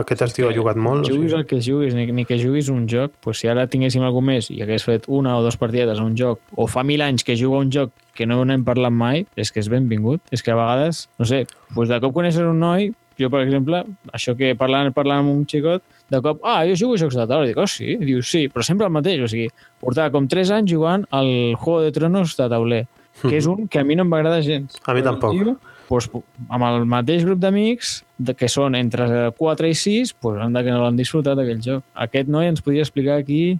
aquest 0.00 0.22
estiu 0.28 0.48
ha 0.48 0.54
jugat 0.54 0.78
molt 0.78 1.06
o 1.06 1.10
Juguis 1.10 1.30
sigui. 1.30 1.40
el 1.40 1.46
que 1.50 1.60
juguis, 1.64 1.94
ni, 1.96 2.06
ni 2.12 2.24
que 2.28 2.38
juguis 2.40 2.68
un 2.72 2.86
joc, 2.88 3.12
pues 3.24 3.42
si 3.42 3.50
ara 3.50 3.66
tinguéssim 3.70 4.04
algú 4.06 4.22
més 4.24 4.50
i 4.50 4.60
hagués 4.62 4.84
fet 4.86 5.08
una 5.08 5.36
o 5.38 5.42
dues 5.44 5.58
partides 5.60 5.98
a 5.98 6.06
un 6.06 6.16
joc, 6.18 6.40
o 6.56 6.66
fa 6.70 6.84
mil 6.86 7.02
anys 7.02 7.24
que 7.24 7.36
juga 7.36 7.58
a 7.60 7.66
un 7.66 7.72
joc 7.72 7.92
que 8.14 8.26
no 8.26 8.42
n'hem 8.44 8.64
parlat 8.64 8.92
mai, 8.92 9.26
és 9.36 9.52
que 9.52 9.60
és 9.62 9.70
benvingut. 9.72 10.20
És 10.30 10.42
que 10.42 10.52
a 10.52 10.58
vegades, 10.58 11.06
no 11.18 11.28
sé, 11.28 11.46
pues 11.74 11.88
de 11.88 12.00
cop 12.00 12.12
coneixes 12.14 12.44
un 12.44 12.60
noi, 12.60 12.92
jo, 13.18 13.28
per 13.32 13.42
exemple, 13.44 13.82
això 14.12 14.34
que 14.36 14.54
parlant, 14.58 14.92
parlant 14.94 15.24
amb 15.24 15.32
un 15.32 15.44
xicot, 15.48 15.84
de 16.12 16.20
cop, 16.20 16.42
ah, 16.44 16.62
jo 16.68 16.76
jugo 16.76 16.96
a 16.96 17.00
jocs 17.00 17.16
de 17.16 17.26
taula. 17.26 17.48
Dic, 17.48 17.58
oh, 17.58 17.66
sí? 17.66 17.94
I 17.96 18.04
dius, 18.04 18.28
sí, 18.28 18.46
però 18.52 18.64
sempre 18.66 18.88
el 18.88 18.92
mateix. 18.92 19.22
O 19.24 19.28
sigui, 19.32 19.48
portava 19.80 20.12
com 20.12 20.28
3 20.28 20.52
anys 20.58 20.72
jugant 20.74 21.06
al 21.10 21.30
Juego 21.56 21.80
de 21.86 21.92
Tronos 21.96 22.36
de 22.36 22.48
tauler, 22.52 22.82
que 23.22 23.36
és 23.38 23.48
un 23.48 23.66
que 23.68 23.80
a 23.80 23.86
mi 23.88 23.96
no 23.96 24.04
m'agrada 24.08 24.42
gens. 24.44 24.76
A 24.84 24.96
mi 24.96 25.04
tampoc. 25.04 25.32
tio, 25.32 25.56
pues, 25.92 26.08
amb 26.48 26.64
el 26.70 26.86
mateix 26.88 27.26
grup 27.28 27.40
d'amics, 27.42 27.98
de- 28.16 28.32
que 28.38 28.48
són 28.48 28.74
entre 28.78 29.04
4 29.36 29.68
i 29.68 29.74
6, 29.76 30.14
pues, 30.24 30.40
anda 30.40 30.62
que 30.64 30.72
no 30.72 30.80
l'han 30.86 30.96
disfrutat 30.96 31.36
aquell 31.42 31.60
joc. 31.60 31.84
Aquest 32.06 32.30
noi 32.32 32.48
ens 32.48 32.64
podria 32.64 32.86
explicar 32.86 33.18
aquí 33.20 33.58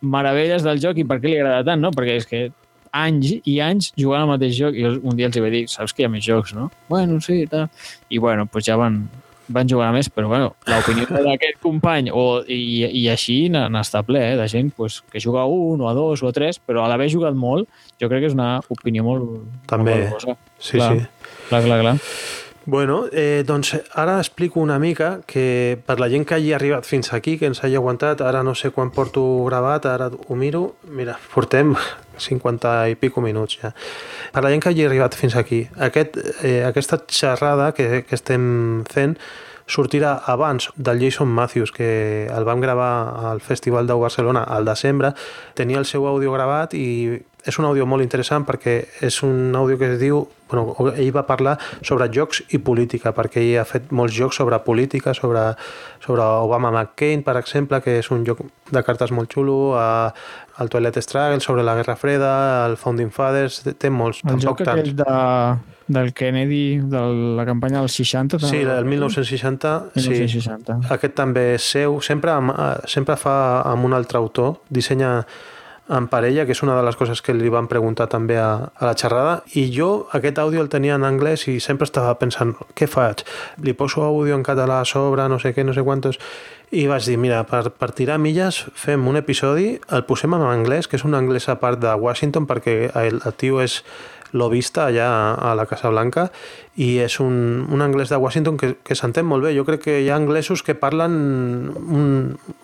meravelles 0.00 0.64
del 0.64 0.80
joc 0.82 0.98
i 1.00 1.04
per 1.08 1.18
què 1.20 1.32
li 1.32 1.38
agrada 1.40 1.64
tant, 1.70 1.82
no? 1.82 1.90
Perquè 1.92 2.16
és 2.20 2.26
que 2.28 2.46
anys 2.96 3.34
i 3.44 3.58
anys 3.64 3.90
jugant 3.98 4.24
al 4.24 4.30
mateix 4.34 4.56
joc 4.56 4.76
i 4.78 4.86
un 4.88 5.16
dia 5.18 5.28
els 5.28 5.36
hi 5.36 5.42
vaig 5.44 5.52
dir, 5.52 5.64
saps 5.68 5.92
que 5.92 6.04
hi 6.04 6.08
ha 6.08 6.12
més 6.12 6.24
jocs, 6.24 6.54
no? 6.56 6.70
Bueno, 6.88 7.20
sí, 7.20 7.42
i 7.44 7.46
tal. 7.50 7.68
I 8.08 8.18
bueno, 8.22 8.46
pues 8.46 8.64
ja 8.68 8.76
van, 8.80 9.02
van 9.52 9.68
jugar 9.68 9.90
més, 9.94 10.08
però 10.12 10.28
bueno, 10.30 10.54
l'opinió 10.70 11.04
d'aquest 11.26 11.60
company 11.64 12.08
o, 12.12 12.42
i, 12.48 12.86
i 13.02 13.04
així 13.12 13.36
n'està 13.52 14.00
ple, 14.06 14.22
eh, 14.32 14.36
de 14.40 14.46
gent 14.52 14.72
pues, 14.76 15.02
que 15.12 15.20
juga 15.20 15.44
a 15.44 15.50
un 15.50 15.80
o 15.84 15.90
a 15.90 15.94
dos 15.98 16.22
o 16.24 16.30
a 16.30 16.32
tres, 16.36 16.58
però 16.60 16.84
a 16.84 16.88
l'haver 16.92 17.10
jugat 17.12 17.36
molt, 17.36 17.68
jo 18.00 18.08
crec 18.08 18.24
que 18.24 18.30
és 18.32 18.38
una 18.38 18.60
opinió 18.72 19.04
molt, 19.04 19.44
També. 19.68 19.98
molt. 20.10 20.28
Sí, 20.58 20.78
clar, 20.78 20.96
sí. 20.96 21.06
Clar, 21.48 21.62
clar, 21.62 21.80
clar. 21.80 21.96
Bueno, 22.66 23.04
eh, 23.12 23.44
doncs 23.46 23.76
ara 23.94 24.18
explico 24.18 24.58
una 24.58 24.80
mica 24.80 25.20
que 25.24 25.78
per 25.86 26.00
la 26.00 26.08
gent 26.10 26.24
que 26.26 26.34
hagi 26.34 26.50
arribat 26.52 26.84
fins 26.84 27.12
aquí, 27.14 27.36
que 27.38 27.46
ens 27.46 27.62
hagi 27.62 27.76
aguantat, 27.78 28.24
ara 28.26 28.42
no 28.42 28.56
sé 28.58 28.72
quan 28.74 28.90
porto 28.90 29.22
gravat, 29.46 29.86
ara 29.86 30.08
ho 30.10 30.34
miro, 30.34 30.74
mira, 30.90 31.14
portem 31.32 31.76
50 32.26 32.72
i 32.90 32.96
pico 32.98 33.22
minuts 33.22 33.60
ja. 33.62 33.70
Per 34.34 34.42
la 34.42 34.50
gent 34.50 34.64
que 34.64 34.72
hagi 34.72 34.82
arribat 34.82 35.14
fins 35.14 35.36
aquí, 35.38 35.68
aquest, 35.78 36.18
eh, 36.42 36.64
aquesta 36.66 36.98
xerrada 37.06 37.70
que, 37.70 38.02
que 38.02 38.18
estem 38.18 38.82
fent 38.90 39.14
sortirà 39.70 40.16
abans 40.26 40.72
del 40.74 40.98
Jason 40.98 41.30
Matthews, 41.30 41.70
que 41.70 42.26
el 42.26 42.44
vam 42.44 42.60
gravar 42.60 43.30
al 43.30 43.40
Festival 43.40 43.86
de 43.86 43.94
Barcelona 43.94 44.42
al 44.42 44.66
desembre, 44.66 45.14
tenia 45.54 45.78
el 45.78 45.86
seu 45.86 46.06
àudio 46.10 46.34
gravat 46.34 46.74
i 46.74 47.22
és 47.46 47.58
un 47.60 47.66
àudio 47.68 47.86
molt 47.86 48.02
interessant 48.04 48.44
perquè 48.46 48.76
és 49.06 49.20
un 49.26 49.54
àudio 49.56 49.78
que 49.78 49.92
es 49.94 50.00
diu... 50.02 50.26
Bueno, 50.46 50.76
ell 50.94 51.10
va 51.10 51.24
parlar 51.26 51.56
sobre 51.82 52.06
jocs 52.14 52.44
i 52.54 52.60
política, 52.62 53.10
perquè 53.10 53.40
ell 53.42 53.56
ha 53.58 53.64
fet 53.66 53.88
molts 53.90 54.14
jocs 54.14 54.38
sobre 54.38 54.60
política, 54.62 55.10
sobre, 55.14 55.42
sobre 56.04 56.22
Obama 56.22 56.70
McCain, 56.70 57.24
per 57.26 57.34
exemple, 57.40 57.80
que 57.82 57.96
és 57.98 58.10
un 58.14 58.22
joc 58.28 58.44
de 58.70 58.82
cartes 58.86 59.10
molt 59.10 59.32
xulo, 59.34 59.74
a, 59.74 60.12
el 60.62 60.70
Toilet 60.70 61.00
Struggle, 61.02 61.40
sobre 61.42 61.64
la 61.66 61.74
Guerra 61.74 61.96
Freda, 61.98 62.30
el 62.68 62.76
Founding 62.78 63.10
Fathers, 63.10 63.64
té 63.74 63.90
molts, 63.90 64.22
El 64.22 64.36
tampoc 64.36 64.46
joc 64.46 64.62
tants. 64.68 64.84
aquell 64.84 64.94
de, 65.02 65.74
del 65.98 66.12
Kennedy, 66.14 66.78
de 66.94 67.02
la 67.40 67.48
campanya 67.48 67.82
dels 67.82 67.98
60, 67.98 68.38
Sí, 68.46 68.62
el 68.62 68.84
1960, 68.84 69.74
sí. 69.96 70.08
1960. 70.14 70.78
Aquest 70.94 71.18
també 71.18 71.48
és 71.56 71.66
seu, 71.74 71.98
sempre, 72.06 72.30
amb, 72.38 72.54
eh, 72.54 72.70
sempre 72.86 73.18
fa 73.18 73.36
amb 73.66 73.90
un 73.90 73.98
altre 73.98 74.22
autor, 74.22 74.60
dissenya 74.70 75.24
en 75.88 76.08
parella, 76.10 76.44
que 76.46 76.54
és 76.56 76.62
una 76.64 76.74
de 76.76 76.82
les 76.86 76.96
coses 76.98 77.22
que 77.22 77.34
li 77.34 77.50
van 77.52 77.68
preguntar 77.70 78.08
també 78.10 78.38
a, 78.42 78.72
a 78.74 78.88
la 78.88 78.96
xerrada, 78.98 79.38
i 79.54 79.68
jo 79.74 80.08
aquest 80.16 80.40
àudio 80.42 80.64
el 80.64 80.70
tenia 80.72 80.96
en 80.98 81.06
anglès 81.06 81.46
i 81.50 81.58
sempre 81.62 81.86
estava 81.86 82.16
pensant, 82.18 82.56
què 82.74 82.88
faig? 82.90 83.22
Li 83.62 83.76
poso 83.78 84.02
àudio 84.06 84.34
en 84.34 84.44
català 84.46 84.80
a 84.82 84.88
sobre, 84.88 85.28
no 85.30 85.38
sé 85.42 85.54
què, 85.54 85.66
no 85.66 85.76
sé 85.76 85.86
quantos... 85.86 86.20
I 86.74 86.88
vaig 86.90 87.04
dir, 87.06 87.14
mira, 87.22 87.44
per, 87.46 87.68
per 87.78 87.92
tirar 87.94 88.16
milles 88.18 88.64
fem 88.74 89.04
un 89.06 89.14
episodi, 89.14 89.76
el 89.94 90.02
posem 90.08 90.34
en 90.34 90.42
anglès, 90.42 90.88
que 90.90 90.98
és 90.98 91.04
un 91.06 91.14
anglès 91.14 91.46
a 91.46 91.54
part 91.60 91.78
de 91.78 91.92
Washington, 91.94 92.48
perquè 92.50 92.74
el, 92.90 93.20
el 93.22 93.36
tio 93.38 93.60
és 93.62 93.84
lobista 94.36 94.86
allà 94.86 95.08
a 95.34 95.54
la 95.58 95.66
Casa 95.66 95.90
Blanca 95.90 96.28
i 96.76 96.96
és 97.00 97.18
un, 97.24 97.66
un 97.72 97.82
anglès 97.82 98.12
de 98.12 98.20
Washington 98.20 98.58
que, 98.60 98.74
que 98.84 98.96
s'entén 98.98 99.26
molt 99.26 99.46
bé. 99.46 99.54
Jo 99.56 99.64
crec 99.64 99.86
que 99.88 99.98
hi 100.04 100.10
ha 100.10 100.20
anglesos 100.20 100.62
que 100.62 100.76
parlen, 100.76 101.16
un, 101.72 102.06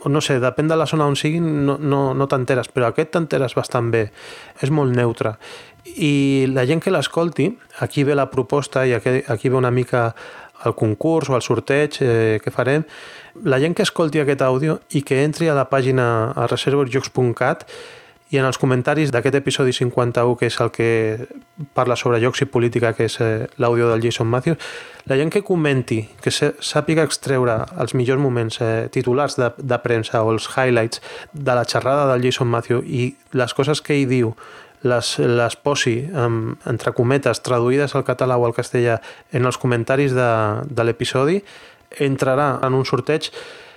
no 0.07 0.25
sé, 0.25 0.39
depèn 0.43 0.71
de 0.71 0.79
la 0.79 0.87
zona 0.87 1.09
on 1.09 1.17
siguin, 1.17 1.49
no, 1.67 1.79
no, 1.81 2.03
no 2.15 2.29
t'enteres, 2.29 2.69
però 2.73 2.93
aquest 2.93 3.15
t'enteres 3.17 3.57
bastant 3.59 3.91
bé. 3.93 4.07
És 4.61 4.71
molt 4.71 4.95
neutre. 4.95 5.37
I 5.97 6.47
la 6.53 6.67
gent 6.69 6.81
que 6.85 6.93
l'escolti, 6.95 7.49
aquí 7.83 8.05
ve 8.07 8.15
la 8.15 8.29
proposta 8.31 8.87
i 8.87 8.95
aquí, 8.95 9.23
aquí 9.27 9.49
ve 9.49 9.59
una 9.59 9.73
mica 9.75 10.13
el 10.65 10.75
concurs 10.75 11.31
o 11.31 11.37
el 11.37 11.43
sorteig 11.43 11.99
eh, 12.01 12.39
que 12.43 12.53
farem, 12.55 12.85
la 13.43 13.59
gent 13.59 13.75
que 13.75 13.83
escolti 13.87 14.21
aquest 14.23 14.45
àudio 14.45 14.79
i 14.95 15.03
que 15.03 15.23
entri 15.25 15.49
a 15.49 15.57
la 15.59 15.67
pàgina 15.71 16.07
a 16.37 16.47
reservosjocs.cat 16.51 17.67
i 18.33 18.39
en 18.41 18.47
els 18.49 18.57
comentaris 18.57 19.11
d'aquest 19.13 19.37
episodi 19.37 19.75
51, 19.77 20.39
que 20.41 20.49
és 20.49 20.57
el 20.65 20.71
que 20.73 20.89
parla 21.77 21.99
sobre 22.01 22.21
jocs 22.23 22.41
i 22.41 22.49
política, 22.49 22.95
que 22.97 23.05
és 23.11 23.19
eh, 23.21 23.45
l'àudio 23.61 23.91
del 23.91 24.01
Jason 24.07 24.31
Matthews, 24.33 24.57
la 25.11 25.19
gent 25.21 25.33
que 25.35 25.43
comenti, 25.45 26.01
que 26.25 26.33
sàpiga 26.33 27.05
extreure 27.05 27.59
els 27.83 27.93
millors 27.99 28.23
moments 28.23 28.57
eh, 28.65 28.89
titulars 28.95 29.37
de, 29.37 29.51
de 29.59 29.79
premsa 29.85 30.25
o 30.25 30.33
els 30.33 30.49
highlights 30.49 31.03
de 31.33 31.59
la 31.59 31.67
xerrada 31.69 32.09
del 32.13 32.25
Jason 32.25 32.49
Matthews 32.49 32.89
i 32.89 33.11
les 33.37 33.53
coses 33.55 33.85
que 33.85 33.99
ell 34.01 34.09
diu 34.09 34.33
les, 34.89 35.11
les 35.19 35.57
posi, 35.61 35.99
amb, 36.17 36.57
entre 36.67 36.95
cometes, 36.97 37.45
traduïdes 37.45 37.93
al 37.95 38.07
català 38.09 38.41
o 38.41 38.47
al 38.49 38.57
castellà 38.57 38.97
en 39.33 39.45
els 39.45 39.61
comentaris 39.61 40.17
de, 40.17 40.31
de 40.73 40.89
l'episodi, 40.89 41.43
entrarà 42.01 42.55
en 42.65 42.81
un 42.81 42.89
sorteig 42.89 43.29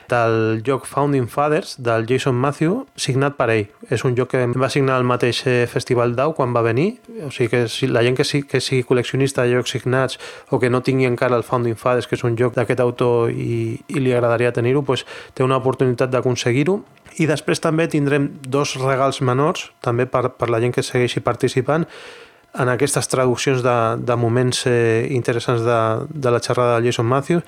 del 0.09 0.61
joc 0.65 0.85
Founding 0.85 1.27
Fathers 1.27 1.75
del 1.77 2.05
Jason 2.07 2.35
Matthew 2.35 2.85
signat 2.95 3.37
per 3.37 3.49
ell. 3.53 3.67
És 3.89 4.05
un 4.07 4.15
joc 4.17 4.31
que 4.33 4.43
va 4.57 4.69
signar 4.69 4.97
el 4.99 5.07
mateix 5.07 5.43
eh, 5.47 5.65
Festival 5.71 6.15
DAO 6.17 6.33
quan 6.37 6.53
va 6.55 6.63
venir, 6.65 6.99
o 7.25 7.31
sigui 7.31 7.49
que 7.51 7.61
si 7.71 7.87
la 7.87 8.03
gent 8.05 8.17
que, 8.17 8.25
sí, 8.25 8.43
que 8.43 8.61
sigui 8.61 8.85
col·leccionista 8.87 9.45
de 9.45 9.55
jocs 9.55 9.75
signats 9.75 10.19
o 10.49 10.59
que 10.59 10.69
no 10.69 10.81
tingui 10.85 11.09
encara 11.09 11.37
el 11.37 11.45
Founding 11.47 11.77
Fathers, 11.79 12.09
que 12.09 12.17
és 12.17 12.25
un 12.27 12.37
joc 12.39 12.57
d'aquest 12.57 12.83
autor 12.83 13.31
i, 13.31 13.79
i 13.87 14.01
li 14.01 14.13
agradaria 14.13 14.53
tenir-ho, 14.53 14.83
pues, 14.85 15.05
té 15.33 15.45
una 15.45 15.57
oportunitat 15.61 16.13
d'aconseguir-ho. 16.13 16.79
I 17.21 17.29
després 17.29 17.61
també 17.63 17.87
tindrem 17.87 18.27
dos 18.43 18.75
regals 18.81 19.21
menors, 19.21 19.69
també 19.81 20.05
per, 20.05 20.27
per 20.35 20.49
la 20.51 20.59
gent 20.59 20.75
que 20.75 20.83
segueixi 20.83 21.23
participant, 21.23 21.87
en 22.55 22.69
aquestes 22.71 23.07
traduccions 23.11 23.63
de, 23.63 23.77
de 23.99 24.15
moments 24.15 24.65
eh, 24.67 25.07
interessants 25.11 25.63
de, 25.63 25.79
de 26.09 26.31
la 26.31 26.39
xerrada 26.39 26.79
de 26.79 26.87
Jason 26.87 27.07
Matthews, 27.07 27.43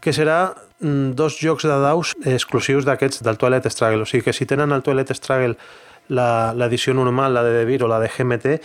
que 0.00 0.12
serà 0.12 0.54
dos 0.82 1.38
jocs 1.40 1.64
de 1.64 1.78
daus 1.80 2.12
exclusius 2.26 2.84
d'aquests 2.84 3.22
del 3.22 3.38
Toilet 3.38 3.68
Struggle. 3.70 4.02
O 4.02 4.08
sigui 4.08 4.26
que 4.26 4.34
si 4.36 4.46
tenen 4.46 4.74
el 4.74 4.82
Toilet 4.82 5.14
Struggle 5.14 5.56
l'edició 6.08 6.94
normal, 6.94 7.34
la 7.34 7.44
de 7.46 7.52
De 7.58 7.64
Beer 7.64 7.84
o 7.84 7.88
la 7.88 8.00
de 8.02 8.10
GMT, 8.10 8.58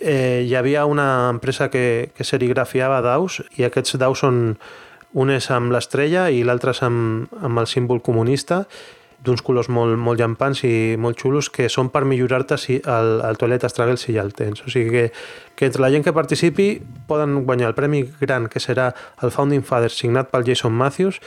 eh, 0.00 0.44
hi 0.46 0.54
havia 0.54 0.86
una 0.86 1.28
empresa 1.30 1.70
que, 1.70 2.10
que 2.16 2.24
serigrafiava 2.24 3.02
daus 3.04 3.42
i 3.56 3.64
aquests 3.68 3.98
daus 4.00 4.24
són 4.24 4.56
un 5.12 5.30
és 5.30 5.50
amb 5.52 5.72
l'estrella 5.72 6.30
i 6.32 6.42
l'altre 6.42 6.72
és 6.72 6.82
amb, 6.82 7.28
amb 7.44 7.62
el 7.62 7.68
símbol 7.68 8.00
comunista 8.02 8.64
d'uns 9.22 9.42
colors 9.46 9.68
molt, 9.70 9.94
molt 10.02 10.18
llampants 10.18 10.64
i 10.66 10.96
molt 10.98 11.20
xulos 11.20 11.46
que 11.52 11.68
són 11.70 11.92
per 11.94 12.02
millorar-te 12.08 12.56
si 12.58 12.80
el, 12.80 13.20
el 13.22 13.38
toilet 13.38 13.68
Struggle 13.70 14.00
si 14.00 14.16
ja 14.16 14.24
el 14.26 14.32
tens. 14.34 14.64
O 14.66 14.72
sigui 14.72 14.90
que, 14.90 15.04
que 15.54 15.68
entre 15.68 15.84
la 15.84 15.92
gent 15.94 16.02
que 16.02 16.14
participi 16.16 16.72
poden 17.06 17.44
guanyar 17.46 17.70
el 17.70 17.76
premi 17.78 18.02
gran 18.20 18.48
que 18.50 18.62
serà 18.62 18.90
el 19.22 19.30
Founding 19.30 19.62
Fathers 19.62 20.00
signat 20.00 20.32
pel 20.32 20.46
Jason 20.48 20.74
Matthews 20.74 21.20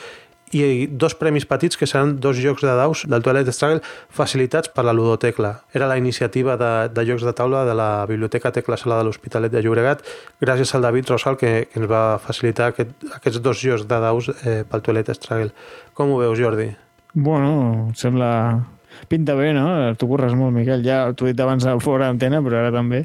i 0.56 0.88
dos 0.88 1.16
premis 1.20 1.46
petits 1.50 1.78
que 1.78 1.88
seran 1.90 2.16
dos 2.24 2.40
jocs 2.40 2.64
de 2.64 2.76
daus 2.78 3.04
del 3.10 3.24
Toilet 3.26 3.50
Struggle 3.52 3.82
facilitats 4.10 4.72
per 4.72 4.86
la 4.88 4.94
Ludotecla. 4.96 5.52
Era 5.76 5.90
la 5.92 5.98
iniciativa 6.00 6.56
de, 6.58 6.72
de 6.96 7.06
jocs 7.08 7.26
de 7.28 7.34
taula 7.36 7.66
de 7.68 7.76
la 7.76 8.06
Biblioteca 8.08 8.54
Tecla 8.56 8.78
Sala 8.80 9.02
de 9.02 9.08
l'Hospitalet 9.08 9.52
de 9.52 9.64
Llobregat 9.66 10.06
gràcies 10.42 10.72
al 10.76 10.88
David 10.88 11.12
Rosal 11.12 11.38
que, 11.42 11.68
que 11.72 11.82
ens 11.82 11.92
va 11.92 12.18
facilitar 12.24 12.72
aquest, 12.72 12.96
aquests 13.18 13.42
dos 13.44 13.60
jocs 13.60 13.84
de 13.90 14.00
daus 14.08 14.32
eh, 14.46 14.62
pel 14.70 14.86
Toilet 14.86 15.12
Struggle. 15.18 15.52
Com 15.94 16.14
ho 16.14 16.22
veus, 16.24 16.40
Jordi? 16.40 16.72
Bueno, 17.14 17.92
sembla... 17.96 18.32
Pinta 19.12 19.36
bé, 19.36 19.52
no? 19.52 19.94
Tu 20.00 20.08
corres 20.08 20.34
molt, 20.40 20.56
Miquel. 20.56 20.80
Ja 20.86 21.12
t'ho 21.12 21.28
he 21.28 21.34
dit 21.34 21.42
abans 21.44 21.68
fora 21.84 22.08
d'antena, 22.08 22.40
però 22.42 22.62
ara 22.62 22.72
també, 22.72 23.04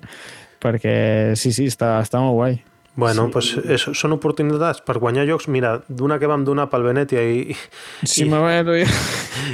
perquè 0.63 0.93
sí, 1.35 1.51
sí, 1.51 1.67
està, 1.67 1.97
està 2.05 2.23
molt 2.23 2.39
guai. 2.39 2.61
Bueno, 3.01 3.27
Sí. 3.27 3.33
pues 3.33 3.49
és, 3.65 3.87
són 3.99 4.13
oportunitats 4.13 4.83
per 4.85 4.99
guanyar 5.01 5.25
jocs. 5.29 5.49
Mira, 5.49 5.81
d'una 5.89 6.19
que 6.21 6.29
vam 6.29 6.45
donar 6.45 6.69
pel 6.71 6.83
Venetia 6.85 7.23
i, 7.25 7.57
Sí, 8.05 8.25
I- 8.27 8.29
me 8.29 8.39
va 8.39 8.63
dir... 8.63 8.87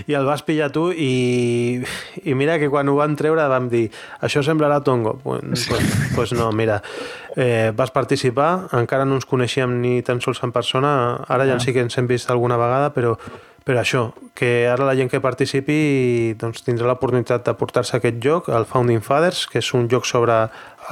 i 0.07 0.15
el 0.19 0.25
vas 0.27 0.43
pillar 0.43 0.71
tu 0.75 0.89
i, 0.93 1.81
i 2.25 2.35
mira 2.35 2.59
que 2.59 2.69
quan 2.69 2.89
ho 2.91 2.97
van 2.99 3.15
treure 3.17 3.45
vam 3.49 3.69
dir 3.71 3.87
això 4.21 4.43
semblarà 4.43 4.83
tongo. 4.83 5.17
Pues, 5.23 5.67
pues, 5.69 5.85
pues 6.15 6.33
no, 6.35 6.51
mira, 6.53 6.83
eh, 7.37 7.73
vas 7.77 7.91
participar, 7.95 8.67
encara 8.73 9.05
no 9.07 9.15
ens 9.21 9.27
coneixíem 9.27 9.81
ni 9.81 10.03
tan 10.03 10.21
sols 10.21 10.43
en 10.43 10.53
persona, 10.53 10.93
ara 11.29 11.47
ja 11.47 11.57
Ah. 11.57 11.61
sí 11.61 11.73
que 11.73 11.81
ens 11.87 11.97
hem 11.99 12.07
vist 12.09 12.31
alguna 12.31 12.57
vegada, 12.57 12.93
però, 12.95 13.17
però 13.67 13.81
això, 13.83 14.13
que 14.39 14.69
ara 14.71 14.87
la 14.87 14.95
gent 14.95 15.09
que 15.11 15.19
participi 15.19 16.37
doncs, 16.39 16.63
tindrà 16.63 16.87
l'oportunitat 16.87 17.43
de 17.49 17.55
portar-se 17.59 17.97
aquest 17.97 18.21
joc, 18.23 18.47
el 18.55 18.67
Founding 18.71 19.03
Fathers, 19.03 19.49
que 19.51 19.59
és 19.59 19.71
un 19.75 19.89
joc 19.91 20.07
sobre 20.07 20.37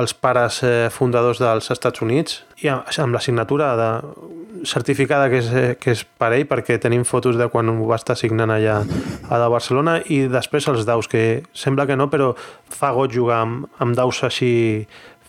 els 0.03 0.15
pares 0.19 0.59
eh, 0.67 0.89
fundadors 0.91 1.39
dels 1.39 1.71
Estats 1.71 2.03
Units, 2.03 2.41
i 2.65 2.73
amb, 2.73 3.15
la 3.15 3.23
signatura 3.23 3.69
de, 3.79 3.89
certificada 4.67 5.29
que 5.31 5.39
és, 5.39 5.53
eh, 5.55 5.77
que 5.79 5.95
és 5.95 6.03
per 6.03 6.33
ell, 6.35 6.49
perquè 6.51 6.81
tenim 6.83 7.07
fotos 7.07 7.39
de 7.39 7.47
quan 7.53 7.71
ho 7.71 7.77
va 7.87 8.01
estar 8.01 8.19
signant 8.19 8.51
allà 8.51 8.81
a 8.83 9.39
de 9.39 9.49
Barcelona, 9.55 10.01
i 10.11 10.25
després 10.33 10.67
els 10.73 10.83
daus, 10.89 11.07
que 11.07 11.45
sembla 11.55 11.87
que 11.87 11.95
no, 11.95 12.09
però 12.11 12.33
fa 12.75 12.91
goig 12.97 13.15
jugar 13.15 13.45
amb, 13.45 13.69
amb 13.79 13.95
daus 13.95 14.25
així 14.27 14.51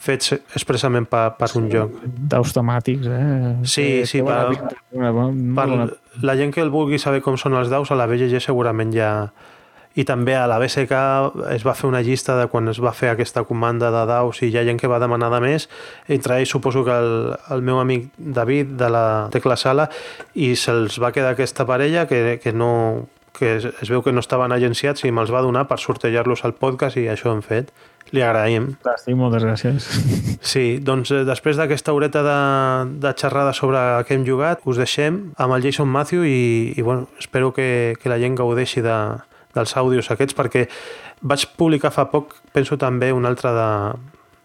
fets 0.05 0.31
expressament 0.37 1.07
per, 1.09 1.31
per 1.39 1.49
un 1.59 1.65
joc. 1.73 1.97
Daus 2.05 2.53
temàtics, 2.55 3.07
eh? 3.09 3.55
Sí, 3.65 3.87
Té- 4.01 4.05
sí, 4.13 4.21
per- 4.25 4.53
pinta, 4.53 4.75
una 4.93 5.11
molt 5.15 5.41
Per 5.57 5.67
bona- 5.73 5.89
la 6.21 6.37
gent 6.39 6.53
que 6.55 6.61
el 6.63 6.69
vulgui 6.73 6.99
saber 7.01 7.21
com 7.25 7.35
són 7.41 7.57
els 7.59 7.69
daus, 7.73 7.91
a 7.91 7.97
la 7.99 8.07
BGG 8.07 8.39
segurament 8.45 8.93
ja... 8.95 9.11
I 9.95 10.03
també 10.03 10.33
a 10.35 10.41
la 10.43 10.57
BSK 10.59 10.91
es 11.53 11.63
va 11.63 11.71
fer 11.79 11.87
una 11.87 12.01
llista 12.03 12.33
de 12.35 12.49
quan 12.51 12.67
es 12.67 12.81
va 12.83 12.91
fer 12.91 13.13
aquesta 13.13 13.45
comanda 13.47 13.87
de 13.93 14.01
daus 14.09 14.41
i 14.43 14.49
hi 14.49 14.57
ha 14.59 14.65
gent 14.67 14.75
que 14.81 14.89
va 14.91 14.97
demanar 14.99 15.29
de 15.31 15.39
més. 15.39 15.69
Entre 16.11 16.35
ells 16.41 16.51
suposo 16.51 16.81
que 16.83 16.91
el, 16.91 17.13
el 17.55 17.61
meu 17.63 17.79
amic 17.79 18.09
David 18.17 18.73
de 18.75 18.89
la 18.91 19.05
Tecla 19.31 19.55
Sala 19.55 19.85
i 20.35 20.49
se'ls 20.59 20.97
va 20.99 21.13
quedar 21.15 21.31
aquesta 21.37 21.63
parella 21.65 22.03
que, 22.11 22.41
que 22.43 22.51
no 22.51 23.07
que 23.37 23.55
es, 23.57 23.65
es 23.65 23.91
veu 23.91 24.03
que 24.05 24.13
no 24.13 24.23
estaven 24.23 24.53
agenciats 24.55 25.05
i 25.05 25.11
me'ls 25.11 25.33
va 25.33 25.43
donar 25.45 25.65
per 25.69 25.77
sortejar-los 25.81 26.45
al 26.45 26.55
podcast 26.57 26.97
i 27.01 27.07
això 27.11 27.33
hem 27.33 27.43
fet. 27.45 27.73
Li 28.13 28.21
agraïm. 28.21 28.71
Fantàstic, 28.83 29.17
moltes 29.17 29.45
gràcies. 29.47 29.89
Sí, 30.55 30.77
doncs 30.77 31.09
eh, 31.09 31.23
després 31.25 31.57
d'aquesta 31.57 31.93
horeta 31.95 32.21
de, 32.21 32.39
de 33.01 33.11
xerrada 33.17 33.53
sobre 33.57 33.79
què 34.05 34.13
hem 34.13 34.25
jugat, 34.27 34.61
us 34.69 34.77
deixem 34.77 35.17
amb 35.41 35.55
el 35.55 35.63
Jason 35.65 35.89
Matthew 35.89 36.27
i, 36.29 36.41
i 36.77 36.85
bueno, 36.85 37.07
espero 37.17 37.49
que, 37.55 37.95
que 38.01 38.11
la 38.11 38.19
gent 38.21 38.37
gaudeixi 38.37 38.83
de, 38.85 38.97
dels 39.55 39.73
àudios 39.79 40.11
aquests 40.13 40.37
perquè 40.37 40.67
vaig 41.25 41.47
publicar 41.57 41.91
fa 41.95 42.05
poc, 42.11 42.35
penso 42.53 42.77
també, 42.77 43.09
un 43.15 43.25
altre 43.25 43.51
de, 43.55 43.69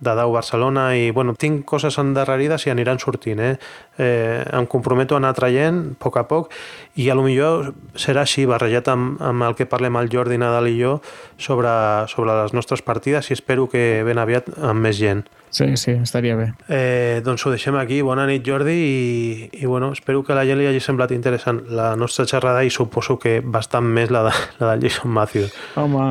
de 0.00 0.14
Dau 0.16 0.32
Barcelona 0.32 0.90
i 0.96 1.10
bueno, 1.12 1.34
tinc 1.36 1.66
coses 1.68 1.98
endarrerides 2.00 2.66
i 2.66 2.72
aniran 2.72 3.00
sortint. 3.02 3.40
Eh? 3.44 3.54
Eh, 4.00 4.44
em 4.56 4.64
comprometo 4.70 5.12
a 5.16 5.18
anar 5.20 5.34
traient 5.36 5.80
a 5.92 5.96
poc 6.00 6.16
a 6.16 6.22
poc 6.30 6.54
i 6.96 7.10
a 7.12 7.14
lo 7.18 7.24
millor 7.26 7.74
serà 8.00 8.22
així, 8.24 8.46
barrejat 8.48 8.88
amb, 8.88 9.20
amb 9.20 9.44
el 9.44 9.56
que 9.58 9.66
parlem 9.68 9.98
el 10.00 10.08
Jordi 10.12 10.38
Nadal 10.40 10.70
i 10.70 10.78
jo 10.78 10.94
sobre, 11.36 11.68
sobre 12.08 12.32
les 12.42 12.54
nostres 12.56 12.80
partides 12.86 13.28
i 13.30 13.36
espero 13.36 13.68
que 13.68 14.00
ben 14.06 14.18
aviat 14.22 14.48
amb 14.56 14.80
més 14.86 14.96
gent. 14.96 15.26
Sí, 15.50 15.66
sí, 15.76 15.90
estaria 15.98 16.36
bé. 16.38 16.52
Eh, 16.70 17.20
doncs 17.26 17.42
ho 17.42 17.50
deixem 17.50 17.74
aquí. 17.74 17.96
Bona 18.06 18.22
nit, 18.28 18.44
Jordi, 18.46 18.70
i, 18.70 19.48
i 19.58 19.66
bueno, 19.66 19.88
espero 19.90 20.22
que 20.22 20.30
a 20.30 20.36
la 20.38 20.44
gent 20.46 20.60
li 20.60 20.68
hagi 20.70 20.78
semblat 20.84 21.10
interessant 21.10 21.64
la 21.74 21.96
nostra 21.98 22.22
xerrada 22.30 22.62
i 22.62 22.70
suposo 22.70 23.16
que 23.18 23.40
bastant 23.42 23.88
més 23.90 24.12
la 24.14 24.22
de, 24.28 24.34
la 24.62 24.76
de 24.76 24.86
Jason 24.86 25.10
Matthews. 25.10 25.50
Home, 25.74 26.04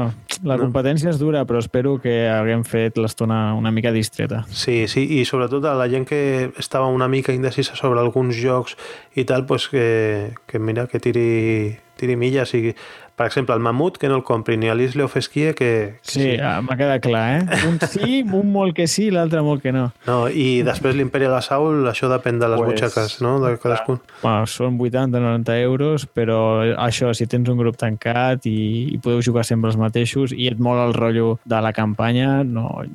la 0.43 0.57
No? 0.57 0.65
competència 0.65 1.13
és 1.13 1.21
dura, 1.21 1.45
però 1.47 1.61
espero 1.63 1.95
que 2.03 2.27
haguem 2.27 2.65
fet 2.67 2.99
l'estona 2.99 3.53
una 3.55 3.71
mica 3.71 3.93
distreta. 3.95 4.43
Sí, 4.51 4.89
sí, 4.91 5.05
i 5.21 5.23
sobretot 5.23 5.63
a 5.71 5.73
la 5.79 5.87
gent 5.87 6.03
que 6.09 6.51
estava 6.59 6.91
una 6.91 7.07
mica 7.07 7.31
indecisa 7.31 7.78
sobre 7.79 8.03
alguns 8.03 8.37
jocs 8.39 8.77
i 9.15 9.25
tal, 9.25 9.45
pues 9.49 9.69
que, 9.71 10.33
que 10.47 10.59
mira, 10.59 10.87
que 10.87 10.99
tiri, 11.03 11.77
tiri 11.99 12.19
milles 12.19 12.53
i 12.57 12.75
per 13.19 13.25
exemple, 13.27 13.53
el 13.53 13.59
Mamut, 13.59 13.97
que 13.99 14.07
no 14.07 14.15
el 14.15 14.21
compri, 14.23 14.55
ni 14.55 14.69
l'Isle 14.71 15.03
of 15.03 15.17
Esquie, 15.19 15.51
que, 15.51 15.97
que 15.99 16.13
Sí, 16.13 16.27
ah, 16.39 16.61
m'ha 16.63 16.77
quedat 16.79 17.01
clar, 17.03 17.23
eh? 17.41 17.57
Un 17.67 17.75
sí, 17.83 18.21
un 18.23 18.53
molt 18.53 18.77
que 18.77 18.85
sí, 18.87 19.09
l'altre 19.11 19.41
molt 19.43 19.59
que 19.59 19.73
no. 19.75 19.89
No, 20.07 20.21
i 20.31 20.61
després 20.63 20.95
l'Imperial 20.95 21.35
Assault, 21.35 21.83
això 21.91 22.07
depèn 22.07 22.39
de 22.39 22.47
les 22.47 22.63
Pues, 22.63 22.71
butxaques, 22.71 23.17
no?, 23.19 23.33
de 23.43 23.57
cadascun. 23.59 23.99
Bueno, 24.21 24.47
són 24.47 24.79
80-90 24.79 25.59
euros, 25.65 26.07
però 26.07 26.39
això, 26.79 27.11
si 27.11 27.27
tens 27.27 27.51
un 27.51 27.59
grup 27.59 27.75
tancat 27.75 28.47
i, 28.47 28.55
i 28.95 29.03
podeu 29.03 29.19
jugar 29.19 29.43
sempre 29.43 29.73
els 29.73 29.81
mateixos 29.83 30.31
i 30.31 30.47
et 30.47 30.63
mola 30.63 30.87
el 30.87 30.95
rotllo 30.95 31.41
de 31.43 31.59
la 31.59 31.75
campanya, 31.75 32.37
no, 32.47 32.85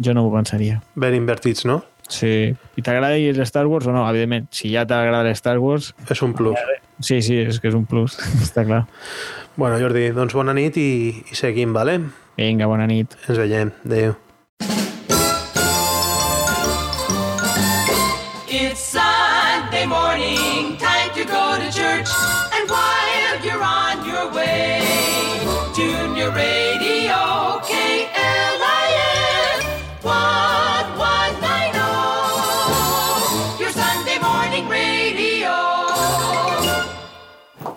jo 0.00 0.16
no 0.16 0.24
m'ho 0.24 0.32
pensaria. 0.32 0.80
Ben 0.96 1.12
invertits, 1.12 1.68
no? 1.68 1.82
Sí. 2.08 2.54
I 2.76 2.82
t'agrada 2.84 3.16
el 3.16 3.40
Star 3.46 3.66
Wars 3.66 3.86
o 3.88 3.92
no? 3.94 4.04
Evidentment, 4.10 4.48
si 4.52 4.70
ja 4.72 4.84
t'agrada 4.86 5.24
el 5.28 5.36
Star 5.38 5.58
Wars, 5.58 5.94
És 6.10 6.22
un 6.22 6.34
plus. 6.34 6.58
sí, 7.00 7.22
sí, 7.22 7.38
és 7.40 7.60
que 7.60 7.68
és 7.68 7.74
un 7.74 7.86
plus, 7.86 8.18
està 8.44 8.64
clar. 8.66 8.84
Bueno, 9.56 9.78
Jordi, 9.78 10.10
doncs 10.10 10.34
bona 10.34 10.52
nit 10.54 10.76
i, 10.76 11.24
i 11.30 11.34
seguim, 11.38 11.72
vale? 11.72 12.00
Vinga, 12.36 12.66
bona 12.66 12.86
nit. 12.90 13.14
Ens 13.28 13.38
veiem. 13.38 13.70
Adéu. 13.86 14.16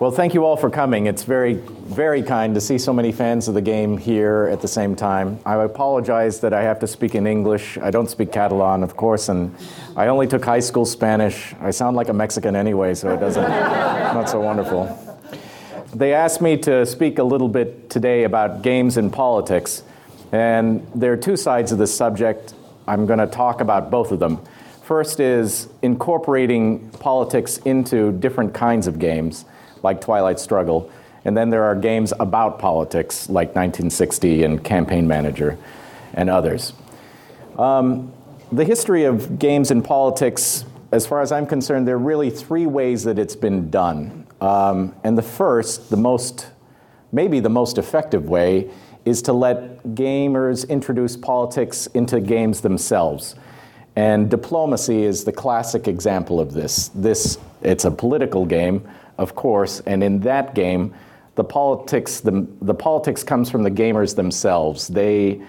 Well, 0.00 0.12
thank 0.12 0.32
you 0.32 0.44
all 0.44 0.56
for 0.56 0.70
coming. 0.70 1.06
It's 1.06 1.24
very, 1.24 1.54
very 1.54 2.22
kind 2.22 2.54
to 2.54 2.60
see 2.60 2.78
so 2.78 2.92
many 2.92 3.10
fans 3.10 3.48
of 3.48 3.54
the 3.54 3.60
game 3.60 3.98
here 3.98 4.48
at 4.52 4.60
the 4.60 4.68
same 4.68 4.94
time. 4.94 5.40
I 5.44 5.56
apologize 5.56 6.38
that 6.42 6.52
I 6.52 6.62
have 6.62 6.78
to 6.80 6.86
speak 6.86 7.16
in 7.16 7.26
English. 7.26 7.78
I 7.78 7.90
don't 7.90 8.08
speak 8.08 8.30
Catalan, 8.30 8.84
of 8.84 8.96
course, 8.96 9.28
and 9.28 9.56
I 9.96 10.06
only 10.06 10.28
took 10.28 10.44
high 10.44 10.60
school 10.60 10.86
Spanish. 10.86 11.52
I 11.60 11.72
sound 11.72 11.96
like 11.96 12.10
a 12.10 12.12
Mexican 12.12 12.54
anyway, 12.54 12.94
so 12.94 13.12
it 13.12 13.18
doesn't, 13.18 13.42
not 13.48 14.28
so 14.28 14.40
wonderful. 14.40 14.86
They 15.92 16.14
asked 16.14 16.40
me 16.40 16.56
to 16.58 16.86
speak 16.86 17.18
a 17.18 17.24
little 17.24 17.48
bit 17.48 17.90
today 17.90 18.22
about 18.22 18.62
games 18.62 18.98
and 18.98 19.12
politics, 19.12 19.82
and 20.30 20.86
there 20.94 21.12
are 21.12 21.16
two 21.16 21.36
sides 21.36 21.72
of 21.72 21.78
this 21.78 21.92
subject. 21.92 22.54
I'm 22.86 23.06
going 23.06 23.18
to 23.18 23.26
talk 23.26 23.60
about 23.60 23.90
both 23.90 24.12
of 24.12 24.20
them. 24.20 24.38
First 24.84 25.18
is 25.18 25.68
incorporating 25.82 26.88
politics 27.00 27.58
into 27.58 28.12
different 28.12 28.54
kinds 28.54 28.86
of 28.86 29.00
games, 29.00 29.44
like 29.82 30.00
Twilight 30.00 30.40
Struggle, 30.40 30.90
and 31.24 31.36
then 31.36 31.50
there 31.50 31.64
are 31.64 31.74
games 31.74 32.12
about 32.20 32.58
politics, 32.58 33.28
like 33.28 33.48
1960 33.48 34.44
and 34.44 34.62
Campaign 34.62 35.06
Manager, 35.06 35.58
and 36.14 36.30
others. 36.30 36.72
Um, 37.58 38.12
the 38.50 38.64
history 38.64 39.04
of 39.04 39.38
games 39.38 39.70
and 39.70 39.84
politics, 39.84 40.64
as 40.92 41.06
far 41.06 41.20
as 41.20 41.32
I'm 41.32 41.46
concerned, 41.46 41.86
there 41.86 41.96
are 41.96 41.98
really 41.98 42.30
three 42.30 42.66
ways 42.66 43.04
that 43.04 43.18
it's 43.18 43.36
been 43.36 43.70
done. 43.70 44.26
Um, 44.40 44.94
and 45.04 45.18
the 45.18 45.22
first, 45.22 45.90
the 45.90 45.96
most, 45.96 46.48
maybe 47.12 47.40
the 47.40 47.50
most 47.50 47.76
effective 47.76 48.28
way, 48.28 48.70
is 49.04 49.22
to 49.22 49.32
let 49.32 49.82
gamers 49.88 50.68
introduce 50.68 51.16
politics 51.16 51.86
into 51.88 52.20
games 52.20 52.60
themselves. 52.60 53.34
And 53.96 54.30
diplomacy 54.30 55.02
is 55.02 55.24
the 55.24 55.32
classic 55.32 55.88
example 55.88 56.40
of 56.40 56.52
this. 56.52 56.88
This 56.94 57.38
it's 57.62 57.84
a 57.84 57.90
political 57.90 58.46
game, 58.46 58.88
of 59.18 59.34
course, 59.34 59.80
and 59.80 60.02
in 60.02 60.20
that 60.20 60.54
game, 60.54 60.94
the 61.34 61.44
politics 61.44 62.20
the, 62.20 62.46
the 62.62 62.74
politics 62.74 63.22
comes 63.22 63.50
from 63.50 63.62
the 63.62 63.70
gamers 63.70 64.16
themselves. 64.16 64.88
They 64.88 65.40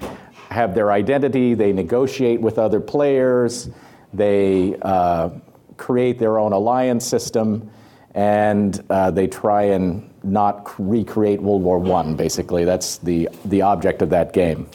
have 0.49 0.75
their 0.75 0.91
identity, 0.91 1.53
they 1.53 1.71
negotiate 1.71 2.41
with 2.41 2.57
other 2.59 2.79
players, 2.79 3.69
they 4.13 4.75
uh, 4.81 5.29
create 5.77 6.19
their 6.19 6.39
own 6.39 6.51
alliance 6.53 7.05
system, 7.05 7.69
and 8.15 8.83
uh, 8.89 9.11
they 9.11 9.27
try 9.27 9.63
and 9.63 10.09
not 10.23 10.73
recreate 10.77 11.41
World 11.41 11.63
War 11.63 11.85
I, 11.95 12.13
basically. 12.13 12.65
That's 12.65 12.97
the, 12.97 13.29
the 13.45 13.61
object 13.61 14.01
of 14.01 14.09
that 14.09 14.33
game. 14.33 14.67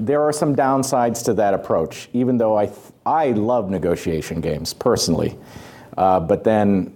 There 0.00 0.22
are 0.22 0.32
some 0.32 0.56
downsides 0.56 1.24
to 1.26 1.34
that 1.34 1.54
approach, 1.54 2.08
even 2.12 2.38
though 2.38 2.56
I, 2.56 2.66
th- 2.66 2.78
I 3.06 3.30
love 3.30 3.70
negotiation 3.70 4.40
games 4.40 4.74
personally. 4.74 5.38
Uh, 5.96 6.20
but 6.20 6.44
then 6.44 6.92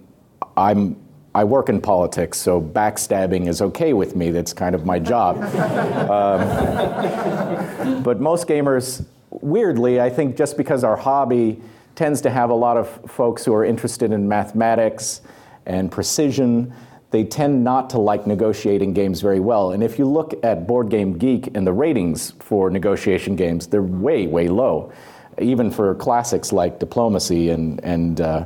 I'm, 0.55 0.95
I 1.35 1.43
work 1.43 1.69
in 1.69 1.81
politics, 1.81 2.39
so 2.39 2.61
backstabbing 2.61 3.47
is 3.47 3.61
okay 3.61 3.93
with 3.93 4.15
me. 4.15 4.31
That's 4.31 4.53
kind 4.53 4.73
of 4.75 4.85
my 4.85 4.99
job. 4.99 5.37
Um, 6.07 8.01
but 8.01 8.21
most 8.21 8.47
gamers, 8.47 9.05
weirdly, 9.29 9.99
I 9.99 10.09
think 10.09 10.37
just 10.37 10.55
because 10.57 10.83
our 10.83 10.95
hobby 10.95 11.61
tends 11.95 12.21
to 12.21 12.29
have 12.29 12.49
a 12.49 12.53
lot 12.53 12.77
of 12.77 12.87
folks 13.11 13.43
who 13.43 13.53
are 13.53 13.65
interested 13.65 14.11
in 14.11 14.27
mathematics 14.27 15.21
and 15.65 15.91
precision, 15.91 16.73
they 17.11 17.23
tend 17.23 17.63
not 17.63 17.89
to 17.91 17.99
like 17.99 18.27
negotiating 18.27 18.93
games 18.93 19.21
very 19.21 19.39
well. 19.39 19.71
And 19.71 19.83
if 19.83 19.97
you 19.97 20.05
look 20.05 20.33
at 20.43 20.67
Board 20.67 20.89
Game 20.89 21.17
Geek 21.17 21.55
and 21.55 21.65
the 21.65 21.73
ratings 21.73 22.31
for 22.39 22.69
negotiation 22.69 23.35
games, 23.35 23.67
they're 23.67 23.81
way, 23.81 24.27
way 24.27 24.47
low, 24.47 24.91
even 25.39 25.71
for 25.71 25.95
classics 25.95 26.51
like 26.51 26.79
Diplomacy 26.79 27.49
and, 27.49 27.83
and 27.83 28.21
uh, 28.21 28.45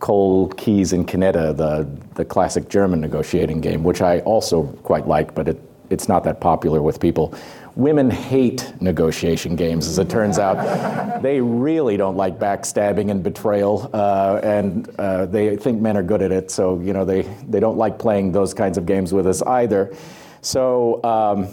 Cold 0.00 0.56
Keys 0.56 0.92
and 0.92 1.06
Kinetta, 1.06 1.56
the, 1.56 1.88
the 2.14 2.24
classic 2.24 2.68
German 2.68 3.00
negotiating 3.00 3.60
game, 3.60 3.84
which 3.84 4.00
I 4.02 4.20
also 4.20 4.64
quite 4.82 5.06
like, 5.06 5.34
but 5.34 5.46
it, 5.46 5.60
it's 5.90 6.08
not 6.08 6.24
that 6.24 6.40
popular 6.40 6.80
with 6.82 6.98
people. 6.98 7.34
Women 7.76 8.10
hate 8.10 8.72
negotiation 8.80 9.56
games, 9.56 9.86
as 9.86 9.98
it 9.98 10.08
turns 10.08 10.38
out. 10.38 11.22
they 11.22 11.40
really 11.40 11.96
don't 11.96 12.16
like 12.16 12.38
backstabbing 12.38 13.10
and 13.10 13.22
betrayal, 13.22 13.90
uh, 13.92 14.40
and 14.42 14.88
uh, 14.98 15.26
they 15.26 15.56
think 15.56 15.80
men 15.80 15.96
are 15.96 16.02
good 16.02 16.22
at 16.22 16.32
it, 16.32 16.50
so 16.50 16.80
you 16.80 16.92
know 16.92 17.04
they, 17.04 17.22
they 17.48 17.60
don't 17.60 17.76
like 17.76 17.98
playing 17.98 18.32
those 18.32 18.54
kinds 18.54 18.78
of 18.78 18.86
games 18.86 19.12
with 19.12 19.26
us 19.26 19.42
either. 19.42 19.94
So, 20.42 21.02
um, 21.04 21.48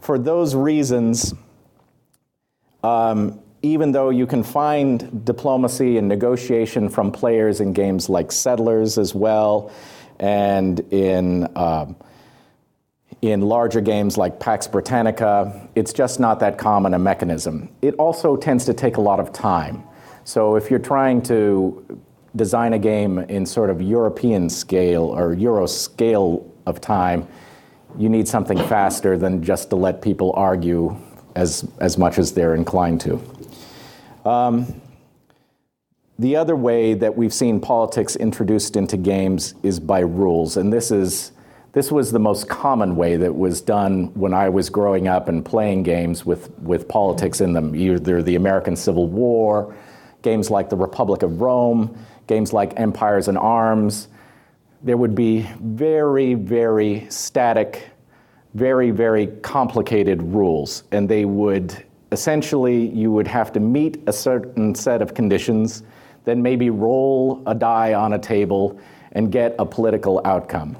for 0.00 0.18
those 0.18 0.54
reasons, 0.54 1.34
um, 2.82 3.40
even 3.64 3.92
though 3.92 4.10
you 4.10 4.26
can 4.26 4.42
find 4.42 5.24
diplomacy 5.24 5.96
and 5.96 6.06
negotiation 6.06 6.90
from 6.90 7.10
players 7.10 7.60
in 7.60 7.72
games 7.72 8.10
like 8.10 8.30
Settlers 8.30 8.98
as 8.98 9.14
well, 9.14 9.72
and 10.20 10.80
in 10.92 11.48
um, 11.56 11.96
in 13.22 13.40
larger 13.40 13.80
games 13.80 14.18
like 14.18 14.38
Pax 14.38 14.66
Britannica, 14.66 15.68
it's 15.74 15.94
just 15.94 16.20
not 16.20 16.40
that 16.40 16.58
common 16.58 16.92
a 16.92 16.98
mechanism. 16.98 17.70
It 17.80 17.94
also 17.94 18.36
tends 18.36 18.66
to 18.66 18.74
take 18.74 18.98
a 18.98 19.00
lot 19.00 19.18
of 19.18 19.32
time. 19.32 19.82
So 20.24 20.56
if 20.56 20.70
you're 20.70 20.78
trying 20.78 21.22
to 21.22 22.02
design 22.36 22.74
a 22.74 22.78
game 22.78 23.20
in 23.20 23.46
sort 23.46 23.70
of 23.70 23.80
European 23.80 24.50
scale 24.50 25.04
or 25.04 25.32
Euro 25.32 25.64
scale 25.66 26.52
of 26.66 26.82
time, 26.82 27.26
you 27.96 28.10
need 28.10 28.28
something 28.28 28.58
faster 28.58 29.16
than 29.16 29.42
just 29.42 29.70
to 29.70 29.76
let 29.76 30.02
people 30.02 30.34
argue 30.34 30.94
as, 31.34 31.66
as 31.80 31.98
much 31.98 32.18
as 32.18 32.32
they're 32.32 32.54
inclined 32.54 33.00
to. 33.02 33.20
Um, 34.24 34.80
The 36.18 36.36
other 36.36 36.54
way 36.54 36.94
that 36.94 37.16
we've 37.16 37.34
seen 37.34 37.58
politics 37.58 38.14
introduced 38.14 38.76
into 38.76 38.96
games 38.96 39.54
is 39.64 39.80
by 39.80 39.98
rules, 39.98 40.56
and 40.56 40.72
this 40.72 40.92
is 40.92 41.32
this 41.72 41.90
was 41.90 42.12
the 42.12 42.20
most 42.20 42.48
common 42.48 42.94
way 42.94 43.16
that 43.16 43.34
was 43.34 43.60
done 43.60 44.12
when 44.14 44.32
I 44.32 44.48
was 44.48 44.70
growing 44.70 45.08
up 45.08 45.28
and 45.28 45.44
playing 45.44 45.82
games 45.82 46.24
with, 46.24 46.56
with 46.60 46.86
politics 46.86 47.40
in 47.40 47.52
them, 47.52 47.74
either 47.74 48.22
the 48.22 48.36
American 48.36 48.76
Civil 48.76 49.08
War, 49.08 49.74
games 50.22 50.52
like 50.52 50.70
the 50.70 50.76
Republic 50.76 51.24
of 51.24 51.40
Rome, 51.40 51.98
games 52.28 52.52
like 52.52 52.78
Empires 52.78 53.26
and 53.26 53.36
Arms. 53.36 54.06
There 54.84 54.96
would 54.96 55.16
be 55.16 55.50
very, 55.60 56.34
very 56.34 57.06
static, 57.08 57.88
very, 58.54 58.92
very 58.92 59.26
complicated 59.42 60.22
rules, 60.22 60.84
and 60.92 61.08
they 61.08 61.24
would 61.24 61.84
essentially, 62.14 62.88
you 62.88 63.12
would 63.12 63.26
have 63.26 63.52
to 63.52 63.60
meet 63.60 64.02
a 64.06 64.12
certain 64.12 64.74
set 64.74 65.02
of 65.02 65.12
conditions, 65.12 65.82
then 66.24 66.40
maybe 66.40 66.70
roll 66.70 67.42
a 67.46 67.54
die 67.54 67.92
on 67.92 68.14
a 68.14 68.18
table 68.18 68.80
and 69.12 69.30
get 69.30 69.54
a 69.58 69.66
political 69.66 70.22
outcome. 70.24 70.76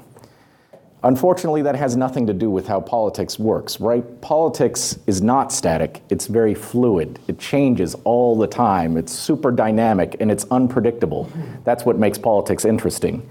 Unfortunately, 1.03 1.61
that 1.61 1.75
has 1.75 1.95
nothing 1.95 2.25
to 2.25 2.33
do 2.33 2.49
with 2.49 2.65
how 2.65 2.79
politics 2.79 3.37
works, 3.37 3.79
right? 3.79 4.03
Politics 4.21 4.97
is 5.05 5.21
not 5.21 5.51
static, 5.51 6.01
it's 6.09 6.25
very 6.25 6.55
fluid. 6.55 7.19
It 7.27 7.37
changes 7.37 7.93
all 8.05 8.35
the 8.35 8.47
time. 8.47 8.97
It's 8.97 9.11
super 9.11 9.51
dynamic 9.51 10.15
and 10.19 10.31
it's 10.31 10.45
unpredictable. 10.49 11.29
That's 11.63 11.85
what 11.85 11.99
makes 11.99 12.17
politics 12.17 12.65
interesting. 12.65 13.29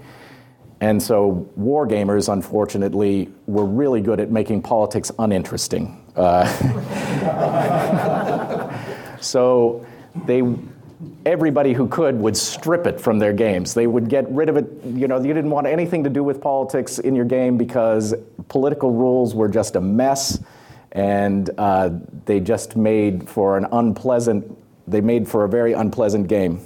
And 0.79 1.03
so, 1.03 1.49
war 1.57 1.85
gamers, 1.85 2.31
unfortunately, 2.31 3.29
were 3.47 3.65
really 3.65 4.01
good 4.01 4.21
at 4.21 4.31
making 4.31 4.61
politics 4.61 5.11
uninteresting. 5.19 6.04
Uh, 6.15 6.45
so, 9.19 9.85
they 10.25 10.41
everybody 11.25 11.73
who 11.73 11.87
could 11.87 12.19
would 12.19 12.37
strip 12.37 12.87
it 12.87 12.99
from 12.99 13.19
their 13.19 13.33
games. 13.33 13.73
They 13.73 13.87
would 13.87 14.09
get 14.09 14.29
rid 14.29 14.49
of 14.49 14.57
it. 14.57 14.65
You 14.85 15.07
know, 15.07 15.21
you 15.21 15.33
didn't 15.33 15.49
want 15.49 15.67
anything 15.67 16.03
to 16.03 16.09
do 16.09 16.23
with 16.23 16.41
politics 16.41 16.99
in 16.99 17.15
your 17.15 17.25
game 17.25 17.57
because 17.57 18.13
political 18.47 18.91
rules 18.91 19.35
were 19.35 19.47
just 19.47 19.75
a 19.75 19.81
mess, 19.81 20.39
and 20.91 21.49
uh, 21.57 21.89
they 22.25 22.39
just 22.39 22.75
made 22.75 23.27
for 23.27 23.57
an 23.57 23.67
unpleasant. 23.71 24.57
They 24.87 25.01
made 25.01 25.27
for 25.27 25.45
a 25.45 25.49
very 25.49 25.73
unpleasant 25.73 26.27
game. 26.27 26.61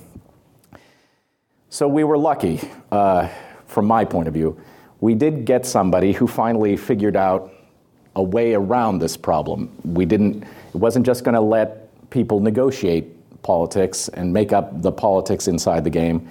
So 1.70 1.88
we 1.88 2.04
were 2.04 2.18
lucky, 2.18 2.60
uh, 2.92 3.30
from 3.68 3.86
my 3.86 4.04
point 4.04 4.28
of 4.28 4.34
view. 4.34 4.60
We 5.02 5.14
did 5.14 5.46
get 5.46 5.66
somebody 5.66 6.12
who 6.12 6.28
finally 6.28 6.76
figured 6.76 7.16
out 7.16 7.54
a 8.20 8.24
way 8.24 8.54
around 8.54 9.00
this 9.00 9.16
problem. 9.16 9.72
We 9.86 10.06
didn't. 10.06 10.44
It 10.44 10.76
wasn't 10.76 11.06
just 11.06 11.24
going 11.24 11.36
to 11.36 11.42
let 11.42 11.88
people 12.10 12.42
negotiate 12.42 13.06
politics 13.44 14.10
and 14.10 14.34
make 14.34 14.52
up 14.52 14.82
the 14.82 14.92
politics 14.92 15.48
inside 15.48 15.86
the 15.86 15.90
game. 15.90 16.28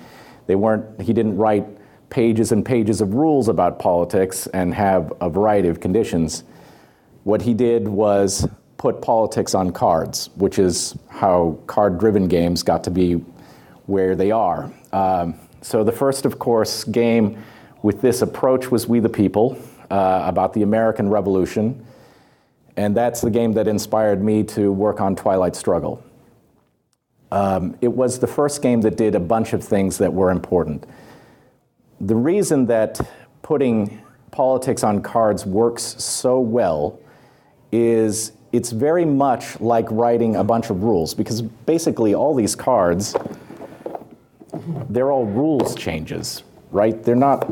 They 0.47 0.55
weren't, 0.55 1.01
he 1.01 1.15
didn't 1.15 1.37
write 1.37 1.67
pages 2.11 2.53
and 2.53 2.65
pages 2.65 3.01
of 3.01 3.15
rules 3.15 3.49
about 3.49 3.79
politics 3.79 4.47
and 4.49 4.75
have 4.75 5.13
a 5.23 5.31
variety 5.31 5.69
of 5.69 5.81
conditions. 5.81 6.45
What 7.25 7.41
he 7.41 7.55
did 7.55 7.89
was 7.89 8.47
put 8.77 9.01
politics 9.01 9.55
on 9.55 9.73
cards, 9.73 10.29
which 10.37 10.59
is 10.59 10.95
how 11.09 11.59
card 11.67 11.99
driven 11.99 12.29
games 12.29 12.63
got 12.63 12.85
to 12.85 12.91
be 12.91 13.15
where 13.87 14.15
they 14.15 14.31
are. 14.31 14.71
Um, 14.93 15.35
so, 15.63 15.83
the 15.83 15.93
first, 15.93 16.27
of 16.27 16.39
course, 16.39 16.85
game 16.85 17.43
with 17.83 18.01
this 18.03 18.23
approach 18.23 18.71
was 18.71 18.87
We 18.87 19.01
the 19.01 19.09
People 19.09 19.59
uh, 19.91 20.23
about 20.25 20.53
the 20.53 20.63
American 20.63 21.09
Revolution. 21.09 21.85
And 22.77 22.97
that's 22.97 23.21
the 23.21 23.31
game 23.31 23.53
that 23.55 23.67
inspired 23.67 24.23
me 24.23 24.45
to 24.45 24.73
work 24.73 25.01
on 25.01 25.17
Twilight 25.17 25.57
Struggle. 25.57 26.03
Um, 27.31 27.77
it 27.81 27.93
was 27.93 28.19
the 28.19 28.27
first 28.27 28.63
game 28.63 28.81
that 28.83 28.97
did 28.97 29.15
a 29.15 29.21
bunch 29.21 29.53
of 29.53 29.63
things 29.63 29.99
that 29.99 30.13
were 30.13 30.31
important. 30.31 30.87
The 32.01 32.15
reason 32.15 32.67
that 32.67 33.01
putting 33.43 34.01
politics 34.31 34.85
on 34.85 35.03
cards 35.03 35.45
works 35.45 35.83
so 35.83 36.39
well 36.39 36.99
is 37.73 38.33
it's 38.53 38.71
very 38.71 39.05
much 39.05 39.61
like 39.61 39.87
writing 39.91 40.37
a 40.37 40.45
bunch 40.45 40.71
of 40.71 40.83
rules 40.83 41.15
because 41.15 41.43
basically 41.43 42.15
all 42.15 42.35
these 42.35 42.55
cards 42.55 43.15
they're 44.89 45.11
all 45.11 45.27
rules 45.27 45.75
changes 45.75 46.43
right 46.71 47.03
they're 47.03 47.17
not 47.17 47.49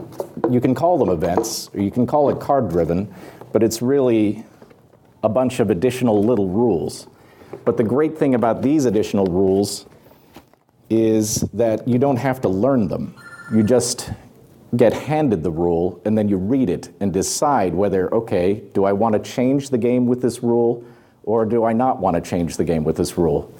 you 0.50 0.60
can 0.60 0.74
call 0.74 0.98
them 0.98 1.08
events 1.08 1.70
or 1.74 1.80
you 1.80 1.90
can 1.90 2.06
call 2.06 2.28
it 2.30 2.38
card 2.40 2.68
driven 2.68 3.12
but 3.52 3.62
it's 3.62 3.80
really 3.80 4.44
a 5.22 5.28
bunch 5.28 5.60
of 5.60 5.70
additional 5.70 6.22
little 6.22 6.48
rules 6.48 7.08
but 7.64 7.76
the 7.76 7.84
great 7.84 8.16
thing 8.18 8.34
about 8.34 8.62
these 8.62 8.84
additional 8.84 9.26
rules 9.26 9.86
is 10.90 11.40
that 11.52 11.86
you 11.86 11.98
don't 11.98 12.16
have 12.16 12.40
to 12.42 12.48
learn 12.48 12.88
them. 12.88 13.14
You 13.52 13.62
just 13.62 14.10
get 14.76 14.92
handed 14.92 15.42
the 15.42 15.50
rule 15.50 16.00
and 16.04 16.16
then 16.16 16.28
you 16.28 16.36
read 16.36 16.68
it 16.70 16.90
and 17.00 17.12
decide 17.12 17.74
whether, 17.74 18.12
okay, 18.14 18.62
do 18.74 18.84
I 18.84 18.92
want 18.92 19.12
to 19.14 19.18
change 19.18 19.70
the 19.70 19.78
game 19.78 20.06
with 20.06 20.20
this 20.20 20.42
rule 20.42 20.84
or 21.24 21.44
do 21.44 21.64
I 21.64 21.72
not 21.72 21.98
want 21.98 22.14
to 22.14 22.20
change 22.20 22.56
the 22.56 22.64
game 22.64 22.84
with 22.84 22.96
this 22.96 23.16
rule? 23.18 23.52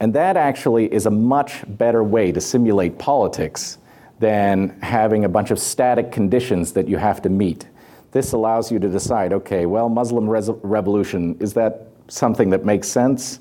And 0.00 0.12
that 0.14 0.36
actually 0.36 0.92
is 0.92 1.06
a 1.06 1.10
much 1.10 1.62
better 1.66 2.02
way 2.02 2.32
to 2.32 2.40
simulate 2.40 2.98
politics 2.98 3.78
than 4.22 4.68
having 4.82 5.24
a 5.24 5.28
bunch 5.28 5.50
of 5.50 5.58
static 5.58 6.12
conditions 6.12 6.74
that 6.74 6.86
you 6.86 6.96
have 6.96 7.20
to 7.20 7.28
meet. 7.28 7.66
This 8.12 8.30
allows 8.32 8.70
you 8.70 8.78
to 8.78 8.88
decide, 8.88 9.32
okay, 9.32 9.66
well, 9.66 9.88
Muslim 9.88 10.30
revolution, 10.30 11.36
is 11.40 11.54
that 11.54 11.88
something 12.06 12.50
that 12.50 12.64
makes 12.64 12.86
sense 12.86 13.40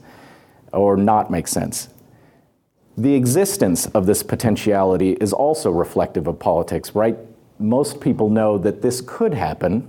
or 0.73 0.97
not 0.97 1.29
make 1.29 1.47
sense. 1.47 1.89
The 2.97 3.13
existence 3.13 3.85
of 3.87 4.07
this 4.07 4.23
potentiality 4.23 5.11
is 5.21 5.33
also 5.33 5.69
reflective 5.69 6.25
of 6.25 6.39
politics, 6.39 6.95
right? 6.95 7.15
Most 7.59 8.01
people 8.01 8.31
know 8.31 8.57
that 8.57 8.81
this 8.81 9.01
could 9.01 9.35
happen 9.35 9.87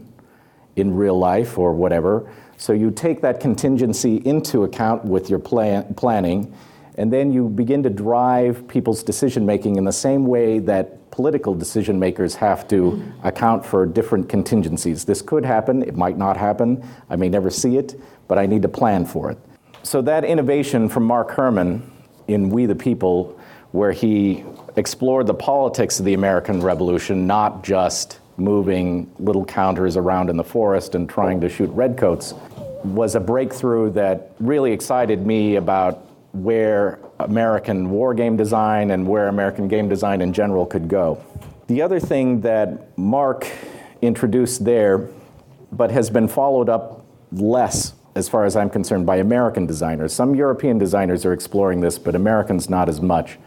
in 0.77 0.95
real 0.95 1.19
life 1.19 1.57
or 1.57 1.73
whatever. 1.73 2.31
So 2.59 2.75
you 2.75 2.91
take 2.91 3.23
that 3.23 3.41
contingency 3.41 4.17
into 4.27 4.65
account 4.65 5.07
with 5.07 5.31
your 5.31 5.39
plan- 5.39 5.95
planning, 5.95 6.53
and 6.97 7.13
then 7.13 7.33
you 7.33 7.49
begin 7.49 7.83
to 7.83 7.91
drive 7.91 8.67
people's 8.69 9.03
decision 9.03 9.47
making 9.47 9.77
in 9.77 9.85
the 9.85 9.93
same 9.93 10.27
way 10.27 10.59
that 10.61 11.11
political 11.11 11.55
decision 11.55 11.99
makers 11.99 12.35
have 12.35 12.67
to 12.69 13.03
account 13.23 13.65
for 13.65 13.87
different 13.87 14.29
contingencies. 14.29 15.05
This 15.05 15.23
could 15.23 15.45
happen, 15.45 15.83
it 15.83 15.97
might 15.97 16.17
not 16.17 16.37
happen, 16.37 16.87
I 17.11 17.17
may 17.17 17.29
never 17.29 17.51
see 17.51 17.77
it, 17.77 18.01
but 18.29 18.39
I 18.39 18.47
need 18.47 18.63
to 18.63 18.69
plan 18.69 19.05
for 19.05 19.31
it. 19.31 19.39
So 19.83 20.01
that 20.03 20.25
innovation 20.25 20.89
from 20.89 21.05
Mark 21.05 21.31
Herman 21.31 21.91
in 22.29 22.51
We 22.51 22.67
the 22.67 22.75
People, 22.75 23.39
where 23.73 23.93
he 23.93 24.45
explored 24.77 25.27
the 25.27 25.35
politics 25.35 25.99
of 25.99 26.07
the 26.07 26.15
American 26.15 26.63
Revolution, 26.63 27.27
not 27.27 27.63
just 27.63 28.21
moving 28.37 29.11
little 29.19 29.45
counters 29.45 29.97
around 29.97 30.31
in 30.31 30.37
the 30.37 30.45
forest 30.45 30.95
and 30.95 31.09
trying 31.09 31.41
to 31.41 31.49
shoot 31.49 31.71
redcoats, 31.71 32.33
was 32.85 33.15
a 33.15 33.21
breakthrough 33.21 33.91
that 33.93 34.33
really 34.41 34.73
excited 34.73 35.27
me 35.27 35.57
about 35.57 36.07
where 36.33 36.99
American 37.19 37.91
war 37.91 38.15
game 38.15 38.37
design 38.37 38.91
and 38.91 39.07
where 39.07 39.29
American 39.29 39.69
game 39.69 39.89
design 39.89 40.21
in 40.21 40.33
general 40.33 40.67
could 40.67 40.89
go. 40.89 41.23
The 41.67 41.83
other 41.83 42.01
thing 42.01 42.41
that 42.41 42.97
Mark 42.99 43.47
introduced 44.01 44.65
there, 44.65 45.09
but 45.71 45.91
has 45.91 46.11
been 46.11 46.29
followed 46.29 46.69
up 46.69 47.05
less 47.31 47.95
as 48.15 48.29
far 48.29 48.45
as 48.45 48.57
I'm 48.57 48.69
concerned, 48.69 49.07
by 49.07 49.17
American 49.17 49.67
designers. 49.67 50.13
Some 50.13 50.35
European 50.35 50.79
designers 50.79 51.25
are 51.25 51.33
exploring 51.33 51.81
this, 51.81 51.99
but 51.99 52.15
Americans 52.15 52.69
not 52.69 52.89
as 52.89 53.01
much. 53.01 53.39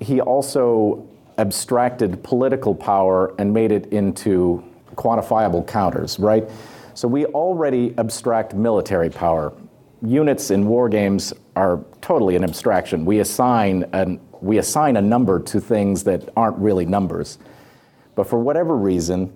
He 0.00 0.20
also 0.20 1.06
abstracted 1.38 2.22
political 2.22 2.74
power 2.74 3.34
and 3.38 3.54
made 3.54 3.72
it 3.72 3.86
into 3.86 4.62
quantifiable 4.96 5.66
counters, 5.66 6.18
right? 6.18 6.48
So 6.94 7.08
we 7.08 7.24
already 7.26 7.94
abstract 7.96 8.54
military 8.54 9.08
power. 9.08 9.54
Units 10.04 10.50
in 10.50 10.66
war 10.66 10.88
games 10.88 11.32
are 11.54 11.84
totally 12.00 12.36
an 12.36 12.44
abstraction. 12.44 13.04
We 13.04 13.20
assign 13.20 13.84
an, 13.92 14.20
we 14.40 14.58
assign 14.58 14.96
a 14.96 15.02
number 15.02 15.38
to 15.40 15.60
things 15.60 16.04
that 16.04 16.28
aren't 16.36 16.58
really 16.58 16.84
numbers. 16.84 17.38
But 18.14 18.26
for 18.26 18.38
whatever 18.38 18.76
reason, 18.76 19.32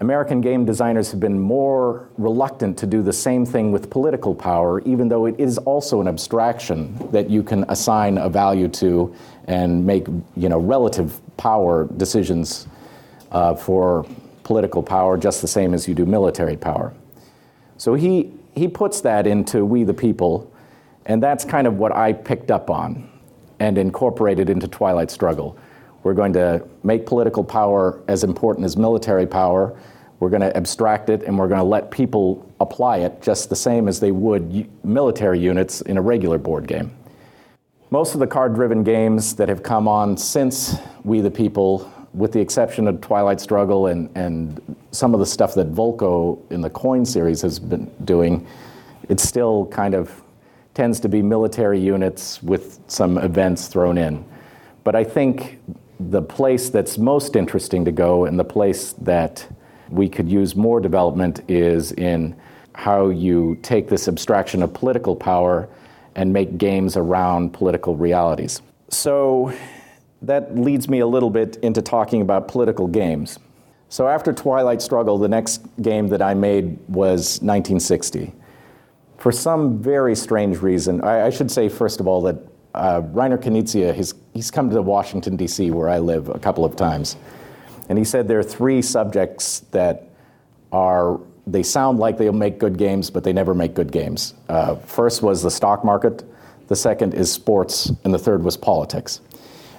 American 0.00 0.40
game 0.40 0.64
designers 0.64 1.10
have 1.12 1.20
been 1.20 1.38
more 1.38 2.08
reluctant 2.18 2.76
to 2.78 2.86
do 2.86 3.02
the 3.02 3.12
same 3.12 3.46
thing 3.46 3.70
with 3.70 3.88
political 3.88 4.34
power, 4.34 4.80
even 4.80 5.08
though 5.08 5.26
it 5.26 5.38
is 5.38 5.58
also 5.58 6.00
an 6.00 6.08
abstraction 6.08 6.98
that 7.12 7.30
you 7.30 7.42
can 7.42 7.64
assign 7.68 8.18
a 8.18 8.28
value 8.28 8.68
to 8.68 9.14
and 9.46 9.86
make 9.86 10.06
you 10.36 10.48
know, 10.48 10.58
relative 10.58 11.20
power 11.36 11.88
decisions 11.96 12.66
uh, 13.30 13.54
for 13.54 14.04
political 14.42 14.82
power 14.82 15.16
just 15.16 15.40
the 15.40 15.48
same 15.48 15.72
as 15.72 15.86
you 15.86 15.94
do 15.94 16.04
military 16.04 16.56
power. 16.56 16.92
So 17.76 17.94
he, 17.94 18.32
he 18.54 18.68
puts 18.68 19.00
that 19.02 19.26
into 19.26 19.64
We 19.64 19.84
the 19.84 19.94
People, 19.94 20.52
and 21.06 21.22
that's 21.22 21.44
kind 21.44 21.66
of 21.66 21.78
what 21.78 21.94
I 21.94 22.12
picked 22.12 22.50
up 22.50 22.70
on 22.70 23.08
and 23.58 23.78
incorporated 23.78 24.50
into 24.50 24.68
Twilight 24.68 25.10
Struggle. 25.10 25.56
We're 26.02 26.14
going 26.14 26.32
to 26.32 26.66
make 26.82 27.06
political 27.06 27.44
power 27.44 28.02
as 28.08 28.24
important 28.24 28.64
as 28.64 28.76
military 28.76 29.26
power. 29.26 29.78
We're 30.18 30.30
going 30.30 30.42
to 30.42 30.56
abstract 30.56 31.10
it 31.10 31.22
and 31.22 31.38
we're 31.38 31.48
going 31.48 31.60
to 31.60 31.64
let 31.64 31.90
people 31.90 32.48
apply 32.60 32.98
it 32.98 33.22
just 33.22 33.48
the 33.48 33.56
same 33.56 33.88
as 33.88 34.00
they 34.00 34.10
would 34.10 34.68
military 34.84 35.38
units 35.38 35.80
in 35.82 35.96
a 35.96 36.02
regular 36.02 36.38
board 36.38 36.66
game. 36.66 36.92
most 37.90 38.14
of 38.14 38.20
the 38.20 38.26
card 38.26 38.54
driven 38.54 38.82
games 38.82 39.36
that 39.36 39.48
have 39.48 39.62
come 39.62 39.86
on 39.86 40.16
since 40.16 40.76
We 41.04 41.20
the 41.20 41.30
People, 41.30 41.91
with 42.14 42.32
the 42.32 42.40
exception 42.40 42.86
of 42.86 43.00
Twilight 43.00 43.40
Struggle 43.40 43.86
and, 43.86 44.10
and 44.14 44.76
some 44.90 45.14
of 45.14 45.20
the 45.20 45.26
stuff 45.26 45.54
that 45.54 45.72
Volko 45.72 46.38
in 46.50 46.60
the 46.60 46.70
Coin 46.70 47.06
series 47.06 47.40
has 47.42 47.58
been 47.58 47.90
doing, 48.04 48.46
it 49.08 49.18
still 49.18 49.66
kind 49.66 49.94
of 49.94 50.22
tends 50.74 51.00
to 51.00 51.08
be 51.08 51.22
military 51.22 51.80
units 51.80 52.42
with 52.42 52.80
some 52.86 53.18
events 53.18 53.68
thrown 53.68 53.98
in. 53.98 54.24
But 54.84 54.94
I 54.94 55.04
think 55.04 55.60
the 56.00 56.22
place 56.22 56.70
that's 56.70 56.98
most 56.98 57.36
interesting 57.36 57.84
to 57.84 57.92
go 57.92 58.24
and 58.24 58.38
the 58.38 58.44
place 58.44 58.92
that 58.94 59.46
we 59.88 60.08
could 60.08 60.28
use 60.28 60.56
more 60.56 60.80
development 60.80 61.42
is 61.48 61.92
in 61.92 62.34
how 62.74 63.08
you 63.08 63.58
take 63.62 63.88
this 63.88 64.08
abstraction 64.08 64.62
of 64.62 64.72
political 64.72 65.14
power 65.14 65.68
and 66.14 66.32
make 66.32 66.58
games 66.58 66.96
around 66.96 67.52
political 67.52 67.96
realities. 67.96 68.60
So 68.88 69.52
that 70.22 70.56
leads 70.56 70.88
me 70.88 71.00
a 71.00 71.06
little 71.06 71.30
bit 71.30 71.56
into 71.56 71.82
talking 71.82 72.22
about 72.22 72.48
political 72.48 72.86
games. 72.86 73.38
So 73.88 74.08
after 74.08 74.32
Twilight 74.32 74.80
Struggle, 74.80 75.18
the 75.18 75.28
next 75.28 75.66
game 75.82 76.08
that 76.08 76.22
I 76.22 76.32
made 76.34 76.78
was 76.88 77.40
1960. 77.42 78.32
For 79.18 79.30
some 79.30 79.82
very 79.82 80.16
strange 80.16 80.62
reason, 80.62 81.02
I, 81.02 81.26
I 81.26 81.30
should 81.30 81.50
say, 81.50 81.68
first 81.68 82.00
of 82.00 82.06
all, 82.06 82.22
that 82.22 82.36
uh, 82.74 83.02
Reiner 83.02 83.38
Knizia, 83.38 83.94
he's, 83.94 84.14
he's 84.32 84.50
come 84.50 84.70
to 84.70 84.80
Washington, 84.80 85.36
D.C., 85.36 85.70
where 85.70 85.88
I 85.88 85.98
live, 85.98 86.28
a 86.28 86.38
couple 86.38 86.64
of 86.64 86.74
times. 86.74 87.16
And 87.88 87.98
he 87.98 88.04
said 88.04 88.28
there 88.28 88.38
are 88.38 88.44
three 88.44 88.80
subjects 88.80 89.60
that 89.72 90.08
are, 90.72 91.20
they 91.46 91.62
sound 91.62 91.98
like 91.98 92.16
they'll 92.16 92.32
make 92.32 92.58
good 92.58 92.78
games, 92.78 93.10
but 93.10 93.24
they 93.24 93.32
never 93.32 93.52
make 93.54 93.74
good 93.74 93.92
games. 93.92 94.34
Uh, 94.48 94.76
first 94.76 95.22
was 95.22 95.42
the 95.42 95.50
stock 95.50 95.84
market, 95.84 96.24
the 96.68 96.76
second 96.76 97.12
is 97.12 97.30
sports, 97.30 97.92
and 98.04 98.14
the 98.14 98.18
third 98.18 98.42
was 98.42 98.56
politics. 98.56 99.20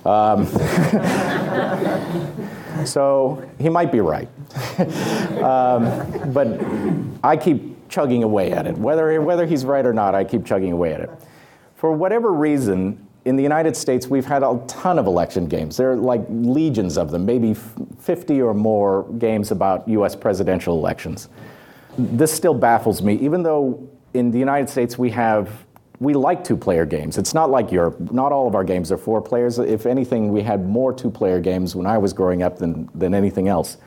Um, 0.06 0.46
so 2.86 3.50
he 3.60 3.70
might 3.70 3.92
be 3.92 4.00
right. 4.00 4.30
um, 5.42 6.34
but 6.34 6.60
I 7.24 7.38
keep 7.38 7.90
chugging 7.90 8.24
away 8.24 8.52
at 8.52 8.68
it. 8.68 8.78
Whether, 8.78 9.22
whether 9.22 9.46
he's 9.46 9.66
right 9.66 9.86
or 9.86 9.94
not, 9.94 10.16
I 10.16 10.24
keep 10.24 10.46
chugging 10.46 10.72
away 10.72 10.94
at 10.94 11.02
it. 11.02 11.10
For 11.76 11.92
whatever 11.92 12.32
reason, 12.32 13.08
in 13.26 13.36
the 13.36 13.44
United 13.44 13.76
States, 13.76 14.08
we've 14.08 14.26
had 14.26 14.44
a 14.44 14.62
ton 14.68 15.00
of 15.00 15.06
election 15.06 15.48
games. 15.48 15.78
There 15.78 15.92
are 15.92 15.96
like 15.96 16.26
legions 16.30 16.98
of 16.98 17.12
them, 17.12 17.26
maybe 17.26 17.54
50 17.54 18.42
or 18.42 18.54
more 18.54 19.04
games 19.18 19.52
about 19.52 19.88
US 19.88 20.16
presidential 20.16 20.78
elections. 20.78 21.30
This 21.98 22.34
still 22.34 22.54
baffles 22.54 23.02
me, 23.02 23.16
even 23.16 23.44
though 23.44 23.88
in 24.14 24.32
the 24.32 24.40
United 24.40 24.70
States 24.70 24.98
we 24.98 25.10
have 25.12 25.50
we 26.04 26.14
like 26.14 26.44
two-player 26.44 26.86
games. 26.86 27.18
It's 27.18 27.34
not 27.34 27.50
like 27.50 27.72
Europe. 27.72 28.12
Not 28.12 28.32
all 28.32 28.48
of 28.48 28.56
our 28.56 28.64
games 28.64 28.92
are 28.92 28.98
four 28.98 29.22
players. 29.22 29.58
If 29.58 29.86
anything, 29.86 30.32
we 30.32 30.42
had 30.42 30.68
more 30.68 30.94
two-player 30.94 31.40
games 31.40 31.76
when 31.76 31.88
I 31.88 31.98
was 31.98 32.12
growing 32.12 32.44
up 32.44 32.58
than, 32.58 32.90
than 32.94 33.14
anything 33.14 33.48
else. 33.48 33.78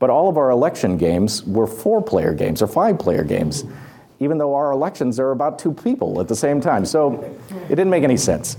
But 0.00 0.10
all 0.10 0.28
of 0.28 0.36
our 0.36 0.50
election 0.50 0.96
games 0.96 1.44
were 1.44 1.66
four-player 1.66 2.34
games 2.34 2.60
or 2.60 2.66
five-player 2.66 3.24
games, 3.24 3.64
even 4.18 4.38
though 4.38 4.54
our 4.54 4.72
elections 4.72 5.20
are 5.20 5.30
about 5.30 5.58
two 5.58 5.72
people 5.72 6.20
at 6.20 6.26
the 6.26 6.36
same 6.36 6.60
time. 6.60 6.84
So 6.84 7.22
it 7.50 7.76
didn't 7.76 7.90
make 7.90 8.02
any 8.02 8.16
sense. 8.16 8.56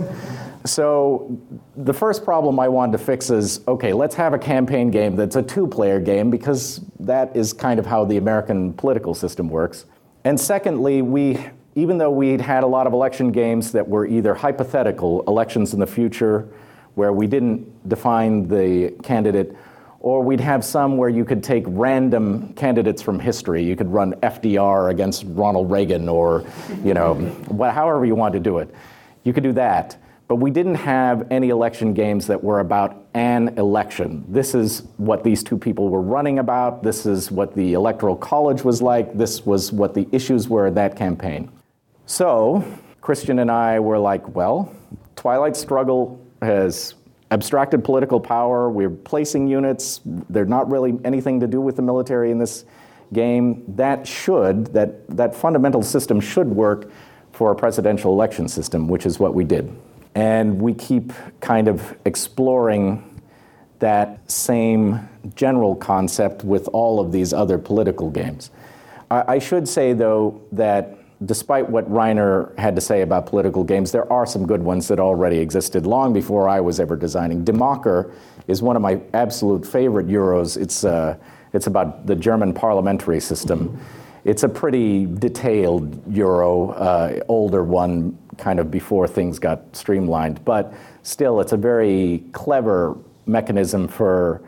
So 0.63 1.38
the 1.76 1.93
first 1.93 2.23
problem 2.23 2.59
I 2.59 2.67
wanted 2.69 2.93
to 2.93 2.97
fix 2.97 3.30
is, 3.30 3.59
okay, 3.67 3.93
let's 3.93 4.15
have 4.15 4.34
a 4.34 4.39
campaign 4.39 4.89
game 4.89 5.15
that's 5.15 5.35
a 5.35 5.43
two-player 5.43 5.99
game 5.99 6.31
because 6.31 6.81
that 7.01 7.35
is 7.35 7.53
kind 7.53 7.80
of 7.80 7.85
how 7.85 8.05
the 8.05 8.17
American 8.17 8.73
political 8.73 9.13
system 9.13 9.49
works. 9.49 9.85
And 10.23 10.39
secondly, 10.39 11.03
we 11.03 11.38
even 11.76 11.97
though 11.97 12.10
we'd 12.10 12.39
had 12.39 12.64
a 12.64 12.68
lot 12.68 12.88
of 12.88 12.93
election 12.93 13.31
games 13.31 13.73
that 13.73 13.88
were 13.88 14.07
either 14.07 14.34
hypothetical 14.34 15.23
elections 15.27 15.73
in 15.73 15.80
the 15.80 15.88
future, 15.88 16.47
where 16.95 17.11
we 17.11 17.27
didn't 17.27 17.88
define 17.89 18.47
the 18.47 18.91
candidate, 19.03 19.56
or 19.99 20.23
we'd 20.23 20.39
have 20.39 20.64
some 20.64 20.95
where 20.95 21.10
you 21.10 21.26
could 21.26 21.43
take 21.43 21.65
random 21.68 22.53
candidates 22.53 23.02
from 23.02 23.19
history. 23.19 23.64
You 23.64 23.76
could 23.76 23.91
run 23.91 24.14
FDR 24.22 24.89
against 24.89 25.26
Ronald 25.27 25.69
Reagan, 25.69 26.07
or 26.07 26.45
you 26.84 26.93
know, 26.93 27.15
however 27.60 28.06
you 28.06 28.15
want 28.15 28.34
to 28.34 28.39
do 28.39 28.60
it. 28.60 28.73
You 29.23 29.34
could 29.34 29.43
do 29.43 29.53
that. 29.53 29.97
But 30.27 30.38
we 30.38 30.49
didn't 30.49 30.76
have 30.76 31.27
any 31.31 31.49
election 31.49 31.93
games 31.93 32.26
that 32.27 32.43
were 32.43 32.60
about 32.60 33.06
an 33.14 33.49
election. 33.60 34.26
This 34.27 34.56
is 34.56 34.84
what 34.97 35.23
these 35.23 35.43
two 35.43 35.57
people 35.57 35.89
were 35.89 36.02
running 36.02 36.39
about. 36.39 36.81
This 36.81 37.06
is 37.06 37.30
what 37.30 37.53
the 37.53 37.73
Electoral 37.73 38.15
College 38.15 38.64
was 38.64 38.81
like. 38.81 39.15
This 39.15 39.45
was 39.45 39.72
what 39.72 39.93
the 39.93 40.07
issues 40.11 40.47
were 40.49 40.68
in 40.68 40.73
that 40.76 40.95
campaign. 40.95 41.52
So, 42.06 42.64
Christian 43.02 43.40
and 43.40 43.49
I 43.49 43.80
were 43.80 43.98
like, 43.98 44.36
well, 44.36 44.73
Twilight 45.15 45.56
Struggle 45.56 46.23
has 46.41 46.94
abstracted 47.32 47.84
political 47.84 48.19
power. 48.19 48.69
We're 48.69 48.91
placing 48.91 49.48
units. 49.48 50.02
They're 50.06 50.45
not 50.45 50.69
really 50.69 50.99
anything 51.03 51.40
to 51.40 51.48
do 51.48 51.60
with 51.60 51.76
the 51.76 51.82
military 51.82 52.30
in 52.30 52.38
this 52.38 52.65
game. 53.11 53.64
That 53.76 54.07
should, 54.07 54.68
that, 54.73 55.07
that 55.18 55.36
fundamental 55.36 55.82
system 55.82 56.19
should 56.19 56.48
work 56.48 56.91
for 57.32 57.52
a 57.52 57.56
presidential 57.56 58.14
election 58.14 58.48
system, 58.48 58.88
which 58.88 59.06
is 59.06 59.19
what 59.19 59.34
we 59.34 59.44
did. 59.44 59.76
And 60.14 60.61
we 60.61 60.73
keep 60.73 61.11
kind 61.41 61.68
of 61.68 61.98
exploring 62.06 63.22
that 63.80 64.30
same 64.32 65.10
general 65.36 65.76
concept 65.76 66.44
with 66.44 66.68
all 66.69 66.99
of 66.99 67.11
these 67.11 67.34
other 67.34 67.57
political 67.57 68.10
games. 68.10 68.52
I, 69.10 69.34
I 69.34 69.40
should 69.40 69.68
say, 69.68 69.94
though, 69.94 70.41
that 70.53 70.98
despite 71.23 71.69
what 71.69 71.89
Reiner 71.89 72.57
had 72.57 72.75
to 72.75 72.81
say 72.81 73.01
about 73.01 73.25
political 73.25 73.63
games, 73.63 73.91
there 73.91 74.11
are 74.11 74.25
some 74.25 74.45
good 74.45 74.61
ones 74.61 74.87
that 74.89 74.99
already 74.99 75.37
existed 75.37 75.85
long 75.85 76.11
before 76.11 76.49
I 76.49 76.59
was 76.59 76.79
ever 76.79 76.95
designing. 76.95 77.43
Die 77.45 77.53
Macher 77.53 78.11
is 78.47 78.61
one 78.61 78.75
of 78.75 78.81
my 78.81 78.99
absolute 79.13 79.65
favorite 79.65 80.07
Euros. 80.07 80.57
It's, 80.57 80.83
uh, 80.83 81.17
it's 81.53 81.67
about 81.67 82.05
the 82.05 82.15
German 82.15 82.53
parliamentary 82.53 83.21
system. 83.21 83.79
It's 84.25 84.43
a 84.43 84.49
pretty 84.49 85.05
detailed 85.05 86.01
Euro, 86.13 86.71
uh, 86.71 87.19
older 87.27 87.63
one, 87.63 88.17
kind 88.37 88.59
of 88.59 88.69
before 88.69 89.07
things 89.07 89.39
got 89.39 89.75
streamlined, 89.75 90.43
but 90.43 90.73
still, 91.03 91.39
it's 91.39 91.53
a 91.53 91.57
very 91.57 92.23
clever 92.33 92.97
mechanism 93.25 93.87
for 93.87 94.41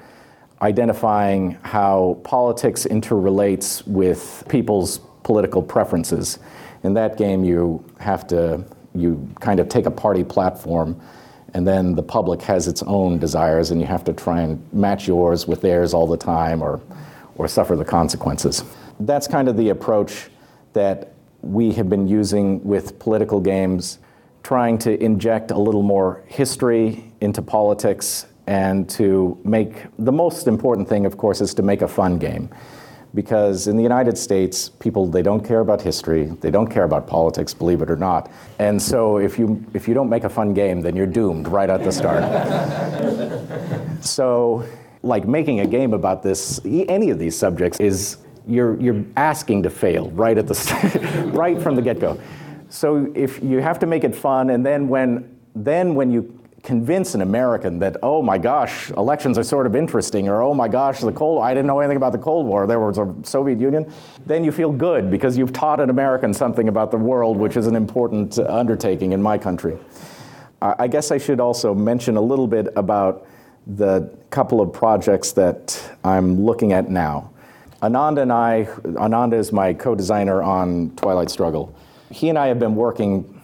identifying 0.62 1.52
how 1.62 2.20
politics 2.24 2.86
interrelates 2.86 3.86
with 3.88 4.44
people's 4.50 5.00
political 5.28 5.62
preferences. 5.62 6.40
In 6.84 6.94
that 6.94 7.18
game, 7.18 7.44
you 7.44 7.84
have 8.00 8.26
to, 8.28 8.64
you 8.96 9.30
kind 9.42 9.60
of 9.60 9.68
take 9.68 9.86
a 9.86 9.92
party 9.92 10.24
platform, 10.24 10.98
and 11.54 11.68
then 11.68 11.96
the 11.96 12.02
public 12.02 12.42
has 12.44 12.66
its 12.66 12.82
own 12.84 13.20
desires, 13.20 13.70
and 13.70 13.82
you 13.82 13.88
have 13.88 14.06
to 14.06 14.14
try 14.14 14.40
and 14.40 14.58
match 14.72 15.06
yours 15.06 15.46
with 15.46 15.60
theirs 15.60 15.94
all 15.94 16.08
the 16.08 16.16
time 16.16 16.62
or, 16.62 16.80
or 17.36 17.46
suffer 17.50 17.76
the 17.76 17.84
consequences. 17.84 18.64
That's 19.02 19.28
kind 19.28 19.50
of 19.50 19.58
the 19.58 19.68
approach 19.68 20.30
that 20.72 21.12
we 21.42 21.74
have 21.74 21.90
been 21.90 22.08
using 22.08 22.64
with 22.64 22.98
political 22.98 23.42
games, 23.42 24.00
trying 24.44 24.78
to 24.78 24.98
inject 25.04 25.52
a 25.52 25.60
little 25.60 25.84
more 25.84 26.24
history 26.28 27.12
into 27.20 27.42
politics 27.42 28.28
and 28.48 28.90
to 28.92 29.38
make 29.44 29.88
the 30.00 30.14
most 30.14 30.48
important 30.48 30.88
thing, 30.88 31.06
of 31.06 31.18
course, 31.18 31.42
is 31.42 31.54
to 31.56 31.64
make 31.64 31.82
a 31.82 31.88
fun 31.88 32.18
game 32.18 32.50
because 33.18 33.66
in 33.66 33.76
the 33.76 33.82
United 33.82 34.16
States, 34.16 34.70
people 34.70 35.08
they 35.08 35.24
don't 35.24 35.44
care 35.44 35.62
about 35.62 35.82
history, 35.82 36.26
they 36.40 36.52
don't 36.52 36.68
care 36.68 36.84
about 36.84 37.08
politics, 37.08 37.52
believe 37.52 37.82
it 37.82 37.90
or 37.90 37.96
not. 37.96 38.30
And 38.60 38.80
so 38.80 39.18
if 39.18 39.40
you 39.40 39.66
if 39.74 39.88
you 39.88 39.96
don't 39.96 40.08
make 40.08 40.24
a 40.24 40.30
fun 40.30 40.54
game, 40.54 40.82
then 40.82 40.96
you're 40.96 41.14
doomed 41.20 41.48
right 41.48 41.68
at 41.68 41.84
the 41.84 41.92
start. 41.92 42.24
so 44.06 44.64
like 45.02 45.28
making 45.28 45.62
a 45.62 45.66
game 45.66 45.94
about 45.96 46.22
this 46.22 46.62
any 46.64 47.10
of 47.10 47.18
these 47.18 47.36
subjects 47.36 47.80
is 47.80 48.18
you're 48.46 48.80
you're 48.80 49.04
asking 49.16 49.64
to 49.64 49.72
fail 49.72 50.12
right 50.12 50.38
at 50.38 50.46
the 50.46 51.32
right 51.34 51.60
from 51.60 51.74
the 51.76 51.82
get-go. 51.82 52.20
So 52.70 53.12
if 53.16 53.42
you 53.42 53.62
have 53.62 53.80
to 53.80 53.88
make 53.88 54.04
it 54.04 54.14
fun 54.14 54.52
and 54.52 54.64
then 54.64 54.88
when 54.88 55.10
then 55.56 55.96
when 55.96 56.12
you 56.12 56.22
convince 56.68 57.16
an 57.16 57.22
American 57.22 57.80
that, 57.80 57.96
oh 58.04 58.22
my 58.22 58.38
gosh, 58.38 58.92
elections 58.92 59.38
are 59.38 59.44
sort 59.44 59.66
of 59.66 59.74
interesting, 59.74 60.28
or 60.28 60.42
oh 60.42 60.54
my 60.54 60.68
gosh, 60.68 61.00
the 61.00 61.14
Cold 61.14 61.42
I 61.42 61.54
didn't 61.54 61.66
know 61.66 61.80
anything 61.80 61.96
about 61.96 62.12
the 62.12 62.18
Cold 62.18 62.46
War, 62.46 62.68
there 62.68 62.82
was 62.82 62.98
a 62.98 63.16
Soviet 63.24 63.58
Union, 63.58 63.90
then 64.26 64.44
you 64.44 64.52
feel 64.52 64.74
good 64.74 65.10
because 65.10 65.38
you've 65.38 65.54
taught 65.54 65.80
an 65.80 65.90
American 65.90 66.34
something 66.34 66.68
about 66.68 66.92
the 66.92 66.98
world, 66.98 67.38
which 67.38 67.56
is 67.56 67.68
an 67.68 67.76
important 67.78 68.38
uh, 68.38 68.46
undertaking 68.50 69.14
in 69.14 69.22
my 69.22 69.38
country. 69.38 69.78
I 70.62 70.88
guess 70.88 71.12
I 71.12 71.20
should 71.20 71.40
also 71.40 71.74
mention 71.74 72.18
a 72.18 72.22
little 72.22 72.48
bit 72.48 72.68
about 72.76 73.26
the 73.68 74.14
couple 74.30 74.60
of 74.60 74.74
projects 74.74 75.32
that 75.34 75.82
I'm 76.04 76.42
looking 76.42 76.74
at 76.74 76.90
now. 76.90 77.30
Ananda 77.82 78.24
and 78.24 78.34
I, 78.34 78.68
Ananda 78.98 79.38
is 79.38 79.54
my 79.54 79.74
co 79.74 79.94
designer 79.96 80.42
on 80.42 80.90
Twilight 80.96 81.30
Struggle. 81.30 81.74
He 82.12 82.28
and 82.28 82.38
I 82.40 82.48
have 82.48 82.58
been 82.60 82.76
working 82.76 83.37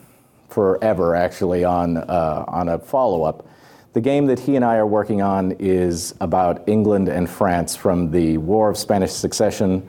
forever, 0.54 1.16
actually, 1.16 1.64
on, 1.64 1.98
uh, 1.98 2.46
on 2.48 2.70
a 2.70 2.78
follow 2.78 3.24
up. 3.24 3.48
The 3.94 4.02
game 4.02 4.28
that 4.28 4.40
he 4.40 4.56
and 4.56 4.64
I 4.64 4.76
are 4.76 4.88
working 4.88 5.22
on 5.22 5.54
is 5.60 6.14
about 6.22 6.64
England 6.68 7.10
and 7.10 7.30
France 7.30 7.76
from 7.76 8.12
the 8.12 8.38
War 8.38 8.70
of 8.70 8.78
Spanish 8.78 9.12
Succession 9.12 9.88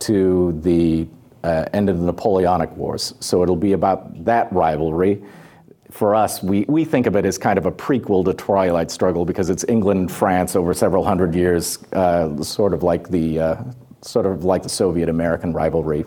to 0.00 0.58
the 0.62 1.06
uh, 1.44 1.66
end 1.72 1.88
of 1.88 1.98
the 2.00 2.04
Napoleonic 2.04 2.70
Wars. 2.76 3.14
So 3.20 3.42
it'll 3.42 3.56
be 3.56 3.72
about 3.72 4.24
that 4.24 4.52
rivalry. 4.52 5.22
for 5.90 6.14
us, 6.14 6.42
we, 6.42 6.64
we 6.68 6.84
think 6.84 7.06
of 7.06 7.16
it 7.16 7.24
as 7.24 7.38
kind 7.38 7.58
of 7.58 7.66
a 7.66 7.72
prequel 7.72 8.24
to 8.24 8.34
Twilight 8.34 8.90
Struggle 8.90 9.24
because 9.24 9.50
it's 9.50 9.64
England 9.68 10.00
and 10.00 10.12
France 10.12 10.56
over 10.56 10.74
several 10.74 11.04
hundred 11.04 11.34
years, 11.34 11.82
uh, 11.92 12.42
sort 12.42 12.74
of 12.74 12.82
like 12.82 13.08
the 13.08 13.38
uh, 13.38 13.56
sort 14.02 14.26
of 14.26 14.44
like 14.44 14.62
the 14.62 14.68
Soviet 14.68 15.08
American 15.08 15.52
rivalry, 15.52 16.04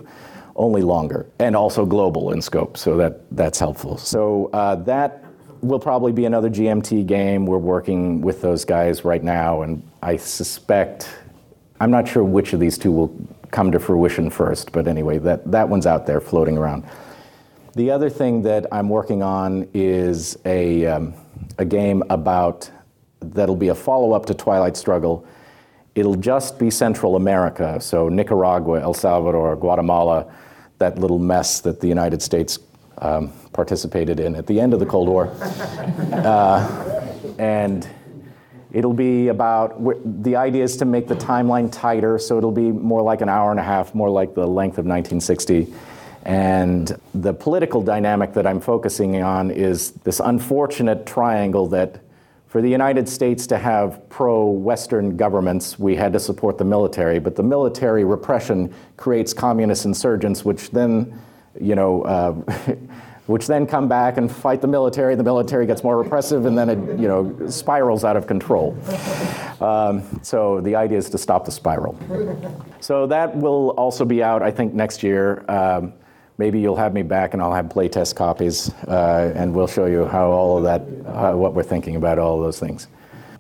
only 0.60 0.84
longer, 0.84 1.26
and 1.40 1.56
also 1.56 1.86
global 1.86 2.32
in 2.32 2.42
scope. 2.42 2.78
So 2.78 2.98
that 2.98 3.22
that's 3.36 3.58
helpful. 3.58 3.98
So 3.98 4.52
uh, 4.54 4.76
that 4.76 5.24
will 5.62 5.80
probably 5.80 6.12
be 6.12 6.26
another 6.26 6.50
GMT 6.50 7.08
game. 7.08 7.48
We're 7.48 7.58
working 7.58 8.22
with 8.22 8.42
those 8.42 8.64
guys 8.64 9.04
right 9.04 9.24
now, 9.24 9.64
and 9.64 9.82
I 10.04 10.18
suspect 10.18 11.10
I'm 11.82 11.92
not 11.92 12.08
sure 12.08 12.24
which 12.24 12.54
of 12.54 12.60
these 12.60 12.78
two 12.78 12.92
will 12.92 13.28
come 13.52 13.72
to 13.72 13.80
fruition 13.80 14.30
first, 14.30 14.72
but 14.72 14.88
anyway, 14.88 15.18
that, 15.20 15.50
that 15.52 15.70
one's 15.70 15.86
out 15.88 16.06
there 16.06 16.20
floating 16.20 16.58
around. 16.58 16.84
The 17.76 17.90
other 17.92 18.10
thing 18.10 18.42
that 18.44 18.66
I'm 18.72 18.90
working 18.90 19.24
on 19.24 19.68
is 19.74 20.38
a, 20.46 20.86
um, 20.86 21.14
a 21.58 21.66
game 21.66 22.04
about 22.10 22.70
that'll 23.22 23.56
be 23.56 23.70
a 23.70 23.76
follow 23.76 24.12
up 24.12 24.26
to 24.28 24.34
Twilight 24.34 24.76
Struggle. 24.76 25.26
It'll 25.96 26.16
just 26.16 26.60
be 26.60 26.70
Central 26.70 27.16
America, 27.16 27.80
so 27.80 28.10
Nicaragua, 28.10 28.82
El 28.82 28.94
Salvador, 28.94 29.56
Guatemala, 29.56 30.32
that 30.80 30.98
little 30.98 31.20
mess 31.20 31.62
that 31.62 31.80
the 31.80 31.88
United 31.88 32.22
States 32.22 32.60
um, 32.98 33.32
participated 33.54 34.20
in 34.20 34.36
at 34.36 34.48
the 34.48 34.60
end 34.60 34.74
of 34.74 34.80
the 34.80 34.86
Cold 34.86 35.08
War. 35.08 35.34
Uh, 36.12 37.06
and 37.38 37.88
it'll 38.72 38.94
be 38.94 39.30
about 39.30 39.82
the 40.24 40.36
idea 40.36 40.64
is 40.64 40.76
to 40.78 40.86
make 40.86 41.08
the 41.08 41.16
timeline 41.16 41.72
tighter, 41.72 42.20
so 42.20 42.38
it'll 42.38 42.52
be 42.52 42.72
more 42.72 43.02
like 43.02 43.22
an 43.22 43.30
hour 43.30 43.52
and 43.52 43.60
a 43.60 43.64
half, 43.64 43.96
more 43.96 44.10
like 44.10 44.34
the 44.34 44.46
length 44.46 44.78
of 44.78 44.86
1960 44.86 45.74
and 46.24 47.00
the 47.14 47.34
political 47.34 47.82
dynamic 47.82 48.34
that 48.34 48.46
I'm 48.46 48.60
focusing 48.60 49.22
on 49.22 49.52
is 49.52 49.92
this 50.04 50.20
unfortunate 50.20 51.06
triangle 51.06 51.68
that 51.68 52.02
for 52.50 52.64
the 52.64 52.70
United 52.70 53.08
States 53.08 53.46
to 53.46 53.60
have 53.60 54.10
pro 54.10 54.46
Western 54.46 55.16
governments, 55.16 55.78
we 55.78 55.96
had 55.96 56.12
to 56.14 56.20
support 56.20 56.58
the 56.58 56.66
military, 56.66 57.20
but 57.20 57.36
the 57.36 57.44
military 57.44 58.04
repression 58.04 58.74
creates 58.98 59.34
communist 59.36 59.86
insurgents, 59.86 60.44
which 60.44 60.72
then, 60.72 61.22
you 61.62 61.76
know, 61.76 62.02
uh, 62.02 62.32
which 63.28 63.46
then 63.46 63.68
come 63.68 63.88
back 63.88 64.18
and 64.18 64.32
fight 64.32 64.62
the 64.62 64.68
military. 64.68 65.14
The 65.14 65.24
military 65.24 65.68
gets 65.68 65.84
more 65.84 65.96
repressive, 66.02 66.48
and 66.48 66.58
then 66.58 66.70
it, 66.70 67.00
you 67.00 67.08
know, 67.08 67.48
spirals 67.48 68.04
out 68.04 68.18
of 68.18 68.26
control. 68.26 68.76
Um, 69.62 70.20
so 70.24 70.60
the 70.60 70.76
idea 70.76 70.98
is 70.98 71.08
to 71.12 71.20
stop 71.20 71.46
the 71.46 71.52
spiral. 71.52 71.96
So 72.80 73.06
that 73.06 73.36
will 73.36 73.70
also 73.72 74.06
be 74.06 74.24
out, 74.24 74.42
I 74.42 74.50
think, 74.50 74.74
next 74.74 75.04
year. 75.04 75.46
Um, 75.48 75.94
maybe 76.40 76.60
you'll 76.60 76.78
have 76.78 76.94
me 76.94 77.04
back 77.04 77.34
and 77.34 77.44
I'll 77.44 77.54
have 77.54 77.66
playtest 77.66 78.16
copies 78.16 78.74
uh, 78.88 79.34
and 79.36 79.54
we'll 79.54 79.68
show 79.68 79.86
you 79.86 80.06
how 80.06 80.32
all 80.32 80.58
of 80.58 80.64
that, 80.64 80.82
uh, 81.06 81.34
what 81.34 81.54
we're 81.54 81.64
thinking 81.64 81.98
about 81.98 82.18
all 82.18 82.38
of 82.38 82.44
those 82.44 82.60
things. 82.60 82.88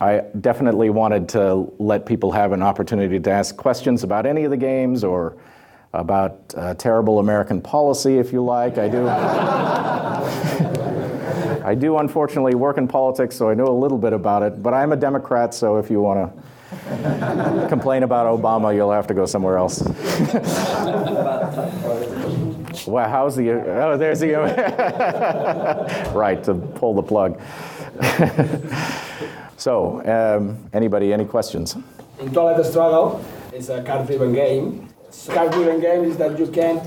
I 0.01 0.23
definitely 0.41 0.89
wanted 0.89 1.29
to 1.29 1.71
let 1.79 2.05
people 2.05 2.31
have 2.33 2.51
an 2.51 2.61
opportunity 2.61 3.19
to 3.19 3.31
ask 3.31 3.55
questions 3.55 4.03
about 4.03 4.25
any 4.25 4.43
of 4.43 4.51
the 4.51 4.57
games 4.57 5.05
or 5.05 5.37
about 5.93 6.53
uh, 6.55 6.73
terrible 6.75 7.19
American 7.19 7.61
policy, 7.61 8.17
if 8.17 8.33
you 8.33 8.43
like. 8.43 8.77
I 8.77 8.89
do. 8.89 9.07
I 11.65 11.75
do 11.75 11.97
unfortunately 11.97 12.55
work 12.55 12.77
in 12.77 12.87
politics, 12.87 13.35
so 13.35 13.49
I 13.49 13.53
know 13.53 13.67
a 13.67 13.77
little 13.77 13.97
bit 13.97 14.13
about 14.13 14.43
it, 14.43 14.63
but 14.63 14.73
I'm 14.73 14.91
a 14.91 14.95
Democrat, 14.95 15.53
so 15.53 15.77
if 15.77 15.89
you 15.89 16.01
want 16.01 16.33
to 16.33 17.67
complain 17.69 18.03
about 18.03 18.25
Obama, 18.25 18.73
you'll 18.73 18.91
have 18.91 19.07
to 19.07 19.13
go 19.13 19.25
somewhere 19.25 19.57
else. 19.57 19.83
Well, 22.87 23.09
how's 23.09 23.35
the, 23.35 23.51
oh, 23.51 23.97
there's 23.97 24.19
the, 24.19 24.33
right, 26.13 26.43
to 26.43 26.53
pull 26.53 26.93
the 26.93 27.03
plug. 27.03 27.39
so, 29.57 30.01
um, 30.05 30.69
anybody, 30.73 31.13
any 31.13 31.25
questions? 31.25 31.75
In 32.19 32.31
Twilight 32.31 32.65
Struggle, 32.65 33.23
it's 33.53 33.69
a 33.69 33.83
card-driven 33.83 34.33
game. 34.33 34.89
Card-driven 35.27 35.79
game 35.81 36.03
is 36.03 36.17
that 36.17 36.37
you 36.37 36.47
can 36.47 36.79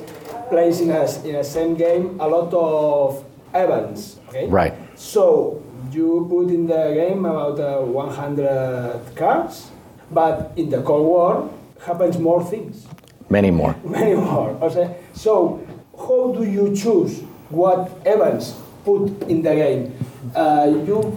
place 0.48 0.80
in 0.80 0.90
a, 0.90 1.04
in 1.24 1.36
a 1.36 1.44
same 1.44 1.74
game 1.74 2.20
a 2.20 2.28
lot 2.28 2.52
of 2.52 3.24
events, 3.54 4.18
okay? 4.28 4.46
Right. 4.48 4.74
So, 4.98 5.62
you 5.90 6.26
put 6.28 6.48
in 6.48 6.66
the 6.66 6.92
game 6.94 7.24
about 7.24 7.58
uh, 7.58 7.80
100 7.80 9.16
cards, 9.16 9.70
but 10.10 10.52
in 10.56 10.70
the 10.70 10.82
Cold 10.82 11.06
War 11.06 11.50
happens 11.84 12.18
more 12.18 12.44
things. 12.44 12.86
Many 13.28 13.50
more. 13.50 13.74
Many 13.84 14.14
more. 14.14 14.50
Okay? 14.62 14.96
So 15.14 15.66
how 15.96 16.32
do 16.32 16.44
you 16.44 16.74
choose 16.74 17.20
what 17.50 17.90
events 18.04 18.54
put 18.84 19.22
in 19.28 19.42
the 19.42 19.54
game? 19.54 19.94
Uh, 20.34 20.82
you 20.86 21.16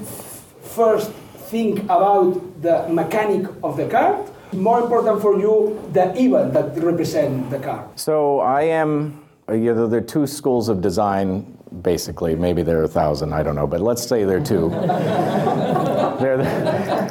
first 0.61 1.11
think 1.51 1.83
about 1.83 2.61
the 2.61 2.87
mechanic 2.89 3.47
of 3.63 3.77
the 3.77 3.87
card. 3.87 4.29
More 4.53 4.81
important 4.81 5.21
for 5.21 5.39
you, 5.39 5.81
the 5.93 6.13
event 6.19 6.53
that 6.53 6.77
represent 6.81 7.49
the 7.49 7.59
card. 7.59 7.99
So 7.99 8.39
I 8.39 8.63
am. 8.63 9.21
You 9.49 9.75
know, 9.75 9.87
there 9.87 9.99
are 9.99 10.03
two 10.03 10.25
schools 10.25 10.69
of 10.69 10.81
design. 10.81 11.57
Basically, 11.81 12.35
maybe 12.35 12.63
there 12.63 12.79
are 12.79 12.83
a 12.85 12.87
thousand. 12.87 13.33
I 13.33 13.43
don't 13.43 13.55
know, 13.55 13.67
but 13.67 13.81
let's 13.81 14.07
say 14.07 14.23
there 14.23 14.37
are 14.37 14.45
two. 14.45 14.69
they're 16.19 16.37
the, 16.37 17.04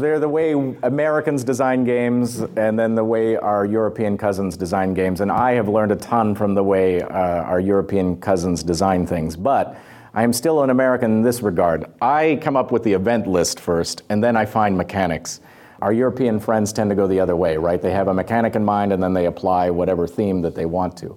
they're 0.00 0.20
the 0.20 0.28
way 0.28 0.52
Americans 0.82 1.44
design 1.44 1.84
games 1.84 2.40
and 2.56 2.78
then 2.78 2.94
the 2.94 3.04
way 3.04 3.36
our 3.36 3.64
European 3.64 4.16
cousins 4.16 4.56
design 4.56 4.94
games. 4.94 5.20
And 5.20 5.30
I 5.30 5.52
have 5.52 5.68
learned 5.68 5.92
a 5.92 5.96
ton 5.96 6.34
from 6.34 6.54
the 6.54 6.62
way 6.62 7.02
uh, 7.02 7.08
our 7.08 7.60
European 7.60 8.20
cousins 8.20 8.62
design 8.62 9.06
things. 9.06 9.36
But 9.36 9.78
I 10.14 10.22
am 10.22 10.32
still 10.32 10.62
an 10.62 10.70
American 10.70 11.18
in 11.18 11.22
this 11.22 11.42
regard. 11.42 11.86
I 12.00 12.38
come 12.42 12.56
up 12.56 12.72
with 12.72 12.82
the 12.82 12.92
event 12.92 13.26
list 13.26 13.60
first, 13.60 14.02
and 14.08 14.24
then 14.24 14.36
I 14.36 14.46
find 14.46 14.76
mechanics. 14.76 15.40
Our 15.80 15.92
European 15.92 16.40
friends 16.40 16.72
tend 16.72 16.90
to 16.90 16.96
go 16.96 17.06
the 17.06 17.20
other 17.20 17.36
way, 17.36 17.56
right? 17.56 17.80
They 17.80 17.92
have 17.92 18.08
a 18.08 18.14
mechanic 18.14 18.56
in 18.56 18.64
mind 18.64 18.92
and 18.92 19.00
then 19.00 19.12
they 19.12 19.26
apply 19.26 19.70
whatever 19.70 20.08
theme 20.08 20.42
that 20.42 20.56
they 20.56 20.66
want 20.66 20.96
to. 20.98 21.16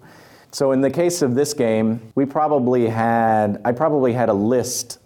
So 0.51 0.71
in 0.71 0.81
the 0.81 0.91
case 0.91 1.21
of 1.21 1.33
this 1.33 1.53
game, 1.53 2.11
we 2.13 2.25
probably 2.25 2.87
had 2.87 3.61
I 3.65 3.71
probably 3.71 4.13
had 4.13 4.29
a 4.29 4.33
list 4.33 4.99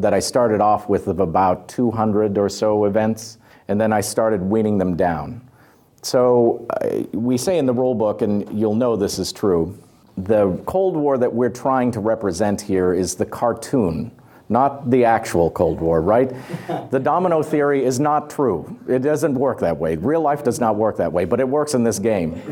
that 0.00 0.14
I 0.14 0.18
started 0.18 0.60
off 0.60 0.88
with 0.88 1.08
of 1.08 1.20
about 1.20 1.68
200 1.68 2.38
or 2.38 2.48
so 2.48 2.84
events, 2.84 3.38
and 3.68 3.80
then 3.80 3.92
I 3.92 4.00
started 4.00 4.42
weaning 4.42 4.78
them 4.78 4.96
down. 4.96 5.48
So 6.02 6.66
uh, 6.80 7.02
we 7.12 7.36
say 7.36 7.58
in 7.58 7.66
the 7.66 7.74
rule 7.74 7.94
book, 7.94 8.22
and 8.22 8.58
you'll 8.58 8.74
know 8.74 8.96
this 8.96 9.18
is 9.18 9.32
true, 9.32 9.78
the 10.16 10.56
Cold 10.66 10.96
War 10.96 11.18
that 11.18 11.32
we're 11.32 11.50
trying 11.50 11.90
to 11.92 12.00
represent 12.00 12.60
here 12.60 12.92
is 12.94 13.14
the 13.14 13.26
cartoon, 13.26 14.10
not 14.48 14.90
the 14.90 15.04
actual 15.04 15.50
Cold 15.50 15.80
War, 15.80 16.00
right? 16.00 16.32
the 16.90 16.98
domino 16.98 17.42
theory 17.42 17.84
is 17.84 18.00
not 18.00 18.30
true. 18.30 18.78
It 18.88 19.00
doesn't 19.00 19.34
work 19.34 19.60
that 19.60 19.76
way. 19.76 19.96
Real 19.96 20.20
life 20.20 20.42
does 20.42 20.58
not 20.58 20.76
work 20.76 20.96
that 20.96 21.12
way, 21.12 21.24
but 21.24 21.40
it 21.40 21.48
works 21.48 21.74
in 21.74 21.84
this 21.84 21.98
game. 21.98 22.40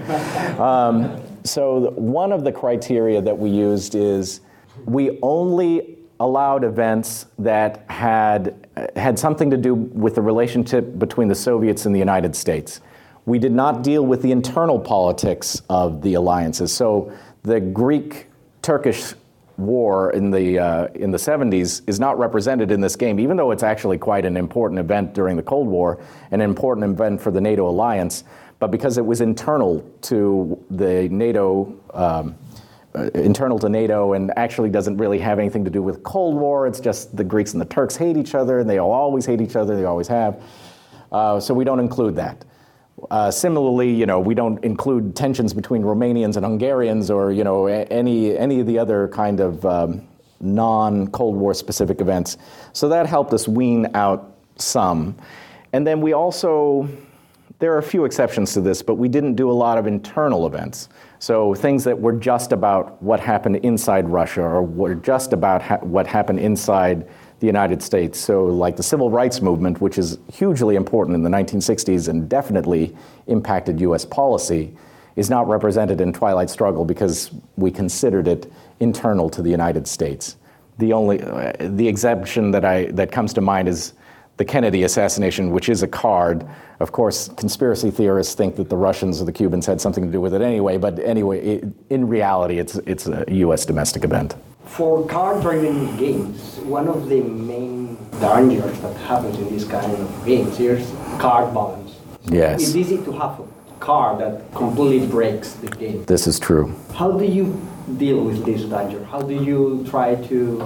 Um, 0.59 1.23
so, 1.45 1.93
one 1.93 2.33
of 2.33 2.43
the 2.43 2.51
criteria 2.51 3.23
that 3.23 3.39
we 3.39 3.49
used 3.49 3.95
is 3.95 4.41
we 4.87 5.19
only 5.23 5.98
allowed 6.21 6.65
events 6.65 7.27
that 7.39 7.85
had, 7.89 8.69
had 8.97 9.19
something 9.19 9.51
to 9.51 9.57
do 9.57 9.75
with 9.75 10.15
the 10.15 10.23
relationship 10.23 10.99
between 10.99 11.29
the 11.29 11.35
Soviets 11.35 11.87
and 11.87 11.95
the 11.95 11.99
United 11.99 12.35
States. 12.35 12.81
We 13.25 13.39
did 13.39 13.53
not 13.53 13.83
deal 13.83 14.05
with 14.05 14.23
the 14.23 14.33
internal 14.33 14.81
politics 14.81 15.63
of 15.69 16.03
the 16.03 16.15
alliances. 16.15 16.73
So 16.73 17.13
the 17.43 17.61
Greek 17.61 18.27
Turkish 18.63 19.15
war 19.59 20.13
in 20.13 20.31
the, 20.31 20.59
uh, 20.59 20.87
in 20.95 21.11
the 21.11 21.19
70s 21.19 21.83
is 21.87 22.01
not 22.01 22.19
represented 22.19 22.71
in 22.71 22.81
this 22.81 22.97
game, 22.97 23.21
even 23.21 23.37
though 23.37 23.51
it's 23.51 23.63
actually 23.63 23.99
quite 23.99 24.25
an 24.25 24.37
important 24.37 24.79
event 24.79 25.15
during 25.15 25.37
the 25.37 25.43
Cold 25.43 25.69
War, 25.69 26.01
an 26.31 26.41
important 26.41 26.85
event 26.91 27.21
for 27.21 27.31
the 27.31 27.41
NATO 27.41 27.69
alliance. 27.69 28.25
But 28.61 28.71
because 28.71 28.99
it 28.99 29.07
was 29.07 29.21
internal 29.21 29.89
to 30.03 30.65
the 30.71 31.09
NATO 31.11 31.75
um, 31.95 32.37
internal 33.15 33.59
to 33.59 33.69
NATO 33.69 34.13
and 34.13 34.33
actually 34.37 34.71
doesn't 34.71 34.97
really 34.97 35.19
have 35.19 35.39
anything 35.39 35.65
to 35.65 35.71
do 35.71 35.83
with 35.83 36.03
Cold 36.03 36.37
War. 36.37 36.67
It's 36.67 36.81
just 36.81 37.17
the 37.17 37.25
Greeks 37.25 37.53
and 37.53 37.61
the 37.61 37.67
Turks 37.67 37.97
hate 37.97 38.17
each 38.17 38.35
other, 38.35 38.59
and 38.59 38.69
they 38.69 38.79
always 38.79 39.27
hate 39.27 39.41
each 39.41 39.57
other. 39.57 39.77
They 39.77 39.85
always 39.85 40.09
have. 40.09 40.43
Uh, 41.11 41.41
so 41.41 41.55
we 41.55 41.65
don't 41.65 41.81
include 41.81 42.17
that. 42.17 42.45
Uh, 43.11 43.31
similarly, 43.31 43.91
you 43.91 44.07
know, 44.07 44.19
we 44.19 44.35
don't 44.35 44.63
include 44.65 45.15
tensions 45.15 45.55
between 45.55 45.83
Romanians 45.83 46.37
and 46.37 46.45
Hungarians, 46.45 47.11
or 47.11 47.33
you 47.33 47.45
know, 47.45 47.67
any 47.67 48.37
any 48.37 48.61
of 48.61 48.67
the 48.67 48.79
other 48.79 49.09
kind 49.09 49.41
of 49.41 49.65
um, 49.65 50.07
non-Cold 50.41 51.37
War 51.37 51.55
specific 51.55 52.01
events. 52.01 52.39
So 52.73 52.89
that 52.89 53.07
helped 53.07 53.33
us 53.33 53.47
wean 53.47 53.87
out 53.95 54.37
some, 54.57 55.17
and 55.73 55.87
then 55.87 56.01
we 56.01 56.13
also 56.13 56.89
there 57.59 57.73
are 57.73 57.79
a 57.79 57.83
few 57.83 58.05
exceptions 58.05 58.53
to 58.55 58.61
this, 58.61 58.83
but 58.83 58.95
we 58.95 59.09
didn't 59.09 59.35
do 59.35 59.51
a 59.51 59.53
lot 59.53 59.79
of 59.79 59.87
internal 59.87 60.47
events. 60.47 60.89
So 61.19 61.55
things 61.55 61.83
that 61.85 62.01
were 62.01 62.13
just 62.13 62.53
about 62.53 63.03
what 63.03 63.19
happened 63.19 63.57
inside 63.57 64.09
Russia 64.09 64.43
or 64.43 64.63
were 64.63 64.95
just 64.95 65.33
about 65.33 65.63
ha- 65.63 65.79
what 65.79 66.07
happened 66.07 66.39
inside 66.39 67.09
the 67.41 67.47
United 67.47 67.83
States. 67.83 68.19
So, 68.19 68.47
like 68.47 68.77
the 68.77 68.83
civil 68.83 69.11
rights 69.11 69.41
movement, 69.41 69.81
which 69.81 69.99
is 69.99 70.19
hugely 70.33 70.77
important 70.77 71.15
in 71.15 71.23
the 71.23 71.31
1960s 71.31 72.09
and 72.09 72.29
definitely 72.29 72.97
impacted 73.27 73.81
US 73.81 74.05
policy, 74.05 74.77
is 75.17 75.31
not 75.31 75.49
represented 75.49 76.01
in 76.01 76.13
Twilight 76.13 76.51
Struggle 76.51 76.85
because 76.85 77.31
we 77.57 77.71
considered 77.71 78.29
it 78.29 78.51
internal 78.81 79.31
to 79.31 79.43
the 79.43 79.51
United 79.51 79.87
States. 79.87 80.37
the 80.79 80.93
only 80.93 81.21
uh, 81.23 81.53
the 81.59 81.87
exemption 81.87 82.53
that 82.53 82.65
I 82.65 82.87
that 82.93 83.13
comes 83.13 83.33
to 83.35 83.41
mind 83.41 83.69
is 83.69 83.93
the 84.39 84.45
Kennedy 84.45 84.85
assassination, 84.85 85.51
which 85.51 85.69
is 85.69 85.83
a 85.83 85.89
card. 85.89 86.47
Of 86.81 86.93
course, 86.93 87.29
conspiracy 87.37 87.91
theorists 87.91 88.35
think 88.35 88.57
that 88.57 88.71
the 88.71 88.77
Russians 88.77 89.21
or 89.21 89.25
the 89.25 89.33
Cubans 89.33 89.67
had 89.67 89.81
something 89.81 90.05
to 90.07 90.11
do 90.11 90.21
with 90.21 90.33
it 90.33 90.41
anyway. 90.41 90.79
But 90.79 90.99
anyway, 91.01 91.45
it, 91.45 91.65
in 91.91 92.09
reality, 92.09 92.59
it's 92.59 92.77
it's 92.87 93.07
a 93.09 93.25
U.S. 93.29 93.67
domestic 93.67 94.05
event. 94.05 94.37
For 94.65 95.07
card-driven 95.09 95.97
games, 95.97 96.57
one 96.59 96.89
of 96.89 97.09
the 97.09 97.21
main 97.23 97.97
dangers 98.21 98.79
that 98.81 98.97
happens 98.97 99.39
in 99.39 99.49
this 99.51 99.65
kind 99.65 99.93
of 99.93 100.27
games 100.27 100.61
is 100.61 100.87
card 101.19 101.53
balance. 101.53 101.97
Yes. 102.27 102.63
It's 102.63 102.77
easy 102.77 102.99
to 102.99 103.13
have 103.13 103.41
a 103.41 103.47
card 103.81 104.21
that 104.21 104.55
completely 104.55 105.07
breaks 105.07 105.55
the 105.55 105.69
game. 105.69 106.05
This 106.05 106.27
is 106.27 106.39
true. 106.39 106.77
How 106.95 107.11
do 107.13 107.25
you 107.25 107.59
deal 107.97 108.23
with 108.23 108.45
this 108.45 108.63
danger? 108.65 109.03
How 109.05 109.23
do 109.23 109.35
you 109.43 109.87
try 109.89 110.15
to 110.27 110.63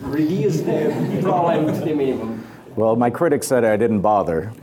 reduce 0.00 0.62
the 0.62 1.20
problem 1.22 1.66
to 1.66 1.80
the 1.80 1.94
minimum? 1.94 2.41
Well, 2.74 2.96
my 2.96 3.10
critics 3.10 3.46
said 3.46 3.64
I 3.64 3.76
didn't 3.76 4.00
bother. 4.00 4.50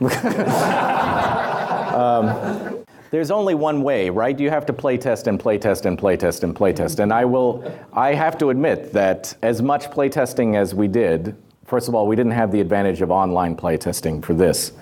um, 1.94 2.84
there's 3.10 3.30
only 3.30 3.54
one 3.54 3.82
way, 3.82 4.10
right? 4.10 4.38
You 4.38 4.50
have 4.50 4.66
to 4.66 4.72
playtest 4.72 5.28
and 5.28 5.38
playtest 5.38 5.84
and 5.84 5.96
playtest 5.96 6.42
and 6.42 6.54
playtest. 6.54 6.98
And 6.98 7.12
I 7.12 7.24
will, 7.24 7.72
I 7.92 8.14
have 8.14 8.36
to 8.38 8.50
admit 8.50 8.92
that 8.92 9.36
as 9.42 9.62
much 9.62 9.90
playtesting 9.90 10.56
as 10.56 10.74
we 10.74 10.88
did, 10.88 11.36
first 11.66 11.88
of 11.88 11.94
all, 11.94 12.08
we 12.08 12.16
didn't 12.16 12.32
have 12.32 12.50
the 12.50 12.60
advantage 12.60 13.00
of 13.00 13.12
online 13.12 13.56
playtesting 13.56 14.24
for 14.24 14.34
this. 14.34 14.72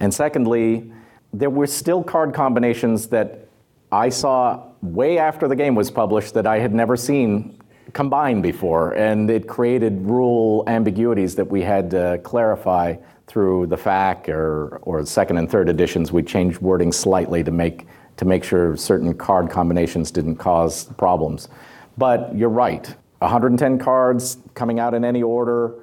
And 0.00 0.12
secondly, 0.12 0.90
there 1.32 1.50
were 1.50 1.66
still 1.66 2.02
card 2.02 2.32
combinations 2.32 3.08
that 3.08 3.48
I 3.92 4.08
saw 4.08 4.62
way 4.80 5.18
after 5.18 5.46
the 5.46 5.56
game 5.56 5.74
was 5.74 5.90
published 5.90 6.34
that 6.34 6.46
I 6.46 6.58
had 6.58 6.72
never 6.72 6.96
seen 6.96 7.57
combined 7.92 8.42
before, 8.42 8.92
and 8.92 9.30
it 9.30 9.46
created 9.46 10.00
rule 10.02 10.64
ambiguities 10.66 11.34
that 11.36 11.48
we 11.48 11.62
had 11.62 11.90
to 11.90 12.20
clarify 12.24 12.96
through 13.26 13.66
the 13.66 13.76
FAC 13.76 14.28
or, 14.28 14.78
or 14.82 15.04
second 15.04 15.36
and 15.36 15.50
third 15.50 15.68
editions. 15.68 16.12
We 16.12 16.22
changed 16.22 16.60
wording 16.60 16.92
slightly 16.92 17.44
to 17.44 17.50
make, 17.50 17.86
to 18.16 18.24
make 18.24 18.44
sure 18.44 18.76
certain 18.76 19.14
card 19.14 19.50
combinations 19.50 20.10
didn't 20.10 20.36
cause 20.36 20.84
problems. 20.94 21.48
But 21.96 22.34
you're 22.34 22.48
right, 22.48 22.86
110 23.18 23.78
cards 23.78 24.38
coming 24.54 24.78
out 24.80 24.94
in 24.94 25.04
any 25.04 25.22
order, 25.22 25.74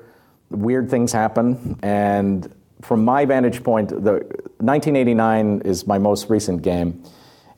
weird 0.50 0.90
things 0.90 1.12
happen, 1.12 1.80
and 1.84 2.52
from 2.82 3.04
my 3.04 3.26
vantage 3.26 3.64
point, 3.64 3.90
the 3.90 4.24
1989 4.60 5.62
is 5.66 5.88
my 5.88 5.98
most 5.98 6.30
recent 6.30 6.62
game, 6.62 7.04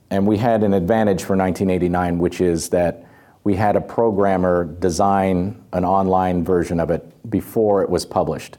and 0.10 0.26
we 0.26 0.38
had 0.38 0.64
an 0.64 0.74
advantage 0.74 1.22
for 1.24 1.36
1989, 1.36 2.18
which 2.18 2.40
is 2.40 2.70
that 2.70 3.07
we 3.48 3.56
had 3.56 3.78
a 3.78 3.82
programmer 3.82 4.66
design 4.66 5.64
an 5.72 5.86
online 5.86 6.44
version 6.44 6.82
of 6.82 6.92
it 6.92 7.02
before 7.30 7.82
it 7.82 7.90
was 7.90 8.06
published. 8.06 8.58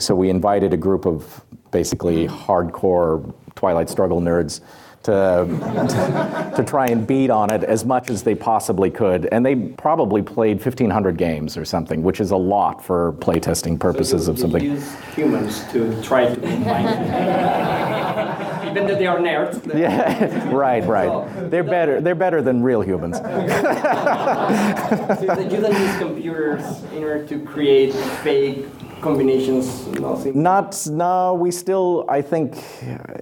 So 0.00 0.16
we 0.16 0.28
invited 0.28 0.72
a 0.72 0.76
group 0.76 1.06
of 1.06 1.44
basically 1.70 2.26
hardcore 2.26 3.32
Twilight 3.54 3.88
Struggle 3.88 4.20
nerds 4.20 4.60
to, 5.04 6.52
to 6.56 6.64
try 6.64 6.86
and 6.86 7.06
beat 7.06 7.30
on 7.30 7.52
it 7.52 7.62
as 7.62 7.84
much 7.84 8.10
as 8.10 8.24
they 8.24 8.34
possibly 8.34 8.90
could. 8.90 9.28
And 9.30 9.46
they 9.46 9.54
probably 9.54 10.20
played 10.20 10.56
1,500 10.56 11.16
games 11.16 11.56
or 11.56 11.64
something, 11.64 12.02
which 12.02 12.20
is 12.20 12.32
a 12.32 12.36
lot 12.36 12.84
for 12.84 13.12
playtesting 13.20 13.78
purposes 13.78 14.24
so 14.24 14.26
you, 14.26 14.32
of 14.32 14.38
something. 14.40 14.82
Humans 15.14 15.70
to 15.70 16.02
try 16.02 16.34
to 16.34 16.40
combine. 16.40 18.53
Even 18.74 18.88
though 18.88 18.96
they 18.96 19.06
are 19.06 19.18
nerds. 19.18 19.78
Yeah, 19.78 20.48
right, 20.52 20.84
right. 20.84 21.50
They're 21.50 21.62
better. 21.62 22.00
They're 22.00 22.16
better 22.16 22.42
than 22.42 22.60
real 22.60 22.80
humans. 22.80 23.16
so 23.18 23.22
you 23.22 23.28
don't 25.60 25.78
use 25.78 25.96
computers 25.98 26.82
in 26.92 27.04
order 27.04 27.24
to 27.26 27.38
create 27.44 27.94
fake 28.24 28.66
combinations 29.00 29.86
nothing 30.00 30.42
not 30.42 30.86
no 30.90 31.34
we 31.34 31.50
still 31.50 32.06
i 32.08 32.22
think 32.22 32.56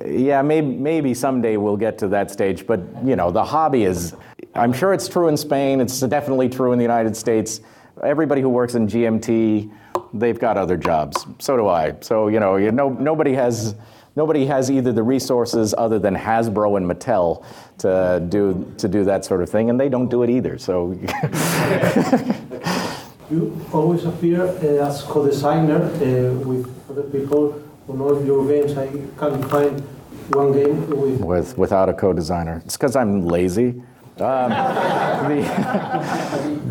yeah 0.07 0.41
maybe 0.41 0.69
maybe 0.69 1.13
someday 1.13 1.57
we'll 1.57 1.77
get 1.77 1.99
to 1.99 2.07
that 2.07 2.31
stage 2.31 2.65
but 2.69 2.79
you 3.05 3.17
know 3.17 3.33
the 3.33 3.43
hobby 3.43 3.83
is 3.83 4.15
i'm 4.55 4.73
sure 4.73 4.95
it's 4.95 5.09
true 5.09 5.27
in 5.27 5.37
spain 5.37 5.81
it's 5.81 5.99
definitely 5.99 6.49
true 6.49 6.71
in 6.71 6.79
the 6.79 6.85
united 6.85 7.17
states 7.17 7.63
everybody 8.05 8.41
who 8.41 8.49
works 8.49 8.77
in 8.77 8.87
gmt 8.87 9.69
they've 10.15 10.39
got 10.39 10.57
other 10.57 10.77
jobs 10.77 11.27
so 11.41 11.57
do 11.57 11.67
i 11.67 11.93
so 12.01 12.29
you 12.29 12.39
know 12.39 12.55
you 12.55 12.71
know 12.71 12.91
nobody 12.91 13.33
has 13.33 13.75
nobody 14.17 14.47
has 14.47 14.71
either 14.71 14.93
the 14.93 15.03
resources 15.03 15.75
other 15.77 15.99
than 15.99 16.15
hasbro 16.15 16.77
and 16.77 16.87
mattel 16.91 17.45
to 17.79 18.25
do 18.29 18.73
to 18.79 18.89
do 18.89 19.05
that 19.05 19.25
sort 19.25 19.43
of 19.43 19.51
thing 19.51 19.71
and 19.71 19.79
they 19.79 19.89
don't 19.89 20.09
do 20.09 20.23
it 20.23 20.31
either 20.31 20.59
so 20.59 20.93
you 23.33 23.67
always 23.73 24.05
appear 24.05 24.43
uh, 24.43 24.87
as 24.87 25.03
co-designer 25.03 25.83
uh, 25.83 26.33
with 26.49 26.67
other 26.91 27.03
people 27.05 27.63
on 27.89 28.01
all 28.01 28.25
your 28.25 28.47
games. 28.47 28.77
I 28.77 28.89
can't 29.19 29.45
find 29.51 29.81
one 30.35 30.53
game 30.53 30.77
with 30.89 31.21
with 31.21 31.59
without 31.59 31.89
a 31.89 31.95
co-designer. 31.95 32.63
It's 32.65 32.77
because 32.77 32.97
I'm 32.97 33.25
lazy. 33.27 33.83
Um, 34.21 34.51
the 35.31 35.41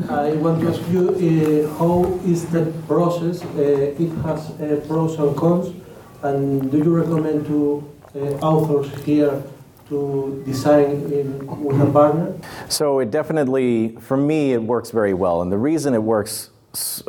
I 0.10 0.34
want 0.44 0.62
to 0.62 0.70
ask 0.70 0.82
you 0.94 1.04
uh, 1.10 1.78
how 1.80 1.96
is 2.26 2.46
the 2.56 2.72
process? 2.88 3.44
Uh, 3.44 4.04
it 4.04 4.12
has 4.26 4.42
uh, 4.52 4.86
pros 4.88 5.18
and 5.18 5.36
cons, 5.36 5.74
and 6.24 6.72
do 6.72 6.78
you 6.78 6.96
recommend 6.96 7.46
to 7.48 7.90
uh, 8.16 8.20
authors 8.46 9.04
here 9.04 9.44
to 9.90 10.42
design 10.46 11.12
in, 11.12 11.64
with 11.64 11.82
a 11.82 11.92
partner? 11.92 12.34
So 12.70 13.00
it 13.00 13.12
definitely, 13.12 13.98
for 14.00 14.18
me, 14.18 14.54
it 14.54 14.62
works 14.64 14.92
very 14.92 15.14
well. 15.14 15.42
And 15.42 15.52
the 15.52 15.58
reason 15.58 15.94
it 15.94 16.04
works 16.04 16.50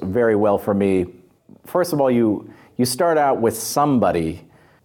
very 0.02 0.36
well 0.36 0.58
for 0.58 0.74
me, 0.74 1.06
first 1.64 1.92
of 1.92 2.00
all, 2.00 2.10
you, 2.10 2.52
you 2.76 2.84
start 2.84 3.18
out 3.18 3.40
with 3.40 3.56
somebody 3.56 4.44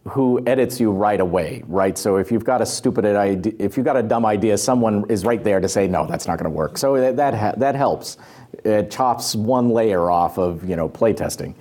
who 0.09 0.41
edits 0.47 0.79
you 0.79 0.91
right 0.91 1.19
away, 1.19 1.63
right? 1.67 1.97
So 1.97 2.15
if 2.15 2.31
you've 2.31 2.45
got 2.45 2.61
a 2.61 2.65
stupid 2.65 3.05
idea, 3.05 3.53
if 3.59 3.75
you've 3.75 3.85
got 3.85 3.97
a 3.97 4.03
dumb 4.03 4.25
idea, 4.25 4.57
someone 4.57 5.03
is 5.09 5.25
right 5.25 5.43
there 5.43 5.59
to 5.59 5.67
say, 5.67 5.87
no, 5.87 6.05
that's 6.05 6.27
not 6.27 6.37
going 6.37 6.49
to 6.49 6.55
work. 6.55 6.77
So 6.77 6.95
that, 6.95 7.17
that, 7.17 7.59
that 7.59 7.75
helps. 7.75 8.17
It 8.63 8.89
chops 8.89 9.35
one 9.35 9.69
layer 9.69 10.09
off 10.09 10.37
of, 10.37 10.67
you 10.67 10.75
know, 10.75 10.87
playtesting. 10.87 11.55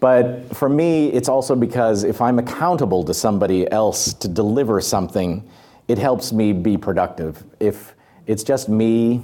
But 0.00 0.54
for 0.54 0.68
me, 0.68 1.08
it's 1.08 1.28
also 1.28 1.56
because 1.56 2.04
if 2.04 2.20
I'm 2.20 2.38
accountable 2.38 3.04
to 3.04 3.14
somebody 3.14 3.70
else 3.70 4.12
to 4.14 4.28
deliver 4.28 4.80
something, 4.80 5.42
it 5.88 5.98
helps 5.98 6.32
me 6.32 6.52
be 6.52 6.76
productive. 6.76 7.42
If 7.60 7.94
it's 8.26 8.42
just 8.42 8.68
me 8.68 9.22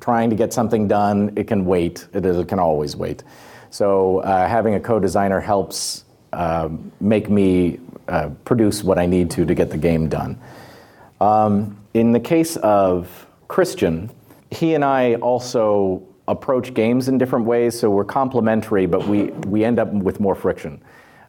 trying 0.00 0.30
to 0.30 0.36
get 0.36 0.52
something 0.52 0.88
done, 0.88 1.32
it 1.36 1.46
can 1.46 1.64
wait. 1.64 2.06
It, 2.12 2.48
can 2.48 2.58
always 2.58 2.96
wait. 2.96 3.24
So 3.70 4.18
uh, 4.18 4.46
having 4.46 4.74
a 4.74 4.80
co-designer 4.80 5.40
helps 5.40 6.04
uh, 6.32 6.68
make 7.00 7.30
me 7.30 7.80
uh, 8.08 8.30
produce 8.44 8.82
what 8.82 8.98
I 8.98 9.06
need 9.06 9.30
to 9.32 9.44
to 9.44 9.54
get 9.54 9.70
the 9.70 9.78
game 9.78 10.08
done. 10.08 10.38
Um, 11.20 11.78
in 11.94 12.12
the 12.12 12.20
case 12.20 12.56
of 12.56 13.26
Christian, 13.48 14.10
he 14.50 14.74
and 14.74 14.84
I 14.84 15.14
also 15.16 16.02
approach 16.28 16.74
games 16.74 17.08
in 17.08 17.18
different 17.18 17.44
ways, 17.44 17.78
so 17.78 17.90
we're 17.90 18.04
complementary, 18.04 18.86
but 18.86 19.06
we, 19.06 19.24
we 19.48 19.64
end 19.64 19.78
up 19.78 19.92
with 19.92 20.20
more 20.20 20.34
friction. 20.34 20.82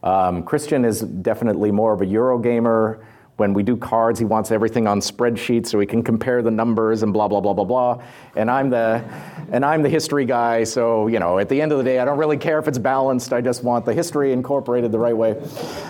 Um, 0.04 0.44
Christian 0.44 0.86
is 0.86 1.02
definitely 1.02 1.72
more 1.72 1.94
of 1.94 2.02
a 2.02 2.06
Eurogamer 2.06 3.04
when 3.38 3.54
we 3.54 3.64
do 3.64 3.76
cards, 3.76 4.20
he 4.20 4.26
wants 4.26 4.52
everything 4.52 4.86
on 4.86 5.00
spreadsheets 5.00 5.68
so 5.68 5.80
he 5.80 5.88
can 5.88 6.04
compare 6.04 6.44
the 6.44 6.52
numbers 6.52 7.02
and 7.02 7.12
blah 7.12 7.28
blah 7.28 7.42
blah 7.42 7.54
blah 7.54 7.64
blah. 7.64 8.04
And 8.36 8.50
I'm 8.50 8.70
the 8.70 9.04
and 9.52 9.66
I'm 9.66 9.82
the 9.82 9.90
history 9.90 10.26
guy, 10.26 10.64
so 10.64 11.08
you 11.08 11.20
know, 11.20 11.40
at 11.40 11.50
the 11.50 11.60
end 11.60 11.72
of 11.72 11.80
the 11.80 11.84
day, 11.84 12.00
I 12.00 12.06
don't 12.06 12.20
really 12.20 12.38
care 12.38 12.60
if 12.60 12.68
it's 12.68 12.78
balanced. 12.78 13.34
I 13.34 13.42
just 13.42 13.64
want 13.64 13.86
the 13.86 13.94
history 13.94 14.34
incorporated 14.34 14.92
the 14.92 15.00
right 15.00 15.18
way. 15.18 15.42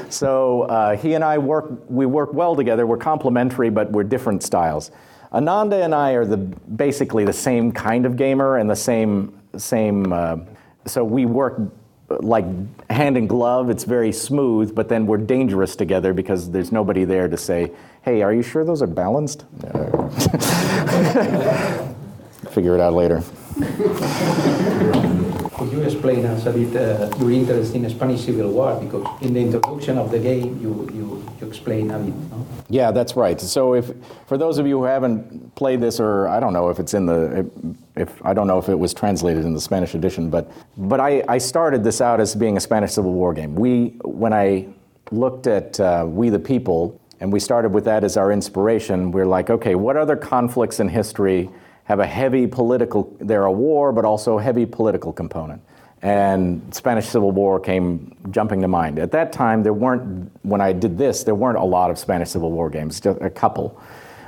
So 0.10 0.64
uh, 0.64 0.96
he 0.96 1.16
and 1.16 1.24
I 1.24 1.38
work 1.38 1.70
we 1.90 2.06
work 2.06 2.34
well 2.34 2.56
together. 2.56 2.88
We're 2.88 2.98
complementary, 2.98 3.70
but 3.70 3.92
we're 3.92 4.04
different 4.04 4.42
styles. 4.42 4.92
Ananda 5.34 5.84
and 5.84 5.96
I 5.96 6.12
are 6.12 6.26
the 6.26 6.38
basically 6.38 7.26
the 7.26 7.34
same 7.34 7.72
kind 7.72 8.06
of 8.06 8.16
gamer 8.16 8.58
and 8.58 8.70
the 8.70 8.76
same 8.76 9.40
same. 9.58 10.14
Uh, 10.14 10.38
so 10.86 11.04
we 11.04 11.26
work 11.26 11.60
like 12.10 12.46
hand 12.90 13.18
in 13.18 13.28
glove. 13.28 13.70
It's 13.70 13.84
very 13.84 14.12
smooth, 14.12 14.76
but 14.76 14.90
then 14.90 15.08
we're 15.08 15.18
dangerous 15.18 15.76
together 15.76 16.14
because 16.14 16.52
there's 16.52 16.72
nobody 16.72 17.04
there 17.06 17.28
to 17.28 17.38
say, 17.38 17.72
"Hey, 18.04 18.22
are 18.22 18.34
you 18.34 18.44
sure 18.44 18.64
those 18.64 18.82
are 18.82 18.88
balanced?" 18.88 19.46
Figure 22.52 22.76
it 22.76 22.82
out 22.82 22.94
later. 22.94 23.24
Could 25.64 25.72
you 25.72 25.81
explain 25.84 26.26
us 26.26 26.45
a 26.45 26.52
bit 26.52 26.76
uh, 26.76 27.10
your 27.19 27.31
interest 27.31 27.73
in 27.73 27.84
the 27.84 27.90
Spanish 27.90 28.26
Civil 28.26 28.52
War? 28.52 28.77
Because 28.81 29.07
in 29.22 29.34
the 29.34 29.40
introduction 29.40 29.98
of 29.98 30.11
the 30.11 30.19
game, 30.19 30.60
you, 30.61 30.90
you, 30.94 31.23
you 31.40 31.48
explain 31.48 31.90
a 31.90 31.99
bit. 31.99 32.14
No? 32.14 32.45
Yeah, 32.68 32.91
that's 32.91 33.15
right. 33.15 33.40
So, 33.40 33.73
if 33.73 33.90
for 34.27 34.38
those 34.38 34.57
of 34.57 34.68
you 34.68 34.80
who 34.80 34.84
haven't 34.84 35.56
played 35.56 35.80
this, 35.80 36.02
or 36.02 36.27
I 36.27 36.41
don't 36.41 36.52
know 36.52 36.69
if 36.69 36.80
it's 36.80 36.94
in 36.94 37.06
the, 37.06 37.49
if 37.95 38.10
I 38.26 38.34
don't 38.34 38.45
know 38.45 38.60
if 38.60 38.68
it 38.68 38.77
was 38.77 38.94
translated 38.94 39.45
in 39.45 39.53
the 39.53 39.61
Spanish 39.61 39.94
edition, 39.94 40.30
but 40.30 40.52
but 40.76 40.99
I, 40.99 41.23
I 41.30 41.38
started 41.38 41.81
this 41.81 42.02
out 42.02 42.19
as 42.19 42.35
being 42.35 42.57
a 42.57 42.60
Spanish 42.60 42.91
Civil 42.91 43.14
War 43.14 43.34
game. 43.34 43.56
We 43.56 43.95
when 44.03 44.34
I 44.34 44.68
looked 45.11 45.48
at 45.48 45.80
uh, 45.80 46.06
We 46.06 46.27
the 46.30 46.40
People, 46.40 46.99
and 47.22 47.31
we 47.31 47.40
started 47.40 47.69
with 47.69 47.85
that 47.85 48.03
as 48.03 48.18
our 48.18 48.34
inspiration. 48.34 49.11
We're 49.11 49.27
like, 49.27 49.49
okay, 49.49 49.76
what 49.76 49.95
other 49.95 50.18
conflicts 50.18 50.81
in 50.81 50.90
history? 50.90 51.49
Have 51.86 52.00
a 52.00 52.08
heavy 52.08 52.48
political, 52.48 53.16
they're 53.20 53.46
a 53.46 53.52
war, 53.52 53.92
but 53.92 54.06
also 54.06 54.40
a 54.40 54.44
heavy 54.44 54.66
political 54.66 55.12
component. 55.14 55.62
and 56.04 56.62
Spanish 56.76 57.08
Civil 57.08 57.32
War 57.32 57.62
came 57.62 58.16
jumping 58.30 58.62
to 58.62 58.68
mind. 58.68 59.00
At 59.00 59.12
that 59.14 59.32
time, 59.32 59.64
there 59.64 59.74
weren't, 59.74 60.30
when 60.44 60.60
I 60.60 60.74
did 60.74 60.98
this, 60.98 61.24
there 61.24 61.34
weren't 61.34 61.58
a 61.58 61.64
lot 61.64 61.90
of 61.90 61.98
Spanish 61.98 62.30
Civil 62.30 62.52
War 62.52 62.70
games, 62.70 63.00
just 63.00 63.22
a 63.22 63.30
couple. 63.30 63.82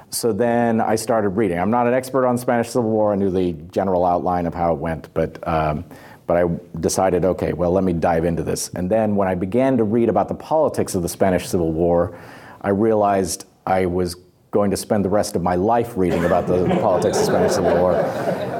So 0.09 0.31
then 0.31 0.79
I 0.79 0.95
started 0.95 1.29
reading. 1.29 1.59
I'm 1.59 1.71
not 1.71 1.85
an 1.85 1.93
expert 1.93 2.25
on 2.25 2.37
Spanish 2.37 2.69
Civil 2.69 2.89
War. 2.89 3.11
I 3.11 3.17
knew 3.17 3.29
the 3.29 3.51
general 3.71 4.05
outline 4.05 4.45
of 4.45 4.53
how 4.53 4.71
it 4.71 4.79
went, 4.79 5.13
but 5.13 5.45
um, 5.45 5.83
but 6.27 6.37
I 6.37 6.45
decided, 6.79 7.23
okay, 7.23 7.53
well, 7.53 7.69
let 7.71 7.83
me 7.83 7.93
dive 7.93 8.25
into 8.25 8.41
this. 8.41 8.69
And 8.69 8.89
then 8.89 9.15
when 9.15 9.27
I 9.27 9.35
began 9.35 9.77
to 9.77 9.83
read 9.83 10.09
about 10.09 10.27
the 10.27 10.33
politics 10.33 10.95
of 10.95 11.03
the 11.03 11.09
Spanish 11.09 11.47
Civil 11.47 11.71
War, 11.71 12.17
I 12.61 12.69
realized 12.69 13.45
I 13.67 13.85
was 13.85 14.15
going 14.55 14.71
to 14.71 14.77
spend 14.77 15.03
the 15.03 15.09
rest 15.09 15.35
of 15.35 15.43
my 15.43 15.55
life 15.55 15.97
reading 15.97 16.23
about 16.23 16.47
the 16.47 16.65
politics 16.81 17.17
of 17.17 17.25
the 17.25 17.31
Spanish 17.31 17.51
Civil 17.51 17.75
War, 17.75 17.93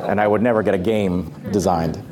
and 0.09 0.19
I 0.19 0.27
would 0.27 0.41
never 0.41 0.61
get 0.61 0.73
a 0.73 0.77
game 0.77 1.33
designed. 1.53 2.03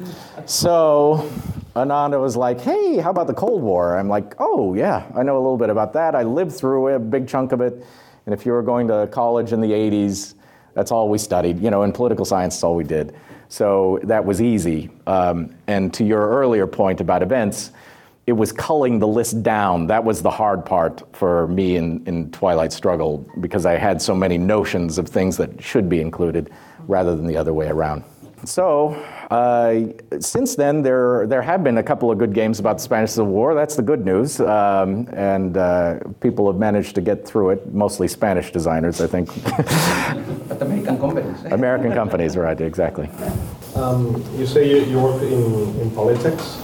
So 0.46 1.30
Ananda 1.76 2.18
was 2.18 2.38
like, 2.38 2.62
hey, 2.62 3.00
how 3.00 3.10
about 3.10 3.28
the 3.28 3.34
Cold 3.34 3.62
War? 3.62 4.00
I'm 4.00 4.08
like, 4.08 4.36
oh, 4.40 4.74
yeah, 4.74 5.06
I 5.14 5.24
know 5.24 5.36
a 5.36 5.44
little 5.44 5.58
bit 5.58 5.70
about 5.70 5.92
that. 5.94 6.16
I 6.16 6.24
lived 6.24 6.54
through 6.54 6.96
a 6.96 7.00
big 7.00 7.28
chunk 7.28 7.52
of 7.52 7.60
it. 7.60 7.86
And 8.26 8.34
if 8.34 8.46
you 8.46 8.54
were 8.54 8.64
going 8.64 8.88
to 8.88 9.10
college 9.12 9.52
in 9.52 9.60
the 9.60 9.72
80s, 9.72 10.36
that's 10.76 10.90
all 10.90 11.10
we 11.10 11.18
studied. 11.18 11.60
You 11.60 11.70
know, 11.70 11.84
in 11.84 11.92
political 11.92 12.24
science, 12.24 12.56
that's 12.56 12.64
all 12.64 12.76
we 12.76 12.86
did. 12.86 13.14
So 13.50 14.00
that 14.04 14.24
was 14.24 14.42
easy. 14.42 14.92
Um, 15.08 15.54
and 15.68 15.94
to 15.96 16.06
your 16.06 16.26
earlier 16.30 16.68
point 16.68 17.02
about 17.02 17.22
events, 17.22 17.72
it 18.26 18.34
was 18.34 18.52
culling 18.52 19.00
the 19.00 19.08
list 19.08 19.44
down. 19.44 19.88
That 19.88 20.04
was 20.04 20.22
the 20.22 20.32
hard 20.32 20.66
part 20.66 21.04
for 21.14 21.48
me 21.48 21.76
in, 21.76 22.06
in 22.06 22.32
Twilight 22.32 22.72
Struggle 22.72 23.30
because 23.41 23.66
I 23.66 23.74
had 23.74 24.02
so 24.02 24.16
many 24.16 24.38
notions 24.38 24.98
of 24.98 25.10
things 25.10 25.36
that 25.38 25.62
should 25.62 25.90
be 25.90 26.00
included 26.00 26.50
rather 26.88 27.16
than 27.16 27.28
the 27.28 27.36
other 27.36 27.54
way 27.54 27.68
around. 27.68 28.04
So, 28.45 28.94
uh, 29.32 29.86
since 30.20 30.56
then, 30.56 30.82
there, 30.82 31.26
there 31.28 31.41
have 31.41 31.64
been 31.64 31.78
a 31.78 31.84
couple 31.84 32.12
of 32.12 32.18
good 32.18 32.34
games 32.34 32.60
about 32.60 32.78
the 32.78 32.84
Spanish 32.84 33.12
Civil 33.12 33.32
War. 33.32 33.56
That's 33.56 33.78
the 33.78 33.82
good 33.82 34.06
news. 34.06 34.41
Um, 34.41 35.08
and 35.14 35.56
uh, 35.56 36.00
people 36.20 36.52
have 36.52 36.60
managed 36.60 36.95
to 36.95 37.02
get 37.02 37.26
through 37.26 37.52
it, 37.52 37.74
mostly 37.74 38.08
Spanish 38.10 38.52
designers, 38.52 39.00
I 39.00 39.08
think. 39.08 39.30
But 40.48 40.62
American 40.62 40.98
companies. 40.98 41.44
American 41.52 41.94
companies, 41.94 42.36
right, 42.36 42.60
exactly. 42.60 43.10
Um, 43.76 44.24
you 44.38 44.45
say 44.45 44.70
you, 44.70 44.84
you 44.91 45.00
work 45.00 45.22
in, 45.22 45.80
in 45.80 45.91
politics. 45.91 46.62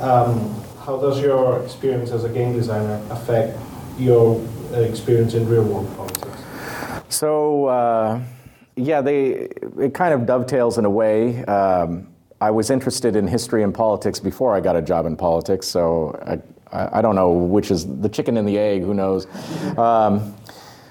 Um, 0.00 0.63
how 0.84 0.98
does 0.98 1.20
your 1.20 1.62
experience 1.62 2.10
as 2.10 2.24
a 2.24 2.28
game 2.28 2.52
designer 2.52 3.00
affect 3.10 3.58
your 3.98 4.38
uh, 4.72 4.80
experience 4.80 5.34
in 5.34 5.48
real 5.48 5.64
world 5.64 5.96
politics? 5.96 6.42
So, 7.08 7.66
uh, 7.66 8.20
yeah, 8.76 9.00
they, 9.00 9.48
it 9.78 9.94
kind 9.94 10.12
of 10.12 10.26
dovetails 10.26 10.76
in 10.76 10.84
a 10.84 10.90
way. 10.90 11.42
Um, 11.46 12.08
I 12.40 12.50
was 12.50 12.68
interested 12.68 13.16
in 13.16 13.26
history 13.26 13.62
and 13.62 13.72
politics 13.72 14.20
before 14.20 14.54
I 14.54 14.60
got 14.60 14.76
a 14.76 14.82
job 14.82 15.06
in 15.06 15.16
politics, 15.16 15.66
so 15.66 16.20
I, 16.72 16.98
I 16.98 17.00
don't 17.00 17.14
know 17.14 17.32
which 17.32 17.70
is 17.70 17.86
the 18.00 18.08
chicken 18.08 18.36
and 18.36 18.46
the 18.46 18.58
egg, 18.58 18.82
who 18.82 18.92
knows. 18.92 19.26
Um, 19.78 20.34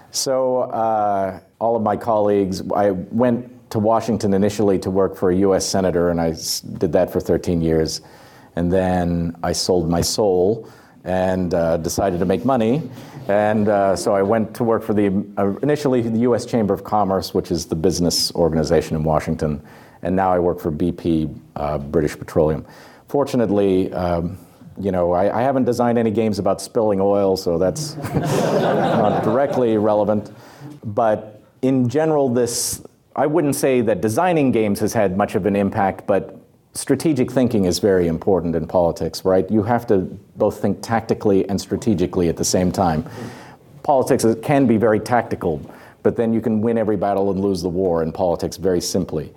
so, 0.09 0.61
uh, 0.61 1.39
all 1.59 1.75
of 1.75 1.83
my 1.83 1.97
colleagues, 1.97 2.63
I 2.75 2.91
went 2.91 3.69
to 3.71 3.79
Washington 3.79 4.33
initially 4.33 4.79
to 4.79 4.89
work 4.89 5.15
for 5.15 5.29
a 5.29 5.35
US 5.37 5.65
senator, 5.65 6.09
and 6.09 6.19
I 6.19 6.33
did 6.77 6.93
that 6.93 7.11
for 7.11 7.19
13 7.19 7.61
years. 7.61 8.01
And 8.55 8.71
then 8.71 9.35
I 9.43 9.51
sold 9.51 9.89
my 9.89 10.01
soul 10.01 10.67
and 11.03 11.53
uh, 11.53 11.77
decided 11.77 12.19
to 12.19 12.25
make 12.25 12.45
money. 12.45 12.89
And 13.27 13.69
uh, 13.69 13.95
so 13.95 14.15
I 14.15 14.21
went 14.21 14.53
to 14.55 14.63
work 14.63 14.83
for 14.83 14.93
the 14.93 15.25
uh, 15.37 15.55
initially 15.61 16.01
the 16.01 16.19
U.S. 16.19 16.45
Chamber 16.45 16.73
of 16.73 16.83
Commerce, 16.83 17.33
which 17.33 17.51
is 17.51 17.65
the 17.65 17.75
business 17.75 18.33
organization 18.35 18.95
in 18.95 19.03
Washington, 19.03 19.61
and 20.01 20.15
now 20.15 20.31
I 20.31 20.39
work 20.39 20.59
for 20.59 20.71
BP, 20.71 21.33
uh, 21.55 21.77
British 21.77 22.17
Petroleum. 22.17 22.65
Fortunately, 23.07 23.93
um, 23.93 24.37
you 24.77 24.91
know, 24.91 25.13
I, 25.13 25.39
I 25.39 25.41
haven't 25.41 25.63
designed 25.63 25.97
any 25.97 26.11
games 26.11 26.39
about 26.39 26.61
spilling 26.61 26.99
oil, 26.99 27.37
so 27.37 27.57
that's 27.57 27.95
not 28.13 29.23
directly 29.23 29.77
relevant. 29.77 30.31
But 30.83 31.41
in 31.61 31.87
general, 31.87 32.27
this 32.27 32.83
I 33.15 33.27
wouldn't 33.27 33.55
say 33.55 33.81
that 33.81 34.01
designing 34.01 34.51
games 34.51 34.79
has 34.79 34.91
had 34.91 35.15
much 35.15 35.35
of 35.35 35.45
an 35.45 35.55
impact, 35.55 36.07
but 36.07 36.42
strategic 36.73 37.31
thinking 37.31 37.65
is 37.65 37.79
very 37.79 38.07
important 38.07 38.55
in 38.55 38.67
politics, 38.67 39.23
right? 39.23 39.49
You 39.49 39.63
have 39.63 39.85
to 39.87 39.97
both 40.35 40.59
think 40.59 40.81
tactically 40.81 41.47
and 41.47 41.59
strategically 41.59 42.29
at 42.29 42.37
the 42.37 42.45
same 42.45 42.71
time. 42.71 43.05
Politics 43.83 44.25
can 44.41 44.65
be 44.65 44.77
very 44.77 44.99
tactical, 44.99 45.61
but 46.01 46.15
then 46.15 46.33
you 46.33 46.41
can 46.41 46.61
win 46.61 46.77
every 46.77 46.97
battle 46.97 47.29
and 47.31 47.39
lose 47.39 47.61
the 47.61 47.69
war 47.69 48.01
in 48.01 48.11
politics 48.11 48.57
very 48.57 48.81
simply. 48.81 49.33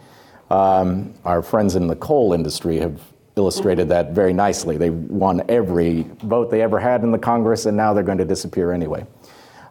Um, 0.50 1.12
our 1.24 1.42
friends 1.42 1.74
in 1.74 1.88
the 1.88 1.96
coal 1.96 2.32
industry 2.32 2.78
have 2.78 3.00
illustrated 3.34 3.88
that 3.90 4.12
very 4.12 4.32
nicely. 4.32 4.78
They 4.78 4.90
won 4.90 5.42
every 5.48 6.06
vote 6.22 6.50
they 6.50 6.62
ever 6.62 6.78
had 6.78 7.02
in 7.02 7.10
the 7.10 7.18
Congress, 7.18 7.66
and 7.66 7.76
now 7.76 7.92
they're 7.92 8.04
going 8.04 8.18
to 8.18 8.24
disappear 8.24 8.72
anyway. 8.72 9.04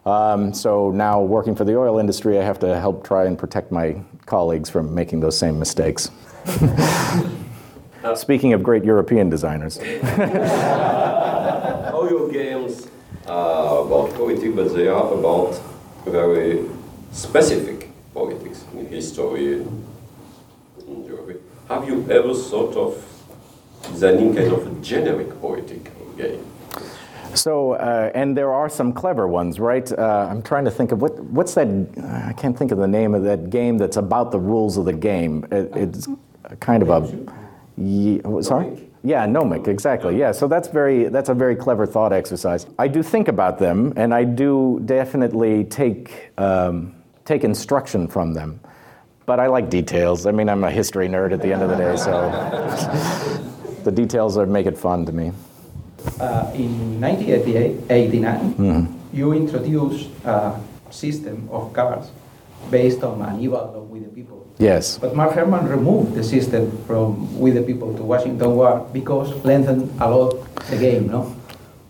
Um, 0.04 0.54
so 0.54 0.92
now, 0.92 1.20
working 1.20 1.56
for 1.56 1.64
the 1.64 1.76
oil 1.76 1.98
industry, 1.98 2.38
I 2.38 2.44
have 2.44 2.60
to 2.60 2.78
help 2.78 3.04
try 3.04 3.24
and 3.24 3.36
protect 3.36 3.72
my 3.72 4.00
colleagues 4.24 4.70
from 4.70 4.94
making 4.94 5.18
those 5.18 5.36
same 5.36 5.58
mistakes. 5.58 6.10
Speaking 8.14 8.52
of 8.52 8.62
great 8.62 8.84
European 8.84 9.28
designers. 9.30 9.78
All 11.92 12.08
your 12.08 12.30
games 12.30 12.88
are 13.26 13.84
about 13.84 14.14
politics, 14.14 14.52
but 14.54 14.74
they 14.74 14.88
are 14.88 15.12
about 15.14 15.60
very 16.04 16.64
specific 17.12 17.90
politics 18.14 18.64
in 18.74 18.86
history 18.86 19.54
in 19.54 21.04
Europe. 21.04 21.42
Have 21.68 21.88
you 21.88 22.06
ever 22.10 22.34
thought 22.34 22.76
of 22.76 23.02
designing 23.82 24.34
kind 24.34 24.52
of 24.52 24.66
a 24.66 24.80
generic 24.80 25.40
politic 25.40 25.90
game? 26.16 26.44
So, 27.34 27.72
uh, 27.72 28.10
and 28.14 28.36
there 28.36 28.52
are 28.52 28.68
some 28.68 28.92
clever 28.92 29.28
ones, 29.28 29.60
right? 29.60 29.90
Uh, 29.92 30.28
I'm 30.30 30.42
trying 30.42 30.64
to 30.64 30.70
think 30.70 30.92
of 30.92 31.02
what 31.02 31.18
what's 31.24 31.54
that? 31.54 31.68
I 32.28 32.32
can't 32.32 32.56
think 32.56 32.72
of 32.72 32.78
the 32.78 32.88
name 32.88 33.14
of 33.14 33.24
that 33.24 33.50
game 33.50 33.76
that's 33.78 33.96
about 33.96 34.30
the 34.30 34.38
rules 34.40 34.76
of 34.76 34.84
the 34.84 34.92
game. 34.92 35.44
It, 35.50 35.70
it's 35.76 36.08
kind 36.60 36.82
of 36.82 36.90
a. 36.90 37.45
Ye, 37.78 38.20
sorry. 38.40 38.88
Yeah, 39.02 39.24
gnomic, 39.26 39.68
exactly. 39.68 40.18
Yeah, 40.18 40.32
so 40.32 40.48
that's 40.48 40.68
very 40.68 41.08
that's 41.08 41.28
a 41.28 41.34
very 41.34 41.54
clever 41.54 41.86
thought 41.86 42.12
exercise. 42.12 42.66
I 42.78 42.88
do 42.88 43.02
think 43.02 43.28
about 43.28 43.58
them, 43.58 43.92
and 43.96 44.12
I 44.12 44.24
do 44.24 44.80
definitely 44.84 45.64
take 45.64 46.32
um, 46.38 46.94
take 47.24 47.44
instruction 47.44 48.08
from 48.08 48.34
them. 48.34 48.58
But 49.26 49.38
I 49.40 49.46
like 49.46 49.68
details. 49.70 50.26
I 50.26 50.32
mean, 50.32 50.48
I'm 50.48 50.64
a 50.64 50.70
history 50.70 51.08
nerd 51.08 51.32
at 51.32 51.40
the 51.42 51.52
end 51.52 51.62
of 51.62 51.68
the 51.70 51.76
day, 51.76 51.96
so 51.96 52.12
the 53.84 53.92
details 53.92 54.36
are 54.38 54.46
make 54.46 54.66
it 54.66 54.76
fun 54.78 55.04
to 55.06 55.12
me. 55.12 55.32
Uh, 56.20 56.50
in 56.54 57.00
1989, 57.00 58.54
Mhm. 58.54 58.86
you 59.12 59.32
introduced 59.32 60.08
a 60.24 60.54
system 60.90 61.48
of 61.52 61.72
cards 61.72 62.10
based 62.70 63.02
on 63.04 63.20
an 63.22 63.40
evil 63.40 63.86
with 63.90 64.02
the 64.04 64.08
people. 64.10 64.35
Yes. 64.58 64.96
But 64.98 65.14
Mark 65.14 65.32
Herman 65.32 65.68
removed 65.68 66.14
the 66.14 66.24
system 66.24 66.72
from 66.86 67.38
with 67.38 67.54
the 67.54 67.62
people 67.62 67.92
to 67.96 68.02
Washington 68.02 68.56
War 68.56 68.88
because 68.92 69.28
lengthened 69.44 69.92
a 70.00 70.08
lot 70.08 70.32
the 70.70 70.78
game. 70.78 71.08
No, 71.08 71.36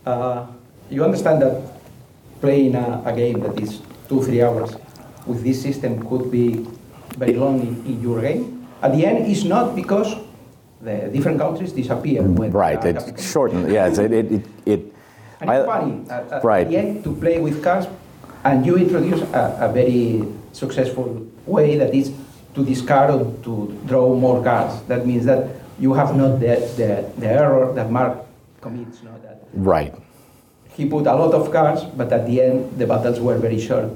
uh, 0.05 0.47
you 0.89 1.03
understand 1.03 1.41
that 1.41 1.63
playing 2.41 2.75
a, 2.75 3.01
a 3.05 3.13
game 3.15 3.39
that 3.39 3.59
is 3.59 3.79
two 4.09 4.21
three 4.23 4.43
hours 4.43 4.75
with 5.25 5.43
this 5.43 5.61
system 5.61 6.03
could 6.09 6.29
be 6.29 6.67
very 7.15 7.33
long 7.33 7.61
in, 7.61 7.85
in 7.87 8.01
your 8.01 8.19
game. 8.21 8.67
At 8.81 8.91
the 8.91 9.05
end, 9.05 9.31
it's 9.31 9.43
not 9.45 9.73
because 9.75 10.15
the 10.81 11.07
different 11.11 11.39
countries 11.39 11.71
disappear. 11.71 12.21
When 12.23 12.51
Right, 12.51 12.83
uh, 12.83 12.87
it's 12.99 13.31
shortened. 13.31 13.71
Yes, 13.71 13.97
it 13.97 14.11
it 14.11 14.27
it. 14.31 14.43
it 14.65 14.81
and 15.39 15.49
it's 15.49 15.65
funny 15.65 16.03
at, 16.09 16.31
at 16.33 16.43
Right. 16.43 16.67
the 16.67 16.77
end 16.77 17.03
to 17.05 17.15
play 17.15 17.39
with 17.39 17.63
cards, 17.63 17.87
and 18.43 18.65
you 18.65 18.75
introduce 18.75 19.21
a, 19.31 19.55
a 19.61 19.71
very 19.71 20.25
successful 20.51 21.23
way 21.45 21.77
that 21.77 21.93
is 21.95 22.11
to 22.57 22.65
discard 22.65 23.11
or 23.11 23.31
to 23.43 23.79
draw 23.85 24.15
more 24.15 24.43
cards. 24.43 24.81
That 24.87 25.05
means 25.05 25.25
that 25.25 25.47
you 25.79 25.93
have 25.93 26.15
not 26.15 26.39
the, 26.39 26.55
the, 26.75 27.07
the 27.19 27.27
error 27.27 27.71
that 27.73 27.91
Mark 27.91 28.17
commits. 28.59 29.03
No? 29.03 29.11
That 29.19 29.43
right. 29.53 29.93
he 30.73 30.89
put 30.89 31.05
a 31.05 31.13
lot 31.13 31.35
of 31.35 31.51
cards, 31.51 31.83
but 31.83 32.11
at 32.11 32.25
the 32.25 32.41
end 32.41 32.79
the 32.79 32.87
battles 32.87 33.19
were 33.19 33.37
very 33.37 33.59
short 33.59 33.91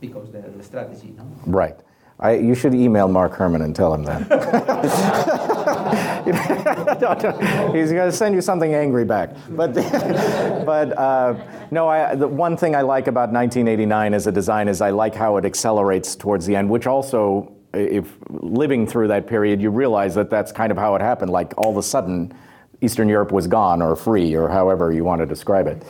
because 0.00 0.32
the, 0.32 0.40
the 0.40 0.64
strategy. 0.64 1.12
No? 1.18 1.26
Right. 1.44 1.76
I, 2.18 2.36
you 2.36 2.54
should 2.54 2.74
email 2.74 3.08
Mark 3.08 3.34
Herman 3.34 3.60
and 3.62 3.76
tell 3.76 3.92
him 3.94 4.04
that. 4.04 4.20
He's 7.74 7.92
going 7.92 8.10
to 8.10 8.16
send 8.16 8.34
you 8.34 8.42
something 8.42 8.74
angry 8.74 9.06
back. 9.06 9.30
But, 9.50 9.74
but 10.66 10.98
uh, 10.98 11.34
no, 11.70 11.88
I, 11.88 12.14
the 12.14 12.28
one 12.28 12.58
thing 12.58 12.76
I 12.76 12.82
like 12.82 13.06
about 13.06 13.32
1989 13.32 14.12
as 14.12 14.26
a 14.26 14.32
design 14.32 14.68
is 14.68 14.82
I 14.82 14.90
like 14.90 15.14
how 15.14 15.38
it 15.38 15.46
accelerates 15.46 16.14
towards 16.14 16.44
the 16.44 16.56
end, 16.56 16.68
which 16.68 16.86
also, 16.86 17.50
if 17.72 18.16
living 18.28 18.86
through 18.86 19.08
that 19.08 19.26
period, 19.26 19.60
you 19.60 19.70
realize 19.70 20.14
that 20.14 20.30
that's 20.30 20.52
kind 20.52 20.72
of 20.72 20.78
how 20.78 20.94
it 20.94 21.00
happened. 21.00 21.30
Like 21.30 21.54
all 21.56 21.70
of 21.70 21.76
a 21.76 21.82
sudden, 21.82 22.32
Eastern 22.80 23.08
Europe 23.08 23.32
was 23.32 23.46
gone 23.46 23.82
or 23.82 23.94
free 23.96 24.34
or 24.34 24.48
however 24.48 24.92
you 24.92 25.04
want 25.04 25.20
to 25.20 25.26
describe 25.26 25.66
it. 25.66 25.82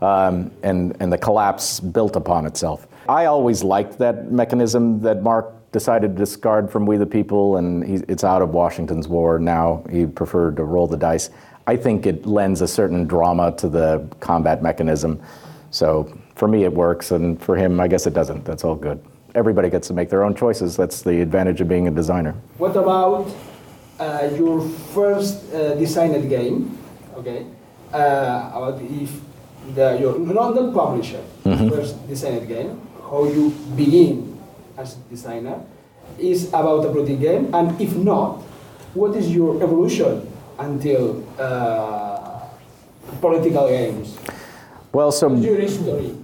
Um, 0.00 0.50
and, 0.62 0.96
and 1.00 1.10
the 1.12 1.18
collapse 1.18 1.80
built 1.80 2.16
upon 2.16 2.46
itself. 2.46 2.86
I 3.08 3.26
always 3.26 3.64
liked 3.64 3.98
that 3.98 4.30
mechanism 4.30 5.00
that 5.00 5.22
Mark 5.22 5.54
decided 5.72 6.12
to 6.12 6.18
discard 6.18 6.70
from 6.70 6.86
We 6.86 6.96
the 6.96 7.06
People, 7.06 7.56
and 7.56 7.84
he, 7.84 7.94
it's 8.08 8.24
out 8.24 8.42
of 8.42 8.50
Washington's 8.50 9.08
War 9.08 9.38
now. 9.38 9.84
He 9.90 10.06
preferred 10.06 10.56
to 10.56 10.64
roll 10.64 10.86
the 10.86 10.96
dice. 10.96 11.30
I 11.66 11.76
think 11.76 12.06
it 12.06 12.26
lends 12.26 12.60
a 12.60 12.68
certain 12.68 13.06
drama 13.06 13.52
to 13.56 13.68
the 13.68 14.06
combat 14.20 14.62
mechanism. 14.62 15.20
So 15.70 16.12
for 16.34 16.46
me, 16.46 16.64
it 16.64 16.72
works, 16.72 17.10
and 17.10 17.42
for 17.42 17.56
him, 17.56 17.80
I 17.80 17.88
guess 17.88 18.06
it 18.06 18.14
doesn't. 18.14 18.44
That's 18.44 18.64
all 18.64 18.76
good. 18.76 19.02
Everybody 19.36 19.68
gets 19.68 19.88
to 19.88 19.94
make 19.94 20.08
their 20.08 20.24
own 20.24 20.34
choices. 20.34 20.76
That's 20.76 21.02
the 21.02 21.20
advantage 21.20 21.60
of 21.60 21.68
being 21.68 21.86
a 21.86 21.90
designer. 21.90 22.32
What 22.56 22.74
about 22.74 23.28
uh, 24.00 24.30
your 24.34 24.62
first 24.96 25.52
uh, 25.52 25.74
designed 25.74 26.26
game? 26.30 26.78
Okay, 27.18 27.44
uh, 27.92 28.56
about 28.56 28.80
if 28.80 29.12
the 29.74 29.98
your 30.00 30.18
not 30.18 30.54
the 30.54 30.72
publisher 30.72 31.20
Mhm. 31.44 31.68
first 31.68 31.94
designed 32.08 32.48
game, 32.48 32.80
how 33.10 33.24
you 33.28 33.52
begin 33.76 34.38
as 34.78 34.96
a 34.96 35.00
designer, 35.12 35.60
is 36.18 36.48
about 36.48 36.86
a 36.86 36.90
product 36.90 37.20
game, 37.20 37.52
and 37.52 37.78
if 37.78 37.92
not, 37.94 38.40
what 38.94 39.12
is 39.20 39.28
your 39.28 39.60
evolution 39.62 40.24
until 40.58 41.20
uh, 41.38 42.40
political 43.20 43.68
games? 43.68 44.16
Well, 44.96 45.12
so 45.12 45.28
Your 45.28 45.60
history. 45.60 46.16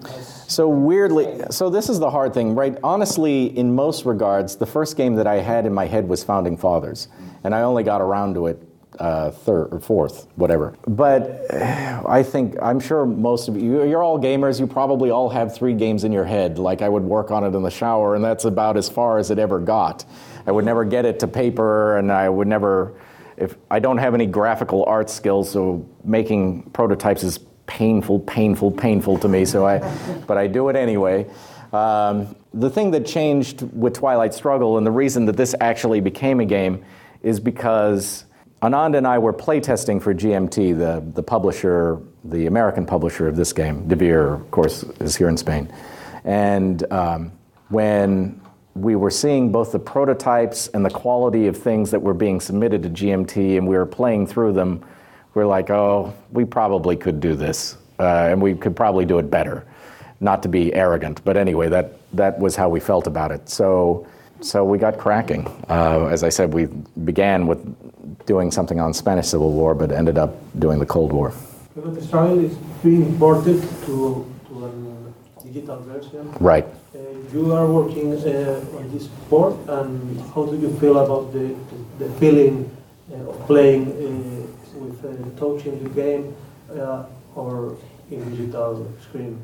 So 0.52 0.68
weirdly, 0.68 1.40
so 1.48 1.70
this 1.70 1.88
is 1.88 1.98
the 1.98 2.10
hard 2.10 2.34
thing, 2.34 2.54
right? 2.54 2.76
Honestly, 2.84 3.56
in 3.56 3.74
most 3.74 4.04
regards, 4.04 4.54
the 4.54 4.66
first 4.66 4.98
game 4.98 5.14
that 5.14 5.26
I 5.26 5.36
had 5.36 5.64
in 5.64 5.72
my 5.72 5.86
head 5.86 6.06
was 6.06 6.22
Founding 6.24 6.58
Fathers, 6.58 7.08
and 7.42 7.54
I 7.54 7.62
only 7.62 7.82
got 7.82 8.02
around 8.02 8.34
to 8.34 8.48
it 8.48 8.62
uh, 8.98 9.30
third 9.30 9.68
or 9.72 9.80
fourth, 9.80 10.28
whatever. 10.36 10.76
But 10.86 11.50
I 11.54 12.22
think 12.22 12.56
I'm 12.60 12.80
sure 12.80 13.06
most 13.06 13.48
of 13.48 13.56
you, 13.56 13.84
you're 13.84 14.02
all 14.02 14.18
gamers. 14.18 14.60
You 14.60 14.66
probably 14.66 15.10
all 15.10 15.30
have 15.30 15.54
three 15.54 15.72
games 15.72 16.04
in 16.04 16.12
your 16.12 16.26
head. 16.26 16.58
Like 16.58 16.82
I 16.82 16.88
would 16.90 17.02
work 17.02 17.30
on 17.30 17.44
it 17.44 17.54
in 17.54 17.62
the 17.62 17.70
shower, 17.70 18.14
and 18.14 18.22
that's 18.22 18.44
about 18.44 18.76
as 18.76 18.90
far 18.90 19.16
as 19.16 19.30
it 19.30 19.38
ever 19.38 19.58
got. 19.58 20.04
I 20.46 20.52
would 20.52 20.66
never 20.66 20.84
get 20.84 21.06
it 21.06 21.18
to 21.20 21.28
paper, 21.28 21.96
and 21.96 22.12
I 22.12 22.28
would 22.28 22.46
never. 22.46 22.92
If 23.38 23.56
I 23.70 23.78
don't 23.78 23.96
have 23.96 24.12
any 24.12 24.26
graphical 24.26 24.84
art 24.84 25.08
skills, 25.08 25.50
so 25.50 25.88
making 26.04 26.64
prototypes 26.72 27.24
is 27.24 27.40
painful, 27.66 28.20
painful, 28.20 28.70
painful 28.70 29.18
to 29.18 29.28
me. 29.28 29.44
So 29.44 29.66
I, 29.66 29.78
but 30.26 30.36
I 30.36 30.46
do 30.46 30.68
it 30.68 30.76
anyway. 30.76 31.28
Um, 31.72 32.36
the 32.52 32.68
thing 32.68 32.90
that 32.90 33.06
changed 33.06 33.62
with 33.72 33.94
Twilight 33.94 34.34
Struggle, 34.34 34.76
and 34.76 34.86
the 34.86 34.90
reason 34.90 35.24
that 35.26 35.36
this 35.36 35.54
actually 35.60 36.00
became 36.00 36.40
a 36.40 36.44
game, 36.44 36.84
is 37.22 37.40
because 37.40 38.26
Anand 38.62 38.96
and 38.96 39.06
I 39.06 39.18
were 39.18 39.32
playtesting 39.32 40.00
for 40.00 40.14
GMT, 40.14 40.78
the, 40.78 41.02
the 41.14 41.22
publisher, 41.22 41.98
the 42.24 42.46
American 42.46 42.84
publisher 42.84 43.26
of 43.26 43.36
this 43.36 43.52
game. 43.52 43.88
De 43.88 43.96
Beer, 43.96 44.34
of 44.34 44.50
course, 44.50 44.84
is 45.00 45.16
here 45.16 45.28
in 45.28 45.36
Spain. 45.36 45.72
And 46.24 46.90
um, 46.92 47.32
when 47.70 48.40
we 48.74 48.94
were 48.96 49.10
seeing 49.10 49.50
both 49.50 49.72
the 49.72 49.78
prototypes 49.78 50.68
and 50.68 50.84
the 50.84 50.90
quality 50.90 51.46
of 51.46 51.56
things 51.56 51.90
that 51.90 52.00
were 52.00 52.14
being 52.14 52.40
submitted 52.40 52.82
to 52.84 52.90
GMT, 52.90 53.56
and 53.56 53.66
we 53.66 53.76
were 53.76 53.86
playing 53.86 54.26
through 54.26 54.52
them, 54.52 54.84
we 55.34 55.42
are 55.42 55.46
like, 55.46 55.70
oh, 55.70 56.12
we 56.30 56.44
probably 56.44 56.96
could 56.96 57.20
do 57.20 57.34
this, 57.34 57.76
uh, 57.98 58.28
and 58.30 58.40
we 58.40 58.54
could 58.54 58.76
probably 58.76 59.04
do 59.04 59.18
it 59.18 59.30
better. 59.30 59.64
Not 60.20 60.42
to 60.44 60.48
be 60.48 60.72
arrogant, 60.74 61.24
but 61.24 61.36
anyway, 61.36 61.68
that, 61.68 61.92
that 62.12 62.38
was 62.38 62.54
how 62.54 62.68
we 62.68 62.80
felt 62.80 63.06
about 63.06 63.32
it. 63.32 63.48
So, 63.48 64.06
so 64.40 64.64
we 64.64 64.78
got 64.78 64.98
cracking. 64.98 65.46
Uh, 65.68 66.06
as 66.06 66.22
I 66.22 66.28
said, 66.28 66.52
we 66.52 66.66
began 67.04 67.46
with 67.46 67.60
doing 68.26 68.50
something 68.50 68.78
on 68.78 68.92
Spanish 68.94 69.28
Civil 69.28 69.52
War, 69.52 69.74
but 69.74 69.90
ended 69.90 70.18
up 70.18 70.34
doing 70.58 70.78
the 70.78 70.86
Cold 70.86 71.12
War. 71.12 71.32
But 71.74 71.94
the 71.94 72.02
style 72.02 72.38
is 72.38 72.54
being 72.82 73.18
ported 73.18 73.60
to, 73.86 74.26
to 74.48 74.66
a 74.66 75.42
digital 75.44 75.80
version. 75.80 76.30
Right. 76.38 76.66
Uh, 76.94 76.98
you 77.32 77.52
are 77.52 77.66
working 77.66 78.12
uh, 78.12 78.76
on 78.76 78.90
this 78.92 79.06
board, 79.30 79.56
and 79.68 80.20
how 80.34 80.44
do 80.44 80.56
you 80.58 80.70
feel 80.78 80.98
about 80.98 81.32
the, 81.32 81.56
the 81.98 82.12
feeling 82.20 82.70
uh, 83.10 83.30
of 83.30 83.46
playing 83.46 83.88
uh, 83.88 84.61
with 84.74 85.04
uh, 85.04 85.38
touching 85.38 85.82
the 85.82 85.90
game 85.90 86.34
uh, 86.70 87.04
or 87.34 87.76
in 88.10 88.36
digital 88.36 88.90
screen? 89.00 89.40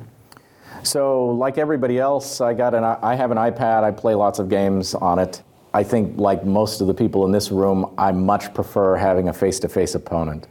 So, 0.82 1.26
like 1.26 1.59
everybody 1.59 1.98
else, 1.98 2.40
I 2.40 2.52
got 2.55 2.74
an 2.74 2.84
I 2.84 3.14
have 3.14 3.30
an 3.30 3.38
iPad. 3.38 3.84
I 3.84 3.90
play 3.90 4.14
lots 4.14 4.38
of 4.38 4.48
games 4.48 4.94
on 4.94 5.18
it. 5.18 5.42
I 5.72 5.82
think, 5.82 6.18
like 6.18 6.44
most 6.44 6.80
of 6.80 6.86
the 6.86 6.94
people 6.94 7.24
in 7.24 7.32
this 7.32 7.50
room, 7.50 7.94
I 7.98 8.12
much 8.12 8.52
prefer 8.55 8.96
having 8.96 9.28
a 9.28 9.32
face-to-face 9.32 9.94
opponent. 9.94 10.46